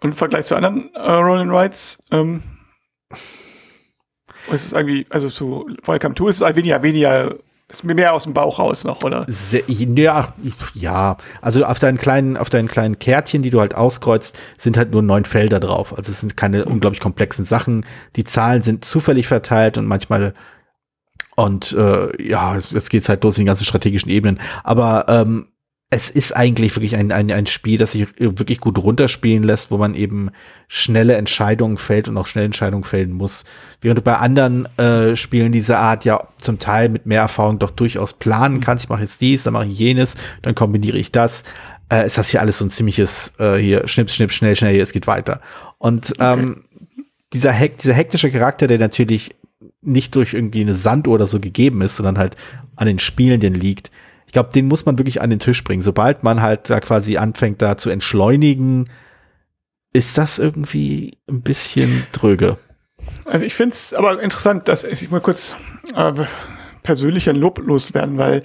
Und 0.00 0.10
im 0.10 0.16
Vergleich 0.16 0.46
zu 0.46 0.56
anderen 0.56 0.92
äh, 0.94 1.12
Roll 1.12 1.48
Rides, 1.48 2.02
ähm, 2.10 2.42
ist 4.52 4.66
es 4.66 4.72
irgendwie, 4.72 5.06
also 5.10 5.30
zu 5.30 5.70
Welcome 5.84 6.16
to 6.16 6.26
ist 6.26 6.40
es 6.40 6.56
weniger, 6.56 6.82
weniger 6.82 7.36
ist 7.78 7.84
mir 7.84 7.94
mehr 7.94 8.14
aus 8.14 8.24
dem 8.24 8.32
Bauch 8.34 8.58
raus 8.58 8.84
noch, 8.84 9.02
oder? 9.02 9.24
Sehr, 9.28 9.62
ja, 9.68 10.34
ja, 10.74 11.16
also 11.40 11.64
auf 11.64 11.78
deinen 11.78 11.98
kleinen, 11.98 12.36
auf 12.36 12.50
deinen 12.50 12.68
kleinen 12.68 12.98
Kärtchen, 12.98 13.42
die 13.42 13.50
du 13.50 13.60
halt 13.60 13.74
auskreuzt, 13.74 14.38
sind 14.56 14.76
halt 14.76 14.90
nur 14.90 15.02
neun 15.02 15.24
Felder 15.24 15.60
drauf. 15.60 15.96
Also 15.96 16.12
es 16.12 16.20
sind 16.20 16.36
keine 16.36 16.64
unglaublich 16.64 17.00
komplexen 17.00 17.44
Sachen. 17.44 17.84
Die 18.16 18.24
Zahlen 18.24 18.62
sind 18.62 18.84
zufällig 18.84 19.26
verteilt 19.26 19.78
und 19.78 19.86
manchmal 19.86 20.34
und 21.36 21.72
äh, 21.72 22.22
ja, 22.22 22.54
es 22.54 22.88
geht 22.88 23.08
halt 23.08 23.24
durch 23.24 23.36
den 23.36 23.46
ganzen 23.46 23.64
strategischen 23.64 24.10
Ebenen. 24.10 24.40
Aber 24.62 25.06
ähm, 25.08 25.48
es 25.94 26.10
ist 26.10 26.32
eigentlich 26.32 26.74
wirklich 26.74 26.96
ein, 26.96 27.12
ein, 27.12 27.30
ein 27.30 27.46
Spiel, 27.46 27.78
das 27.78 27.92
sich 27.92 28.08
wirklich 28.18 28.58
gut 28.58 28.78
runterspielen 28.78 29.44
lässt, 29.44 29.70
wo 29.70 29.78
man 29.78 29.94
eben 29.94 30.30
schnelle 30.66 31.14
Entscheidungen 31.14 31.78
fällt 31.78 32.08
und 32.08 32.16
auch 32.16 32.26
schnelle 32.26 32.46
Entscheidungen 32.46 32.82
fällen 32.82 33.12
muss. 33.12 33.44
Während 33.80 33.98
du 33.98 34.02
bei 34.02 34.16
anderen 34.16 34.66
äh, 34.76 35.14
Spielen 35.14 35.52
dieser 35.52 35.78
Art 35.78 36.04
ja 36.04 36.26
zum 36.36 36.58
Teil 36.58 36.88
mit 36.88 37.06
mehr 37.06 37.20
Erfahrung 37.20 37.60
doch 37.60 37.70
durchaus 37.70 38.14
planen 38.14 38.58
kannst. 38.58 38.86
Ich 38.86 38.88
mache 38.88 39.02
jetzt 39.02 39.20
dies, 39.20 39.44
dann 39.44 39.52
mache 39.52 39.66
ich 39.66 39.78
jenes, 39.78 40.16
dann 40.42 40.56
kombiniere 40.56 40.98
ich 40.98 41.12
das. 41.12 41.44
Äh, 41.88 42.06
ist 42.06 42.18
das 42.18 42.28
hier 42.30 42.40
alles 42.40 42.58
so 42.58 42.64
ein 42.64 42.70
ziemliches 42.70 43.34
äh, 43.38 43.54
hier 43.56 43.86
Schnips, 43.86 44.16
Schnips, 44.16 44.34
schnell, 44.34 44.56
schnell, 44.56 44.74
hier, 44.74 44.82
es 44.82 44.92
geht 44.92 45.06
weiter. 45.06 45.40
Und 45.78 46.12
ähm, 46.18 46.64
okay. 46.66 47.04
dieser, 47.34 47.52
hek 47.52 47.78
dieser 47.78 47.94
hektische 47.94 48.32
Charakter, 48.32 48.66
der 48.66 48.78
natürlich 48.78 49.36
nicht 49.80 50.16
durch 50.16 50.34
irgendwie 50.34 50.62
eine 50.62 50.74
Sanduhr 50.74 51.14
oder 51.14 51.26
so 51.26 51.38
gegeben 51.38 51.82
ist, 51.82 51.96
sondern 51.96 52.18
halt 52.18 52.36
an 52.74 52.88
den 52.88 52.98
Spielenden 52.98 53.54
liegt, 53.54 53.92
glaube, 54.34 54.50
den 54.52 54.68
muss 54.68 54.84
man 54.84 54.98
wirklich 54.98 55.22
an 55.22 55.30
den 55.30 55.38
Tisch 55.38 55.64
bringen. 55.64 55.80
Sobald 55.80 56.22
man 56.22 56.42
halt 56.42 56.68
da 56.68 56.80
quasi 56.80 57.16
anfängt, 57.16 57.62
da 57.62 57.78
zu 57.78 57.88
entschleunigen, 57.88 58.90
ist 59.94 60.18
das 60.18 60.38
irgendwie 60.38 61.18
ein 61.26 61.40
bisschen 61.40 62.06
dröge. 62.12 62.58
Also 63.24 63.46
ich 63.46 63.54
finde 63.54 63.74
es 63.74 63.94
aber 63.94 64.20
interessant, 64.20 64.68
dass 64.68 64.84
ich 64.84 65.10
mal 65.10 65.20
kurz 65.20 65.56
äh, 65.94 66.12
persönlich 66.82 67.28
ein 67.30 67.36
Lob 67.36 67.58
loswerden, 67.58 68.18
weil 68.18 68.42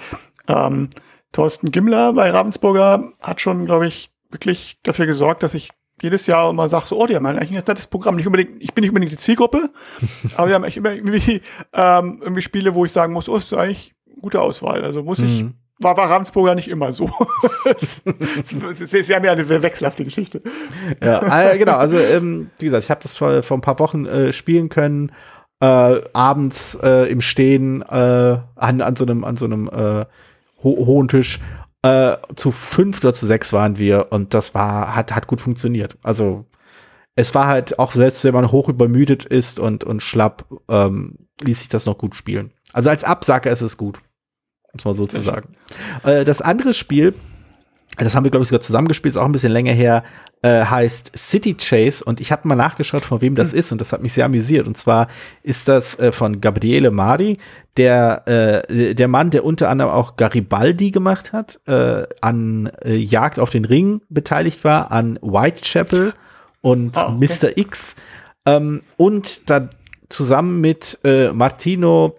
ähm, 0.48 0.90
Thorsten 1.32 1.72
Gimmler 1.72 2.14
bei 2.14 2.30
Ravensburger 2.30 3.12
hat 3.20 3.42
schon, 3.42 3.66
glaube 3.66 3.88
ich, 3.88 4.12
wirklich 4.30 4.78
dafür 4.84 5.06
gesorgt, 5.06 5.44
dass 5.44 5.54
ich 5.54 5.70
jedes 6.02 6.28
Jahr 6.28 6.50
immer 6.50 6.70
sage, 6.70 6.88
so, 6.88 7.02
oh, 7.02 7.08
die 7.08 7.16
haben 7.16 7.26
eigentlich 7.26 7.50
ein 7.50 7.64
nettes 7.68 7.88
Programm. 7.88 8.16
Nicht 8.16 8.28
unbedingt, 8.28 8.62
ich 8.62 8.74
bin 8.74 8.84
nicht 8.84 8.92
unbedingt 8.92 9.12
die 9.12 9.18
Zielgruppe, 9.18 9.72
aber 10.38 10.48
die 10.48 10.54
haben 10.54 10.64
echt 10.64 10.78
immer 10.78 10.94
irgendwie, 10.94 11.42
ähm, 11.74 12.20
irgendwie 12.22 12.42
Spiele, 12.42 12.76
wo 12.76 12.86
ich 12.86 12.92
sagen 12.92 13.14
muss, 13.14 13.28
oh, 13.28 13.38
ist 13.38 13.54
eigentlich 13.54 13.96
gute 14.22 14.40
Auswahl. 14.40 14.84
Also 14.84 15.04
muss 15.04 15.20
ich 15.20 15.44
mhm 15.44 15.59
war 15.80 15.96
bei 15.96 16.06
Ravensburger 16.06 16.56
nicht 16.56 16.68
immer 16.68 16.92
so. 16.92 17.10
es 17.66 18.02
ist 18.82 19.10
ja 19.10 19.18
eine 19.18 19.50
wechselhafte 19.50 20.04
Geschichte. 20.04 20.42
Ja, 21.02 21.52
äh, 21.52 21.58
genau. 21.58 21.78
Also, 21.78 21.98
ähm, 21.98 22.52
wie 22.60 22.66
gesagt, 22.66 22.84
ich 22.84 22.92
habe 22.92 23.02
das 23.02 23.16
vor, 23.16 23.42
vor 23.44 23.58
ein 23.58 23.62
paar 23.62 23.80
Wochen 23.80 24.06
äh, 24.06 24.34
spielen 24.34 24.70
können. 24.70 25.12
Äh, 25.62 26.02
abends 26.14 26.78
äh, 26.82 27.10
im 27.10 27.22
Stehen 27.22 27.82
äh, 27.82 28.38
an, 28.56 28.82
an 28.82 28.96
so 28.96 29.06
einem, 29.06 29.24
an 29.24 29.36
so 29.38 29.46
einem 29.46 29.70
ho 29.70 30.06
hohen 30.64 31.08
Tisch. 31.08 31.40
Zu 32.36 32.52
fünf 32.52 33.02
oder 33.02 33.14
zu 33.14 33.26
sechs 33.26 33.54
waren 33.54 33.80
wir 33.80 34.08
und 34.10 34.34
das 34.34 34.54
war, 34.54 34.98
hat, 34.98 35.16
hat 35.16 35.28
gut 35.28 35.40
funktioniert. 35.40 35.98
Also 36.04 36.44
es 37.16 37.34
war 37.34 37.48
halt 37.48 37.80
auch 37.80 37.94
selbst, 37.94 38.26
wenn 38.26 38.34
man 38.34 38.52
hoch 38.52 38.68
übermüdet 38.68 39.24
ist 39.24 39.60
und, 39.60 39.86
und 39.86 40.02
schlapp, 40.02 40.44
ähm, 40.68 41.16
ließ 41.42 41.60
sich 41.60 41.70
das 41.70 41.86
noch 41.86 41.98
gut 41.98 42.16
spielen. 42.16 42.52
Also 42.74 42.90
als 42.90 43.06
Absacker 43.06 43.50
ist 43.50 43.62
es 43.62 43.78
gut 43.78 43.98
muss 44.74 44.86
man 44.86 44.94
sozusagen. 44.94 45.56
Äh, 46.04 46.26
das 46.26 46.42
andere 46.42 46.74
Spiel, 46.74 47.14
das 47.98 48.16
haben 48.16 48.24
wir, 48.24 48.32
glaube 48.32 48.44
ich, 48.44 48.50
sogar 48.50 48.62
zusammengespielt, 48.62 49.16
ist 49.16 49.18
auch 49.18 49.26
ein 49.26 49.32
bisschen 49.32 49.52
länger 49.52 49.74
her, 49.74 50.04
äh, 50.42 50.64
heißt 50.64 51.12
City 51.18 51.56
Chase 51.56 52.04
und 52.04 52.22
ich 52.22 52.32
habe 52.32 52.48
mal 52.48 52.56
nachgeschaut, 52.56 53.04
von 53.04 53.22
wem 53.22 53.36
das 53.36 53.52
hm. 53.52 53.60
ist 53.60 53.72
und 53.72 53.82
das 53.82 53.92
hat 53.92 54.02
mich 54.02 54.14
sehr 54.14 54.26
amüsiert. 54.26 54.68
Und 54.68 54.78
zwar 54.78 55.08
ist 55.44 55.68
das 55.68 56.00
äh, 56.00 56.12
von 56.12 56.40
Gabriele 56.40 56.92
Mari, 56.92 57.40
der, 57.78 58.66
äh, 58.70 58.96
der 58.96 59.08
Mann, 59.08 59.32
der 59.32 59.44
unter 59.44 59.70
anderem 59.70 59.92
auch 59.92 60.16
Garibaldi 60.18 60.92
gemacht 60.92 61.34
hat, 61.34 61.60
an 61.66 62.72
Jagd 62.84 63.40
auf 63.40 63.52
den 63.52 63.64
Ring 63.64 64.02
beteiligt 64.10 64.64
war, 64.66 64.92
an 64.92 65.18
Whitechapel 65.22 66.14
und 66.62 66.98
oh, 66.98 67.16
okay. 67.16 67.28
Mr. 67.28 67.58
X. 67.58 67.96
Ähm, 68.46 68.82
und 68.98 69.50
da 69.50 69.70
zusammen 70.10 70.60
mit 70.62 71.00
äh, 71.04 71.32
Martino, 71.32 72.18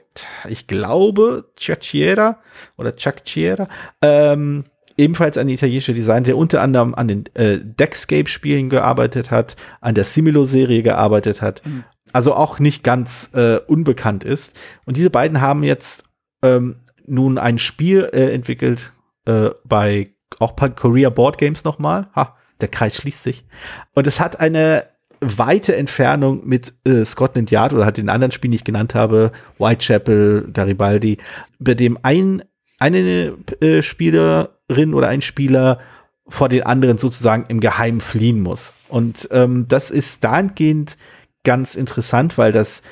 ich 0.48 0.66
glaube, 0.66 1.50
Ciacchiera 1.58 2.38
oder 2.76 2.96
Ciacchiera, 2.96 3.68
ähm, 4.00 4.64
ebenfalls 4.96 5.38
ein 5.38 5.48
italienischer 5.48 5.92
Designer, 5.92 6.22
der 6.22 6.36
unter 6.36 6.62
anderem 6.62 6.94
an 6.94 7.08
den 7.08 7.24
äh, 7.34 7.58
Deckscape-Spielen 7.58 8.70
gearbeitet 8.70 9.30
hat, 9.30 9.56
an 9.80 9.94
der 9.94 10.04
Similo-Serie 10.04 10.82
gearbeitet 10.82 11.42
hat, 11.42 11.64
mhm. 11.64 11.84
also 12.12 12.34
auch 12.34 12.58
nicht 12.58 12.82
ganz 12.84 13.30
äh, 13.34 13.56
unbekannt 13.66 14.24
ist. 14.24 14.58
Und 14.84 14.96
diese 14.96 15.10
beiden 15.10 15.40
haben 15.40 15.62
jetzt 15.62 16.04
ähm, 16.42 16.76
nun 17.06 17.38
ein 17.38 17.58
Spiel 17.58 18.08
äh, 18.12 18.32
entwickelt 18.32 18.92
äh, 19.26 19.50
bei 19.64 20.14
auch 20.38 20.52
bei 20.52 20.68
Korea 20.68 21.10
Board 21.10 21.38
Games 21.38 21.64
nochmal. 21.64 22.08
Ha, 22.14 22.36
der 22.60 22.68
Kreis 22.68 22.96
schließt 22.96 23.22
sich. 23.22 23.46
Und 23.94 24.06
es 24.06 24.20
hat 24.20 24.38
eine 24.38 24.84
weite 25.20 25.76
Entfernung 25.76 26.46
mit 26.46 26.74
äh, 26.84 27.04
Scotland 27.04 27.50
Yard 27.50 27.72
oder 27.72 27.84
halt 27.84 27.98
den 27.98 28.08
anderen 28.08 28.32
Spielen, 28.32 28.52
die 28.52 28.56
ich 28.56 28.64
genannt 28.64 28.94
habe, 28.94 29.32
Whitechapel, 29.58 30.50
Garibaldi, 30.52 31.18
bei 31.58 31.74
dem 31.74 31.98
ein, 32.02 32.42
eine 32.78 33.34
äh, 33.60 33.82
Spielerin 33.82 34.94
oder 34.94 35.08
ein 35.08 35.22
Spieler 35.22 35.78
vor 36.26 36.48
den 36.48 36.62
anderen 36.62 36.96
sozusagen 36.96 37.44
im 37.48 37.60
Geheimen 37.60 38.00
fliehen 38.00 38.40
muss. 38.40 38.72
Und 38.88 39.28
ähm, 39.32 39.66
das 39.68 39.90
ist 39.90 40.24
dahingehend 40.24 40.96
ganz 41.44 41.74
interessant, 41.74 42.38
weil 42.38 42.52
das 42.52 42.82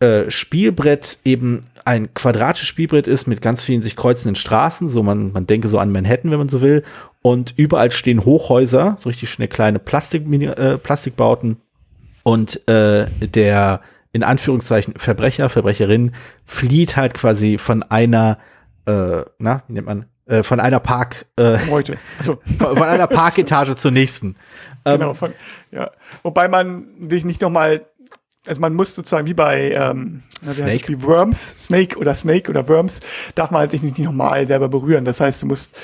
äh, 0.00 0.30
Spielbrett 0.30 1.18
eben 1.24 1.66
ein 1.84 2.12
quadratisches 2.12 2.68
Spielbrett 2.68 3.06
ist 3.06 3.26
mit 3.26 3.40
ganz 3.40 3.64
vielen 3.64 3.82
sich 3.82 3.96
kreuzenden 3.96 4.36
Straßen, 4.36 4.88
so 4.88 5.02
man, 5.02 5.32
man 5.32 5.46
denke 5.46 5.68
so 5.68 5.78
an 5.78 5.90
Manhattan, 5.90 6.30
wenn 6.30 6.38
man 6.38 6.48
so 6.48 6.60
will, 6.60 6.84
und 7.22 7.54
überall 7.56 7.90
stehen 7.90 8.24
Hochhäuser, 8.24 8.96
so 8.98 9.08
richtig 9.08 9.30
schöne 9.30 9.48
kleine 9.48 9.78
Plastik, 9.78 10.30
äh, 10.30 10.78
Plastikbauten. 10.78 11.56
Und 12.22 12.68
äh, 12.68 13.06
der 13.20 13.80
in 14.12 14.22
Anführungszeichen 14.22 14.94
Verbrecher, 14.96 15.48
Verbrecherin 15.48 16.12
flieht 16.44 16.96
halt 16.96 17.14
quasi 17.14 17.58
von 17.58 17.82
einer, 17.82 18.38
äh, 18.86 19.22
na, 19.38 19.62
wie 19.68 19.72
nennt 19.72 19.86
man, 19.86 20.06
äh, 20.26 20.42
von 20.42 20.60
einer 20.60 20.80
Park, 20.80 21.26
äh, 21.36 21.58
Heute. 21.70 21.96
Also. 22.18 22.38
Von, 22.58 22.76
von 22.76 22.86
einer 22.86 23.06
Parketage 23.06 23.76
zur 23.76 23.90
nächsten. 23.90 24.36
Genau, 24.84 25.10
ähm, 25.10 25.16
von, 25.16 25.32
ja. 25.70 25.90
Wobei 26.22 26.48
man 26.48 27.08
sich 27.08 27.24
nicht 27.24 27.40
nochmal 27.40 27.86
also 28.46 28.60
man 28.60 28.74
muss 28.74 28.94
sozusagen 28.94 29.26
wie 29.26 29.34
bei 29.34 29.72
ähm, 29.72 30.22
Snake. 30.42 30.88
Wie 30.88 31.02
Worms, 31.02 31.56
Snake 31.58 31.98
oder 31.98 32.14
Snake 32.14 32.50
oder 32.50 32.68
Worms, 32.68 33.00
darf 33.34 33.50
man 33.50 33.60
halt 33.60 33.72
sich 33.72 33.82
nicht 33.82 33.98
nochmal 33.98 34.46
selber 34.46 34.68
berühren. 34.68 35.04
Das 35.04 35.20
heißt, 35.20 35.42
du 35.42 35.46
musst 35.46 35.74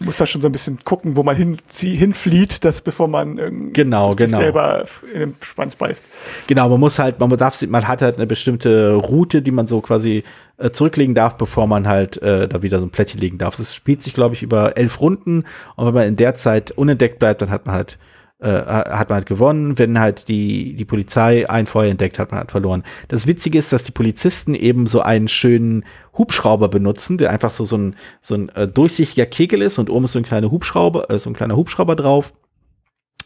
muss 0.00 0.16
da 0.16 0.26
schon 0.26 0.40
so 0.40 0.48
ein 0.48 0.52
bisschen 0.52 0.78
gucken, 0.84 1.16
wo 1.16 1.22
man 1.22 1.36
hin, 1.36 1.56
hinflieht, 1.70 2.64
dass 2.64 2.82
bevor 2.82 3.08
man 3.08 3.72
genau, 3.72 4.14
genau. 4.14 4.38
selber 4.38 4.84
in 5.12 5.20
den 5.20 5.36
Schwanz 5.40 5.74
beißt. 5.74 6.04
Genau, 6.46 6.68
man 6.68 6.80
muss 6.80 6.98
halt, 6.98 7.18
man 7.18 7.30
darf, 7.30 7.62
man 7.62 7.88
hat 7.88 8.02
halt 8.02 8.16
eine 8.16 8.26
bestimmte 8.26 8.94
Route, 8.94 9.42
die 9.42 9.50
man 9.50 9.66
so 9.66 9.80
quasi 9.80 10.24
äh, 10.58 10.70
zurücklegen 10.70 11.14
darf, 11.14 11.36
bevor 11.36 11.66
man 11.66 11.88
halt 11.88 12.20
äh, 12.22 12.48
da 12.48 12.62
wieder 12.62 12.78
so 12.78 12.86
ein 12.86 12.90
Plättchen 12.90 13.20
legen 13.20 13.38
darf. 13.38 13.56
Das 13.56 13.74
spielt 13.74 14.02
sich, 14.02 14.14
glaube 14.14 14.34
ich, 14.34 14.42
über 14.42 14.76
elf 14.76 15.00
Runden 15.00 15.44
und 15.76 15.86
wenn 15.86 15.94
man 15.94 16.08
in 16.08 16.16
der 16.16 16.34
Zeit 16.34 16.72
unentdeckt 16.72 17.18
bleibt, 17.18 17.42
dann 17.42 17.50
hat 17.50 17.66
man 17.66 17.74
halt 17.74 17.98
äh, 18.38 18.48
hat 18.48 19.08
man 19.08 19.16
halt 19.16 19.26
gewonnen. 19.26 19.78
Wenn 19.78 19.98
halt 19.98 20.28
die, 20.28 20.74
die 20.74 20.84
Polizei 20.84 21.48
ein 21.48 21.66
Feuer 21.66 21.90
entdeckt, 21.90 22.18
hat 22.18 22.30
man 22.30 22.40
halt 22.40 22.50
verloren. 22.50 22.82
Das 23.08 23.26
Witzige 23.26 23.58
ist, 23.58 23.72
dass 23.72 23.84
die 23.84 23.92
Polizisten 23.92 24.54
eben 24.54 24.86
so 24.86 25.00
einen 25.00 25.28
schönen 25.28 25.84
Hubschrauber 26.16 26.68
benutzen, 26.68 27.18
der 27.18 27.30
einfach 27.30 27.50
so, 27.50 27.64
so 27.64 27.78
ein, 27.78 27.96
so 28.20 28.34
ein 28.34 28.48
äh, 28.50 28.68
durchsichtiger 28.68 29.26
Kegel 29.26 29.62
ist 29.62 29.78
und 29.78 29.90
oben 29.90 30.04
ist 30.04 30.12
so 30.12 30.18
ein 30.18 30.24
kleiner 30.24 30.50
Hubschrauber, 30.50 31.10
äh, 31.10 31.18
so 31.18 31.30
ein 31.30 31.34
kleiner 31.34 31.56
Hubschrauber 31.56 31.96
drauf. 31.96 32.34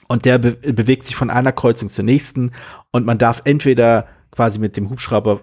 Und 0.07 0.25
der 0.25 0.39
be 0.39 0.53
bewegt 0.53 1.05
sich 1.05 1.17
von 1.17 1.31
einer 1.31 1.53
Kreuzung 1.53 1.89
zur 1.89 2.05
nächsten 2.05 2.53
und 2.93 3.07
man 3.07 3.19
darf 3.19 3.43
entweder 3.45 4.07
quasi 4.31 4.59
mit 4.59 4.77
dem 4.77 4.91
Hubschrauber 4.91 5.41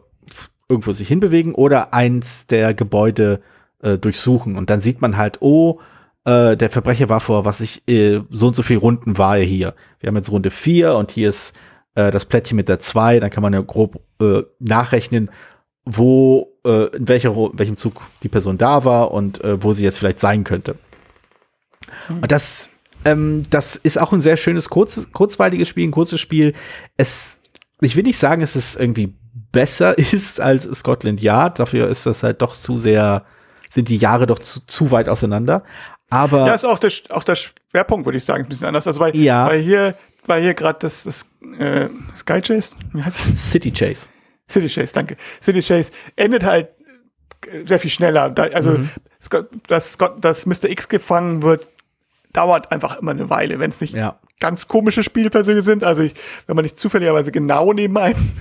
irgendwo 0.69 0.91
sich 0.91 1.07
hinbewegen 1.07 1.53
oder 1.55 1.93
eins 1.93 2.47
der 2.47 2.73
Gebäude 2.73 3.41
äh, 3.81 3.97
durchsuchen. 3.97 4.57
Und 4.57 4.69
dann 4.69 4.81
sieht 4.81 5.01
man 5.01 5.17
halt, 5.17 5.41
oh, 5.41 5.79
äh, 6.27 6.57
der 6.57 6.69
Verbrecher 6.69 7.07
war 7.07 7.21
vor, 7.21 7.45
was 7.45 7.61
ich, 7.61 7.87
äh, 7.87 8.21
so 8.29 8.47
und 8.47 8.55
so 8.55 8.61
viele 8.61 8.79
Runden 8.79 9.17
war 9.17 9.37
er 9.37 9.45
hier. 9.45 9.73
Wir 10.01 10.09
haben 10.09 10.17
jetzt 10.17 10.29
Runde 10.29 10.51
4 10.51 10.93
und 10.95 11.11
hier 11.11 11.29
ist 11.29 11.55
äh, 11.95 12.11
das 12.11 12.25
Plättchen 12.25 12.57
mit 12.57 12.67
der 12.67 12.79
2, 12.79 13.21
dann 13.21 13.29
kann 13.29 13.41
man 13.41 13.53
ja 13.53 13.61
grob 13.61 14.01
äh, 14.21 14.43
nachrechnen, 14.59 15.31
wo, 15.85 16.53
äh, 16.65 16.87
in, 16.97 17.07
welcher, 17.07 17.29
in 17.29 17.57
welchem 17.57 17.77
Zug 17.77 18.01
die 18.23 18.27
Person 18.27 18.57
da 18.57 18.83
war 18.83 19.11
und 19.11 19.41
äh, 19.41 19.63
wo 19.63 19.71
sie 19.71 19.85
jetzt 19.85 19.99
vielleicht 19.99 20.19
sein 20.19 20.43
könnte. 20.43 20.75
Mhm. 22.09 22.19
Und 22.19 22.31
das, 22.31 22.71
ähm, 23.05 23.43
das 23.49 23.77
ist 23.77 23.97
auch 23.97 24.11
ein 24.11 24.21
sehr 24.21 24.35
schönes, 24.35 24.67
kurz, 24.67 25.09
kurzweiliges 25.13 25.69
Spiel, 25.69 25.87
ein 25.87 25.91
kurzes 25.91 26.19
Spiel. 26.19 26.53
Es, 26.97 27.39
ich 27.79 27.95
will 27.95 28.03
nicht 28.03 28.19
sagen, 28.19 28.41
dass 28.41 28.57
es 28.57 28.75
irgendwie 28.75 29.13
besser 29.53 29.97
ist 29.97 30.41
als 30.41 30.63
Scotland 30.77 31.21
Yard, 31.21 31.57
dafür 31.57 31.87
ist 31.87 32.05
das 32.05 32.21
halt 32.21 32.41
doch 32.41 32.53
zu 32.53 32.77
sehr 32.77 33.23
sind 33.69 33.89
die 33.89 33.97
Jahre 33.97 34.27
doch 34.27 34.39
zu, 34.39 34.61
zu 34.65 34.91
weit 34.91 35.09
auseinander. 35.09 35.63
Aber 36.09 36.45
ja, 36.47 36.53
ist 36.53 36.65
auch 36.65 36.79
der, 36.79 36.91
auch 37.09 37.23
der 37.23 37.35
Schwerpunkt, 37.35 38.05
würde 38.05 38.17
ich 38.17 38.25
sagen, 38.25 38.43
ein 38.43 38.49
bisschen 38.49 38.67
anders. 38.67 38.87
Also 38.87 38.99
weil, 38.99 39.15
Ja. 39.15 39.47
weil 39.47 39.61
hier, 39.61 39.95
weil 40.25 40.41
hier 40.41 40.53
gerade 40.53 40.79
das, 40.81 41.03
das 41.03 41.25
äh, 41.59 41.89
Sky 42.17 42.41
Chase, 42.41 42.71
wie 42.93 43.03
heißt 43.03 43.29
es? 43.33 43.51
City 43.51 43.71
Chase. 43.71 44.07
City 44.49 44.67
Chase, 44.69 44.93
danke. 44.93 45.17
City 45.41 45.61
Chase 45.61 45.91
endet 46.15 46.43
halt 46.43 46.69
äh, 47.51 47.65
sehr 47.65 47.79
viel 47.79 47.91
schneller. 47.91 48.29
Da, 48.29 48.43
also, 48.43 48.71
Mhm. 48.71 48.89
Dass, 49.67 49.97
dass 50.21 50.45
Mr. 50.45 50.65
X 50.69 50.87
gefangen 50.87 51.41
wird, 51.41 51.67
dauert 52.31 52.71
einfach 52.71 52.99
immer 52.99 53.11
eine 53.11 53.29
Weile, 53.31 53.59
wenn 53.59 53.71
es 53.71 53.81
nicht 53.81 53.93
Ja. 53.95 54.19
ganz 54.39 54.67
komische 54.67 55.01
Spielpersönchen 55.03 55.63
sind. 55.63 55.83
Also, 55.83 56.03
ich, 56.03 56.13
wenn 56.45 56.55
man 56.55 56.63
nicht 56.63 56.77
zufälligerweise 56.77 57.31
genau 57.31 57.73
neben 57.73 57.97
einem 57.97 58.31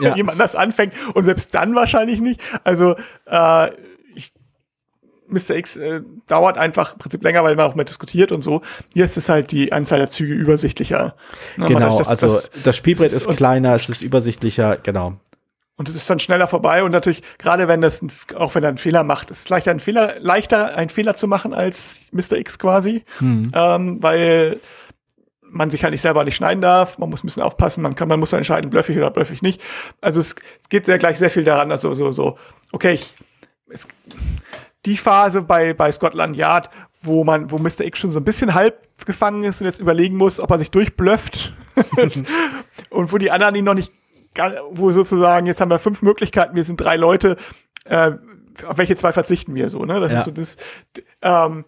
Ja. 0.00 0.16
jemand 0.16 0.40
das 0.40 0.56
anfängt 0.56 0.94
und 1.14 1.24
selbst 1.24 1.54
dann 1.54 1.74
wahrscheinlich 1.76 2.20
nicht. 2.20 2.40
Also, 2.64 2.96
äh, 3.26 3.70
Mr. 5.28 5.56
X 5.56 5.76
äh, 5.76 6.02
dauert 6.26 6.58
einfach 6.58 6.92
im 6.94 6.98
Prinzip 6.98 7.22
länger, 7.22 7.42
weil 7.44 7.56
man 7.56 7.66
auch 7.66 7.74
mehr 7.74 7.84
diskutiert 7.84 8.30
und 8.32 8.42
so. 8.42 8.60
Hier 8.92 9.04
ist 9.04 9.16
es 9.16 9.28
halt 9.28 9.50
die 9.52 9.72
Anzahl 9.72 9.98
der 9.98 10.10
Züge 10.10 10.34
übersichtlicher. 10.34 11.14
Ne, 11.56 11.66
Genau, 11.66 11.98
das- 11.98 12.08
also 12.08 12.26
das- 12.28 12.50
das, 12.62 12.76
Spielbrett 12.76 13.12
ist, 13.12 13.26
und- 13.26 13.36
kleiner, 13.36 13.74
es 13.74 13.88
ist 13.88 14.02
übersichtlicher, 14.02 14.76
genau. 14.76 15.14
Und 15.76 15.88
es 15.88 15.96
ist 15.96 16.08
dann 16.08 16.20
schneller 16.20 16.46
vorbei 16.46 16.84
und 16.84 16.92
natürlich, 16.92 17.20
gerade 17.38 17.66
wenn 17.66 17.80
das, 17.80 18.00
ein, 18.00 18.12
auch 18.36 18.54
wenn 18.54 18.62
er 18.62 18.68
einen 18.68 18.78
Fehler 18.78 19.02
macht, 19.02 19.30
ist 19.32 19.40
es 19.44 19.48
leichter, 19.48 19.72
einen 19.72 19.80
Fehler, 19.80 20.14
leichter, 20.20 20.76
einen 20.76 20.88
Fehler 20.90 21.16
zu 21.16 21.26
machen 21.26 21.52
als 21.52 22.00
Mr. 22.12 22.36
X 22.38 22.60
quasi, 22.60 23.04
ähm, 23.20 24.00
weil 24.00 24.60
man 25.40 25.70
sich 25.70 25.82
halt 25.82 25.90
nicht 25.92 26.00
selber 26.02 26.22
nicht 26.24 26.36
schneiden 26.36 26.60
darf, 26.60 26.98
man 26.98 27.10
muss 27.10 27.24
ein 27.24 27.26
bisschen 27.26 27.42
aufpassen, 27.42 27.82
man 27.82 27.94
kann, 27.96 28.06
man 28.08 28.20
muss 28.20 28.30
dann 28.30 28.38
entscheiden, 28.38 28.70
blöff 28.70 28.88
ich 28.88 28.96
oder 28.96 29.10
blöff 29.10 29.30
ich 29.32 29.42
nicht. 29.42 29.60
Also 30.00 30.20
es, 30.20 30.36
es 30.62 30.68
geht 30.68 30.84
sehr 30.86 30.98
gleich 30.98 31.18
sehr 31.18 31.30
viel 31.30 31.44
daran, 31.44 31.70
also 31.72 31.92
so, 31.94 32.12
so, 32.12 32.38
okay, 32.70 32.92
ich, 32.94 33.12
es, 33.70 33.86
die 34.86 34.96
Phase 34.96 35.42
bei, 35.42 35.74
bei 35.74 35.90
Scotland 35.92 36.36
Yard, 36.36 36.70
wo 37.02 37.24
man, 37.24 37.50
wo 37.50 37.58
Mr. 37.58 37.80
X 37.80 37.98
schon 37.98 38.10
so 38.10 38.20
ein 38.20 38.24
bisschen 38.24 38.54
halb 38.54 38.82
gefangen 39.04 39.44
ist 39.44 39.60
und 39.60 39.66
jetzt 39.66 39.80
überlegen 39.80 40.16
muss, 40.16 40.40
ob 40.40 40.50
er 40.50 40.58
sich 40.58 40.70
durchblöfft. 40.70 41.52
und 42.90 43.12
wo 43.12 43.18
die 43.18 43.30
anderen 43.30 43.54
ihn 43.54 43.64
noch 43.64 43.74
nicht, 43.74 43.92
wo 44.70 44.90
sozusagen, 44.90 45.46
jetzt 45.46 45.60
haben 45.60 45.70
wir 45.70 45.78
fünf 45.78 46.02
Möglichkeiten, 46.02 46.54
wir 46.54 46.64
sind 46.64 46.80
drei 46.80 46.96
Leute, 46.96 47.36
äh, 47.84 48.12
auf 48.66 48.78
welche 48.78 48.96
zwei 48.96 49.12
verzichten 49.12 49.54
wir 49.54 49.68
so, 49.70 49.84
ne? 49.84 50.00
Das 50.00 50.12
Ja. 50.12 50.18
ist 50.18 50.24
so 50.24 50.30
das, 50.30 50.56
ähm, 51.22 51.64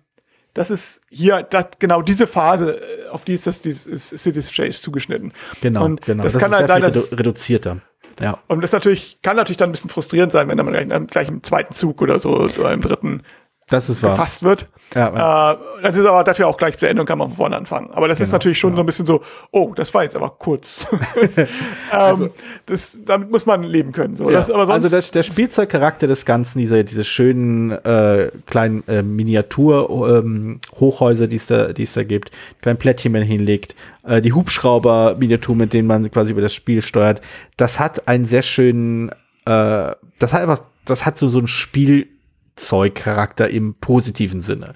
das 0.55 0.71
ist 0.71 1.01
hier, 1.11 1.43
das, 1.43 1.67
genau 1.79 2.01
diese 2.01 2.27
Phase, 2.27 2.81
äh, 2.81 3.09
auf 3.09 3.25
die 3.25 3.35
ist 3.35 3.47
das, 3.47 3.61
dieses 3.61 4.09
Cities 4.11 4.51
Chase 4.55 4.81
zugeschnitten. 4.81 5.33
Genau, 5.61 5.85
und 5.85 6.03
genau. 6.03 6.23
Das, 6.23 6.39
kann 6.39 6.51
ist 6.53 6.59
halt 6.59 6.67
sehr 6.67 6.81
sein, 6.81 6.83
viel 6.85 7.01
dass, 7.01 7.13
redu 7.13 7.17
reduzierter. 7.17 7.81
Ja. 8.21 8.39
und 8.49 8.63
das 8.63 8.73
natürlich, 8.73 9.19
kann 9.23 9.37
natürlich 9.37 9.59
dann 9.59 9.69
ein 9.69 9.73
bisschen 9.73 9.91
frustrierend 9.91 10.33
sein, 10.33 10.49
wenn 10.49 10.57
dann 10.57 10.67
gleich, 10.67 11.07
gleich 11.09 11.29
im 11.29 11.43
zweiten 11.43 11.75
Zug 11.75 12.01
oder 12.01 12.19
so, 12.19 12.47
so 12.47 12.67
im 12.67 12.81
dritten 12.81 13.23
Das 13.69 13.91
ist 13.91 14.01
wahr. 14.01 14.13
gefasst 14.13 14.45
wird. 14.45 14.69
Ja, 14.95 15.13
ja. 15.13 15.53
Äh, 15.53 15.57
das 15.83 15.97
ist 15.97 16.07
aber 16.07 16.23
dafür 16.23 16.47
auch 16.47 16.57
gleich 16.57 16.79
zu 16.79 16.89
Ende 16.89 17.03
und 17.03 17.07
kann 17.07 17.19
man 17.19 17.31
von 17.31 17.37
vorne 17.37 17.57
anfangen. 17.57 17.91
Aber 17.91 18.07
das 18.07 18.21
ist 18.21 18.29
Genau, 18.29 18.37
natürlich 18.37 18.61
schon 18.61 18.77
so 18.77 18.83
ein 18.83 18.87
bisschen 18.87 19.07
so, 19.07 19.23
oh, 19.51 19.73
das 19.75 19.93
war 19.93 20.05
jetzt 20.05 20.15
aber 20.15 20.31
kurz. 20.31 20.87
ähm, 21.93 22.31
das, 22.67 22.97
damit 23.05 23.29
muss 23.31 23.45
man 23.45 23.65
leben 23.65 23.91
können. 23.91 24.15
So. 24.15 24.31
Ja, 24.31 24.39
Das, 24.39 24.53
aber 24.53 24.67
sonst, 24.67 24.85
also 24.85 24.97
das, 24.97 25.11
der 25.11 25.25
Spielzeugcharakter 25.25 26.07
des 26.07 26.25
Ganzen, 26.25 26.61
diese, 26.61 26.85
diese 26.85 27.03
schönen 27.03 27.73
äh, 27.73 28.31
kleinen 28.47 28.85
äh, 28.87 29.03
Miniatur-Hochhäuser, 29.03 31.27
die 31.27 31.37
es 31.37 31.47
da, 31.47 31.73
die 31.73 31.83
es 31.83 31.95
da 31.95 32.05
gibt, 32.05 32.31
kleinen 32.63 32.79
Plättchen, 32.79 33.11
man 33.11 33.23
hinlegt, 33.23 33.75
äh, 34.05 34.21
die 34.21 34.33
Hubschrauber-Miniaturen, 34.33 35.59
mit 35.59 35.73
denen 35.73 35.89
man 35.89 36.09
quasi 36.13 36.31
über 36.31 36.41
das 36.41 36.55
Spiel 36.55 36.83
steuert, 36.83 37.21
das 37.57 37.81
hat 37.81 38.07
einen 38.07 38.27
sehr 38.27 38.43
schönen, 38.43 39.09
äh, 39.45 39.91
das 40.19 40.33
hat 40.33 40.43
einfach, 40.43 40.61
das 40.85 41.05
hat 41.05 41.19
so, 41.19 41.29
so 41.29 41.39
einen 41.39 41.49
Spielzeugcharakter 42.57 43.49
im 43.51 43.75
positiven 43.75 44.41
Sinne. 44.41 44.75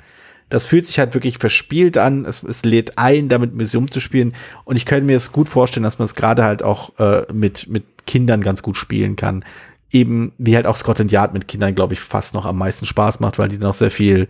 Das 0.49 0.67
fühlt 0.67 0.87
sich 0.87 0.99
halt 0.99 1.15
wirklich 1.15 1.39
verspielt 1.39 1.97
an. 1.97 2.25
Es, 2.25 2.43
es 2.43 2.65
lädt 2.65 2.99
ein, 2.99 3.29
damit 3.29 3.55
Museum 3.55 3.91
zu 3.91 4.01
spielen. 4.01 4.35
Und 4.65 4.77
ich 4.77 4.85
könnte 4.85 5.07
mir 5.07 5.17
es 5.17 5.33
gut 5.33 5.49
vorstellen, 5.49 5.85
dass 5.85 5.99
man 5.99 6.07
es 6.07 6.15
gerade 6.15 6.43
halt 6.45 6.63
auch 6.63 6.99
äh, 6.99 7.25
mit, 7.33 7.69
mit 7.69 8.07
Kindern 8.07 8.41
ganz 8.41 8.63
gut 8.63 8.77
spielen 8.77 9.17
kann. 9.17 9.45
Eben 9.93 10.33
wie 10.39 10.57
halt 10.57 10.67
auch 10.67 10.77
Scotland 10.77 11.13
Yard 11.13 11.35
mit 11.35 11.49
Kindern, 11.49 11.75
glaube 11.75 11.95
ich, 11.95 12.01
fast 12.01 12.35
noch 12.35 12.47
am 12.47 12.59
meisten 12.59 12.87
Spaß 12.87 13.21
macht, 13.21 13.39
weil 13.39 13.49
die 13.49 13.59
noch 13.59 13.75
sehr 13.75 13.91
viel 13.91 14.29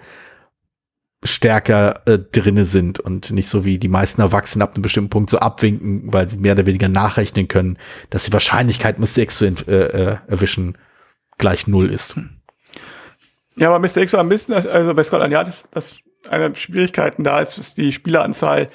stärker 1.22 2.06
äh, 2.06 2.18
drinne 2.18 2.64
sind 2.64 2.98
und 2.98 3.30
nicht 3.30 3.48
so 3.48 3.64
wie 3.66 3.78
die 3.78 3.88
meisten 3.88 4.22
Erwachsenen 4.22 4.62
ab 4.62 4.74
einem 4.74 4.82
bestimmten 4.82 5.10
Punkt 5.10 5.30
so 5.30 5.38
abwinken, 5.38 6.12
weil 6.12 6.28
sie 6.30 6.38
mehr 6.38 6.52
oder 6.54 6.64
weniger 6.64 6.88
nachrechnen 6.88 7.46
können, 7.46 7.78
dass 8.08 8.24
die 8.24 8.32
Wahrscheinlichkeit, 8.32 8.98
Mr. 8.98 9.18
X 9.18 9.38
zu 9.38 9.46
äh, 9.46 9.50
äh, 9.70 10.16
erwischen, 10.28 10.78
gleich 11.36 11.66
null 11.66 11.90
ist. 11.90 12.16
Ja, 13.60 13.68
aber 13.68 13.78
Mr. 13.78 13.98
X 13.98 14.14
war 14.14 14.20
ein 14.20 14.28
bisschen, 14.28 14.54
also 14.54 14.94
bei 14.94 15.04
Scotland 15.04 15.32
Yard 15.32 15.48
ist 15.48 15.64
das 15.70 15.98
eine 16.28 16.48
der 16.48 16.56
Schwierigkeiten 16.56 17.24
da, 17.24 17.40
ist 17.40 17.58
dass 17.58 17.74
die 17.74 17.92
Spieleranzahl 17.92 18.70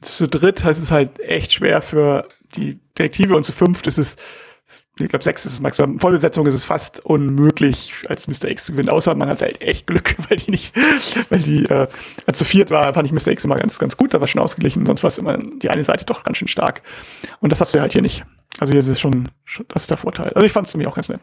zu 0.00 0.28
dritt 0.28 0.64
heißt 0.64 0.82
es 0.82 0.90
halt 0.90 1.20
echt 1.20 1.52
schwer 1.52 1.82
für 1.82 2.26
die 2.56 2.80
Detektive 2.98 3.36
und 3.36 3.44
zu 3.44 3.52
fünft 3.52 3.86
ist 3.86 3.98
es, 3.98 4.16
ich 4.98 5.08
glaube 5.08 5.22
sechs 5.22 5.44
ist 5.44 5.52
es 5.52 5.60
maximal, 5.60 5.98
Vollbesetzung 5.98 6.46
ist 6.46 6.54
es 6.54 6.64
fast 6.64 7.04
unmöglich, 7.04 7.92
als 8.08 8.28
Mr. 8.28 8.50
X 8.50 8.64
zu 8.64 8.72
gewinnen, 8.72 8.88
außer 8.88 9.14
man 9.14 9.28
hat 9.28 9.42
halt 9.42 9.60
echt 9.60 9.86
Glück, 9.86 10.16
weil 10.30 10.38
die 10.38 10.52
nicht, 10.52 10.74
weil 11.28 11.40
die, 11.40 11.66
äh, 11.66 11.86
als 12.24 12.38
zu 12.38 12.46
viert 12.46 12.70
war, 12.70 12.94
fand 12.94 13.06
ich 13.06 13.12
Mr. 13.12 13.32
X 13.32 13.44
immer 13.44 13.56
ganz, 13.56 13.78
ganz 13.78 13.98
gut, 13.98 14.14
da 14.14 14.20
war 14.20 14.26
schon 14.26 14.40
ausgeglichen, 14.40 14.86
sonst 14.86 15.02
war 15.02 15.08
es 15.08 15.18
immer 15.18 15.36
die 15.36 15.68
eine 15.68 15.84
Seite 15.84 16.06
doch 16.06 16.24
ganz 16.24 16.38
schön 16.38 16.48
stark. 16.48 16.80
Und 17.40 17.52
das 17.52 17.60
hast 17.60 17.74
du 17.74 17.80
halt 17.80 17.92
hier 17.92 18.02
nicht. 18.02 18.24
Also 18.58 18.72
hier 18.72 18.80
ist 18.80 18.88
es 18.88 18.98
schon, 18.98 19.28
schon 19.44 19.66
das 19.68 19.82
ist 19.82 19.90
der 19.90 19.98
Vorteil. 19.98 20.32
Also 20.32 20.46
ich 20.46 20.52
fand 20.52 20.66
es 20.66 20.72
nämlich 20.72 20.88
auch 20.88 20.94
ganz 20.94 21.10
nett. 21.10 21.20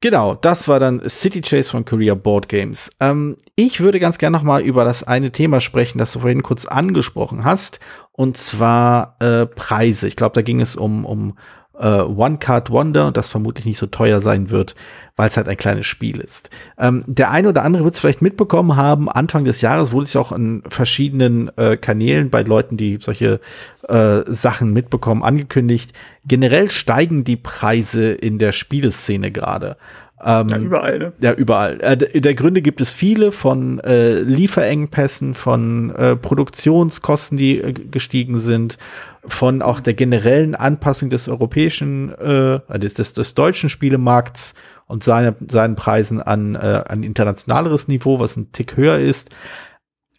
Genau, 0.00 0.34
das 0.34 0.68
war 0.68 0.80
dann 0.80 1.00
City 1.08 1.40
Chase 1.40 1.70
von 1.70 1.84
Korea 1.84 2.14
Board 2.14 2.48
Games. 2.48 2.90
Ähm, 3.00 3.36
ich 3.56 3.80
würde 3.80 4.00
ganz 4.00 4.18
gerne 4.18 4.36
noch 4.36 4.42
mal 4.42 4.60
über 4.60 4.84
das 4.84 5.02
eine 5.02 5.32
Thema 5.32 5.60
sprechen, 5.60 5.98
das 5.98 6.12
du 6.12 6.20
vorhin 6.20 6.42
kurz 6.42 6.66
angesprochen 6.66 7.44
hast, 7.44 7.80
und 8.12 8.36
zwar 8.36 9.16
äh, 9.20 9.46
Preise. 9.46 10.06
Ich 10.06 10.16
glaube, 10.16 10.34
da 10.34 10.42
ging 10.42 10.60
es 10.60 10.76
um, 10.76 11.04
um 11.06 11.38
äh, 11.78 12.00
One 12.00 12.38
Card 12.38 12.70
Wonder, 12.70 13.12
das 13.12 13.28
vermutlich 13.28 13.66
nicht 13.66 13.78
so 13.78 13.86
teuer 13.86 14.20
sein 14.20 14.50
wird, 14.50 14.74
weil 15.16 15.28
es 15.28 15.36
halt 15.36 15.48
ein 15.48 15.56
kleines 15.56 15.86
Spiel 15.86 16.20
ist. 16.20 16.50
Ähm, 16.78 17.02
der 17.06 17.30
eine 17.30 17.48
oder 17.48 17.64
andere 17.64 17.84
wird 17.84 17.94
es 17.94 18.00
vielleicht 18.00 18.22
mitbekommen 18.22 18.76
haben, 18.76 19.08
Anfang 19.08 19.44
des 19.44 19.60
Jahres 19.60 19.92
wurde 19.92 20.04
es 20.04 20.16
auch 20.16 20.32
in 20.32 20.62
verschiedenen 20.68 21.50
äh, 21.56 21.76
Kanälen 21.76 22.30
bei 22.30 22.42
Leuten, 22.42 22.76
die 22.76 22.98
solche 23.00 23.40
äh, 23.88 24.20
Sachen 24.26 24.72
mitbekommen, 24.72 25.22
angekündigt. 25.22 25.92
Generell 26.26 26.70
steigen 26.70 27.24
die 27.24 27.36
Preise 27.36 28.12
in 28.12 28.38
der 28.38 28.52
Spieleszene 28.52 29.30
gerade. 29.30 29.76
Ähm, 30.24 30.48
Ja, 30.48 30.58
überall, 30.58 30.98
ne? 30.98 31.12
ja, 31.20 31.32
überall. 31.34 31.80
Äh, 31.80 32.20
der 32.20 32.34
Gründe 32.34 32.62
gibt 32.62 32.80
es 32.80 32.92
viele 32.92 33.30
von 33.30 33.78
äh, 33.80 34.20
Lieferengpässen, 34.20 35.34
von 35.34 35.94
äh, 35.94 36.16
Produktionskosten, 36.16 37.36
die 37.36 37.60
äh, 37.60 37.72
gestiegen 37.72 38.38
sind, 38.38 38.78
von 39.26 39.62
auch 39.62 39.80
der 39.80 39.94
generellen 39.94 40.54
Anpassung 40.54 41.10
des 41.10 41.28
europäischen, 41.28 42.12
äh, 42.12 42.78
des, 42.78 42.94
des, 42.94 43.12
des 43.12 43.34
deutschen 43.34 43.70
Spielemarkts 43.70 44.54
und 44.86 45.04
seine, 45.04 45.34
seinen 45.48 45.76
Preisen 45.76 46.20
an 46.20 46.54
äh, 46.54 46.84
ein 46.86 47.02
internationaleres 47.02 47.88
Niveau, 47.88 48.18
was 48.18 48.36
ein 48.36 48.52
Tick 48.52 48.76
höher 48.76 48.98
ist. 48.98 49.34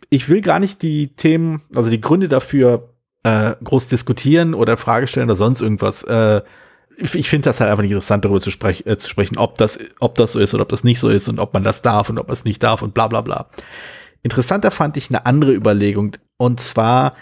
Ich 0.10 0.30
will 0.30 0.42
gar 0.42 0.60
nicht 0.60 0.82
die 0.82 1.16
Themen, 1.16 1.62
also 1.76 1.90
die 1.90 2.02
Gründe 2.02 2.28
dafür 2.28 2.90
äh, 3.24 3.56
groß 3.64 3.88
diskutieren 3.88 4.54
oder 4.54 4.78
Frage 4.78 5.08
stellen 5.08 5.30
oder 5.30 5.36
sonst 5.36 5.62
irgendwas. 5.62 6.04
Äh, 6.04 6.42
ich, 6.98 7.16
ich 7.16 7.30
finde 7.30 7.50
das 7.50 7.60
halt 7.60 7.70
einfach 7.70 7.84
nicht 7.84 7.92
interessant, 7.92 8.24
darüber 8.24 8.42
zu, 8.42 8.52
sprech, 8.52 8.86
äh, 8.86 8.98
zu 8.98 9.10
sprechen, 9.10 9.38
ob 9.38 9.58
das, 9.58 9.80
ob 10.00 10.16
das 10.16 10.32
so 10.32 10.40
ist 10.40 10.54
oder 10.54 10.64
ob 10.64 10.70
das 10.70 10.84
nicht 10.84 11.00
so 11.00 11.10
ist 11.10 11.28
und 11.28 11.40
ob 11.40 11.54
man 11.54 11.64
das 11.64 11.82
darf 11.82 12.10
und 12.10 12.18
ob 12.20 12.28
man 12.28 12.34
es 12.34 12.46
nicht 12.46 12.64
darf 12.64 12.82
und 12.82 12.94
bla 12.94 13.08
bla 13.08 13.22
bla. 13.22 13.50
Interessanter 14.24 14.72
fand 14.72 14.98
ich 14.98 15.10
eine 15.10 15.26
andere 15.26 15.54
Überlegung 15.54 16.14
und 16.38 16.60
zwar, 16.60 17.16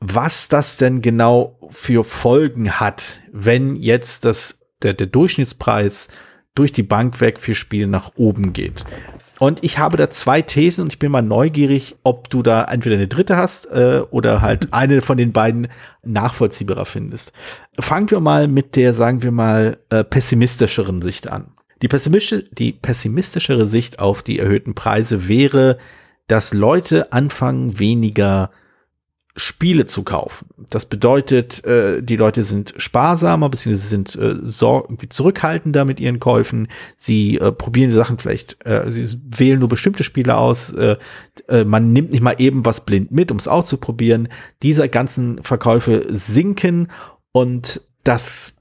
was 0.00 0.48
das 0.48 0.76
denn 0.76 1.02
genau 1.02 1.58
für 1.70 2.04
Folgen 2.04 2.78
hat, 2.78 3.20
wenn 3.32 3.76
jetzt 3.76 4.24
das, 4.24 4.66
der, 4.82 4.94
der 4.94 5.06
Durchschnittspreis 5.06 6.08
durch 6.54 6.72
die 6.72 6.82
Bank 6.82 7.20
weg 7.20 7.38
für 7.38 7.54
Spiele 7.54 7.86
nach 7.86 8.12
oben 8.16 8.52
geht. 8.52 8.84
Und 9.38 9.62
ich 9.62 9.78
habe 9.78 9.98
da 9.98 10.08
zwei 10.08 10.40
Thesen 10.40 10.82
und 10.82 10.94
ich 10.94 10.98
bin 10.98 11.12
mal 11.12 11.22
neugierig, 11.22 11.96
ob 12.02 12.30
du 12.30 12.42
da 12.42 12.64
entweder 12.64 12.96
eine 12.96 13.08
dritte 13.08 13.36
hast 13.36 13.66
äh, 13.66 14.02
oder 14.10 14.40
halt 14.40 14.68
eine 14.72 15.02
von 15.02 15.18
den 15.18 15.32
beiden 15.32 15.68
nachvollziehbarer 16.02 16.86
findest. 16.86 17.32
Fangen 17.78 18.10
wir 18.10 18.20
mal 18.20 18.48
mit 18.48 18.76
der, 18.76 18.94
sagen 18.94 19.22
wir 19.22 19.32
mal, 19.32 19.78
äh, 19.90 20.04
pessimistischeren 20.04 21.02
Sicht 21.02 21.28
an. 21.28 21.48
Die, 21.82 21.88
pessimistische, 21.88 22.48
die 22.50 22.72
pessimistischere 22.72 23.66
Sicht 23.66 23.98
auf 23.98 24.22
die 24.22 24.38
erhöhten 24.38 24.74
Preise 24.74 25.28
wäre, 25.28 25.76
dass 26.26 26.54
Leute 26.54 27.12
anfangen, 27.12 27.78
weniger 27.78 28.50
Spiele 29.36 29.84
zu 29.84 30.02
kaufen. 30.02 30.48
Das 30.70 30.86
bedeutet, 30.86 31.62
äh, 31.64 32.02
die 32.02 32.16
Leute 32.16 32.42
sind 32.42 32.72
sparsamer, 32.78 33.50
beziehungsweise 33.50 33.88
sind 33.88 34.16
äh, 34.16 34.36
so, 34.42 34.88
zurückhaltender 35.10 35.84
mit 35.84 36.00
ihren 36.00 36.20
Käufen. 36.20 36.68
Sie 36.96 37.36
äh, 37.36 37.52
probieren 37.52 37.90
die 37.90 37.96
Sachen 37.96 38.18
vielleicht, 38.18 38.64
äh, 38.64 38.90
sie 38.90 39.18
wählen 39.28 39.58
nur 39.58 39.68
bestimmte 39.68 40.04
Spiele 40.04 40.36
aus. 40.36 40.72
Äh, 40.72 40.96
äh, 41.48 41.64
man 41.64 41.92
nimmt 41.92 42.12
nicht 42.12 42.22
mal 42.22 42.36
eben 42.38 42.64
was 42.64 42.86
blind 42.86 43.12
mit, 43.12 43.30
um 43.30 43.36
es 43.36 43.46
auszuprobieren. 43.46 44.28
Diese 44.62 44.88
ganzen 44.88 45.42
Verkäufe 45.42 46.06
sinken 46.08 46.90
und 47.32 47.82
das 48.04 48.54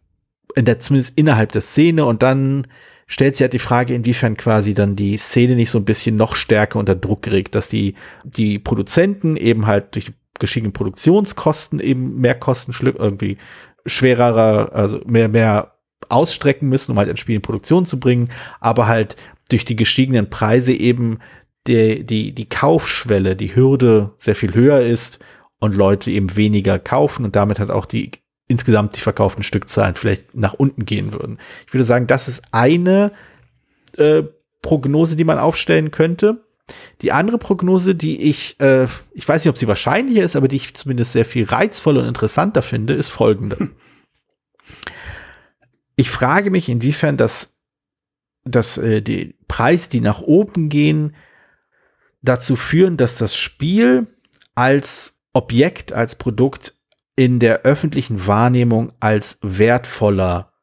in 0.55 0.65
der, 0.65 0.80
zumindest 0.80 1.17
innerhalb 1.17 1.53
der 1.53 1.61
Szene 1.61 2.05
und 2.05 2.21
dann 2.21 2.67
stellt 3.07 3.36
sich 3.36 3.43
halt 3.43 3.53
die 3.53 3.59
Frage, 3.59 3.93
inwiefern 3.93 4.36
quasi 4.36 4.73
dann 4.73 4.95
die 4.95 5.17
Szene 5.17 5.55
nicht 5.55 5.69
so 5.69 5.78
ein 5.78 5.86
bisschen 5.86 6.17
noch 6.17 6.36
stärker 6.36 6.80
unter 6.80 6.95
Druck 6.95 7.21
geregt, 7.21 7.55
dass 7.55 7.69
die, 7.69 7.95
die 8.23 8.59
Produzenten 8.59 9.38
eben 9.38 9.67
halt 9.67 9.95
durch 9.95 10.11
geschickten 10.39 10.73
Produktionskosten 10.73 11.79
eben 11.79 12.19
mehr 12.19 12.36
Kosten 12.36 12.73
irgendwie 12.81 13.38
schwerer, 13.86 14.71
also 14.73 15.01
mehr, 15.05 15.29
mehr 15.29 15.75
ausstrecken 16.09 16.69
müssen, 16.69 16.91
um 16.91 16.97
halt 16.97 17.09
ein 17.09 17.17
Spiel 17.17 17.36
in 17.36 17.41
Produktion 17.41 17.86
zu 17.86 17.99
bringen, 17.99 18.29
aber 18.59 18.88
halt 18.88 19.15
durch 19.49 19.65
die 19.65 19.75
gestiegenen 19.75 20.29
Preise 20.29 20.73
eben 20.73 21.19
die, 21.67 22.05
die, 22.05 22.33
die 22.33 22.49
Kaufschwelle, 22.49 23.36
die 23.36 23.55
Hürde 23.55 24.11
sehr 24.17 24.36
viel 24.36 24.53
höher 24.53 24.81
ist 24.81 25.19
und 25.59 25.75
Leute 25.75 26.11
eben 26.11 26.36
weniger 26.36 26.79
kaufen 26.79 27.25
und 27.25 27.36
damit 27.36 27.59
halt 27.59 27.71
auch 27.71 27.86
die 27.86 28.11
insgesamt 28.47 28.95
die 28.95 29.01
verkauften 29.01 29.43
Stückzahlen 29.43 29.95
vielleicht 29.95 30.36
nach 30.36 30.53
unten 30.53 30.86
gehen 30.86 31.13
würden. 31.13 31.39
Ich 31.65 31.73
würde 31.73 31.83
sagen, 31.83 32.05
das 32.05 32.27
ist 32.27 32.43
eine 32.51 33.11
äh, 33.97 34.23
Prognose, 34.61 35.15
die 35.15 35.23
man 35.23 35.39
aufstellen 35.39 35.91
könnte. 35.91 36.44
Die 37.01 37.11
andere 37.11 37.38
Prognose, 37.38 37.95
die 37.95 38.22
ich, 38.24 38.59
äh, 38.59 38.88
ich 39.13 39.28
weiß 39.28 39.43
nicht, 39.43 39.49
ob 39.49 39.57
sie 39.57 39.68
wahrscheinlicher 39.68 40.24
ist, 40.24 40.36
aber 40.36 40.47
die 40.47 40.55
ich 40.55 40.74
zumindest 40.74 41.11
sehr 41.11 41.26
viel 41.26 41.45
reizvoller 41.45 42.01
und 42.01 42.07
interessanter 42.07 42.61
finde, 42.61 42.93
ist 42.93 43.09
folgende. 43.09 43.59
Hm. 43.59 43.76
Ich 45.95 46.09
frage 46.09 46.51
mich, 46.51 46.68
inwiefern 46.68 47.18
das, 47.18 47.57
dass 48.43 48.78
äh, 48.78 49.01
die 49.01 49.36
Preise, 49.47 49.89
die 49.89 50.01
nach 50.01 50.22
oben 50.22 50.70
gehen, 50.70 51.16
dazu 52.22 52.55
führen, 52.55 52.97
dass 52.97 53.18
das 53.18 53.36
Spiel 53.36 54.07
als 54.55 55.20
Objekt, 55.34 55.93
als 55.93 56.16
Produkt 56.16 56.76
in 57.16 57.39
der 57.39 57.61
öffentlichen 57.61 58.28
Wahrnehmung 58.28 58.91
als 58.99 59.38
wertvoller 59.41 60.53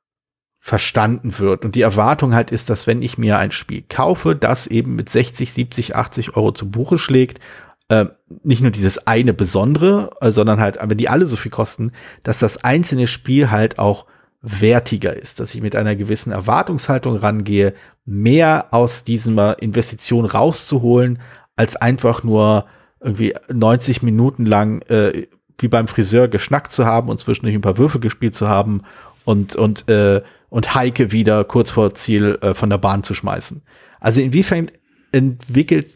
verstanden 0.64 1.40
wird. 1.40 1.64
Und 1.64 1.74
die 1.74 1.82
Erwartung 1.82 2.36
halt 2.36 2.52
ist, 2.52 2.70
dass 2.70 2.86
wenn 2.86 3.02
ich 3.02 3.18
mir 3.18 3.36
ein 3.36 3.50
Spiel 3.50 3.82
kaufe, 3.88 4.36
das 4.36 4.68
eben 4.68 4.94
mit 4.94 5.08
60, 5.08 5.52
70, 5.52 5.96
80 5.96 6.36
Euro 6.36 6.52
zu 6.52 6.70
Buche 6.70 6.98
schlägt, 6.98 7.40
äh, 7.88 8.06
nicht 8.44 8.62
nur 8.62 8.70
dieses 8.70 9.08
eine 9.08 9.34
Besondere, 9.34 10.10
äh, 10.20 10.30
sondern 10.30 10.60
halt, 10.60 10.78
wenn 10.80 10.96
die 10.96 11.08
alle 11.08 11.26
so 11.26 11.34
viel 11.34 11.50
kosten, 11.50 11.90
dass 12.22 12.38
das 12.38 12.62
einzelne 12.62 13.08
Spiel 13.08 13.50
halt 13.50 13.80
auch 13.80 14.06
wertiger 14.40 15.16
ist, 15.16 15.40
dass 15.40 15.52
ich 15.52 15.62
mit 15.62 15.74
einer 15.74 15.96
gewissen 15.96 16.30
Erwartungshaltung 16.30 17.16
rangehe, 17.16 17.74
mehr 18.04 18.66
aus 18.70 19.02
dieser 19.02 19.60
Investition 19.60 20.26
rauszuholen, 20.26 21.18
als 21.56 21.74
einfach 21.74 22.22
nur 22.22 22.66
irgendwie 23.00 23.34
90 23.52 24.02
Minuten 24.02 24.46
lang 24.46 24.82
äh, 24.82 25.26
wie 25.58 25.68
beim 25.68 25.88
Friseur 25.88 26.28
geschnackt 26.28 26.70
zu 26.70 26.86
haben 26.86 27.08
und 27.08 27.18
zwischendurch 27.18 27.56
ein 27.56 27.62
paar 27.62 27.78
Würfel 27.78 28.00
gespielt 28.00 28.36
zu 28.36 28.48
haben 28.48 28.82
und, 29.24 29.56
und, 29.56 29.88
äh, 29.88 30.22
und 30.52 30.74
Heike 30.74 31.12
wieder 31.12 31.44
kurz 31.44 31.70
vor 31.70 31.94
Ziel 31.94 32.38
äh, 32.42 32.52
von 32.52 32.68
der 32.68 32.76
Bahn 32.76 33.02
zu 33.02 33.14
schmeißen. 33.14 33.62
Also 34.00 34.20
inwiefern 34.20 34.70
entwickelt 35.10 35.88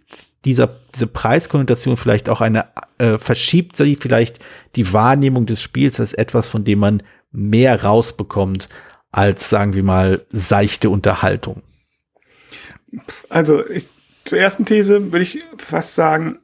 dieser, 0.47 0.81
diese 0.95 1.07
Preiskonnotation 1.07 1.99
vielleicht 1.99 2.31
auch 2.31 2.41
eine, 2.41 2.65
äh, 2.97 3.19
verschiebt 3.19 3.77
sie 3.77 3.97
vielleicht 3.97 4.39
die 4.75 4.95
Wahrnehmung 4.95 5.45
des 5.45 5.61
Spiels 5.61 6.01
als 6.01 6.15
etwas, 6.15 6.49
von 6.49 6.65
dem 6.65 6.79
man 6.79 7.03
mehr 7.33 7.85
rausbekommt, 7.85 8.71
als, 9.13 9.51
sagen 9.51 9.75
wir 9.75 9.83
mal, 9.83 10.25
seichte 10.31 10.89
Unterhaltung? 10.89 11.63
Also 13.29 13.63
ich, 13.69 13.85
zur 14.25 14.39
ersten 14.39 14.65
These 14.65 15.13
würde 15.13 15.25
ich 15.25 15.45
fast 15.59 15.95
sagen, 15.95 16.39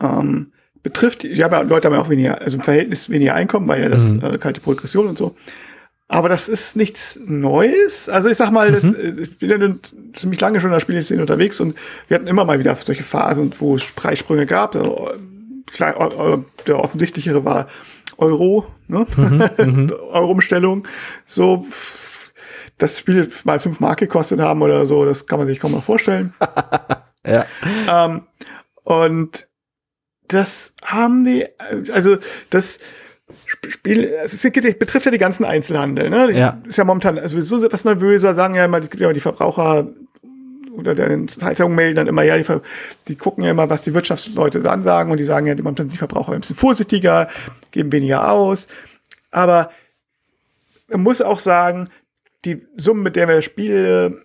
ähm, 0.00 0.52
betrifft, 0.82 1.24
ja, 1.24 1.44
aber 1.44 1.62
Leute 1.62 1.88
haben 1.88 1.94
ja 1.94 2.00
auch 2.00 2.08
weniger, 2.08 2.40
also 2.40 2.56
im 2.56 2.62
Verhältnis 2.62 3.10
weniger 3.10 3.34
Einkommen, 3.34 3.68
weil 3.68 3.82
ja 3.82 3.90
das 3.90 4.00
mhm. 4.00 4.24
äh, 4.24 4.38
kalte 4.38 4.62
Progression 4.62 5.08
und 5.08 5.18
so. 5.18 5.36
Aber 6.12 6.28
das 6.28 6.46
ist 6.46 6.76
nichts 6.76 7.18
Neues. 7.24 8.06
Also 8.06 8.28
ich 8.28 8.36
sag 8.36 8.50
mal, 8.50 8.70
mhm. 8.70 8.74
das, 8.74 8.84
äh, 8.84 9.22
ich 9.22 9.38
bin 9.38 9.48
ja 9.48 9.56
nun 9.56 9.80
ziemlich 10.14 10.40
lange 10.40 10.60
schon 10.60 10.68
in 10.68 10.74
der 10.74 10.80
Spieleszene 10.80 11.22
unterwegs 11.22 11.58
und 11.58 11.74
wir 12.08 12.16
hatten 12.16 12.26
immer 12.26 12.44
mal 12.44 12.58
wieder 12.58 12.76
solche 12.76 13.02
Phasen, 13.02 13.50
wo 13.58 13.76
es 13.76 13.84
Preissprünge 13.84 14.44
gab. 14.44 14.76
Also, 14.76 15.10
klar, 15.72 16.44
der 16.66 16.78
offensichtlichere 16.78 17.46
war 17.46 17.68
Euro, 18.18 18.66
ne? 18.88 19.06
Mhm, 19.16 19.50
mhm. 19.56 19.92
Euro-Umstellung. 20.10 20.86
So, 21.24 21.66
das 22.76 22.98
Spiel 22.98 23.30
mal 23.44 23.58
fünf 23.58 23.80
Mark 23.80 24.00
gekostet 24.00 24.38
haben 24.38 24.60
oder 24.60 24.84
so, 24.84 25.06
das 25.06 25.26
kann 25.26 25.38
man 25.38 25.48
sich 25.48 25.60
kaum 25.60 25.72
mal 25.72 25.80
vorstellen. 25.80 26.34
ja. 27.26 27.46
Ähm, 27.88 28.24
und 28.82 29.48
das 30.28 30.74
haben 30.84 31.24
die, 31.24 31.46
also 31.90 32.18
das 32.50 32.78
Spiel, 33.68 34.12
es 34.22 34.40
betrifft 34.40 35.06
ja 35.06 35.12
die 35.12 35.18
ganzen 35.18 35.44
Einzelhandel, 35.44 36.10
ne? 36.10 36.32
Ja. 36.32 36.60
Ist 36.66 36.78
ja 36.78 36.84
momentan 36.84 37.18
also 37.18 37.40
so 37.40 37.64
etwas 37.64 37.84
nervöser, 37.84 38.34
sagen 38.34 38.54
ja 38.54 38.64
immer, 38.64 38.78
es 38.78 38.90
gibt 38.90 39.00
ja 39.00 39.12
die 39.12 39.20
Verbraucher 39.20 39.88
oder 40.72 40.94
den 40.94 41.28
Zeitungen 41.28 41.76
melden 41.76 41.96
dann 41.96 42.06
immer, 42.08 42.22
ja, 42.22 42.36
die, 42.38 42.44
die, 43.06 43.16
gucken 43.16 43.44
ja 43.44 43.50
immer, 43.50 43.70
was 43.70 43.82
die 43.82 43.94
Wirtschaftsleute 43.94 44.60
dann 44.60 44.82
sagen 44.82 45.12
und 45.12 45.18
die 45.18 45.24
sagen 45.24 45.46
ja, 45.46 45.54
momentan 45.54 45.88
die 45.88 45.96
Verbraucher 45.96 46.32
ein 46.32 46.40
bisschen 46.40 46.56
vorsichtiger, 46.56 47.28
geben 47.70 47.92
weniger 47.92 48.30
aus. 48.32 48.66
Aber 49.30 49.70
man 50.88 51.02
muss 51.02 51.22
auch 51.22 51.38
sagen, 51.38 51.88
die 52.44 52.66
Summen, 52.76 53.02
mit 53.02 53.14
der 53.14 53.28
wir 53.28 53.42
Spiele 53.42 54.24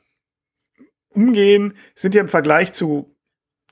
umgehen, 1.09 1.73
sind 1.95 2.15
ja 2.15 2.21
im 2.21 2.29
Vergleich 2.29 2.73
zu 2.73 3.13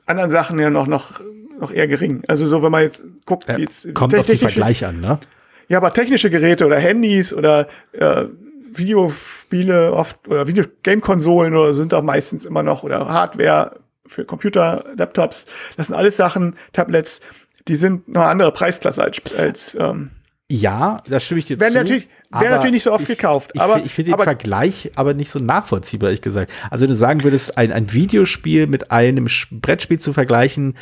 anderen 0.05 0.29
Sachen 0.29 0.59
ja 0.59 0.69
noch, 0.69 0.85
noch 0.85 1.21
noch 1.59 1.71
eher 1.71 1.87
gering. 1.87 2.23
Also 2.27 2.45
so, 2.45 2.61
wenn 2.63 2.71
man 2.71 2.83
jetzt 2.83 3.03
guckt, 3.25 3.47
ja, 3.47 3.57
jetzt 3.57 3.93
kommt 3.93 4.15
auf 4.15 4.25
die 4.25 4.37
Vergleich 4.37 4.85
an, 4.85 4.99
ne? 4.99 5.19
Ja, 5.67 5.77
aber 5.77 5.93
technische 5.93 6.29
Geräte 6.29 6.65
oder 6.65 6.77
Handys 6.77 7.33
oder 7.33 7.67
äh, 7.93 8.25
Videospiele 8.73 9.93
oft 9.93 10.27
oder 10.27 10.47
Videogame-Konsolen 10.47 11.55
oder 11.55 11.73
sind 11.73 11.93
auch 11.93 12.03
meistens 12.03 12.45
immer 12.45 12.63
noch 12.63 12.83
oder 12.83 13.07
Hardware 13.07 13.79
für 14.07 14.25
Computer, 14.25 14.85
Laptops. 14.95 15.45
Das 15.77 15.87
sind 15.87 15.95
alles 15.95 16.17
Sachen, 16.17 16.55
Tablets, 16.73 17.21
die 17.67 17.75
sind 17.75 18.07
noch 18.07 18.21
eine 18.21 18.29
andere 18.29 18.51
Preisklasse 18.51 19.03
als, 19.03 19.21
als 19.35 19.75
ähm, 19.79 20.11
ja, 20.47 21.01
das 21.09 21.25
stimme 21.25 21.39
ich 21.39 21.45
dir 21.45 21.59
werden 21.59 21.73
zu. 21.73 21.79
Natürlich, 21.79 22.07
werden 22.29 22.51
natürlich 22.51 22.73
nicht 22.73 22.83
so 22.83 22.91
oft 22.91 23.09
ich, 23.09 23.17
gekauft. 23.17 23.51
Ich, 23.55 23.61
aber, 23.61 23.83
ich 23.83 23.93
finde 23.93 24.11
den 24.11 24.23
Vergleich 24.23 24.91
aber 24.95 25.15
nicht 25.15 25.31
so 25.31 25.39
nachvollziehbar, 25.39 26.09
ehrlich 26.09 26.21
gesagt. 26.21 26.51
Also 26.69 26.83
wenn 26.83 26.89
du 26.89 26.95
sagen 26.95 27.23
würdest, 27.23 27.57
ein, 27.57 27.71
ein 27.71 27.91
Videospiel 27.93 28.67
mit 28.67 28.91
einem 28.91 29.27
Brettspiel 29.51 29.99
zu 29.99 30.13
vergleichen, 30.13 30.77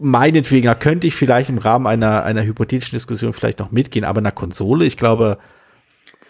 meinetwegen, 0.00 0.66
da 0.66 0.74
könnte 0.74 1.06
ich 1.06 1.14
vielleicht 1.14 1.50
im 1.50 1.58
Rahmen 1.58 1.86
einer, 1.86 2.24
einer 2.24 2.44
hypothetischen 2.44 2.96
Diskussion 2.96 3.32
vielleicht 3.32 3.58
noch 3.58 3.70
mitgehen, 3.70 4.04
aber 4.04 4.18
einer 4.18 4.32
Konsole, 4.32 4.84
ich 4.84 4.96
glaube, 4.96 5.38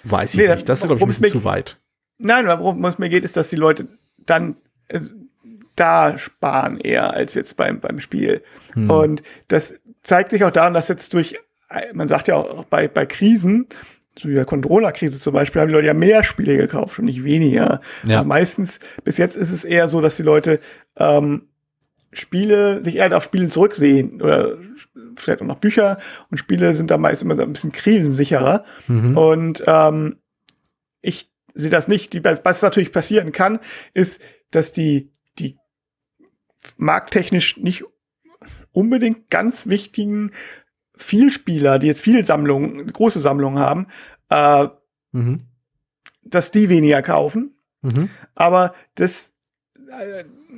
weiß 0.05 0.35
ich 0.35 0.41
nee, 0.41 0.49
nicht. 0.49 0.69
Das 0.69 0.81
ist, 0.81 0.87
glaube 0.87 0.97
ich, 0.97 1.03
ein 1.03 1.09
bisschen 1.09 1.29
zu 1.29 1.45
weit. 1.45 1.79
Nein, 2.19 2.47
worum 2.47 2.85
es 2.85 2.99
mir 2.99 3.09
geht, 3.09 3.25
ist, 3.25 3.37
dass 3.37 3.49
die 3.49 3.57
Leute 3.57 3.89
dann 4.19 4.57
äh, 4.89 5.01
da 5.77 6.19
sparen 6.19 6.79
eher 6.79 7.15
als 7.15 7.35
jetzt 7.35 7.57
beim, 7.57 7.81
beim 7.81 8.01
Spiel. 8.01 8.43
Hm. 8.75 8.91
Und 8.91 9.23
das 9.49 9.75
zeigt 10.03 10.31
sich 10.31 10.45
auch 10.45 10.51
daran, 10.51 10.75
dass 10.75 10.89
jetzt 10.89 11.15
durch 11.15 11.37
man 11.93 12.09
sagt 12.09 12.29
ja 12.29 12.37
auch 12.37 12.65
bei, 12.65 12.89
bei 12.89 13.07
Krisen, 13.07 13.69
so 14.19 14.29
wie 14.29 14.35
der 14.35 14.45
Controller-Krise 14.45 15.19
zum 15.19 15.33
Beispiel, 15.33 15.61
haben 15.61 15.69
die 15.69 15.75
Leute 15.75 15.87
ja 15.87 15.95
mehr 15.95 16.25
Spiele 16.25 16.57
gekauft 16.57 16.99
und 16.99 17.05
nicht 17.05 17.25
weniger. 17.25 17.81
Ja. 18.05 18.17
Also 18.17 18.27
meistens, 18.27 18.81
bis 19.05 19.19
jetzt 19.19 19.37
ist 19.37 19.53
es 19.53 19.65
eher 19.65 19.89
so, 19.89 20.01
dass 20.01 20.17
die 20.17 20.23
Leute 20.23 20.61
ähm, 20.97 21.49
Spiele, 22.13 22.83
sich 22.83 22.97
eher 22.97 23.17
auf 23.17 23.25
Spiele 23.25 23.49
zurücksehen 23.49 24.21
oder 24.21 24.59
vielleicht 25.17 25.43
auch 25.43 25.47
noch 25.47 25.59
Bücher 25.59 25.99
und 26.31 26.39
Spiele 26.39 26.75
sind 26.75 26.91
da 26.91 26.99
meist 26.99 27.23
immer 27.23 27.39
ein 27.39 27.53
bisschen 27.53 27.73
krisensicherer. 27.73 28.65
Mhm. 28.89 29.17
Und 29.17 29.63
ähm, 29.67 30.17
ich 31.01 31.31
sehe 31.55 31.71
das 31.71 31.89
nicht. 31.89 32.13
Die, 32.13 32.25
was 32.25 32.63
natürlich 32.63 32.93
passieren 32.93 33.33
kann, 33.33 33.61
ist, 33.95 34.21
dass 34.51 34.73
die, 34.73 35.13
die 35.39 35.57
markttechnisch 36.77 37.59
nicht 37.59 37.85
unbedingt 38.73 39.31
ganz 39.31 39.67
wichtigen 39.69 40.33
Vielspieler, 40.95 41.79
die 41.79 41.87
jetzt 41.87 42.03
viele 42.03 42.25
Sammlungen, 42.25 42.93
große 42.93 43.21
Sammlungen 43.21 43.59
haben, 43.59 43.87
äh, 44.29 44.69
mhm. 45.13 45.47
dass 46.23 46.51
die 46.51 46.69
weniger 46.69 47.03
kaufen. 47.03 47.57
Mhm. 47.83 48.11
Aber 48.35 48.75
das, 48.97 49.33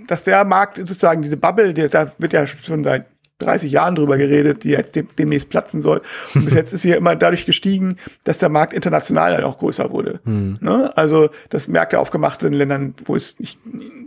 dass 0.07 0.25
der 0.25 0.45
Markt 0.45 0.77
sozusagen 0.77 1.23
diese 1.23 1.37
Bubble, 1.37 1.75
der, 1.75 1.89
da 1.89 2.13
wird 2.19 2.33
ja 2.33 2.47
schon 2.47 2.85
seit 2.85 3.07
30 3.43 3.73
Jahren 3.73 3.95
drüber 3.95 4.17
geredet, 4.17 4.65
die 4.65 4.71
jetzt 4.71 4.95
dem, 4.97 5.09
demnächst 5.19 5.51
platzen 5.51 5.81
soll. 5.81 6.01
Und 6.35 6.45
bis 6.45 6.55
jetzt 6.55 6.73
ist 6.73 6.83
sie 6.83 6.91
ja 6.91 6.97
immer 6.97 7.17
dadurch 7.17 7.45
gestiegen, 7.47 7.97
dass 8.25 8.39
der 8.39 8.49
Markt 8.49 8.73
international 8.73 9.33
dann 9.33 9.45
auch 9.45 9.59
größer 9.59 9.91
wurde. 9.91 10.21
Mhm. 10.25 10.59
Ne? 10.61 10.97
Also, 10.97 11.31
dass 11.51 11.69
Märkte 11.69 11.99
aufgemacht 11.99 12.41
sind 12.41 12.53
in 12.53 12.59
Ländern, 12.59 12.95
wo 13.05 13.17
es 13.17 13.39
nicht, 13.39 13.59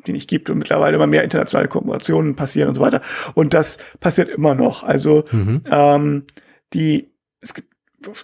die 0.08 0.14
nicht 0.14 0.30
gibt 0.30 0.50
und 0.50 0.58
mittlerweile 0.58 0.96
immer 0.96 1.08
mehr 1.08 1.24
internationale 1.24 1.68
Kooperationen 1.68 2.36
passieren 2.36 2.70
und 2.70 2.76
so 2.76 2.82
weiter. 2.82 3.02
Und 3.34 3.54
das 3.54 3.78
passiert 4.00 4.30
immer 4.30 4.56
noch. 4.56 4.84
Also, 4.84 5.26
mhm. 5.32 5.62
ähm, 5.70 6.24
die, 6.74 7.12
es 7.42 7.54
gibt 7.54 7.76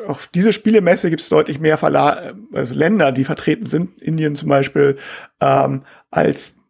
auf 0.07 0.27
diese 0.27 0.53
Spielemesse 0.53 1.09
gibt 1.09 1.23
es 1.23 1.29
deutlich 1.29 1.59
mehr 1.59 1.75
Verla 1.75 2.33
also 2.53 2.75
Länder, 2.75 3.11
die 3.11 3.23
vertreten 3.23 3.65
sind, 3.65 3.99
Indien 3.99 4.35
zum 4.35 4.47
Beispiel, 4.47 4.97
ähm, 5.39 5.81
als 6.11 6.60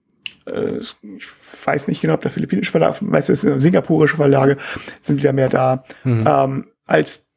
äh, 0.52 0.80
ich 0.80 1.28
weiß 1.66 1.88
nicht 1.88 2.02
genau, 2.02 2.14
ob 2.16 2.22
der 2.22 2.32
philippinische 2.32 2.72
Verlag, 2.72 3.02
meistens 3.02 3.42
singapurische 3.42 4.18
Verlage 4.18 4.58
sind 5.00 5.18
wieder 5.18 5.34
mehr 5.34 5.50
da, 5.50 5.84
mhm. 6.04 6.26
ähm, 6.28 6.68
als 6.86 7.28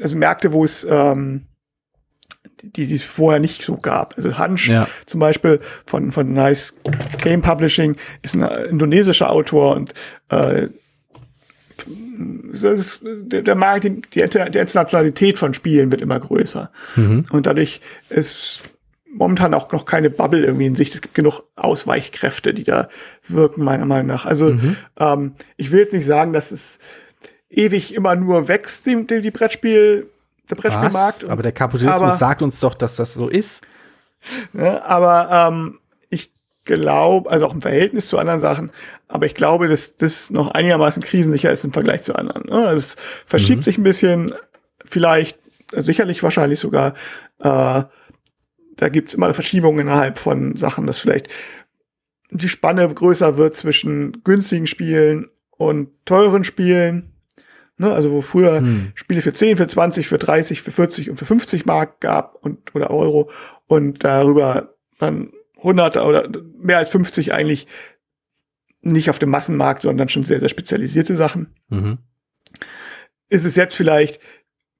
also 0.00 0.16
Märkte, 0.16 0.52
wo 0.52 0.64
es 0.64 0.86
ähm, 0.88 1.46
die, 2.62 2.86
die 2.86 2.94
es 2.94 3.04
vorher 3.04 3.40
nicht 3.40 3.62
so 3.62 3.76
gab. 3.76 4.16
Also 4.16 4.38
Hansch 4.38 4.68
ja. 4.68 4.88
zum 5.06 5.20
Beispiel 5.20 5.60
von, 5.84 6.12
von 6.12 6.32
Nice 6.32 6.74
Game 7.22 7.42
Publishing 7.42 7.96
ist 8.22 8.34
ein 8.34 8.42
indonesischer 8.70 9.30
Autor 9.30 9.76
und 9.76 9.94
äh, 10.30 10.68
ist, 12.52 13.00
der, 13.04 13.42
der 13.42 13.54
Markt, 13.54 13.84
die, 13.84 14.00
die, 14.00 14.24
die 14.28 14.58
Internationalität 14.58 15.38
von 15.38 15.52
Spielen 15.52 15.90
wird 15.90 16.00
immer 16.00 16.18
größer. 16.18 16.70
Mhm. 16.96 17.26
Und 17.30 17.46
dadurch 17.46 17.80
ist 18.08 18.62
momentan 19.16 19.54
auch 19.54 19.70
noch 19.72 19.84
keine 19.84 20.10
Bubble 20.10 20.44
irgendwie 20.44 20.66
in 20.66 20.76
Sicht. 20.76 20.94
Es 20.94 21.00
gibt 21.00 21.14
genug 21.14 21.42
Ausweichkräfte, 21.56 22.54
die 22.54 22.64
da 22.64 22.88
wirken, 23.26 23.64
meiner 23.64 23.86
Meinung 23.86 24.06
nach. 24.06 24.26
Also 24.26 24.50
mhm. 24.50 24.76
ähm, 24.98 25.34
ich 25.56 25.72
will 25.72 25.80
jetzt 25.80 25.92
nicht 25.92 26.06
sagen, 26.06 26.32
dass 26.32 26.52
es 26.52 26.78
ewig 27.48 27.94
immer 27.94 28.14
nur 28.14 28.48
wächst, 28.48 28.86
die, 28.86 29.06
die 29.06 29.30
Brettspiel, 29.30 30.10
der 30.50 30.56
Brettspielmarkt. 30.56 31.24
Aber 31.24 31.42
der 31.42 31.52
Kapitalismus 31.52 32.02
aber, 32.02 32.12
sagt 32.12 32.42
uns 32.42 32.60
doch, 32.60 32.74
dass 32.74 32.96
das 32.96 33.14
so 33.14 33.28
ist. 33.28 33.66
Ja, 34.52 34.84
aber 34.84 35.48
ähm, 35.48 35.78
ich 36.10 36.32
glaube, 36.64 37.30
also 37.30 37.46
auch 37.46 37.54
im 37.54 37.60
Verhältnis 37.60 38.08
zu 38.08 38.18
anderen 38.18 38.40
Sachen, 38.40 38.70
aber 39.08 39.26
ich 39.26 39.34
glaube, 39.34 39.68
dass 39.68 39.96
das 39.96 40.30
noch 40.30 40.50
einigermaßen 40.50 41.02
krisensicher 41.02 41.50
ist 41.52 41.64
im 41.64 41.72
Vergleich 41.72 42.02
zu 42.02 42.14
anderen. 42.16 42.48
Ne? 42.48 42.72
Es 42.72 42.96
verschiebt 43.24 43.60
mhm. 43.60 43.64
sich 43.64 43.78
ein 43.78 43.84
bisschen, 43.84 44.34
vielleicht, 44.84 45.38
sicherlich 45.72 46.22
wahrscheinlich 46.22 46.60
sogar, 46.60 46.94
äh, 47.40 47.84
da 48.76 48.88
gibt's 48.88 49.14
immer 49.14 49.32
Verschiebungen 49.34 49.80
innerhalb 49.80 50.18
von 50.18 50.56
Sachen, 50.56 50.86
dass 50.86 50.98
vielleicht 50.98 51.28
die 52.30 52.48
Spanne 52.48 52.92
größer 52.92 53.36
wird 53.36 53.56
zwischen 53.56 54.22
günstigen 54.24 54.66
Spielen 54.66 55.28
und 55.50 55.90
teuren 56.04 56.44
Spielen. 56.44 57.12
Ne, 57.78 57.92
also 57.92 58.10
wo 58.10 58.22
früher 58.22 58.60
hm. 58.60 58.92
Spiele 58.94 59.20
für 59.20 59.34
10, 59.34 59.58
für 59.58 59.66
20, 59.66 60.08
für 60.08 60.16
30, 60.16 60.62
für 60.62 60.70
40 60.70 61.10
und 61.10 61.18
für 61.18 61.26
50 61.26 61.66
Mark 61.66 62.00
gab 62.00 62.36
und 62.42 62.74
oder 62.74 62.90
Euro 62.90 63.28
und 63.66 64.02
darüber 64.02 64.74
dann 64.98 65.32
100 65.58 65.98
oder 65.98 66.30
mehr 66.58 66.78
als 66.78 66.88
50 66.88 67.34
eigentlich 67.34 67.66
nicht 68.80 69.10
auf 69.10 69.18
dem 69.18 69.28
Massenmarkt, 69.28 69.82
sondern 69.82 70.08
schon 70.08 70.22
sehr, 70.22 70.40
sehr 70.40 70.48
spezialisierte 70.48 71.16
Sachen. 71.16 71.54
Mhm. 71.68 71.98
Ist 73.28 73.44
es 73.44 73.56
jetzt 73.56 73.74
vielleicht 73.74 74.20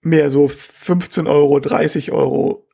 mehr 0.01 0.31
so 0.31 0.49
15 0.49 1.27
Euro, 1.27 1.61
30 1.61 2.13
Euro, 2.13 2.66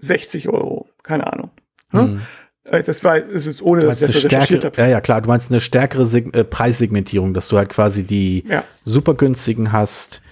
60 0.00 0.48
Euro, 0.48 0.88
keine 1.02 1.32
Ahnung. 1.32 1.50
Mhm. 1.92 2.22
Äh, 2.64 2.82
das 2.82 3.02
war, 3.04 3.16
es 3.16 3.46
ist 3.46 3.62
ohne, 3.62 3.82
dass 3.82 4.00
ich 4.00 4.06
das 4.06 4.24
recherchiert 4.24 4.64
habe. 4.64 4.80
Ja, 4.80 4.88
ja, 4.88 5.00
klar. 5.00 5.20
Du 5.20 5.28
meinst 5.28 5.50
eine 5.50 5.60
stärkere 5.60 6.06
Seg 6.06 6.34
äh, 6.36 6.44
Preissegmentierung, 6.44 7.34
dass 7.34 7.48
du 7.48 7.58
halt 7.58 7.68
quasi 7.68 8.04
die 8.04 8.44
ja. 8.48 8.64
super 8.84 9.14
günstigen 9.14 9.72
hast. 9.72 10.22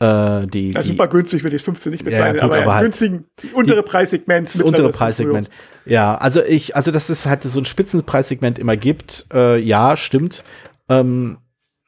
Äh, 0.00 0.46
die, 0.46 0.72
ja, 0.72 0.82
super 0.82 1.06
günstig 1.06 1.44
würde 1.44 1.56
ich 1.56 1.62
15 1.62 1.92
nicht 1.92 2.04
bezahlen, 2.04 2.36
ja, 2.36 2.42
gut, 2.42 2.52
aber, 2.52 2.62
aber 2.62 2.74
halt 2.74 2.84
günstigen, 2.86 3.24
die 3.42 3.52
untere 3.52 3.84
Preissegment. 3.84 4.52
Das 4.52 4.60
untere 4.60 4.90
Preissegment. 4.90 5.48
Ja, 5.84 6.16
also 6.16 6.42
ich, 6.42 6.74
also 6.74 6.90
dass 6.90 7.08
es 7.08 7.26
halt 7.26 7.44
so 7.44 7.60
ein 7.60 7.64
Spitzenpreissegment 7.64 8.58
immer 8.58 8.76
gibt, 8.76 9.26
äh, 9.32 9.58
ja, 9.58 9.96
stimmt. 9.96 10.42
Ähm, 10.88 11.38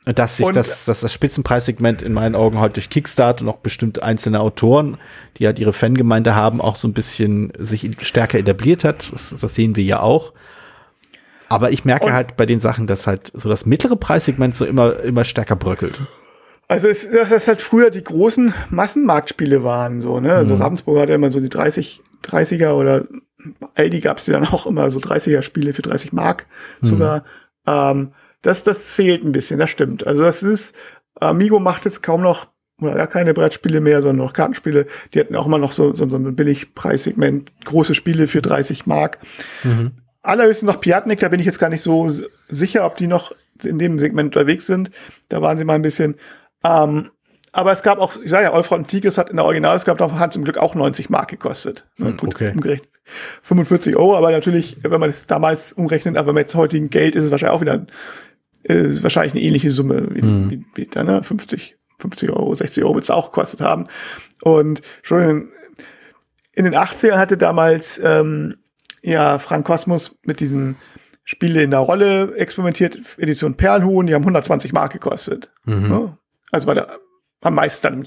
dass 0.04 0.36
sich 0.36 0.46
und, 0.46 0.54
das, 0.54 0.84
dass 0.84 1.00
das 1.00 1.12
Spitzenpreissegment 1.12 2.02
in 2.02 2.12
meinen 2.12 2.34
Augen 2.34 2.60
halt 2.60 2.76
durch 2.76 2.90
Kickstarter 2.90 3.42
und 3.42 3.48
auch 3.48 3.58
bestimmt 3.58 4.02
einzelne 4.02 4.40
Autoren, 4.40 4.98
die 5.38 5.46
halt 5.46 5.58
ihre 5.58 5.72
Fangemeinde 5.72 6.34
haben, 6.34 6.60
auch 6.60 6.76
so 6.76 6.86
ein 6.86 6.92
bisschen 6.92 7.52
sich 7.58 7.90
stärker 8.02 8.38
etabliert 8.38 8.84
hat. 8.84 9.12
Das, 9.12 9.34
das 9.40 9.54
sehen 9.54 9.76
wir 9.76 9.84
ja 9.84 10.00
auch. 10.00 10.32
Aber 11.48 11.70
ich 11.70 11.84
merke 11.84 12.12
halt 12.12 12.36
bei 12.36 12.46
den 12.46 12.60
Sachen, 12.60 12.86
dass 12.86 13.06
halt 13.06 13.30
so 13.32 13.48
das 13.48 13.64
mittlere 13.64 13.96
Preissegment 13.96 14.54
so 14.54 14.64
immer, 14.64 15.00
immer 15.00 15.24
stärker 15.24 15.56
bröckelt. 15.56 16.00
Also 16.68 16.88
es, 16.88 17.08
das 17.10 17.46
halt 17.46 17.60
früher 17.60 17.90
die 17.90 18.02
großen 18.02 18.54
Massenmarktspiele 18.70 19.62
waren, 19.62 20.00
so, 20.00 20.20
ne? 20.20 20.34
Also 20.34 20.54
mhm. 20.54 20.62
Ravensburg 20.62 20.98
hatte 20.98 21.12
immer 21.12 21.30
so 21.30 21.40
die 21.40 21.50
30, 21.50 22.00
30er 22.24 22.72
oder 22.72 23.04
Aldi 23.74 24.00
gab 24.00 24.18
es 24.18 24.24
dann 24.24 24.46
auch 24.46 24.66
immer 24.66 24.90
so 24.90 24.98
30er 24.98 25.42
Spiele 25.42 25.72
für 25.72 25.82
30 25.82 26.12
Mark 26.12 26.46
sogar. 26.80 27.18
Mhm. 27.18 27.22
Ähm, 27.66 28.12
das, 28.44 28.62
das 28.62 28.90
fehlt 28.90 29.24
ein 29.24 29.32
bisschen, 29.32 29.58
das 29.58 29.70
stimmt. 29.70 30.06
Also 30.06 30.22
das 30.22 30.42
ist, 30.42 30.74
Amigo 31.18 31.58
macht 31.58 31.84
jetzt 31.86 32.02
kaum 32.02 32.22
noch 32.22 32.46
oder 32.80 32.94
gar 32.94 33.06
keine 33.06 33.34
Brettspiele 33.34 33.80
mehr, 33.80 34.02
sondern 34.02 34.26
noch 34.26 34.32
Kartenspiele. 34.32 34.86
Die 35.12 35.20
hatten 35.20 35.36
auch 35.36 35.46
immer 35.46 35.58
noch 35.58 35.72
so, 35.72 35.94
so, 35.94 36.08
so 36.08 36.16
ein 36.16 36.36
Billigpreissegment, 36.36 37.52
große 37.64 37.94
Spiele 37.94 38.26
für 38.26 38.42
30 38.42 38.86
Mark. 38.86 39.18
Mhm. 39.62 39.92
Allerhöchstens 40.22 40.66
noch 40.66 40.80
Piatnik, 40.80 41.20
da 41.20 41.28
bin 41.28 41.40
ich 41.40 41.46
jetzt 41.46 41.58
gar 41.58 41.70
nicht 41.70 41.82
so 41.82 42.10
sicher, 42.48 42.84
ob 42.84 42.96
die 42.96 43.06
noch 43.06 43.32
in 43.62 43.78
dem 43.78 43.98
Segment 43.98 44.34
unterwegs 44.34 44.66
sind. 44.66 44.90
Da 45.28 45.40
waren 45.40 45.56
sie 45.56 45.64
mal 45.64 45.74
ein 45.74 45.82
bisschen. 45.82 46.16
Ähm, 46.64 47.10
aber 47.52 47.72
es 47.72 47.82
gab 47.82 47.98
auch, 47.98 48.16
ich 48.22 48.30
sage 48.30 48.44
ja, 48.44 48.52
Euphrat 48.52 48.78
und 48.80 48.88
Tigris 48.88 49.16
hat 49.16 49.30
in 49.30 49.36
der 49.36 49.44
Original, 49.44 49.76
es 49.76 49.84
gab 49.84 50.00
auf 50.00 50.12
Hand 50.12 50.32
zum 50.32 50.42
Glück 50.42 50.58
auch 50.58 50.74
90 50.74 51.08
Mark 51.08 51.28
gekostet. 51.28 51.86
Hm, 51.96 52.16
Gut, 52.16 52.34
okay. 52.34 52.50
umgerechnet. 52.52 52.88
45 53.42 53.96
Euro, 53.96 54.16
aber 54.16 54.30
natürlich, 54.30 54.78
wenn 54.82 55.00
man 55.00 55.10
das 55.10 55.26
damals 55.26 55.72
umrechnet, 55.72 56.16
aber 56.16 56.32
mit 56.32 56.52
heutigen 56.54 56.90
Geld 56.90 57.14
ist 57.14 57.24
es 57.24 57.30
wahrscheinlich 57.30 57.54
auch 57.54 57.60
wieder 57.60 57.86
ist 58.64 59.02
wahrscheinlich 59.02 59.34
eine 59.34 59.42
ähnliche 59.42 59.70
Summe 59.70 60.14
wie, 60.14 60.22
mhm. 60.22 60.50
wie, 60.50 60.64
wie 60.74 60.86
da, 60.86 61.04
ne? 61.04 61.22
50, 61.22 61.76
50 61.98 62.30
Euro, 62.30 62.54
60 62.54 62.84
Euro 62.84 62.94
wird 62.94 63.04
es 63.04 63.10
auch 63.10 63.30
gekostet 63.30 63.60
haben. 63.60 63.86
Und 64.42 64.82
schon 65.02 65.22
in, 65.22 65.48
in 66.52 66.64
den 66.64 66.74
80ern 66.74 67.18
hatte 67.18 67.36
damals 67.36 68.00
ähm, 68.02 68.56
ja 69.02 69.38
Frank 69.38 69.66
Kosmos 69.66 70.16
mit 70.22 70.40
diesen 70.40 70.76
Spiele 71.24 71.62
in 71.62 71.70
der 71.70 71.80
Rolle 71.80 72.36
experimentiert, 72.36 72.98
Edition 73.18 73.54
Perlhuhn, 73.54 74.06
die 74.06 74.14
haben 74.14 74.22
120 74.22 74.72
Mark 74.72 74.92
gekostet. 74.92 75.50
Mhm. 75.64 75.88
Ne? 75.88 76.18
Also 76.50 76.66
war 76.66 76.74
der 76.74 76.98
am 77.44 77.54
meisten 77.54 77.82
dann 77.82 78.02
im 78.02 78.06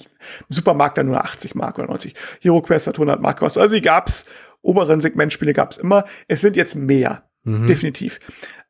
Supermarkt 0.49 0.97
dann 0.97 1.07
nur 1.07 1.23
80 1.23 1.55
Mark 1.55 1.77
oder 1.77 1.87
90. 1.87 2.15
Hero 2.41 2.61
Quest 2.61 2.87
hat 2.87 2.95
100 2.95 3.21
Mark 3.21 3.37
gekostet. 3.37 3.61
Also 3.61 3.75
die 3.75 3.81
gab's, 3.81 4.25
oberen 4.61 4.99
Segmentspiele 4.99 5.53
gab's 5.53 5.77
immer. 5.77 6.05
Es 6.27 6.41
sind 6.41 6.55
jetzt 6.55 6.75
mehr, 6.75 7.29
mhm. 7.43 7.67
definitiv. 7.67 8.19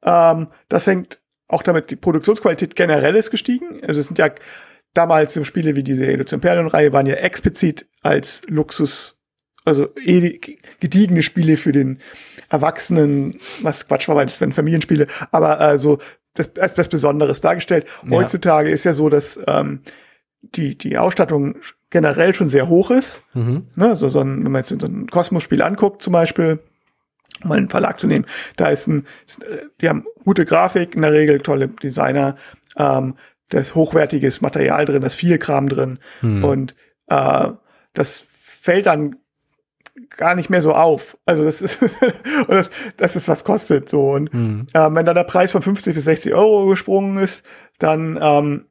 Ähm, 0.03 0.47
das 0.67 0.85
hängt 0.85 1.21
auch 1.47 1.63
damit 1.63 1.89
die 1.89 1.95
Produktionsqualität 1.95 2.75
generell 2.75 3.15
ist 3.15 3.31
gestiegen. 3.31 3.83
Also 3.83 4.01
es 4.01 4.07
sind 4.07 4.19
ja 4.19 4.29
damals 4.93 5.33
so 5.33 5.43
Spiele 5.43 5.75
wie 5.75 5.83
diese 5.83 6.07
Edition-Perlen-Reihe 6.07 6.91
waren 6.93 7.05
ja 7.05 7.15
explizit 7.15 7.85
als 8.01 8.41
Luxus, 8.47 9.19
also 9.63 9.89
eh 10.03 10.39
gediegene 10.79 11.21
Spiele 11.21 11.57
für 11.57 11.71
den 11.71 11.99
Erwachsenen, 12.49 13.37
was 13.61 13.87
Quatsch 13.87 14.07
war, 14.07 14.15
weil 14.15 14.25
das 14.25 14.39
wären 14.39 14.53
Familienspiele, 14.53 15.07
aber 15.31 15.59
also 15.59 15.99
das 16.33 16.55
als 16.57 16.73
das 16.75 16.89
Besonderes 16.89 17.41
dargestellt. 17.41 17.85
Ja. 18.03 18.11
Heutzutage 18.11 18.69
ist 18.69 18.83
ja 18.83 18.93
so, 18.93 19.09
dass 19.09 19.39
ähm, 19.47 19.81
die, 20.41 20.77
die 20.77 20.97
Ausstattung 20.97 21.55
generell 21.89 22.33
schon 22.33 22.47
sehr 22.47 22.69
hoch 22.69 22.91
ist. 22.91 23.21
Mhm. 23.33 23.63
Ne, 23.75 23.95
so, 23.95 24.09
so 24.09 24.19
ein, 24.19 24.43
wenn 24.43 24.51
man 24.51 24.61
jetzt 24.61 24.69
so 24.69 24.87
ein 24.87 25.07
Kosmos-Spiel 25.07 25.61
anguckt 25.61 26.01
zum 26.01 26.13
Beispiel, 26.13 26.59
um 27.43 27.49
mal 27.49 27.57
einen 27.57 27.69
Verlag 27.69 27.99
zu 27.99 28.07
nehmen. 28.07 28.25
Da 28.55 28.69
ist 28.69 28.87
ein, 28.87 29.07
die 29.81 29.89
haben 29.89 30.05
gute 30.23 30.45
Grafik, 30.45 30.95
in 30.95 31.01
der 31.01 31.13
Regel 31.13 31.39
tolle 31.39 31.67
Designer, 31.67 32.35
ähm, 32.77 33.15
da 33.49 33.59
ist 33.59 33.75
hochwertiges 33.75 34.41
Material 34.41 34.85
drin, 34.85 35.01
da 35.01 35.07
ist 35.07 35.15
viel 35.15 35.37
Kram 35.37 35.69
drin 35.69 35.99
hm. 36.19 36.43
und 36.43 36.75
äh, 37.07 37.49
das 37.93 38.25
fällt 38.29 38.85
dann 38.85 39.15
gar 40.15 40.35
nicht 40.35 40.49
mehr 40.49 40.61
so 40.61 40.73
auf. 40.73 41.17
Also 41.25 41.43
das 41.43 41.61
ist, 41.61 41.81
das, 42.47 42.69
das 42.97 43.15
ist 43.15 43.27
was 43.27 43.43
kostet 43.43 43.89
so. 43.89 44.11
Und 44.11 44.31
hm. 44.31 44.67
äh, 44.73 44.89
wenn 44.91 45.05
da 45.05 45.13
der 45.13 45.23
Preis 45.23 45.51
von 45.51 45.61
50 45.61 45.95
bis 45.95 46.03
60 46.03 46.33
Euro 46.33 46.67
gesprungen 46.67 47.17
ist, 47.17 47.43
dann 47.79 48.19
ähm, 48.21 48.65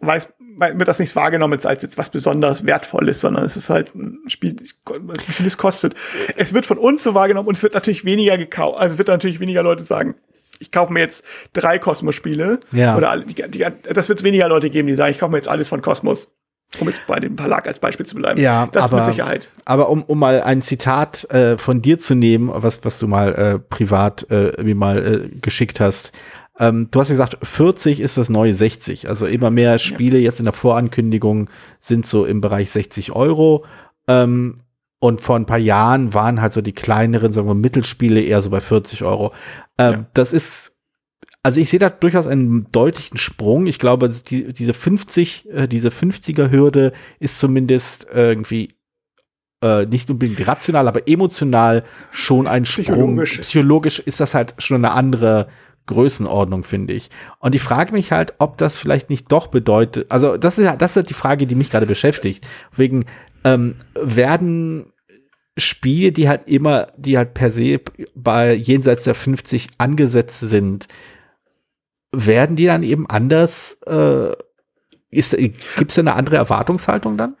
weiß, 0.00 0.32
wird 0.58 0.88
das 0.88 0.98
nicht 0.98 1.14
wahrgenommen 1.16 1.58
als 1.64 1.82
jetzt 1.82 1.98
was 1.98 2.10
besonders 2.10 2.64
Wertvolles, 2.64 3.20
sondern 3.20 3.44
es 3.44 3.56
ist 3.56 3.70
halt 3.70 3.94
ein 3.94 4.18
Spiel, 4.28 4.56
wie 4.58 5.32
viel 5.32 5.46
es 5.46 5.58
kostet. 5.58 5.94
Es 6.36 6.52
wird 6.52 6.66
von 6.66 6.78
uns 6.78 7.02
so 7.02 7.14
wahrgenommen 7.14 7.48
und 7.48 7.56
es 7.56 7.62
wird 7.62 7.74
natürlich 7.74 8.04
weniger 8.04 8.38
gekauft, 8.38 8.78
also 8.78 8.98
wird 8.98 9.08
natürlich 9.08 9.40
weniger 9.40 9.62
Leute 9.62 9.84
sagen, 9.84 10.14
ich 10.60 10.70
kaufe 10.70 10.92
mir 10.92 11.00
jetzt 11.00 11.24
drei 11.54 11.78
Kosmos-Spiele. 11.78 12.60
Ja. 12.70 12.96
Oder 12.96 13.18
die, 13.18 13.34
die, 13.48 13.66
das 13.92 14.08
wird 14.08 14.22
weniger 14.22 14.46
Leute 14.48 14.70
geben, 14.70 14.88
die 14.88 14.94
sagen, 14.94 15.12
ich 15.12 15.18
kaufe 15.18 15.32
mir 15.32 15.38
jetzt 15.38 15.48
alles 15.48 15.68
von 15.68 15.82
Kosmos. 15.82 16.30
Um 16.78 16.86
jetzt 16.86 17.04
bei 17.08 17.18
dem 17.18 17.36
Verlag 17.36 17.66
als 17.66 17.80
Beispiel 17.80 18.06
zu 18.06 18.14
bleiben. 18.14 18.40
Ja, 18.40 18.68
das 18.70 18.84
aber, 18.84 18.98
mit 18.98 19.06
Sicherheit. 19.06 19.48
Aber 19.64 19.88
um, 19.88 20.04
um 20.04 20.20
mal 20.20 20.40
ein 20.42 20.62
Zitat 20.62 21.24
äh, 21.32 21.58
von 21.58 21.82
dir 21.82 21.98
zu 21.98 22.14
nehmen, 22.14 22.48
was, 22.52 22.84
was 22.84 23.00
du 23.00 23.08
mal 23.08 23.34
äh, 23.34 23.58
privat 23.58 24.30
äh, 24.30 24.52
mir 24.62 24.76
mal 24.76 25.04
äh, 25.04 25.36
geschickt 25.40 25.80
hast. 25.80 26.12
Ähm, 26.60 26.88
du 26.90 27.00
hast 27.00 27.08
gesagt, 27.08 27.38
40 27.42 28.00
ist 28.00 28.18
das 28.18 28.28
neue 28.28 28.54
60. 28.54 29.08
Also 29.08 29.24
immer 29.24 29.50
mehr 29.50 29.78
Spiele 29.78 30.18
ja. 30.18 30.24
jetzt 30.24 30.40
in 30.40 30.44
der 30.44 30.52
Vorankündigung 30.52 31.48
sind 31.80 32.04
so 32.04 32.26
im 32.26 32.42
Bereich 32.42 32.70
60 32.70 33.12
Euro. 33.12 33.64
Ähm, 34.06 34.56
und 35.00 35.22
vor 35.22 35.36
ein 35.36 35.46
paar 35.46 35.58
Jahren 35.58 36.12
waren 36.12 36.42
halt 36.42 36.52
so 36.52 36.60
die 36.60 36.74
kleineren, 36.74 37.32
sagen 37.32 37.48
wir, 37.48 37.54
Mittelspiele 37.54 38.20
eher 38.20 38.42
so 38.42 38.50
bei 38.50 38.60
40 38.60 39.02
Euro. 39.04 39.32
Ähm, 39.78 39.92
ja. 39.92 40.06
Das 40.12 40.34
ist, 40.34 40.76
also 41.42 41.58
ich 41.58 41.70
sehe 41.70 41.78
da 41.78 41.88
durchaus 41.88 42.26
einen 42.26 42.70
deutlichen 42.70 43.16
Sprung. 43.16 43.66
Ich 43.66 43.78
glaube, 43.78 44.10
die, 44.10 44.52
diese 44.52 44.74
50, 44.74 45.48
äh, 45.50 45.66
diese 45.66 45.88
50er 45.88 46.50
Hürde 46.50 46.92
ist 47.18 47.38
zumindest 47.38 48.06
irgendwie 48.12 48.74
äh, 49.62 49.86
nicht 49.86 50.10
unbedingt 50.10 50.46
rational, 50.46 50.88
aber 50.88 51.08
emotional 51.08 51.84
schon 52.10 52.46
ein 52.46 52.66
Sprung. 52.66 53.18
Psychologisch 53.22 53.98
ist 53.98 54.20
das 54.20 54.34
halt 54.34 54.54
schon 54.58 54.84
eine 54.84 54.92
andere 54.92 55.48
Größenordnung, 55.90 56.64
finde 56.64 56.94
ich. 56.94 57.10
Und 57.38 57.54
ich 57.54 57.62
frage 57.62 57.92
mich 57.92 58.12
halt, 58.12 58.34
ob 58.38 58.56
das 58.56 58.76
vielleicht 58.76 59.10
nicht 59.10 59.30
doch 59.30 59.48
bedeutet, 59.48 60.10
also 60.10 60.36
das 60.36 60.58
ist 60.58 60.64
ja, 60.64 60.76
das 60.76 60.96
ist 60.96 61.10
die 61.10 61.14
Frage, 61.14 61.46
die 61.46 61.54
mich 61.54 61.70
gerade 61.70 61.86
beschäftigt. 61.86 62.46
Wegen, 62.74 63.04
ähm, 63.44 63.76
werden 63.94 64.92
Spiele, 65.58 66.12
die 66.12 66.28
halt 66.28 66.42
immer, 66.46 66.88
die 66.96 67.18
halt 67.18 67.34
per 67.34 67.50
se 67.50 67.80
bei 68.14 68.54
jenseits 68.54 69.04
der 69.04 69.14
50 69.14 69.68
angesetzt 69.78 70.40
sind, 70.40 70.88
werden 72.12 72.56
die 72.56 72.66
dann 72.66 72.82
eben 72.82 73.08
anders, 73.08 73.80
äh, 73.86 74.32
gibt 75.10 75.90
es 75.90 75.98
eine 75.98 76.14
andere 76.14 76.36
Erwartungshaltung 76.36 77.16
dann? 77.16 77.36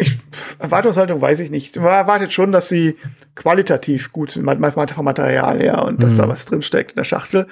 Ich, 0.00 0.18
Erwartungshaltung 0.58 1.20
weiß 1.20 1.40
ich 1.40 1.50
nicht. 1.50 1.76
Man 1.76 1.86
erwartet 1.86 2.32
schon, 2.32 2.52
dass 2.52 2.68
sie 2.68 2.96
qualitativ 3.34 4.12
gut 4.12 4.30
sind, 4.30 4.44
manchmal 4.44 4.88
vom 4.88 5.04
Material 5.04 5.58
her 5.58 5.84
und 5.84 6.02
dass 6.02 6.14
mhm. 6.14 6.18
da 6.18 6.28
was 6.28 6.46
drinsteckt 6.46 6.92
in 6.92 6.96
der 6.96 7.04
Schachtel. 7.04 7.46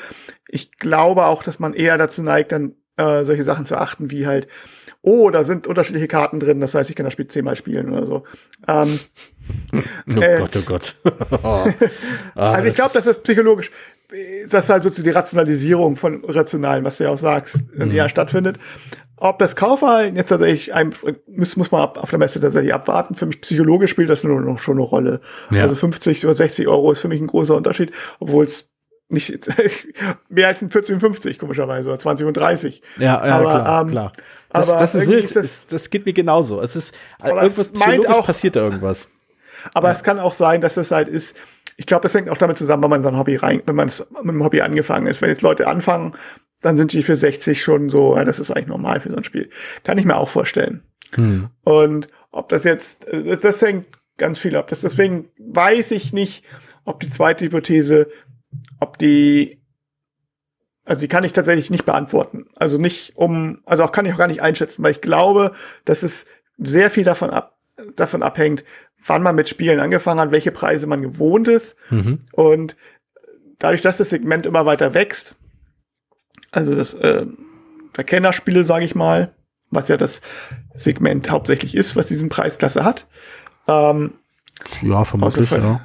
Ich 0.48 0.72
glaube 0.78 1.26
auch, 1.26 1.42
dass 1.42 1.58
man 1.58 1.74
eher 1.74 1.98
dazu 1.98 2.22
neigt, 2.22 2.52
dann 2.52 2.74
äh, 2.96 3.24
solche 3.24 3.42
Sachen 3.42 3.66
zu 3.66 3.76
achten, 3.76 4.10
wie 4.10 4.26
halt, 4.26 4.48
oh, 5.02 5.30
da 5.30 5.44
sind 5.44 5.66
unterschiedliche 5.66 6.08
Karten 6.08 6.40
drin, 6.40 6.60
das 6.60 6.74
heißt, 6.74 6.90
ich 6.90 6.96
kann 6.96 7.04
das 7.04 7.12
Spiel 7.12 7.28
zehnmal 7.28 7.54
spielen 7.54 7.92
oder 7.92 8.06
so. 8.06 8.24
Ähm, 8.66 8.98
oh 10.16 10.20
äh, 10.20 10.38
Gott, 10.38 10.56
oh 10.56 10.62
Gott. 10.66 10.96
ah, 11.42 11.66
also 12.34 12.66
ich 12.66 12.74
glaube, 12.74 12.90
das 12.94 13.06
ist 13.06 13.22
psychologisch, 13.22 13.70
dass 14.50 14.68
halt 14.68 14.82
so 14.82 15.02
die 15.02 15.10
Rationalisierung 15.10 15.96
von 15.96 16.24
Rationalen, 16.24 16.84
was 16.84 16.98
du 16.98 17.04
ja 17.04 17.10
auch 17.10 17.18
sagst, 17.18 17.62
mhm. 17.74 17.90
eher 17.90 18.08
stattfindet. 18.08 18.58
Ob 19.20 19.38
das 19.38 19.56
Kaufverhalten 19.56 20.16
jetzt 20.16 20.28
tatsächlich 20.28 20.74
ein, 20.74 20.94
muss, 21.26 21.56
muss 21.56 21.70
man 21.70 21.82
auf 21.82 22.10
der 22.10 22.18
Messe 22.18 22.40
tatsächlich 22.40 22.72
abwarten. 22.72 23.14
Für 23.14 23.26
mich 23.26 23.40
psychologisch 23.40 23.90
spielt 23.90 24.10
das 24.10 24.24
nur 24.24 24.40
noch 24.40 24.58
schon 24.58 24.78
eine 24.78 24.86
Rolle. 24.86 25.20
Ja. 25.50 25.62
Also 25.62 25.74
50 25.74 26.24
oder 26.24 26.34
60 26.34 26.68
Euro 26.68 26.92
ist 26.92 27.00
für 27.00 27.08
mich 27.08 27.20
ein 27.20 27.26
großer 27.26 27.56
Unterschied, 27.56 27.92
obwohl 28.20 28.44
es 28.44 28.70
nicht 29.08 29.48
mehr 30.28 30.48
als 30.48 30.62
ein 30.62 30.70
14 30.70 30.96
und 30.96 31.00
50 31.00 31.38
komischerweise 31.38 31.88
oder 31.88 31.98
20 31.98 32.26
und 32.26 32.36
30. 32.36 32.82
Ja, 32.98 33.04
ja 33.04 33.38
aber, 33.38 33.44
klar, 33.44 33.80
ähm, 33.82 33.90
klar. 33.90 34.12
Das, 34.50 34.68
aber 34.68 34.80
das 34.80 34.94
ist 34.94 35.08
wild. 35.08 35.36
Das, 35.36 35.66
das 35.66 35.90
geht 35.90 36.06
mir 36.06 36.12
genauso. 36.12 36.60
Es 36.60 36.76
ist 36.76 36.94
irgendwas 37.24 37.68
psychologisch 37.68 38.10
auch, 38.10 38.26
passiert 38.26 38.56
da 38.56 38.60
irgendwas. 38.60 39.08
Aber 39.74 39.88
ja. 39.88 39.94
es 39.94 40.04
kann 40.04 40.20
auch 40.20 40.34
sein, 40.34 40.60
dass 40.60 40.74
das 40.74 40.92
halt 40.92 41.08
ist. 41.08 41.36
Ich 41.76 41.86
glaube, 41.86 42.02
das 42.02 42.14
hängt 42.14 42.28
auch 42.28 42.38
damit 42.38 42.56
zusammen, 42.56 42.82
wenn 42.84 42.90
man 42.90 43.02
sein 43.02 43.18
Hobby 43.18 43.34
rein, 43.34 43.60
wenn 43.66 43.74
man 43.74 43.88
mit 43.88 44.34
dem 44.34 44.44
Hobby 44.44 44.60
angefangen 44.60 45.08
ist. 45.08 45.20
Wenn 45.20 45.30
jetzt 45.30 45.42
Leute 45.42 45.66
anfangen, 45.66 46.14
dann 46.60 46.76
sind 46.76 46.92
die 46.92 47.02
für 47.02 47.16
60 47.16 47.62
schon 47.62 47.88
so, 47.88 48.16
ja, 48.16 48.24
das 48.24 48.40
ist 48.40 48.50
eigentlich 48.50 48.68
normal 48.68 49.00
für 49.00 49.10
so 49.10 49.16
ein 49.16 49.24
Spiel. 49.24 49.50
Kann 49.84 49.98
ich 49.98 50.04
mir 50.04 50.16
auch 50.16 50.28
vorstellen. 50.28 50.82
Hm. 51.14 51.48
Und 51.64 52.08
ob 52.30 52.48
das 52.48 52.64
jetzt, 52.64 53.06
das, 53.10 53.40
das 53.40 53.62
hängt 53.62 53.86
ganz 54.16 54.38
viel 54.38 54.56
ab. 54.56 54.68
Das, 54.68 54.82
deswegen 54.82 55.30
weiß 55.38 55.92
ich 55.92 56.12
nicht, 56.12 56.44
ob 56.84 57.00
die 57.00 57.10
zweite 57.10 57.44
Hypothese, 57.44 58.08
ob 58.80 58.98
die, 58.98 59.62
also 60.84 61.00
die 61.00 61.08
kann 61.08 61.24
ich 61.24 61.32
tatsächlich 61.32 61.70
nicht 61.70 61.84
beantworten. 61.84 62.46
Also 62.56 62.78
nicht 62.78 63.16
um, 63.16 63.60
also 63.64 63.84
auch 63.84 63.92
kann 63.92 64.06
ich 64.06 64.12
auch 64.14 64.18
gar 64.18 64.26
nicht 64.26 64.42
einschätzen, 64.42 64.82
weil 64.82 64.92
ich 64.92 65.00
glaube, 65.00 65.52
dass 65.84 66.02
es 66.02 66.26
sehr 66.56 66.90
viel 66.90 67.04
davon 67.04 67.30
ab, 67.30 67.56
davon 67.94 68.22
abhängt, 68.22 68.64
wann 69.06 69.22
man 69.22 69.36
mit 69.36 69.48
Spielen 69.48 69.78
angefangen 69.78 70.18
hat, 70.18 70.32
welche 70.32 70.50
Preise 70.50 70.88
man 70.88 71.02
gewohnt 71.02 71.46
ist. 71.46 71.76
Mhm. 71.90 72.20
Und 72.32 72.76
dadurch, 73.58 73.80
dass 73.80 73.98
das 73.98 74.10
Segment 74.10 74.44
immer 74.46 74.66
weiter 74.66 74.94
wächst, 74.94 75.36
also 76.50 76.74
das 76.74 76.94
äh, 76.94 77.26
Verkennerspiele, 77.92 78.64
sage 78.64 78.84
ich 78.84 78.94
mal, 78.94 79.34
was 79.70 79.88
ja 79.88 79.96
das 79.96 80.20
Segment 80.74 81.30
hauptsächlich 81.30 81.74
ist, 81.74 81.96
was 81.96 82.08
diesen 82.08 82.28
Preisklasse 82.28 82.84
hat. 82.84 83.06
Ähm, 83.66 84.12
ja, 84.82 85.04
vermutlich, 85.04 85.52
außer, 85.52 85.62
ja. 85.62 85.80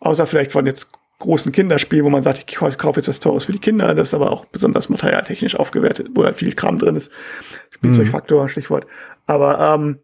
Außer 0.00 0.26
vielleicht 0.26 0.52
von 0.52 0.66
jetzt 0.66 0.88
großen 1.18 1.52
Kinderspielen, 1.52 2.04
wo 2.04 2.10
man 2.10 2.22
sagt, 2.22 2.38
ich 2.38 2.56
kaufe 2.56 2.98
jetzt 2.98 3.08
was 3.08 3.20
Teures 3.20 3.44
für 3.44 3.52
die 3.52 3.58
Kinder, 3.58 3.94
das 3.94 4.08
ist 4.08 4.14
aber 4.14 4.32
auch 4.32 4.46
besonders 4.46 4.88
materialtechnisch 4.88 5.54
aufgewertet, 5.54 6.08
wo 6.14 6.22
da 6.22 6.32
viel 6.32 6.54
Kram 6.54 6.78
drin 6.78 6.96
ist. 6.96 7.12
Spielzeugfaktor, 7.70 8.44
mhm. 8.44 8.48
Stichwort. 8.48 8.86
Aber 9.26 9.60
ähm, 9.60 9.98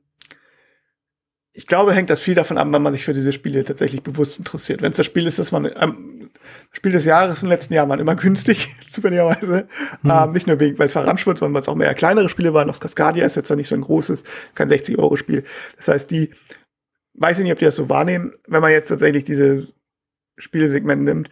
ich 1.52 1.66
glaube, 1.66 1.94
hängt 1.94 2.10
das 2.10 2.20
viel 2.20 2.34
davon 2.34 2.58
ab, 2.58 2.68
wenn 2.70 2.82
man 2.82 2.92
sich 2.92 3.04
für 3.04 3.14
diese 3.14 3.32
Spiele 3.32 3.64
tatsächlich 3.64 4.02
bewusst 4.02 4.38
interessiert. 4.38 4.82
Wenn 4.82 4.90
es 4.90 4.98
das 4.98 5.06
Spiel 5.06 5.26
ist, 5.26 5.38
dass 5.38 5.52
man 5.52 5.64
ähm, 5.64 6.15
Spiel 6.72 6.92
des 6.92 7.04
Jahres 7.04 7.40
den 7.40 7.48
letzten 7.48 7.74
Jahren 7.74 7.88
waren 7.88 8.00
immer 8.00 8.16
günstig, 8.16 8.74
zufälligerweise. 8.90 9.68
Mhm. 10.02 10.10
Ähm, 10.10 10.32
nicht 10.32 10.46
nur 10.46 10.60
wegen, 10.60 10.78
weil 10.78 10.86
es 10.86 10.92
verramscht 10.92 11.26
wird, 11.26 11.38
sondern 11.38 11.54
weil 11.54 11.62
es 11.62 11.68
auch 11.68 11.74
mehr 11.74 11.94
kleinere 11.94 12.28
Spiele 12.28 12.54
waren. 12.54 12.68
Auch 12.70 12.78
Cascadia 12.78 13.24
ist 13.24 13.36
jetzt 13.36 13.50
noch 13.50 13.56
nicht 13.56 13.68
so 13.68 13.74
ein 13.74 13.80
großes, 13.80 14.24
kein 14.54 14.68
60-Euro-Spiel. 14.68 15.44
Das 15.76 15.88
heißt, 15.88 16.10
die, 16.10 16.30
weiß 17.14 17.38
ich 17.38 17.44
nicht, 17.44 17.52
ob 17.52 17.58
die 17.58 17.64
das 17.64 17.76
so 17.76 17.88
wahrnehmen, 17.88 18.32
wenn 18.46 18.62
man 18.62 18.72
jetzt 18.72 18.88
tatsächlich 18.88 19.24
diese 19.24 19.66
Spielsegment 20.36 21.02
nimmt. 21.02 21.30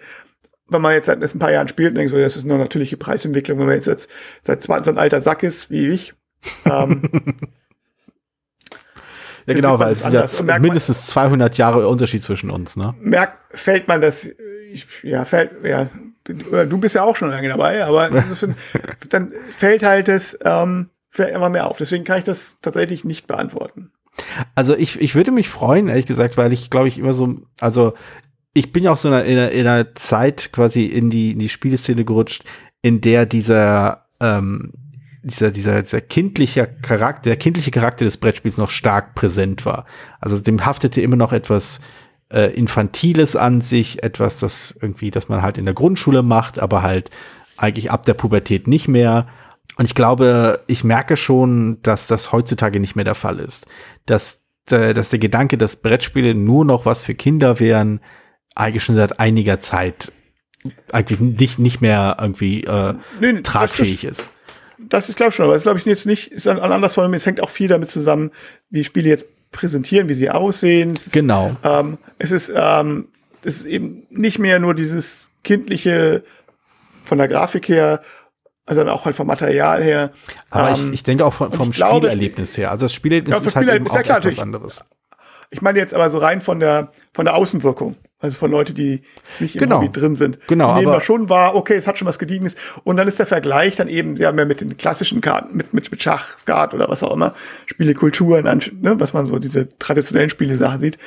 Wenn 0.66 0.80
man 0.80 0.94
jetzt 0.94 1.06
seit 1.06 1.22
ein 1.22 1.38
paar 1.38 1.52
Jahren 1.52 1.68
spielt, 1.68 1.94
denkt 1.94 2.10
so, 2.10 2.18
das 2.18 2.36
ist 2.36 2.44
eine 2.44 2.56
natürliche 2.56 2.96
Preisentwicklung. 2.96 3.58
Wenn 3.58 3.66
man 3.66 3.74
jetzt, 3.74 3.86
jetzt 3.86 4.08
seit 4.40 4.62
20 4.62 4.84
so 4.86 4.90
ein 4.92 4.98
alter 4.98 5.20
Sack 5.20 5.42
ist, 5.42 5.70
wie 5.70 5.88
ich, 5.88 6.14
ähm, 6.64 7.02
Ja, 9.46 9.54
genau, 9.54 9.78
weil 9.78 9.92
es 9.92 10.02
sind 10.02 10.12
jetzt 10.12 10.42
mindestens 10.42 11.06
200 11.08 11.58
Jahre 11.58 11.86
Unterschied 11.88 12.22
zwischen 12.22 12.50
uns, 12.50 12.76
ne? 12.76 12.94
Merkt, 13.00 13.58
fällt 13.58 13.88
man 13.88 14.00
das, 14.00 14.30
ich, 14.74 14.86
ja, 15.02 15.24
fällt, 15.24 15.64
ja, 15.64 15.88
du 16.24 16.78
bist 16.78 16.94
ja 16.94 17.04
auch 17.04 17.16
schon 17.16 17.30
lange 17.30 17.48
dabei, 17.48 17.84
aber 17.84 18.10
dann 19.08 19.32
fällt 19.56 19.82
halt 19.82 20.08
das, 20.08 20.36
ähm, 20.44 20.90
fällt 21.10 21.34
immer 21.34 21.48
mehr 21.48 21.68
auf. 21.68 21.78
Deswegen 21.78 22.04
kann 22.04 22.18
ich 22.18 22.24
das 22.24 22.58
tatsächlich 22.60 23.04
nicht 23.04 23.26
beantworten. 23.26 23.92
Also 24.54 24.76
ich, 24.76 25.00
ich 25.00 25.14
würde 25.14 25.32
mich 25.32 25.48
freuen, 25.48 25.88
ehrlich 25.88 26.06
gesagt, 26.06 26.36
weil 26.36 26.52
ich 26.52 26.70
glaube 26.70 26.88
ich 26.88 26.98
immer 26.98 27.12
so, 27.12 27.42
also 27.60 27.94
ich 28.52 28.72
bin 28.72 28.84
ja 28.84 28.92
auch 28.92 28.96
so 28.96 29.08
in 29.08 29.14
einer, 29.14 29.24
in 29.24 29.38
einer, 29.38 29.50
in 29.50 29.66
einer 29.66 29.94
Zeit 29.94 30.52
quasi 30.52 30.86
in 30.86 31.10
die, 31.10 31.32
in 31.32 31.38
die 31.38 31.48
Spieleszene 31.48 32.04
gerutscht, 32.04 32.44
in 32.82 33.00
der 33.00 33.26
dieser, 33.26 34.06
ähm, 34.20 34.72
dieser, 35.22 35.50
dieser, 35.50 35.82
dieser 35.82 36.00
kindliche 36.00 36.66
Charakter, 36.82 37.30
der 37.30 37.36
kindliche 37.36 37.70
Charakter 37.70 38.04
des 38.04 38.16
Brettspiels 38.16 38.58
noch 38.58 38.70
stark 38.70 39.14
präsent 39.14 39.66
war. 39.66 39.86
Also 40.20 40.40
dem 40.40 40.64
haftete 40.64 41.00
immer 41.00 41.16
noch 41.16 41.32
etwas 41.32 41.80
äh, 42.34 42.52
Infantiles 42.52 43.36
an 43.36 43.60
sich, 43.60 44.02
etwas, 44.02 44.40
das 44.40 44.76
irgendwie, 44.80 45.10
das 45.10 45.28
man 45.28 45.42
halt 45.42 45.56
in 45.56 45.64
der 45.64 45.74
Grundschule 45.74 46.22
macht, 46.22 46.58
aber 46.58 46.82
halt 46.82 47.10
eigentlich 47.56 47.90
ab 47.90 48.04
der 48.04 48.14
Pubertät 48.14 48.66
nicht 48.66 48.88
mehr. 48.88 49.28
Und 49.76 49.84
ich 49.86 49.94
glaube, 49.94 50.60
ich 50.66 50.84
merke 50.84 51.16
schon, 51.16 51.80
dass 51.82 52.06
das 52.08 52.32
heutzutage 52.32 52.80
nicht 52.80 52.96
mehr 52.96 53.04
der 53.04 53.14
Fall 53.14 53.38
ist. 53.38 53.66
Dass, 54.06 54.44
äh, 54.70 54.94
dass 54.94 55.10
der 55.10 55.20
Gedanke, 55.20 55.56
dass 55.56 55.76
Brettspiele 55.76 56.34
nur 56.34 56.64
noch 56.64 56.86
was 56.86 57.04
für 57.04 57.14
Kinder 57.14 57.60
wären, 57.60 58.00
eigentlich 58.56 58.84
schon 58.84 58.96
seit 58.96 59.20
einiger 59.20 59.60
Zeit 59.60 60.12
eigentlich 60.92 61.20
nicht, 61.20 61.58
nicht 61.58 61.80
mehr 61.80 62.16
irgendwie 62.20 62.64
äh, 62.64 62.94
nee, 63.20 63.42
tragfähig 63.42 64.04
ist. 64.04 64.30
Das 64.78 65.08
ist, 65.08 65.16
glaube 65.16 65.30
ich, 65.30 65.36
schon, 65.36 65.44
aber 65.44 65.54
das 65.54 65.64
glaube 65.64 65.78
ich 65.78 65.84
jetzt 65.84 66.06
nicht, 66.06 66.32
ist 66.32 66.48
an 66.48 66.58
anders 66.58 66.94
von 66.94 67.08
mir. 67.10 67.16
Es 67.16 67.26
hängt 67.26 67.40
auch 67.40 67.50
viel 67.50 67.68
damit 67.68 67.90
zusammen, 67.90 68.30
wie 68.70 68.82
Spiele 68.82 69.08
jetzt 69.08 69.26
präsentieren, 69.54 70.08
wie 70.08 70.14
sie 70.14 70.28
aussehen. 70.28 70.92
Es 70.92 71.10
genau. 71.10 71.46
Ist, 71.46 71.56
ähm, 71.62 71.98
es 72.18 72.30
ist, 72.32 72.52
ähm, 72.54 73.08
es 73.42 73.58
ist 73.58 73.64
eben 73.64 74.06
nicht 74.10 74.38
mehr 74.38 74.58
nur 74.58 74.74
dieses 74.74 75.30
kindliche 75.42 76.24
von 77.06 77.18
der 77.18 77.28
Grafik 77.28 77.68
her, 77.68 78.02
also 78.66 78.86
auch 78.86 79.04
halt 79.04 79.16
vom 79.16 79.26
Material 79.26 79.82
her. 79.82 80.10
Aber 80.50 80.70
ähm, 80.70 80.88
ich, 80.88 80.94
ich 80.94 81.02
denke 81.04 81.24
auch 81.24 81.34
vom, 81.34 81.52
vom 81.52 81.72
Spielerlebnis 81.72 82.58
her. 82.58 82.70
Also 82.70 82.86
das 82.86 82.94
Spielerlebnis 82.94 83.40
ja, 83.40 83.46
ist 83.46 83.56
halt 83.56 83.68
eben 83.68 83.88
auch 83.88 83.96
etwas 83.96 84.38
anderes. 84.38 84.84
Ich 85.54 85.62
meine 85.62 85.78
jetzt 85.78 85.94
aber 85.94 86.10
so 86.10 86.18
rein 86.18 86.40
von 86.40 86.58
der, 86.58 86.90
von 87.12 87.26
der 87.26 87.36
Außenwirkung. 87.36 87.94
Also 88.18 88.36
von 88.36 88.50
Leuten, 88.50 88.74
die 88.74 89.02
nicht 89.38 89.56
genau. 89.56 89.76
irgendwie 89.76 90.00
drin 90.00 90.16
sind. 90.16 90.44
Genau. 90.48 90.72
Die 90.72 90.80
nehmen 90.80 90.92
aber 90.92 91.00
schon 91.00 91.28
wahr, 91.28 91.54
okay, 91.54 91.76
es 91.76 91.86
hat 91.86 91.96
schon 91.96 92.08
was 92.08 92.18
Gediegenes. 92.18 92.56
Und 92.82 92.96
dann 92.96 93.06
ist 93.06 93.20
der 93.20 93.26
Vergleich 93.26 93.76
dann 93.76 93.86
eben, 93.86 94.16
ja, 94.16 94.32
mehr 94.32 94.46
mit 94.46 94.60
den 94.60 94.76
klassischen 94.76 95.20
Karten, 95.20 95.56
mit, 95.56 95.72
mit, 95.72 95.92
mit 95.92 96.02
Schach, 96.02 96.38
Skat 96.38 96.74
oder 96.74 96.88
was 96.88 97.04
auch 97.04 97.12
immer, 97.12 97.34
Spielekulturen, 97.66 98.44
ne, 98.80 98.98
was 98.98 99.12
man 99.12 99.28
so 99.28 99.38
diese 99.38 99.78
traditionellen 99.78 100.30
Spielesachen 100.30 100.80
sieht, 100.80 100.98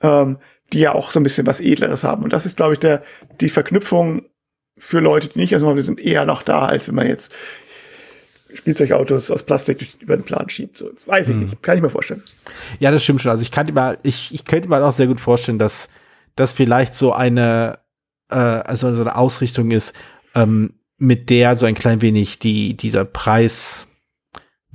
ähm, 0.00 0.38
die 0.72 0.80
ja 0.80 0.92
auch 0.92 1.12
so 1.12 1.20
ein 1.20 1.22
bisschen 1.22 1.46
was 1.46 1.60
Edleres 1.60 2.02
haben. 2.02 2.24
Und 2.24 2.32
das 2.32 2.46
ist, 2.46 2.56
glaube 2.56 2.72
ich, 2.72 2.80
der, 2.80 3.04
die 3.40 3.48
Verknüpfung 3.48 4.22
für 4.76 4.98
Leute, 4.98 5.28
die 5.28 5.38
nicht 5.38 5.54
also 5.54 5.76
wir 5.76 5.84
sind 5.84 6.00
eher 6.00 6.24
noch 6.24 6.42
da, 6.42 6.66
als 6.66 6.88
wenn 6.88 6.96
man 6.96 7.06
jetzt 7.06 7.32
Spielzeugautos 8.54 9.30
aus 9.30 9.42
Plastik 9.42 9.96
über 10.00 10.16
den 10.16 10.24
Plan 10.24 10.48
schiebt. 10.48 10.78
So, 10.78 10.90
weiß 11.06 11.28
ich 11.28 11.34
hm. 11.34 11.44
nicht. 11.44 11.62
Kann 11.62 11.76
ich 11.76 11.82
mir 11.82 11.90
vorstellen. 11.90 12.22
Ja, 12.78 12.90
das 12.90 13.02
stimmt 13.02 13.20
schon. 13.20 13.30
Also 13.30 13.42
ich 13.42 13.50
kann 13.50 13.72
mal, 13.74 13.98
ich, 14.02 14.32
ich 14.32 14.44
könnte 14.44 14.68
mir 14.68 14.82
auch 14.82 14.92
sehr 14.92 15.06
gut 15.06 15.20
vorstellen, 15.20 15.58
dass 15.58 15.88
das 16.36 16.52
vielleicht 16.52 16.94
so 16.94 17.12
eine, 17.12 17.78
äh, 18.30 18.36
also 18.36 18.92
so 18.94 19.02
eine 19.02 19.16
Ausrichtung 19.16 19.70
ist, 19.70 19.94
ähm, 20.34 20.74
mit 20.98 21.30
der 21.30 21.56
so 21.56 21.66
ein 21.66 21.74
klein 21.74 22.00
wenig 22.00 22.38
die, 22.38 22.76
dieser 22.76 23.04
Preis, 23.04 23.86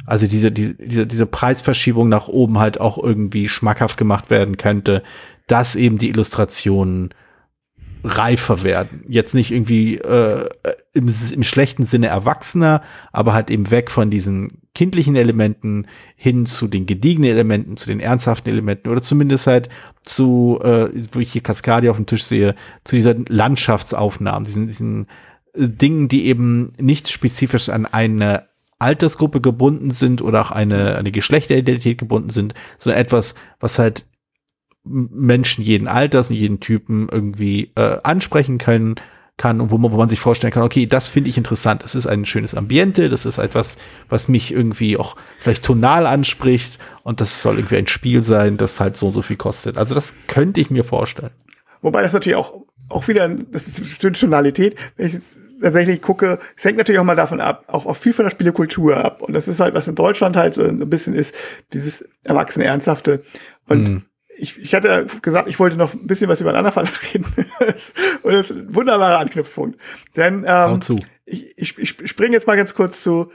also 0.06 0.28
diese, 0.28 0.52
diese, 0.52 0.76
diese, 0.76 1.08
diese 1.08 1.26
Preisverschiebung 1.26 2.10
nach 2.10 2.28
oben 2.28 2.60
halt 2.60 2.80
auch 2.80 3.02
irgendwie 3.02 3.50
schmackhaft 3.50 3.98
gemacht 3.98 4.30
werden 4.30 4.58
könnte, 4.58 5.04
dass 5.48 5.76
eben 5.76 5.98
die 5.98 6.10
Illustrationen 6.10 7.14
reifer 8.04 8.64
werden. 8.64 9.04
Jetzt 9.08 9.34
nicht 9.34 9.52
irgendwie 9.52 9.98
äh, 9.98 10.48
im, 10.94 11.08
im 11.34 11.44
schlechten 11.44 11.84
Sinne 11.84 12.08
erwachsener, 12.08 12.82
aber 13.12 13.34
halt 13.34 13.52
eben 13.52 13.72
weg 13.72 13.92
von 13.92 14.10
diesen 14.10 14.62
kindlichen 14.74 15.16
Elementen 15.16 15.88
hin 16.16 16.46
zu 16.46 16.68
den 16.68 16.86
gediegenen 16.86 17.32
Elementen, 17.32 17.78
zu 17.78 17.90
den 17.90 18.00
ernsthaften 18.00 18.50
Elementen 18.50 18.90
oder 18.90 19.02
zumindest 19.02 19.48
halt 19.48 19.70
zu, 20.04 20.60
äh, 20.64 20.90
wo 21.12 21.20
ich 21.20 21.32
hier 21.32 21.44
Cascadia 21.44 21.92
auf 21.92 21.98
dem 21.98 22.06
Tisch 22.06 22.24
sehe, 22.24 22.56
zu 22.84 22.96
dieser 22.96 23.16
Landschaftsaufnahmen, 23.28 24.46
diesen, 24.46 24.68
diesen 24.68 25.08
äh, 25.54 25.68
Dingen, 25.68 26.08
die 26.08 26.26
eben 26.26 26.74
nicht 26.80 27.10
spezifisch 27.10 27.70
an 27.70 27.86
eine 27.86 28.48
Altersgruppe 28.80 29.42
gebunden 29.42 29.92
sind 29.92 30.22
oder 30.22 30.40
auch 30.42 30.52
eine, 30.52 30.96
eine 30.96 31.12
Geschlechteridentität 31.12 31.98
gebunden 31.98 32.30
sind, 32.30 32.54
sondern 32.78 33.02
etwas, 33.02 33.36
was 33.60 33.78
halt 33.78 34.06
Menschen 34.90 35.64
jeden 35.64 35.88
Alters 35.88 36.30
und 36.30 36.36
jeden 36.36 36.60
Typen 36.60 37.08
irgendwie 37.12 37.72
äh, 37.76 37.98
ansprechen 38.04 38.58
können 38.58 38.96
kann 39.40 39.62
und 39.62 39.72
wo 39.72 39.78
man, 39.80 39.92
wo 39.92 39.98
man 39.98 40.10
sich 40.10 40.20
vorstellen 40.20 40.54
kann, 40.54 40.64
okay, 40.64 40.86
das 40.86 41.10
finde 41.10 41.30
ich 41.30 41.38
interessant. 41.38 41.84
Das 41.84 41.96
ist 41.96 42.06
ein 42.06 42.26
schönes 42.26 42.54
Ambiente, 42.54 43.10
das 43.10 43.26
ist 43.26 43.40
etwas, 43.40 43.78
was 44.10 44.28
mich 44.28 44.52
irgendwie 44.52 44.98
auch 44.98 45.16
vielleicht 45.40 45.64
tonal 45.64 46.06
anspricht 46.06 46.78
und 47.04 47.22
das 47.22 47.42
soll 47.42 47.56
irgendwie 47.58 47.78
ein 47.78 47.88
Spiel 47.88 48.22
sein, 48.22 48.58
das 48.58 48.80
halt 48.80 48.98
so 48.98 49.08
und 49.08 49.14
so 49.14 49.22
viel 49.24 49.38
kostet. 49.38 49.78
Also 49.78 49.96
das 49.96 50.14
könnte 50.28 50.62
ich 50.62 50.70
mir 50.70 50.84
vorstellen. 50.84 51.32
Wobei 51.82 52.04
das 52.04 52.14
natürlich 52.14 52.36
auch, 52.36 52.66
auch 52.90 53.08
wieder, 53.08 53.30
das 53.30 53.68
ist 53.68 54.04
eine 54.04 54.14
Tonalität, 54.14 54.76
wenn 54.98 55.08
ich 55.08 55.16
tatsächlich 55.62 56.02
gucke, 56.02 56.40
es 56.56 56.66
hängt 56.66 56.78
natürlich 56.78 57.00
auch 57.00 57.06
mal 57.06 57.16
davon 57.16 57.40
ab, 57.40 57.64
auch, 57.68 57.86
auch 57.86 57.96
viel 57.96 58.14
von 58.14 58.26
der 58.26 58.32
Spielekultur 58.32 58.98
ab. 58.98 59.22
Und 59.22 59.34
das 59.34 59.48
ist 59.48 59.60
halt, 59.60 59.74
was 59.74 59.88
in 59.88 59.96
Deutschland 59.96 60.36
halt 60.36 60.54
so 60.54 60.64
ein 60.64 60.90
bisschen 60.90 61.14
ist, 61.14 61.34
dieses 61.74 62.06
erwachsene 62.24 62.66
Ernsthafte. 62.66 63.24
Und 63.68 63.88
mm 63.88 64.02
ich, 64.40 64.58
ich 64.58 64.74
hatte 64.74 65.08
gesagt, 65.22 65.50
ich 65.50 65.60
wollte 65.60 65.76
noch 65.76 65.94
ein 65.94 66.08
bisschen 66.08 66.30
was 66.30 66.42
über 66.42 66.52
einen 66.52 66.66
anderen 66.66 66.74
Verlag 66.74 67.14
reden. 67.14 67.26
und 68.24 68.34
das 68.34 68.50
ist 68.50 68.58
ein 68.58 68.74
wunderbarer 68.74 69.20
Anknüpfpunkt. 69.20 69.80
Denn 70.16 70.46
ähm, 70.48 70.80
ich, 71.26 71.58
ich, 71.58 71.78
ich 71.78 72.10
springe 72.10 72.34
jetzt 72.34 72.48
mal 72.48 72.58
ganz 72.58 72.74
kurz 72.74 73.04
zu, 73.04 73.32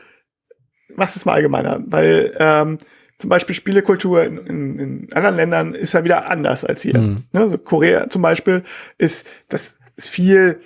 mach's 0.94 1.16
es 1.16 1.24
mal 1.24 1.34
allgemeiner, 1.34 1.82
weil 1.86 2.34
ähm, 2.38 2.78
zum 3.18 3.30
Beispiel 3.30 3.54
Spielekultur 3.54 4.24
in, 4.24 4.38
in, 4.38 4.78
in 4.78 5.12
anderen 5.12 5.36
Ländern 5.36 5.74
ist 5.74 5.92
ja 5.92 6.04
wieder 6.04 6.28
anders 6.28 6.64
als 6.64 6.82
hier. 6.82 6.98
Mhm. 6.98 7.24
Ne, 7.32 7.40
also 7.40 7.58
Korea 7.58 8.08
zum 8.08 8.22
Beispiel 8.22 8.64
ist, 8.98 9.26
das 9.48 9.76
ist 9.96 10.08
viel 10.08 10.60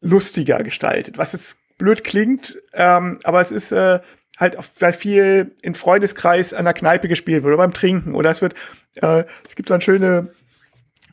lustiger 0.00 0.62
gestaltet, 0.62 1.18
was 1.18 1.32
jetzt 1.32 1.56
blöd 1.78 2.04
klingt, 2.04 2.58
ähm, 2.74 3.18
aber 3.24 3.40
es 3.40 3.50
ist 3.50 3.72
äh, 3.72 4.00
halt 4.38 4.58
auch 4.58 4.64
viel 4.64 5.52
in 5.62 5.74
Freundeskreis 5.74 6.52
an 6.52 6.64
der 6.64 6.74
Kneipe 6.74 7.08
gespielt 7.08 7.42
wird 7.42 7.54
oder 7.54 7.62
beim 7.62 7.74
Trinken 7.74 8.14
oder 8.14 8.30
es 8.30 8.42
wird, 8.42 8.54
äh, 8.96 9.24
es 9.48 9.54
gibt 9.54 9.68
so 9.68 9.74
eine 9.74 9.80
schöne 9.80 10.30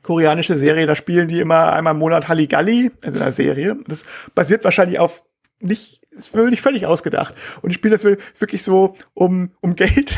koreanische 0.03 0.57
Serie, 0.57 0.87
da 0.87 0.95
spielen 0.95 1.27
die 1.27 1.39
immer 1.39 1.73
einmal 1.73 1.93
im 1.93 1.99
Monat 1.99 2.27
Halligalli, 2.27 2.91
also 3.03 3.21
eine 3.21 3.31
Serie. 3.31 3.77
Das 3.87 4.03
basiert 4.33 4.63
wahrscheinlich 4.63 4.99
auf 4.99 5.23
nicht, 5.63 6.01
ist 6.11 6.33
wirklich 6.33 6.61
völlig 6.61 6.85
ausgedacht. 6.85 7.33
Und 7.61 7.69
ich 7.69 7.75
spiele 7.75 7.95
das 7.97 8.03
wirklich 8.03 8.63
so 8.63 8.95
um, 9.13 9.51
um 9.61 9.75
Geld. 9.75 10.17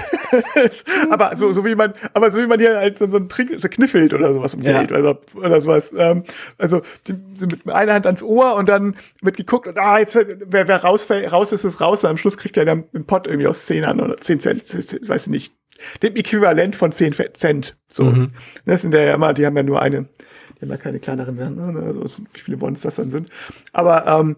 aber 1.09 1.35
so, 1.35 1.51
so 1.53 1.65
wie 1.65 1.75
man, 1.75 1.93
aber 2.13 2.31
so 2.31 2.39
wie 2.39 2.47
man 2.47 2.59
hier 2.59 2.77
halt 2.77 2.97
so, 2.97 3.07
so 3.07 3.17
ein 3.17 3.29
Trink, 3.29 3.51
so 3.57 3.69
kniffelt 3.69 4.13
oder 4.13 4.33
sowas 4.33 4.53
um 4.53 4.61
ja. 4.61 4.83
Geld 4.83 4.91
oder, 4.91 5.19
oder 5.35 5.61
sowas. 5.61 5.93
Ähm, 5.95 6.23
also 6.57 6.81
die, 7.07 7.13
die 7.13 7.45
mit 7.45 7.69
einer 7.69 7.93
Hand 7.93 8.05
ans 8.05 8.23
Ohr 8.23 8.55
und 8.55 8.69
dann 8.69 8.95
wird 9.21 9.37
geguckt 9.37 9.67
und 9.67 9.77
ah, 9.77 9.99
jetzt, 9.99 10.15
wer, 10.15 10.67
wer 10.67 10.83
rausfällt, 10.83 11.31
raus 11.31 11.51
ist, 11.51 11.63
ist 11.63 11.79
raus. 11.79 12.03
Und 12.03 12.09
am 12.09 12.17
Schluss 12.17 12.37
kriegt 12.37 12.57
er 12.57 12.65
dann 12.65 12.85
einen 12.93 13.05
Pot 13.05 13.27
irgendwie 13.27 13.47
aus 13.47 13.65
10 13.65 13.85
an 13.85 13.99
oder 13.99 14.17
10 14.17 14.39
Cent, 14.39 15.07
weiß 15.07 15.23
ich 15.23 15.31
nicht. 15.31 15.53
Dem 16.01 16.15
Äquivalent 16.15 16.75
von 16.75 16.91
10 16.91 17.13
Cent. 17.33 17.77
So. 17.87 18.03
Mhm. 18.03 18.31
Das 18.65 18.81
sind 18.81 18.93
ja 18.93 19.13
immer, 19.13 19.33
die 19.33 19.45
haben 19.45 19.57
ja 19.57 19.63
nur 19.63 19.81
eine, 19.81 20.07
die 20.57 20.61
haben 20.61 20.69
ja 20.69 20.77
keine 20.77 20.99
kleineren, 20.99 21.35
ne, 21.35 21.99
also 22.01 22.23
wie 22.33 22.39
viele 22.39 22.57
Bonds 22.57 22.81
das 22.81 22.95
dann 22.95 23.09
sind. 23.09 23.29
Aber 23.73 24.07
ähm, 24.07 24.37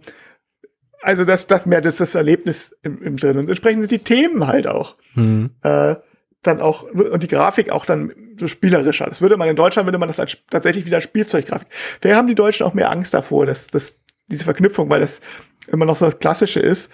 also 1.06 1.24
das, 1.24 1.46
das 1.46 1.68
mehr 1.68 1.82
das, 1.82 1.98
das 1.98 2.16
Erlebnis 2.16 2.76
im, 2.82 3.02
im 3.04 3.18
drin. 3.18 3.38
Und 3.38 3.48
entsprechend 3.48 3.84
sind 3.84 3.92
die 3.92 4.04
Themen 4.04 4.48
halt 4.48 4.66
auch. 4.66 4.96
Mhm. 5.14 5.52
Äh, 5.62 5.98
dann 6.42 6.62
auch, 6.62 6.84
und 6.84 7.22
die 7.22 7.28
Grafik 7.28 7.70
auch 7.70 7.86
dann 7.86 8.12
so 8.40 8.48
spielerischer. 8.48 9.06
Das 9.06 9.22
würde 9.22 9.38
man 9.38 9.48
in 9.48 9.56
Deutschland, 9.56 9.86
würde 9.86 10.00
man 10.00 10.08
das 10.08 10.20
als 10.20 10.38
tatsächlich 10.50 10.86
wieder 10.86 11.02
Spielzeuggrafik. 11.02 11.68
Vielleicht 12.02 12.18
haben 12.18 12.28
die 12.28 12.36
Deutschen 12.36 12.66
auch 12.66 12.74
mehr 12.74 12.90
Angst 12.90 13.14
davor, 13.14 13.46
dass, 13.46 13.68
dass 13.68 14.00
diese 14.28 14.46
Verknüpfung, 14.46 14.90
weil 14.90 15.02
das 15.02 15.22
immer 15.68 15.86
noch 15.86 15.96
so 15.96 16.06
das 16.06 16.18
Klassische 16.18 16.60
ist. 16.60 16.92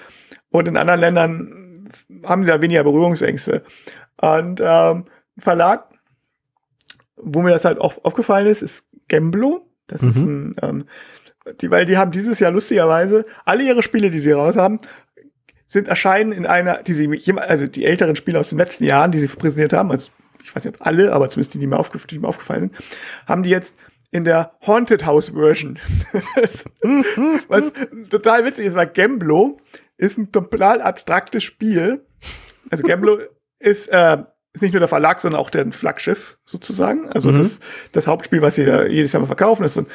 Und 0.49 0.68
in 0.68 0.76
anderen 0.76 0.99
Ländern 0.99 1.89
haben 2.26 2.41
die 2.41 2.49
da 2.49 2.59
weniger 2.59 2.84
Berührungsängste. 2.84 3.64
Und 4.18 4.59
ähm, 4.62 5.05
Verlag, 5.38 5.88
wo 7.16 7.41
mir 7.41 7.51
das 7.51 7.64
halt 7.64 7.80
auch 7.80 8.03
aufgefallen 8.03 8.47
ist, 8.47 8.62
ist 8.62 8.84
Gemblo. 9.07 9.68
Das 9.88 10.01
mhm. 10.01 10.09
ist 10.09 10.18
ein 10.18 10.55
ähm, 10.62 10.86
die, 11.59 11.71
weil 11.71 11.85
die 11.85 11.97
haben 11.97 12.11
dieses 12.11 12.39
Jahr 12.39 12.51
lustigerweise 12.51 13.25
alle 13.45 13.63
ihre 13.63 13.83
Spiele, 13.83 14.09
die 14.09 14.19
sie 14.19 14.31
raus 14.31 14.55
haben, 14.55 14.79
sind 15.67 15.87
erscheinen 15.87 16.31
in 16.31 16.45
einer, 16.45 16.83
die 16.83 16.93
sie, 16.93 17.33
also 17.37 17.67
die 17.67 17.85
älteren 17.85 18.15
Spiele 18.15 18.39
aus 18.39 18.49
den 18.49 18.57
letzten 18.57 18.83
Jahren, 18.83 19.11
die 19.11 19.19
sie 19.19 19.27
präsentiert 19.27 19.73
haben, 19.73 19.91
also 19.91 20.11
ich 20.43 20.55
weiß 20.55 20.65
nicht 20.65 20.79
ob 20.79 20.85
alle, 20.85 21.13
aber 21.13 21.29
zumindest 21.29 21.53
die, 21.53 21.59
die 21.59 21.67
mir, 21.67 21.77
aufgef 21.77 22.05
die 22.07 22.19
mir 22.19 22.27
aufgefallen 22.27 22.71
sind, 22.71 22.75
haben 23.27 23.43
die 23.43 23.49
jetzt 23.49 23.77
in 24.11 24.25
der 24.25 24.51
Haunted 24.67 25.05
House 25.05 25.29
Version. 25.29 25.79
Was 27.47 27.71
total 28.09 28.45
witzig 28.45 28.65
ist, 28.65 28.75
weil 28.75 28.87
Gamblo 28.87 29.57
ist 29.97 30.17
ein 30.17 30.31
total 30.31 30.81
abstraktes 30.81 31.43
Spiel. 31.43 32.05
Also 32.69 32.83
Gamblo 32.83 33.19
ist, 33.59 33.87
äh, 33.87 34.17
ist 34.53 34.61
nicht 34.61 34.73
nur 34.73 34.81
der 34.81 34.89
Verlag, 34.89 35.21
sondern 35.21 35.39
auch 35.39 35.49
der 35.49 35.71
Flaggschiff 35.71 36.37
sozusagen. 36.45 37.07
Also 37.09 37.31
mhm. 37.31 37.37
das, 37.37 37.61
das 37.93 38.07
Hauptspiel, 38.07 38.41
was 38.41 38.55
sie 38.55 38.65
da 38.65 38.85
jedes 38.85 39.13
Jahr 39.13 39.21
mal 39.21 39.27
verkaufen, 39.27 39.63
ist 39.63 39.75
so 39.75 39.81
ein 39.81 39.87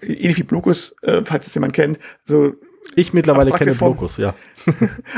ähnlich 0.00 0.38
wie 0.38 0.42
Blokus, 0.42 0.94
äh, 1.02 1.22
falls 1.24 1.46
es 1.46 1.54
jemand 1.54 1.72
kennt, 1.72 1.98
so 2.24 2.54
ich 2.96 3.12
mittlerweile 3.12 3.52
kenne 3.52 3.74
Form, 3.74 3.92
Blokus, 3.92 4.16
ja. 4.16 4.34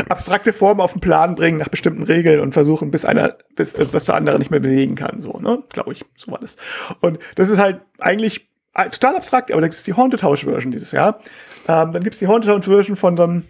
abstrakte 0.08 0.52
Formen 0.52 0.80
auf 0.80 0.92
den 0.92 1.00
Plan 1.00 1.34
bringen 1.34 1.58
nach 1.58 1.68
bestimmten 1.68 2.02
Regeln 2.02 2.40
und 2.40 2.52
versuchen, 2.52 2.90
bis 2.90 3.04
einer, 3.04 3.38
bis, 3.56 3.72
bis 3.72 4.04
der 4.04 4.14
andere 4.14 4.38
nicht 4.38 4.50
mehr 4.50 4.60
bewegen 4.60 4.94
kann, 4.94 5.20
so, 5.20 5.38
ne? 5.38 5.62
Glaube 5.70 5.92
ich, 5.92 6.04
so 6.16 6.30
war 6.30 6.38
das. 6.40 6.56
Und 7.00 7.18
das 7.36 7.48
ist 7.48 7.58
halt 7.58 7.80
eigentlich 7.98 8.48
total 8.74 9.16
abstrakt, 9.16 9.50
aber 9.50 9.60
da 9.60 9.68
gibt 9.68 9.78
es 9.78 9.84
die 9.84 9.94
Haunted 9.94 10.22
House 10.22 10.40
Version 10.40 10.72
dieses 10.72 10.92
Jahr. 10.92 11.20
Ähm, 11.66 11.92
dann 11.92 12.02
gibt 12.02 12.14
es 12.14 12.18
die 12.20 12.26
Haunted 12.26 12.50
House 12.50 12.66
Version 12.66 12.96
von 12.96 13.16
dann 13.16 13.44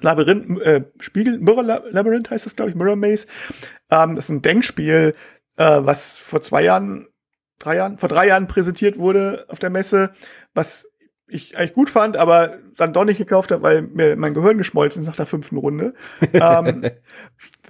Labyrinth, 0.00 0.60
äh, 0.60 0.84
Spiegel, 1.00 1.38
Mirror 1.38 1.62
Labyrinth 1.62 2.30
heißt 2.30 2.46
das, 2.46 2.56
glaube 2.56 2.70
ich, 2.70 2.76
Mirror 2.76 2.96
Maze. 2.96 3.26
Ähm, 3.90 4.16
das 4.16 4.26
ist 4.26 4.30
ein 4.30 4.42
Denkspiel, 4.42 5.14
äh, 5.56 5.78
was 5.80 6.18
vor 6.18 6.40
zwei 6.40 6.62
Jahren 6.62 7.08
drei 7.58 7.76
Jahren, 7.76 7.98
vor 7.98 8.08
drei 8.08 8.26
Jahren 8.26 8.46
präsentiert 8.46 8.98
wurde 8.98 9.46
auf 9.48 9.58
der 9.58 9.70
Messe, 9.70 10.10
was 10.54 10.88
ich 11.26 11.56
eigentlich 11.56 11.74
gut 11.74 11.90
fand, 11.90 12.16
aber 12.16 12.58
dann 12.76 12.92
doch 12.92 13.04
nicht 13.04 13.18
gekauft 13.18 13.50
habe, 13.50 13.62
weil 13.62 13.82
mir 13.82 14.16
mein 14.16 14.34
Gehirn 14.34 14.56
geschmolzen 14.56 15.02
ist 15.02 15.08
nach 15.08 15.16
der 15.16 15.26
fünften 15.26 15.58
Runde. 15.58 15.94
ähm, 16.32 16.82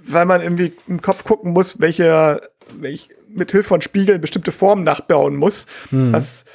weil 0.03 0.25
man 0.25 0.41
irgendwie 0.41 0.73
im 0.87 1.01
Kopf 1.01 1.25
gucken 1.25 1.51
muss, 1.51 1.79
welche, 1.81 2.41
welche 2.79 3.09
mit 3.27 3.51
Hilfe 3.51 3.67
von 3.67 3.81
Spiegeln 3.81 4.21
bestimmte 4.21 4.51
Formen 4.51 4.83
nachbauen 4.83 5.35
muss, 5.35 5.65
hm. 5.89 6.13
was 6.13 6.45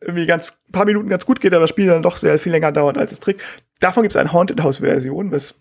irgendwie 0.00 0.26
ganz 0.26 0.54
paar 0.72 0.84
Minuten 0.84 1.08
ganz 1.08 1.26
gut 1.26 1.40
geht, 1.40 1.52
aber 1.52 1.62
das 1.62 1.70
Spiel 1.70 1.86
dann 1.86 2.02
doch 2.02 2.16
sehr 2.16 2.38
viel 2.38 2.52
länger 2.52 2.72
dauert 2.72 2.98
als 2.98 3.10
das 3.10 3.20
Trick. 3.20 3.42
Davon 3.80 4.02
gibt 4.02 4.14
es 4.14 4.16
eine 4.16 4.32
Haunted 4.32 4.62
House 4.62 4.78
Version, 4.78 5.30
was 5.30 5.60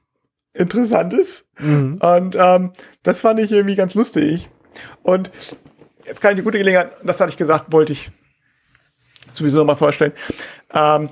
interessant 0.54 1.14
ist. 1.14 1.46
Mhm. 1.60 2.00
Und 2.02 2.38
ähm, 2.40 2.72
das 3.04 3.22
fand 3.22 3.40
ich 3.40 3.52
irgendwie 3.52 3.76
ganz 3.76 3.96
lustig. 3.96 4.50
Und 5.04 5.32
jetzt 6.10 6.22
kann 6.22 6.32
ich 6.32 6.38
die 6.38 6.44
gute 6.44 6.58
Gelegenheit, 6.58 6.92
das 7.04 7.22
hatte 7.22 7.30
ich 7.30 7.38
gesagt, 7.38 7.72
wollte 7.72 7.94
ich 7.94 8.12
sowieso 9.32 9.58
noch 9.58 9.66
mal 9.66 9.76
vorstellen. 9.76 10.14
Ähm, 10.74 11.08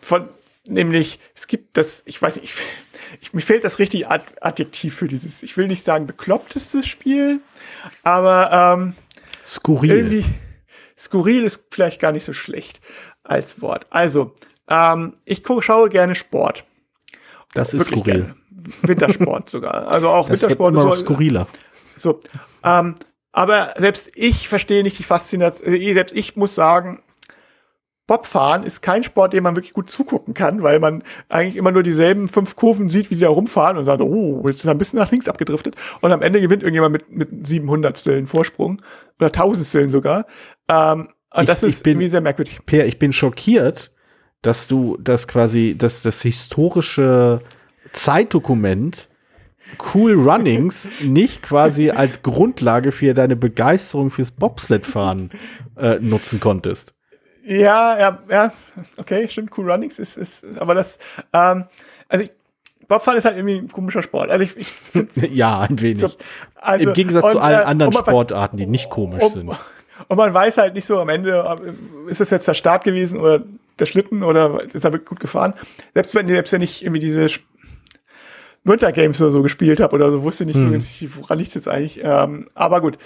von, 0.00 0.28
nämlich, 0.66 1.20
es 1.34 1.46
gibt 1.46 1.76
das, 1.76 2.02
ich 2.06 2.20
weiß 2.20 2.36
nicht, 2.36 2.52
ich, 2.52 2.54
ich, 3.20 3.32
mir 3.32 3.40
fehlt 3.40 3.64
das 3.64 3.78
richtige 3.78 4.10
Adjektiv 4.10 4.94
für 4.94 5.08
dieses, 5.08 5.42
ich 5.42 5.56
will 5.56 5.68
nicht 5.68 5.84
sagen 5.84 6.06
beklopptestes 6.06 6.86
Spiel, 6.86 7.40
aber 8.02 8.76
ähm, 8.76 8.94
skurril. 9.44 9.90
Irgendwie, 9.90 10.24
skurril 10.98 11.44
ist 11.44 11.64
vielleicht 11.70 12.00
gar 12.00 12.12
nicht 12.12 12.24
so 12.24 12.32
schlecht 12.32 12.80
als 13.22 13.62
Wort. 13.62 13.86
Also, 13.90 14.34
ähm, 14.68 15.14
ich 15.24 15.42
schaue 15.60 15.88
gerne 15.88 16.14
Sport. 16.14 16.64
Das 17.54 17.72
ist 17.72 17.90
Wirklich 17.90 18.00
skurril. 18.00 18.22
Gerne. 18.22 18.36
Wintersport 18.82 19.48
sogar. 19.48 19.86
Also 19.86 20.08
auch 20.08 20.28
das 20.28 20.42
Wintersport. 20.42 20.74
Immer 20.74 20.82
so, 20.82 20.94
skurriler. 20.96 21.46
So, 21.94 22.20
ähm, 22.64 22.96
aber 23.36 23.74
selbst 23.76 24.12
ich 24.14 24.48
verstehe 24.48 24.82
nicht 24.82 24.98
die 24.98 25.02
Faszination. 25.02 25.74
Äh, 25.74 25.92
selbst 25.92 26.16
ich 26.16 26.36
muss 26.36 26.54
sagen, 26.54 27.02
Bobfahren 28.06 28.62
ist 28.62 28.80
kein 28.80 29.02
Sport, 29.02 29.34
den 29.34 29.42
man 29.42 29.56
wirklich 29.56 29.74
gut 29.74 29.90
zugucken 29.90 30.32
kann, 30.32 30.62
weil 30.62 30.80
man 30.80 31.02
eigentlich 31.28 31.56
immer 31.56 31.70
nur 31.70 31.82
dieselben 31.82 32.28
fünf 32.28 32.56
Kurven 32.56 32.88
sieht, 32.88 33.10
wie 33.10 33.16
die 33.16 33.20
da 33.20 33.28
rumfahren 33.28 33.76
und 33.76 33.84
sagt, 33.84 34.00
oh, 34.00 34.42
jetzt 34.46 34.60
sind 34.60 34.70
ein 34.70 34.78
bisschen 34.78 34.98
nach 34.98 35.10
links 35.10 35.28
abgedriftet. 35.28 35.76
Und 36.00 36.12
am 36.12 36.22
Ende 36.22 36.40
gewinnt 36.40 36.62
irgendjemand 36.62 36.92
mit, 36.92 37.10
mit 37.10 37.46
700 37.46 38.26
Vorsprung 38.26 38.80
oder 39.20 39.30
Tausendsteln 39.30 39.90
sogar. 39.90 40.24
Ähm, 40.70 41.08
und 41.34 41.42
ich, 41.42 41.46
das 41.46 41.62
ist 41.62 41.82
bin, 41.82 41.92
irgendwie 41.92 42.08
sehr 42.08 42.22
merkwürdig. 42.22 42.60
Per, 42.64 42.86
ich 42.86 42.98
bin 42.98 43.12
schockiert, 43.12 43.92
dass 44.40 44.66
du 44.66 44.96
das 44.98 45.28
quasi, 45.28 45.74
dass 45.76 46.00
das 46.00 46.22
historische 46.22 47.42
Zeitdokument 47.92 49.10
Cool 49.94 50.14
Runnings 50.14 50.90
nicht 51.02 51.42
quasi 51.42 51.90
als 51.90 52.22
Grundlage 52.22 52.92
für 52.92 53.14
deine 53.14 53.36
Begeisterung 53.36 54.10
fürs 54.10 54.30
Bobsledfahren 54.30 55.30
äh, 55.76 55.98
nutzen 56.00 56.40
konntest. 56.40 56.94
Ja, 57.44 57.98
ja, 57.98 58.18
ja, 58.28 58.52
okay, 58.96 59.28
stimmt, 59.28 59.56
Cool 59.56 59.70
Runnings 59.70 59.98
ist, 59.98 60.16
ist, 60.16 60.44
aber 60.58 60.74
das, 60.74 60.98
ähm, 61.32 61.64
also 62.08 62.24
ich, 62.24 62.30
Bobfahren 62.88 63.18
ist 63.18 63.24
halt 63.24 63.36
irgendwie 63.36 63.58
ein 63.58 63.68
komischer 63.68 64.02
Sport. 64.02 64.30
Also 64.30 64.44
ich, 64.44 64.56
ich 64.56 65.32
ja, 65.32 65.60
ein 65.60 65.80
wenig. 65.80 66.00
So, 66.00 66.10
also, 66.54 66.88
Im 66.88 66.94
Gegensatz 66.94 67.24
und, 67.24 67.32
zu 67.32 67.40
allen 67.40 67.60
äh, 67.60 67.64
anderen 67.64 67.92
Sportarten, 67.92 68.56
die 68.56 68.66
nicht 68.66 68.90
komisch 68.90 69.22
um, 69.22 69.32
sind. 69.32 69.58
Und 70.08 70.16
man 70.16 70.32
weiß 70.32 70.58
halt 70.58 70.74
nicht 70.74 70.86
so 70.86 70.98
am 70.98 71.08
Ende, 71.08 71.76
ist 72.08 72.20
es 72.20 72.30
jetzt 72.30 72.46
der 72.46 72.54
Start 72.54 72.84
gewesen 72.84 73.18
oder 73.18 73.42
der 73.78 73.86
Schlitten 73.86 74.22
oder 74.22 74.62
ist 74.62 74.84
er 74.84 74.92
wirklich 74.92 75.08
gut 75.08 75.20
gefahren? 75.20 75.54
Selbst 75.94 76.14
wenn, 76.14 76.28
selbst 76.28 76.52
wenn 76.52 76.62
ich 76.62 76.82
irgendwie 76.82 77.00
diese 77.00 77.28
Wintergames 78.66 79.20
oder 79.20 79.30
so 79.30 79.42
gespielt 79.42 79.80
habe 79.80 79.94
oder 79.94 80.10
so, 80.10 80.22
wusste 80.22 80.46
nicht 80.46 80.56
hm. 80.56 80.80
so, 80.80 81.06
woran 81.20 81.38
liegt 81.38 81.48
es 81.48 81.54
jetzt 81.54 81.68
eigentlich. 81.68 82.00
Ähm, 82.02 82.48
aber 82.54 82.80
gut. 82.80 82.98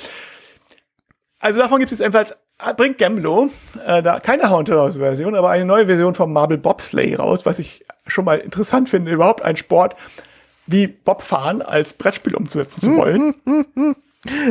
Also 1.39 1.61
davon 1.61 1.79
gibt 1.79 1.91
es 1.91 1.99
jetzt 1.99 2.07
ebenfalls, 2.07 2.37
bringt 2.77 2.99
Gamblo, 2.99 3.51
äh, 3.87 4.03
da 4.03 4.21
keine 4.21 4.51
Haunted 4.51 4.75
House 4.75 4.97
Version, 4.97 5.35
aber 5.35 5.51
eine 5.51 5.65
neue 5.65 5.87
Version 5.87 6.15
vom 6.15 6.33
Marble 6.33 6.59
Bobsleigh 6.59 7.17
raus, 7.17 7.47
was 7.47 7.59
ich 7.59 7.85
schon 8.07 8.25
mal 8.25 8.39
interessant 8.39 8.89
finde, 8.89 9.11
überhaupt 9.13 9.43
ein 9.43 9.57
Sport 9.57 9.97
wie 10.67 10.87
Bobfahren 10.87 11.63
als 11.63 11.95
Brettspiel 11.95 12.35
umzusetzen 12.35 12.81
zu 12.81 12.97
wollen. 12.97 13.35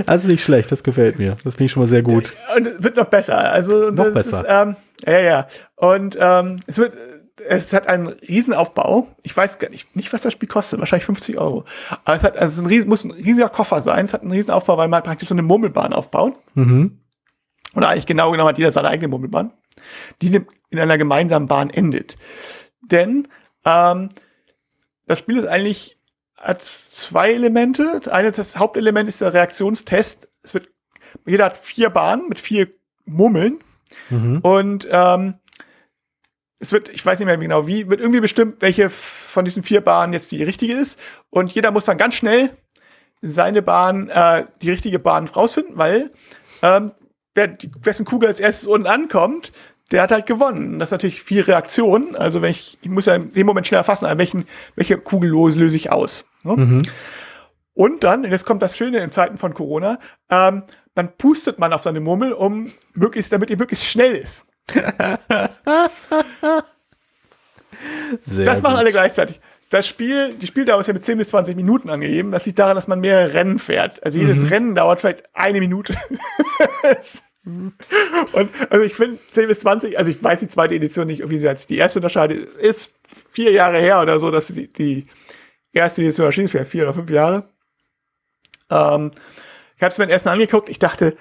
Also 0.07 0.27
nicht 0.27 0.43
schlecht, 0.43 0.71
das 0.71 0.83
gefällt 0.83 1.19
mir. 1.19 1.37
Das 1.43 1.55
finde 1.55 1.65
ich 1.65 1.71
schon 1.71 1.83
mal 1.83 1.87
sehr 1.87 2.01
gut. 2.01 2.33
Und 2.55 2.65
es 2.65 2.83
wird 2.83 2.95
noch 2.95 3.07
besser. 3.07 3.37
Also 3.37 3.91
noch 3.91 4.11
besser. 4.11 4.41
Ist, 4.41 4.45
ähm, 4.49 4.75
ja, 5.05 5.19
ja. 5.19 5.47
Und 5.75 6.17
ähm, 6.19 6.59
es 6.65 6.79
wird, 6.79 6.93
es 7.47 7.73
hat 7.73 7.87
einen 7.87 8.07
Riesenaufbau. 8.07 9.07
Ich 9.23 9.35
weiß 9.35 9.59
gar 9.59 9.69
nicht, 9.69 9.95
nicht 9.95 10.11
was 10.13 10.21
das 10.21 10.33
Spiel 10.33 10.49
kostet. 10.49 10.79
Wahrscheinlich 10.79 11.05
50 11.05 11.37
Euro. 11.37 11.65
Aber 12.05 12.17
es 12.17 12.23
hat, 12.23 12.37
also 12.37 12.61
ein 12.61 12.65
riesen, 12.65 12.89
muss 12.89 13.03
ein 13.03 13.11
riesiger 13.11 13.49
Koffer 13.49 13.81
sein. 13.81 14.05
Es 14.05 14.13
hat 14.13 14.21
einen 14.21 14.31
Riesenaufbau, 14.31 14.77
weil 14.77 14.87
man 14.87 15.03
praktisch 15.03 15.29
so 15.29 15.35
eine 15.35 15.41
Murmelbahn 15.41 15.93
aufbaut. 15.93 16.39
Mhm. 16.55 16.99
Oder 17.75 17.89
eigentlich 17.89 18.05
genau 18.05 18.31
genommen 18.31 18.49
hat 18.49 18.57
jeder 18.57 18.71
seine 18.71 18.89
eigene 18.89 19.07
Murmelbahn, 19.07 19.51
die 20.21 20.45
in 20.69 20.79
einer 20.79 20.97
gemeinsamen 20.97 21.47
Bahn 21.47 21.69
endet. 21.69 22.15
Denn 22.81 23.27
ähm, 23.65 24.09
das 25.05 25.19
Spiel 25.19 25.37
ist 25.37 25.47
eigentlich 25.47 25.99
hat 26.39 26.61
zwei 26.61 27.33
Elemente. 27.33 27.99
Das 28.03 28.11
eine, 28.11 28.31
das 28.31 28.57
Hauptelement 28.57 29.09
ist 29.09 29.21
der 29.21 29.33
Reaktionstest. 29.33 30.29
Es 30.41 30.53
wird, 30.53 30.69
jeder 31.25 31.45
hat 31.45 31.57
vier 31.57 31.89
Bahnen 31.89 32.29
mit 32.29 32.39
vier 32.39 32.69
Murmeln. 33.05 33.59
Mhm. 34.09 34.39
Und 34.39 34.87
ähm, 34.89 35.35
es 36.59 36.71
wird, 36.71 36.89
ich 36.89 37.05
weiß 37.05 37.19
nicht 37.19 37.25
mehr 37.25 37.37
genau 37.37 37.67
wie, 37.67 37.89
wird 37.89 38.01
irgendwie 38.01 38.19
bestimmt, 38.19 38.61
welche 38.61 38.89
von 38.89 39.45
diesen 39.45 39.63
vier 39.63 39.81
Bahnen 39.81 40.13
jetzt 40.13 40.31
die 40.31 40.43
richtige 40.43 40.73
ist. 40.73 40.99
Und 41.29 41.51
jeder 41.51 41.71
muss 41.71 41.85
dann 41.85 41.97
ganz 41.97 42.15
schnell 42.15 42.51
seine 43.21 43.61
Bahn, 43.61 44.09
äh, 44.09 44.45
die 44.61 44.69
richtige 44.69 44.99
Bahn 44.99 45.27
rausfinden, 45.27 45.77
weil 45.77 46.11
ähm, 46.61 46.91
wer, 47.33 47.57
wessen 47.81 48.05
Kugel 48.05 48.27
als 48.27 48.39
erstes 48.39 48.67
unten 48.67 48.87
ankommt, 48.87 49.51
der 49.91 50.03
hat 50.03 50.11
halt 50.11 50.25
gewonnen. 50.25 50.79
Das 50.79 50.89
ist 50.89 50.91
natürlich 50.91 51.23
viel 51.23 51.41
Reaktion. 51.41 52.15
Also 52.15 52.41
wenn 52.41 52.51
ich, 52.51 52.77
ich 52.81 52.89
muss 52.89 53.05
ja 53.05 53.15
in 53.15 53.33
dem 53.33 53.47
Moment 53.47 53.65
schnell 53.65 53.79
erfassen, 53.79 54.07
welchen, 54.17 54.45
welche 54.75 54.97
Kugel 54.97 55.31
löse 55.31 55.77
ich 55.77 55.91
aus. 55.91 56.25
Ne? 56.43 56.55
Mhm. 56.55 56.83
Und 57.73 58.03
dann, 58.03 58.25
jetzt 58.25 58.45
kommt 58.45 58.61
das 58.61 58.75
Schöne 58.75 58.99
in 58.99 59.11
Zeiten 59.11 59.37
von 59.37 59.53
Corona, 59.53 59.99
ähm, 60.29 60.63
dann 60.95 61.15
pustet 61.17 61.59
man 61.59 61.71
auf 61.71 61.81
seine 61.81 62.01
Murmel, 62.01 62.33
um 62.33 62.71
möglichst, 62.93 63.31
damit 63.31 63.49
die 63.49 63.55
möglichst 63.55 63.85
schnell 63.85 64.15
ist. 64.15 64.45
Das 68.27 68.61
machen 68.61 68.77
alle 68.77 68.91
gleichzeitig. 68.91 69.39
Das 69.69 69.87
Spiel, 69.87 70.35
die 70.35 70.47
Spieldauer 70.47 70.81
ist 70.81 70.87
ja 70.87 70.93
mit 70.93 71.03
10 71.03 71.19
bis 71.19 71.29
20 71.29 71.55
Minuten 71.55 71.89
angegeben. 71.89 72.31
Das 72.31 72.45
liegt 72.45 72.57
daran, 72.57 72.75
dass 72.75 72.87
man 72.87 72.99
mehrere 72.99 73.33
Rennen 73.33 73.59
fährt. 73.59 74.03
Also 74.03 74.17
jedes 74.17 74.39
mhm. 74.39 74.47
Rennen 74.47 74.75
dauert 74.75 75.01
vielleicht 75.01 75.23
eine 75.33 75.59
Minute. 75.59 75.95
Und 77.45 77.71
also 78.69 78.83
ich 78.83 78.95
finde 78.95 79.19
10 79.31 79.47
bis 79.47 79.59
20, 79.61 79.97
also 79.97 80.11
ich 80.11 80.21
weiß 80.21 80.39
die 80.39 80.47
zweite 80.47 80.75
Edition 80.75 81.07
nicht, 81.07 81.29
wie 81.29 81.39
sie 81.39 81.45
jetzt 81.45 81.69
die 81.69 81.77
erste 81.77 81.99
unterscheidet. 81.99 82.55
Ist 82.55 82.95
vier 83.07 83.51
Jahre 83.51 83.77
her 83.79 84.01
oder 84.01 84.19
so, 84.19 84.31
dass 84.31 84.47
die, 84.47 84.71
die 84.73 85.07
erste 85.71 86.01
Edition 86.01 86.25
erschienen 86.25 86.45
ist, 86.45 86.51
vielleicht 86.51 86.71
vier 86.71 86.83
oder 86.83 86.93
fünf 86.93 87.09
Jahre. 87.09 87.49
Ähm, 88.69 89.11
ich 89.77 89.83
habe 89.83 89.91
es 89.91 89.97
mir 89.97 90.07
den 90.07 90.11
ersten 90.11 90.29
angeguckt, 90.29 90.69
ich 90.69 90.79
dachte, 90.79 91.15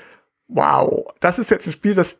wow, 0.49 1.07
das 1.21 1.39
ist 1.39 1.51
jetzt 1.51 1.67
ein 1.67 1.73
Spiel, 1.73 1.95
das 1.95 2.19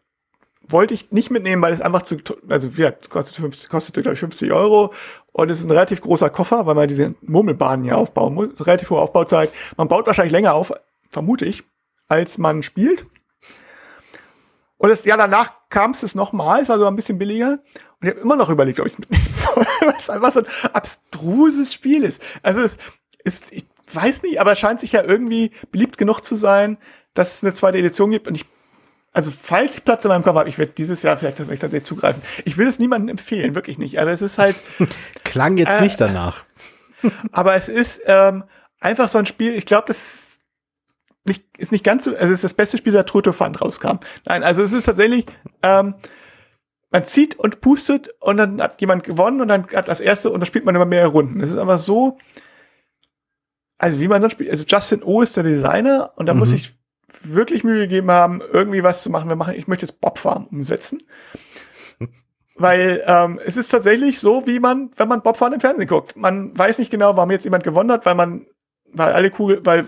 wollte 0.69 0.95
ich 0.95 1.11
nicht 1.11 1.31
mitnehmen, 1.31 1.63
weil 1.63 1.73
es 1.73 1.81
einfach 1.81 2.03
zu, 2.03 2.19
also 2.49 2.69
ja, 2.77 2.93
kostet, 2.93 3.37
50, 3.37 3.69
kostet 3.69 3.95
glaube 3.95 4.15
ich 4.15 4.21
50 4.21 4.53
Euro 4.53 4.93
und 5.33 5.51
es 5.51 5.61
ist 5.61 5.65
ein 5.65 5.71
relativ 5.71 6.01
großer 6.01 6.31
Koffer, 6.31 6.67
weil 6.67 6.75
man 6.75 6.89
diese 6.89 7.15
Murmelbahnen 7.23 7.85
hier 7.85 7.97
aufbauen 7.97 8.35
muss, 8.35 8.67
relativ 8.67 8.91
hohe 8.91 9.01
Aufbauzeit. 9.01 9.53
Man 9.77 9.89
baut 9.89 10.07
wahrscheinlich 10.07 10.33
länger 10.33 10.55
auf, 10.55 10.73
vermute 11.11 11.45
ich, 11.45 11.65
als 12.09 12.39
man 12.39 12.63
spielt. 12.63 13.07
Und 14.77 14.91
das 14.91 15.05
Jahr 15.05 15.19
danach 15.19 15.53
kam 15.71 15.91
es 15.91 16.15
nochmal, 16.15 16.63
es 16.63 16.69
war 16.69 16.79
so 16.79 16.87
ein 16.87 16.97
bisschen 16.97 17.19
billiger. 17.19 17.59
Und 18.01 18.09
ich 18.09 18.11
habe 18.11 18.21
immer 18.21 18.37
noch 18.37 18.49
überlegt, 18.49 18.79
ob 18.81 18.87
ich 18.87 18.93
es 18.93 18.99
mitnehmen 18.99 19.27
soll, 19.33 19.67
weil 19.81 19.95
es 19.99 20.09
einfach 20.09 20.33
so 20.33 20.41
ein 20.41 20.47
abstruses 20.73 21.73
Spiel 21.73 22.05
ist. 22.05 22.23
Also 22.43 22.61
es 22.61 22.77
ist, 23.25 23.45
ich 23.51 23.67
weiß 23.93 24.23
nicht, 24.23 24.41
aber 24.41 24.53
es 24.53 24.59
scheint 24.59 24.81
sich 24.81 24.93
ja 24.93 25.03
irgendwie 25.03 25.51
beliebt 25.73 25.99
genug 25.99 26.21
zu 26.21 26.37
sein, 26.37 26.79
dass 27.15 27.35
es 27.35 27.45
eine 27.45 27.55
zweite 27.55 27.79
Edition 27.79 28.11
gibt. 28.11 28.29
Und 28.29 28.37
ich 28.37 28.47
also 29.13 29.31
falls 29.31 29.75
ich 29.75 29.85
Platz 29.85 30.05
in 30.05 30.11
meinem 30.11 30.23
Kopf 30.23 30.37
habe, 30.37 30.49
ich 30.49 30.59
werde 30.59 30.73
dieses 30.73 31.03
Jahr 31.03 31.17
vielleicht 31.17 31.39
tatsächlich 31.39 31.85
zugreifen. 31.85 32.23
Ich 32.45 32.57
will 32.57 32.69
es 32.69 32.79
niemandem 32.79 33.09
empfehlen, 33.09 33.55
wirklich 33.55 33.79
nicht. 33.79 33.99
Also 33.99 34.13
es 34.13 34.23
ist 34.23 34.39
halt. 34.39 34.57
Klang 35.25 35.57
jetzt 35.57 35.73
äh, 35.73 35.81
nicht 35.81 36.01
danach. 36.01 36.45
aber 37.33 37.55
es 37.55 37.69
ist 37.69 38.01
ähm, 38.07 38.45
einfach 38.81 39.09
so 39.09 39.19
ein 39.19 39.27
Spiel, 39.27 39.55
ich 39.55 39.67
glaube, 39.67 39.87
das 39.89 40.41
nicht, 41.25 41.45
ist 41.59 41.73
nicht 41.73 41.85
ganz 41.85 42.05
so, 42.05 42.11
also 42.11 42.27
es 42.27 42.31
ist 42.33 42.45
das 42.45 42.55
beste 42.55 42.79
Spiel, 42.79 42.93
seit 42.93 43.09
Truto 43.09 43.33
Fund 43.33 43.61
rauskam. 43.61 43.99
Nein, 44.25 44.43
also 44.43 44.63
es 44.63 44.73
ist 44.73 44.85
tatsächlich, 44.85 45.27
ähm, 45.63 45.95
man 46.91 47.05
zieht 47.05 47.39
und 47.39 47.61
pustet 47.61 48.09
und 48.21 48.39
dann 48.39 48.63
hat 48.63 48.81
jemand 48.81 49.05
gewonnen 49.05 49.41
und 49.41 49.49
dann 49.49 49.67
hat 49.75 49.89
das 49.89 50.01
erste 50.01 50.31
und 50.31 50.41
dann 50.41 50.47
spielt 50.47 50.65
man 50.65 50.75
immer 50.75 50.87
mehrere 50.87 51.11
Runden. 51.11 51.41
Es 51.41 51.51
ist 51.51 51.59
einfach 51.59 51.79
so, 51.79 52.17
also 53.77 54.01
wie 54.01 54.09
man 54.09 54.23
dann 54.23 54.31
spielt, 54.31 54.51
also 54.51 54.65
Justin 54.67 55.03
O 55.03 55.21
ist 55.21 55.37
der 55.37 55.45
Designer 55.45 56.13
und 56.17 56.27
da 56.27 56.33
mhm. 56.33 56.41
muss 56.41 56.53
ich 56.53 56.78
wirklich 57.23 57.65
Mühe 57.65 57.81
gegeben 57.81 58.11
haben, 58.11 58.41
irgendwie 58.53 58.83
was 58.83 59.03
zu 59.03 59.11
machen. 59.11 59.29
Wir 59.29 59.37
machen, 59.37 59.55
ich 59.55 59.69
möchte 59.69 59.87
jetzt 59.87 60.01
Bobfarm 60.01 60.47
umsetzen. 60.47 61.03
Weil 62.57 63.03
ähm, 63.07 63.41
es 63.45 63.57
ist 63.57 63.69
tatsächlich 63.69 64.21
so, 64.21 64.47
wie 64.47 64.59
man, 64.59 64.91
wenn 64.97 65.09
man 65.09 65.23
Bobfahren 65.23 65.55
im 65.55 65.61
Fernsehen 65.61 65.89
guckt. 65.89 66.17
Man 66.17 66.57
weiß 66.57 66.79
nicht 66.79 66.91
genau, 66.91 67.17
warum 67.17 67.31
jetzt 67.31 67.45
jemand 67.45 67.63
gewonnen 67.63 67.93
hat, 67.93 68.05
weil 68.05 68.17
man, 68.17 68.47
weil 68.93 69.13
alle 69.13 69.31
Kugel, 69.31 69.61
weil 69.65 69.87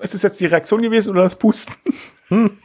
es 0.00 0.14
ist 0.14 0.22
jetzt 0.22 0.40
die 0.40 0.46
Reaktion 0.46 0.82
gewesen 0.82 1.10
oder 1.10 1.22
das 1.22 1.36
Pusten. 1.36 1.74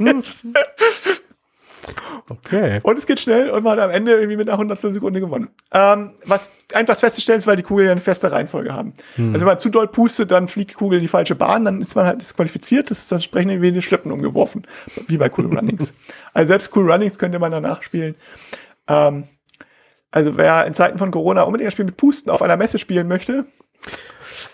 Okay. 2.30 2.80
Und 2.84 2.98
es 2.98 3.06
geht 3.06 3.20
schnell 3.20 3.50
und 3.50 3.64
man 3.64 3.74
hat 3.74 3.86
am 3.86 3.92
Ende 3.92 4.14
irgendwie 4.14 4.38
mit 4.38 4.50
einer 4.50 4.58
hundertstel 4.58 4.94
Sekunde 4.94 5.20
gewonnen. 5.20 5.50
Ähm, 5.72 6.12
was 6.26 6.52
einfach 6.74 6.98
festzustellen 6.98 7.40
ist, 7.40 7.48
weil 7.48 7.58
die 7.58 7.64
Kugeln 7.64 7.88
ja 7.88 7.92
eine 7.92 8.02
feste 8.02 8.32
Reihenfolge 8.32 8.74
haben. 8.74 8.94
Hm. 9.16 9.34
Also 9.34 9.42
wenn 9.42 9.52
man 9.52 9.60
zu 9.60 9.70
doll 9.70 9.88
pustet, 9.88 10.32
dann 10.32 10.48
fliegt 10.48 10.72
die 10.72 10.76
Kugel 10.76 10.98
in 10.98 11.02
die 11.02 11.10
falsche 11.10 11.36
Bahn, 11.36 11.66
dann 11.66 11.82
ist 11.82 11.96
man 11.96 12.06
halt 12.06 12.22
disqualifiziert, 12.22 12.92
das 12.92 13.00
ist 13.00 13.12
dann 13.12 13.18
entsprechend 13.18 13.62
wie 13.62 13.68
in 13.70 13.74
die 13.74 13.82
Schlitten 13.82 14.12
umgeworfen, 14.12 14.66
wie 15.08 15.18
bei 15.18 15.30
Cool 15.36 15.46
Runnings. 15.46 15.94
also 16.34 16.48
selbst 16.48 16.76
Cool 16.76 16.90
Runnings 16.90 17.18
könnte 17.18 17.40
man 17.40 17.52
danach 17.52 17.84
spielen. 17.84 18.16
Ähm, 18.88 19.26
also 20.12 20.38
wer 20.38 20.66
in 20.66 20.74
Zeiten 20.74 20.98
von 20.98 21.12
Corona 21.12 21.42
unbedingt 21.44 21.68
ein 21.68 21.72
Spiel 21.72 21.86
mit 21.86 21.98
Pusten 21.98 22.32
auf 22.32 22.42
einer 22.42 22.56
Messe 22.56 22.78
spielen 22.78 23.08
möchte, 23.08 23.46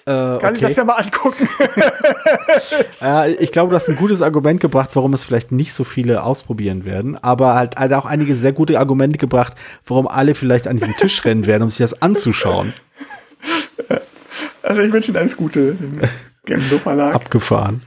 Kann 0.09 0.37
okay. 0.37 0.55
ich 0.55 0.61
das 0.61 0.75
ja 0.75 0.83
mal 0.83 0.95
angucken. 0.95 1.47
äh, 3.01 3.33
ich 3.35 3.51
glaube, 3.51 3.69
du 3.69 3.75
hast 3.75 3.89
ein 3.89 3.95
gutes 3.95 4.21
Argument 4.21 4.59
gebracht, 4.59 4.91
warum 4.93 5.13
es 5.13 5.23
vielleicht 5.23 5.51
nicht 5.51 5.73
so 5.73 5.83
viele 5.83 6.23
ausprobieren 6.23 6.85
werden, 6.85 7.15
aber 7.15 7.55
halt, 7.55 7.75
halt 7.75 7.93
auch 7.93 8.05
einige 8.05 8.35
sehr 8.35 8.53
gute 8.53 8.79
Argumente 8.79 9.17
gebracht, 9.17 9.53
warum 9.85 10.07
alle 10.07 10.35
vielleicht 10.35 10.67
an 10.67 10.77
diesen 10.77 10.95
Tisch 10.95 11.23
rennen 11.25 11.45
werden, 11.45 11.63
um 11.63 11.69
sich 11.69 11.79
das 11.79 12.01
anzuschauen. 12.01 12.73
Also 14.61 14.81
ich 14.81 14.91
wünsche 14.91 15.09
Ihnen 15.09 15.17
alles 15.17 15.35
Gute. 15.35 15.75
Verlag. 16.83 17.15
Abgefahren. 17.15 17.81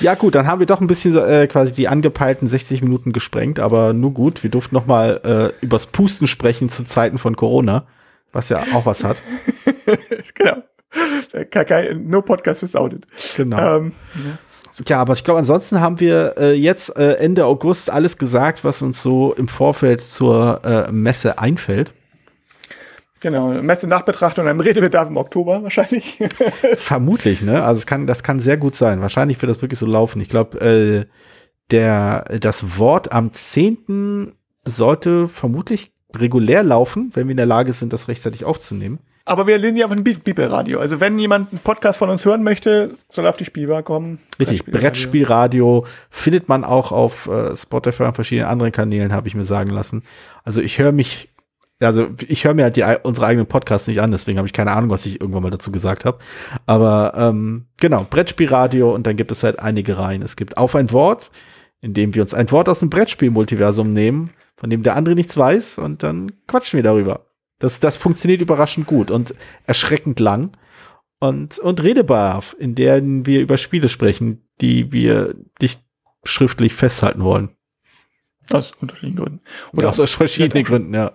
Ja 0.00 0.14
gut, 0.14 0.34
dann 0.34 0.46
haben 0.46 0.60
wir 0.60 0.66
doch 0.66 0.80
ein 0.80 0.86
bisschen 0.86 1.16
äh, 1.16 1.46
quasi 1.46 1.72
die 1.72 1.88
angepeilten 1.88 2.46
60 2.46 2.82
Minuten 2.82 3.12
gesprengt, 3.12 3.58
aber 3.58 3.92
nur 3.92 4.12
gut, 4.12 4.42
wir 4.42 4.50
durften 4.50 4.74
noch 4.74 4.86
mal 4.86 5.52
äh, 5.60 5.64
übers 5.64 5.86
Pusten 5.86 6.26
sprechen 6.26 6.68
zu 6.68 6.84
Zeiten 6.84 7.18
von 7.18 7.36
Corona, 7.36 7.86
was 8.32 8.48
ja 8.48 8.64
auch 8.72 8.86
was 8.86 9.04
hat. 9.04 9.22
genau. 10.34 10.62
No 11.94 12.22
Podcast 12.22 12.62
without 12.62 12.94
it. 12.94 13.06
Genau. 13.36 13.76
Ähm, 13.76 13.92
ja. 14.14 14.38
Ja, 14.86 15.00
aber 15.00 15.12
ich 15.12 15.22
glaube, 15.22 15.38
ansonsten 15.38 15.80
haben 15.80 16.00
wir 16.00 16.34
äh, 16.38 16.52
jetzt 16.54 16.96
äh, 16.96 17.14
Ende 17.14 17.44
August 17.44 17.90
alles 17.90 18.16
gesagt, 18.16 18.64
was 18.64 18.80
uns 18.80 19.02
so 19.02 19.34
im 19.34 19.48
Vorfeld 19.48 20.00
zur 20.00 20.62
äh, 20.64 20.90
Messe 20.90 21.38
einfällt. 21.38 21.92
Genau, 23.20 23.48
Messe 23.48 23.86
Nachbetrachtung, 23.86 24.48
einem 24.48 24.60
Redebedarf 24.60 25.08
im 25.08 25.16
Oktober 25.16 25.62
wahrscheinlich. 25.62 26.18
Vermutlich, 26.76 27.42
ne? 27.42 27.62
Also 27.62 27.78
es 27.78 27.86
kann, 27.86 28.06
das 28.06 28.22
kann 28.22 28.40
sehr 28.40 28.56
gut 28.56 28.74
sein. 28.74 29.00
Wahrscheinlich 29.00 29.40
wird 29.40 29.50
das 29.50 29.62
wirklich 29.62 29.78
so 29.78 29.86
laufen. 29.86 30.20
Ich 30.20 30.28
glaube, 30.28 30.58
äh, 30.60 31.04
der, 31.70 32.24
das 32.40 32.78
Wort 32.78 33.12
am 33.12 33.32
10. 33.32 34.32
sollte 34.64 35.28
vermutlich 35.28 35.92
regulär 36.14 36.62
laufen, 36.62 37.10
wenn 37.14 37.28
wir 37.28 37.32
in 37.32 37.36
der 37.36 37.46
Lage 37.46 37.72
sind, 37.72 37.92
das 37.92 38.08
rechtzeitig 38.08 38.44
aufzunehmen. 38.44 38.98
Aber 39.24 39.46
wir 39.46 39.56
lehnen 39.58 39.76
ja 39.76 39.88
von 39.88 40.02
Bibelradio. 40.02 40.80
Also 40.80 40.98
wenn 41.00 41.18
jemand 41.18 41.52
einen 41.52 41.60
Podcast 41.60 41.98
von 41.98 42.10
uns 42.10 42.24
hören 42.24 42.42
möchte, 42.42 42.92
soll 43.10 43.26
auf 43.26 43.36
die 43.36 43.44
Spielbar 43.44 43.82
kommen. 43.82 44.18
Richtig, 44.38 44.64
Brettspielradio, 44.64 44.80
Brettspielradio 44.80 45.86
findet 46.10 46.48
man 46.48 46.64
auch 46.64 46.90
auf 46.90 47.28
äh, 47.28 47.54
Spotify 47.54 48.04
und 48.04 48.14
verschiedenen 48.14 48.48
anderen 48.48 48.72
Kanälen, 48.72 49.12
habe 49.12 49.28
ich 49.28 49.34
mir 49.34 49.44
sagen 49.44 49.70
lassen. 49.70 50.02
Also 50.42 50.60
ich 50.60 50.78
höre 50.78 50.90
mich, 50.90 51.28
also 51.80 52.08
ich 52.26 52.44
höre 52.44 52.54
mir 52.54 52.64
halt 52.64 52.76
die, 52.76 52.84
unsere 53.04 53.26
eigenen 53.26 53.46
Podcasts 53.46 53.86
nicht 53.86 54.00
an, 54.00 54.10
deswegen 54.10 54.38
habe 54.38 54.46
ich 54.46 54.52
keine 54.52 54.72
Ahnung, 54.72 54.90
was 54.90 55.06
ich 55.06 55.20
irgendwann 55.20 55.44
mal 55.44 55.50
dazu 55.50 55.70
gesagt 55.70 56.04
habe. 56.04 56.18
Aber 56.66 57.12
ähm, 57.16 57.66
genau, 57.80 58.04
Brettspielradio 58.10 58.92
und 58.92 59.06
dann 59.06 59.16
gibt 59.16 59.30
es 59.30 59.44
halt 59.44 59.60
einige 59.60 59.98
Reihen. 59.98 60.22
Es 60.22 60.34
gibt 60.34 60.56
auf 60.56 60.74
ein 60.74 60.90
Wort, 60.90 61.30
in 61.80 61.94
dem 61.94 62.14
wir 62.14 62.22
uns 62.22 62.34
ein 62.34 62.50
Wort 62.50 62.68
aus 62.68 62.80
dem 62.80 62.90
Brettspiel-Multiversum 62.90 63.90
nehmen, 63.90 64.30
von 64.56 64.68
dem 64.68 64.82
der 64.82 64.96
andere 64.96 65.14
nichts 65.14 65.36
weiß 65.36 65.78
und 65.78 66.02
dann 66.02 66.32
quatschen 66.48 66.78
wir 66.78 66.84
darüber. 66.84 67.26
Das, 67.62 67.78
das 67.78 67.96
funktioniert 67.96 68.40
überraschend 68.40 68.88
gut 68.88 69.12
und 69.12 69.36
erschreckend 69.66 70.18
lang 70.18 70.50
und, 71.20 71.60
und 71.60 71.80
redebar, 71.84 72.42
in 72.58 72.74
denen 72.74 73.24
wir 73.24 73.40
über 73.40 73.56
Spiele 73.56 73.88
sprechen, 73.88 74.42
die 74.60 74.90
wir 74.90 75.36
nicht 75.60 75.80
schriftlich 76.24 76.74
festhalten 76.74 77.22
wollen. 77.22 77.50
Aus 78.50 78.72
unterschiedlichen 78.80 79.16
Gründen. 79.16 79.40
Oder 79.74 79.84
ja, 79.84 79.88
aus, 79.90 80.00
aus 80.00 80.12
verschiedenen 80.12 80.64
Gründen, 80.64 80.92
ja. 80.92 81.12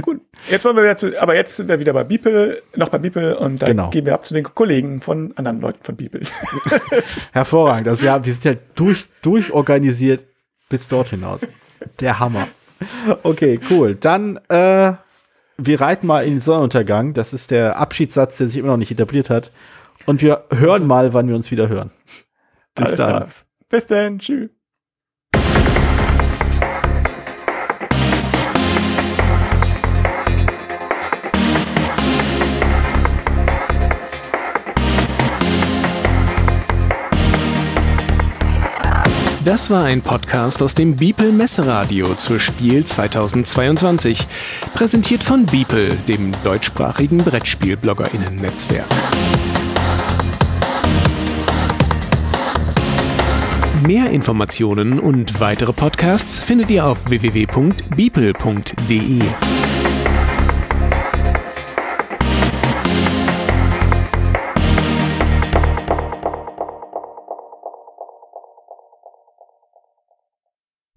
Gut, 0.00 0.22
jetzt 0.50 0.64
wollen 0.64 0.76
wir 0.76 0.84
wieder 0.84 0.96
zu, 0.96 1.20
aber 1.20 1.34
jetzt 1.34 1.56
sind 1.56 1.68
wir 1.68 1.78
wieder 1.78 1.92
bei 1.92 2.04
Beeple, 2.04 2.62
noch 2.74 2.88
bei 2.88 2.96
Beeple 2.96 3.38
und 3.38 3.60
dann 3.60 3.68
genau. 3.68 3.90
gehen 3.90 4.06
wir 4.06 4.14
ab 4.14 4.24
zu 4.24 4.32
den 4.32 4.44
Kollegen 4.44 5.02
von 5.02 5.36
anderen 5.36 5.60
Leuten 5.60 5.84
von 5.84 5.96
Beeple. 5.96 6.22
Hervorragend. 7.32 7.88
Also 7.88 8.04
wir, 8.04 8.24
wir 8.24 8.32
sind 8.32 8.44
ja 8.46 8.54
durch, 8.74 9.04
durchorganisiert 9.20 10.24
bis 10.70 10.88
dort 10.88 11.08
hinaus. 11.08 11.42
Der 12.00 12.18
Hammer. 12.18 12.48
Okay, 13.22 13.60
cool. 13.68 13.96
Dann, 13.96 14.40
äh, 14.48 14.94
wir 15.58 15.80
reiten 15.80 16.06
mal 16.06 16.24
in 16.24 16.34
den 16.34 16.40
Sonnenuntergang. 16.40 17.14
Das 17.14 17.32
ist 17.32 17.50
der 17.50 17.78
Abschiedssatz, 17.78 18.38
der 18.38 18.48
sich 18.48 18.58
immer 18.58 18.68
noch 18.68 18.76
nicht 18.76 18.90
etabliert 18.90 19.30
hat. 19.30 19.50
Und 20.04 20.22
wir 20.22 20.44
hören 20.50 20.86
mal, 20.86 21.12
wann 21.12 21.28
wir 21.28 21.34
uns 21.34 21.50
wieder 21.50 21.68
hören. 21.68 21.90
Bis 22.74 22.86
Alles 22.86 22.96
dann. 22.96 23.08
Klar. 23.08 23.28
Bis 23.68 23.86
dann. 23.86 24.18
Tschüss. 24.18 24.50
Das 39.46 39.70
war 39.70 39.84
ein 39.84 40.02
Podcast 40.02 40.60
aus 40.60 40.74
dem 40.74 40.96
Beeple 40.96 41.30
Messeradio 41.30 42.16
zur 42.16 42.40
Spiel 42.40 42.84
2022, 42.84 44.26
präsentiert 44.74 45.22
von 45.22 45.46
Beeple, 45.46 45.90
dem 46.08 46.32
deutschsprachigen 46.42 47.18
Brettspiel-BloggerInnen-Netzwerk. 47.18 48.86
Mehr 53.86 54.10
Informationen 54.10 54.98
und 54.98 55.38
weitere 55.38 55.72
Podcasts 55.72 56.40
findet 56.40 56.72
ihr 56.72 56.84
auf 56.84 57.08
www.beeple.de. 57.08 59.20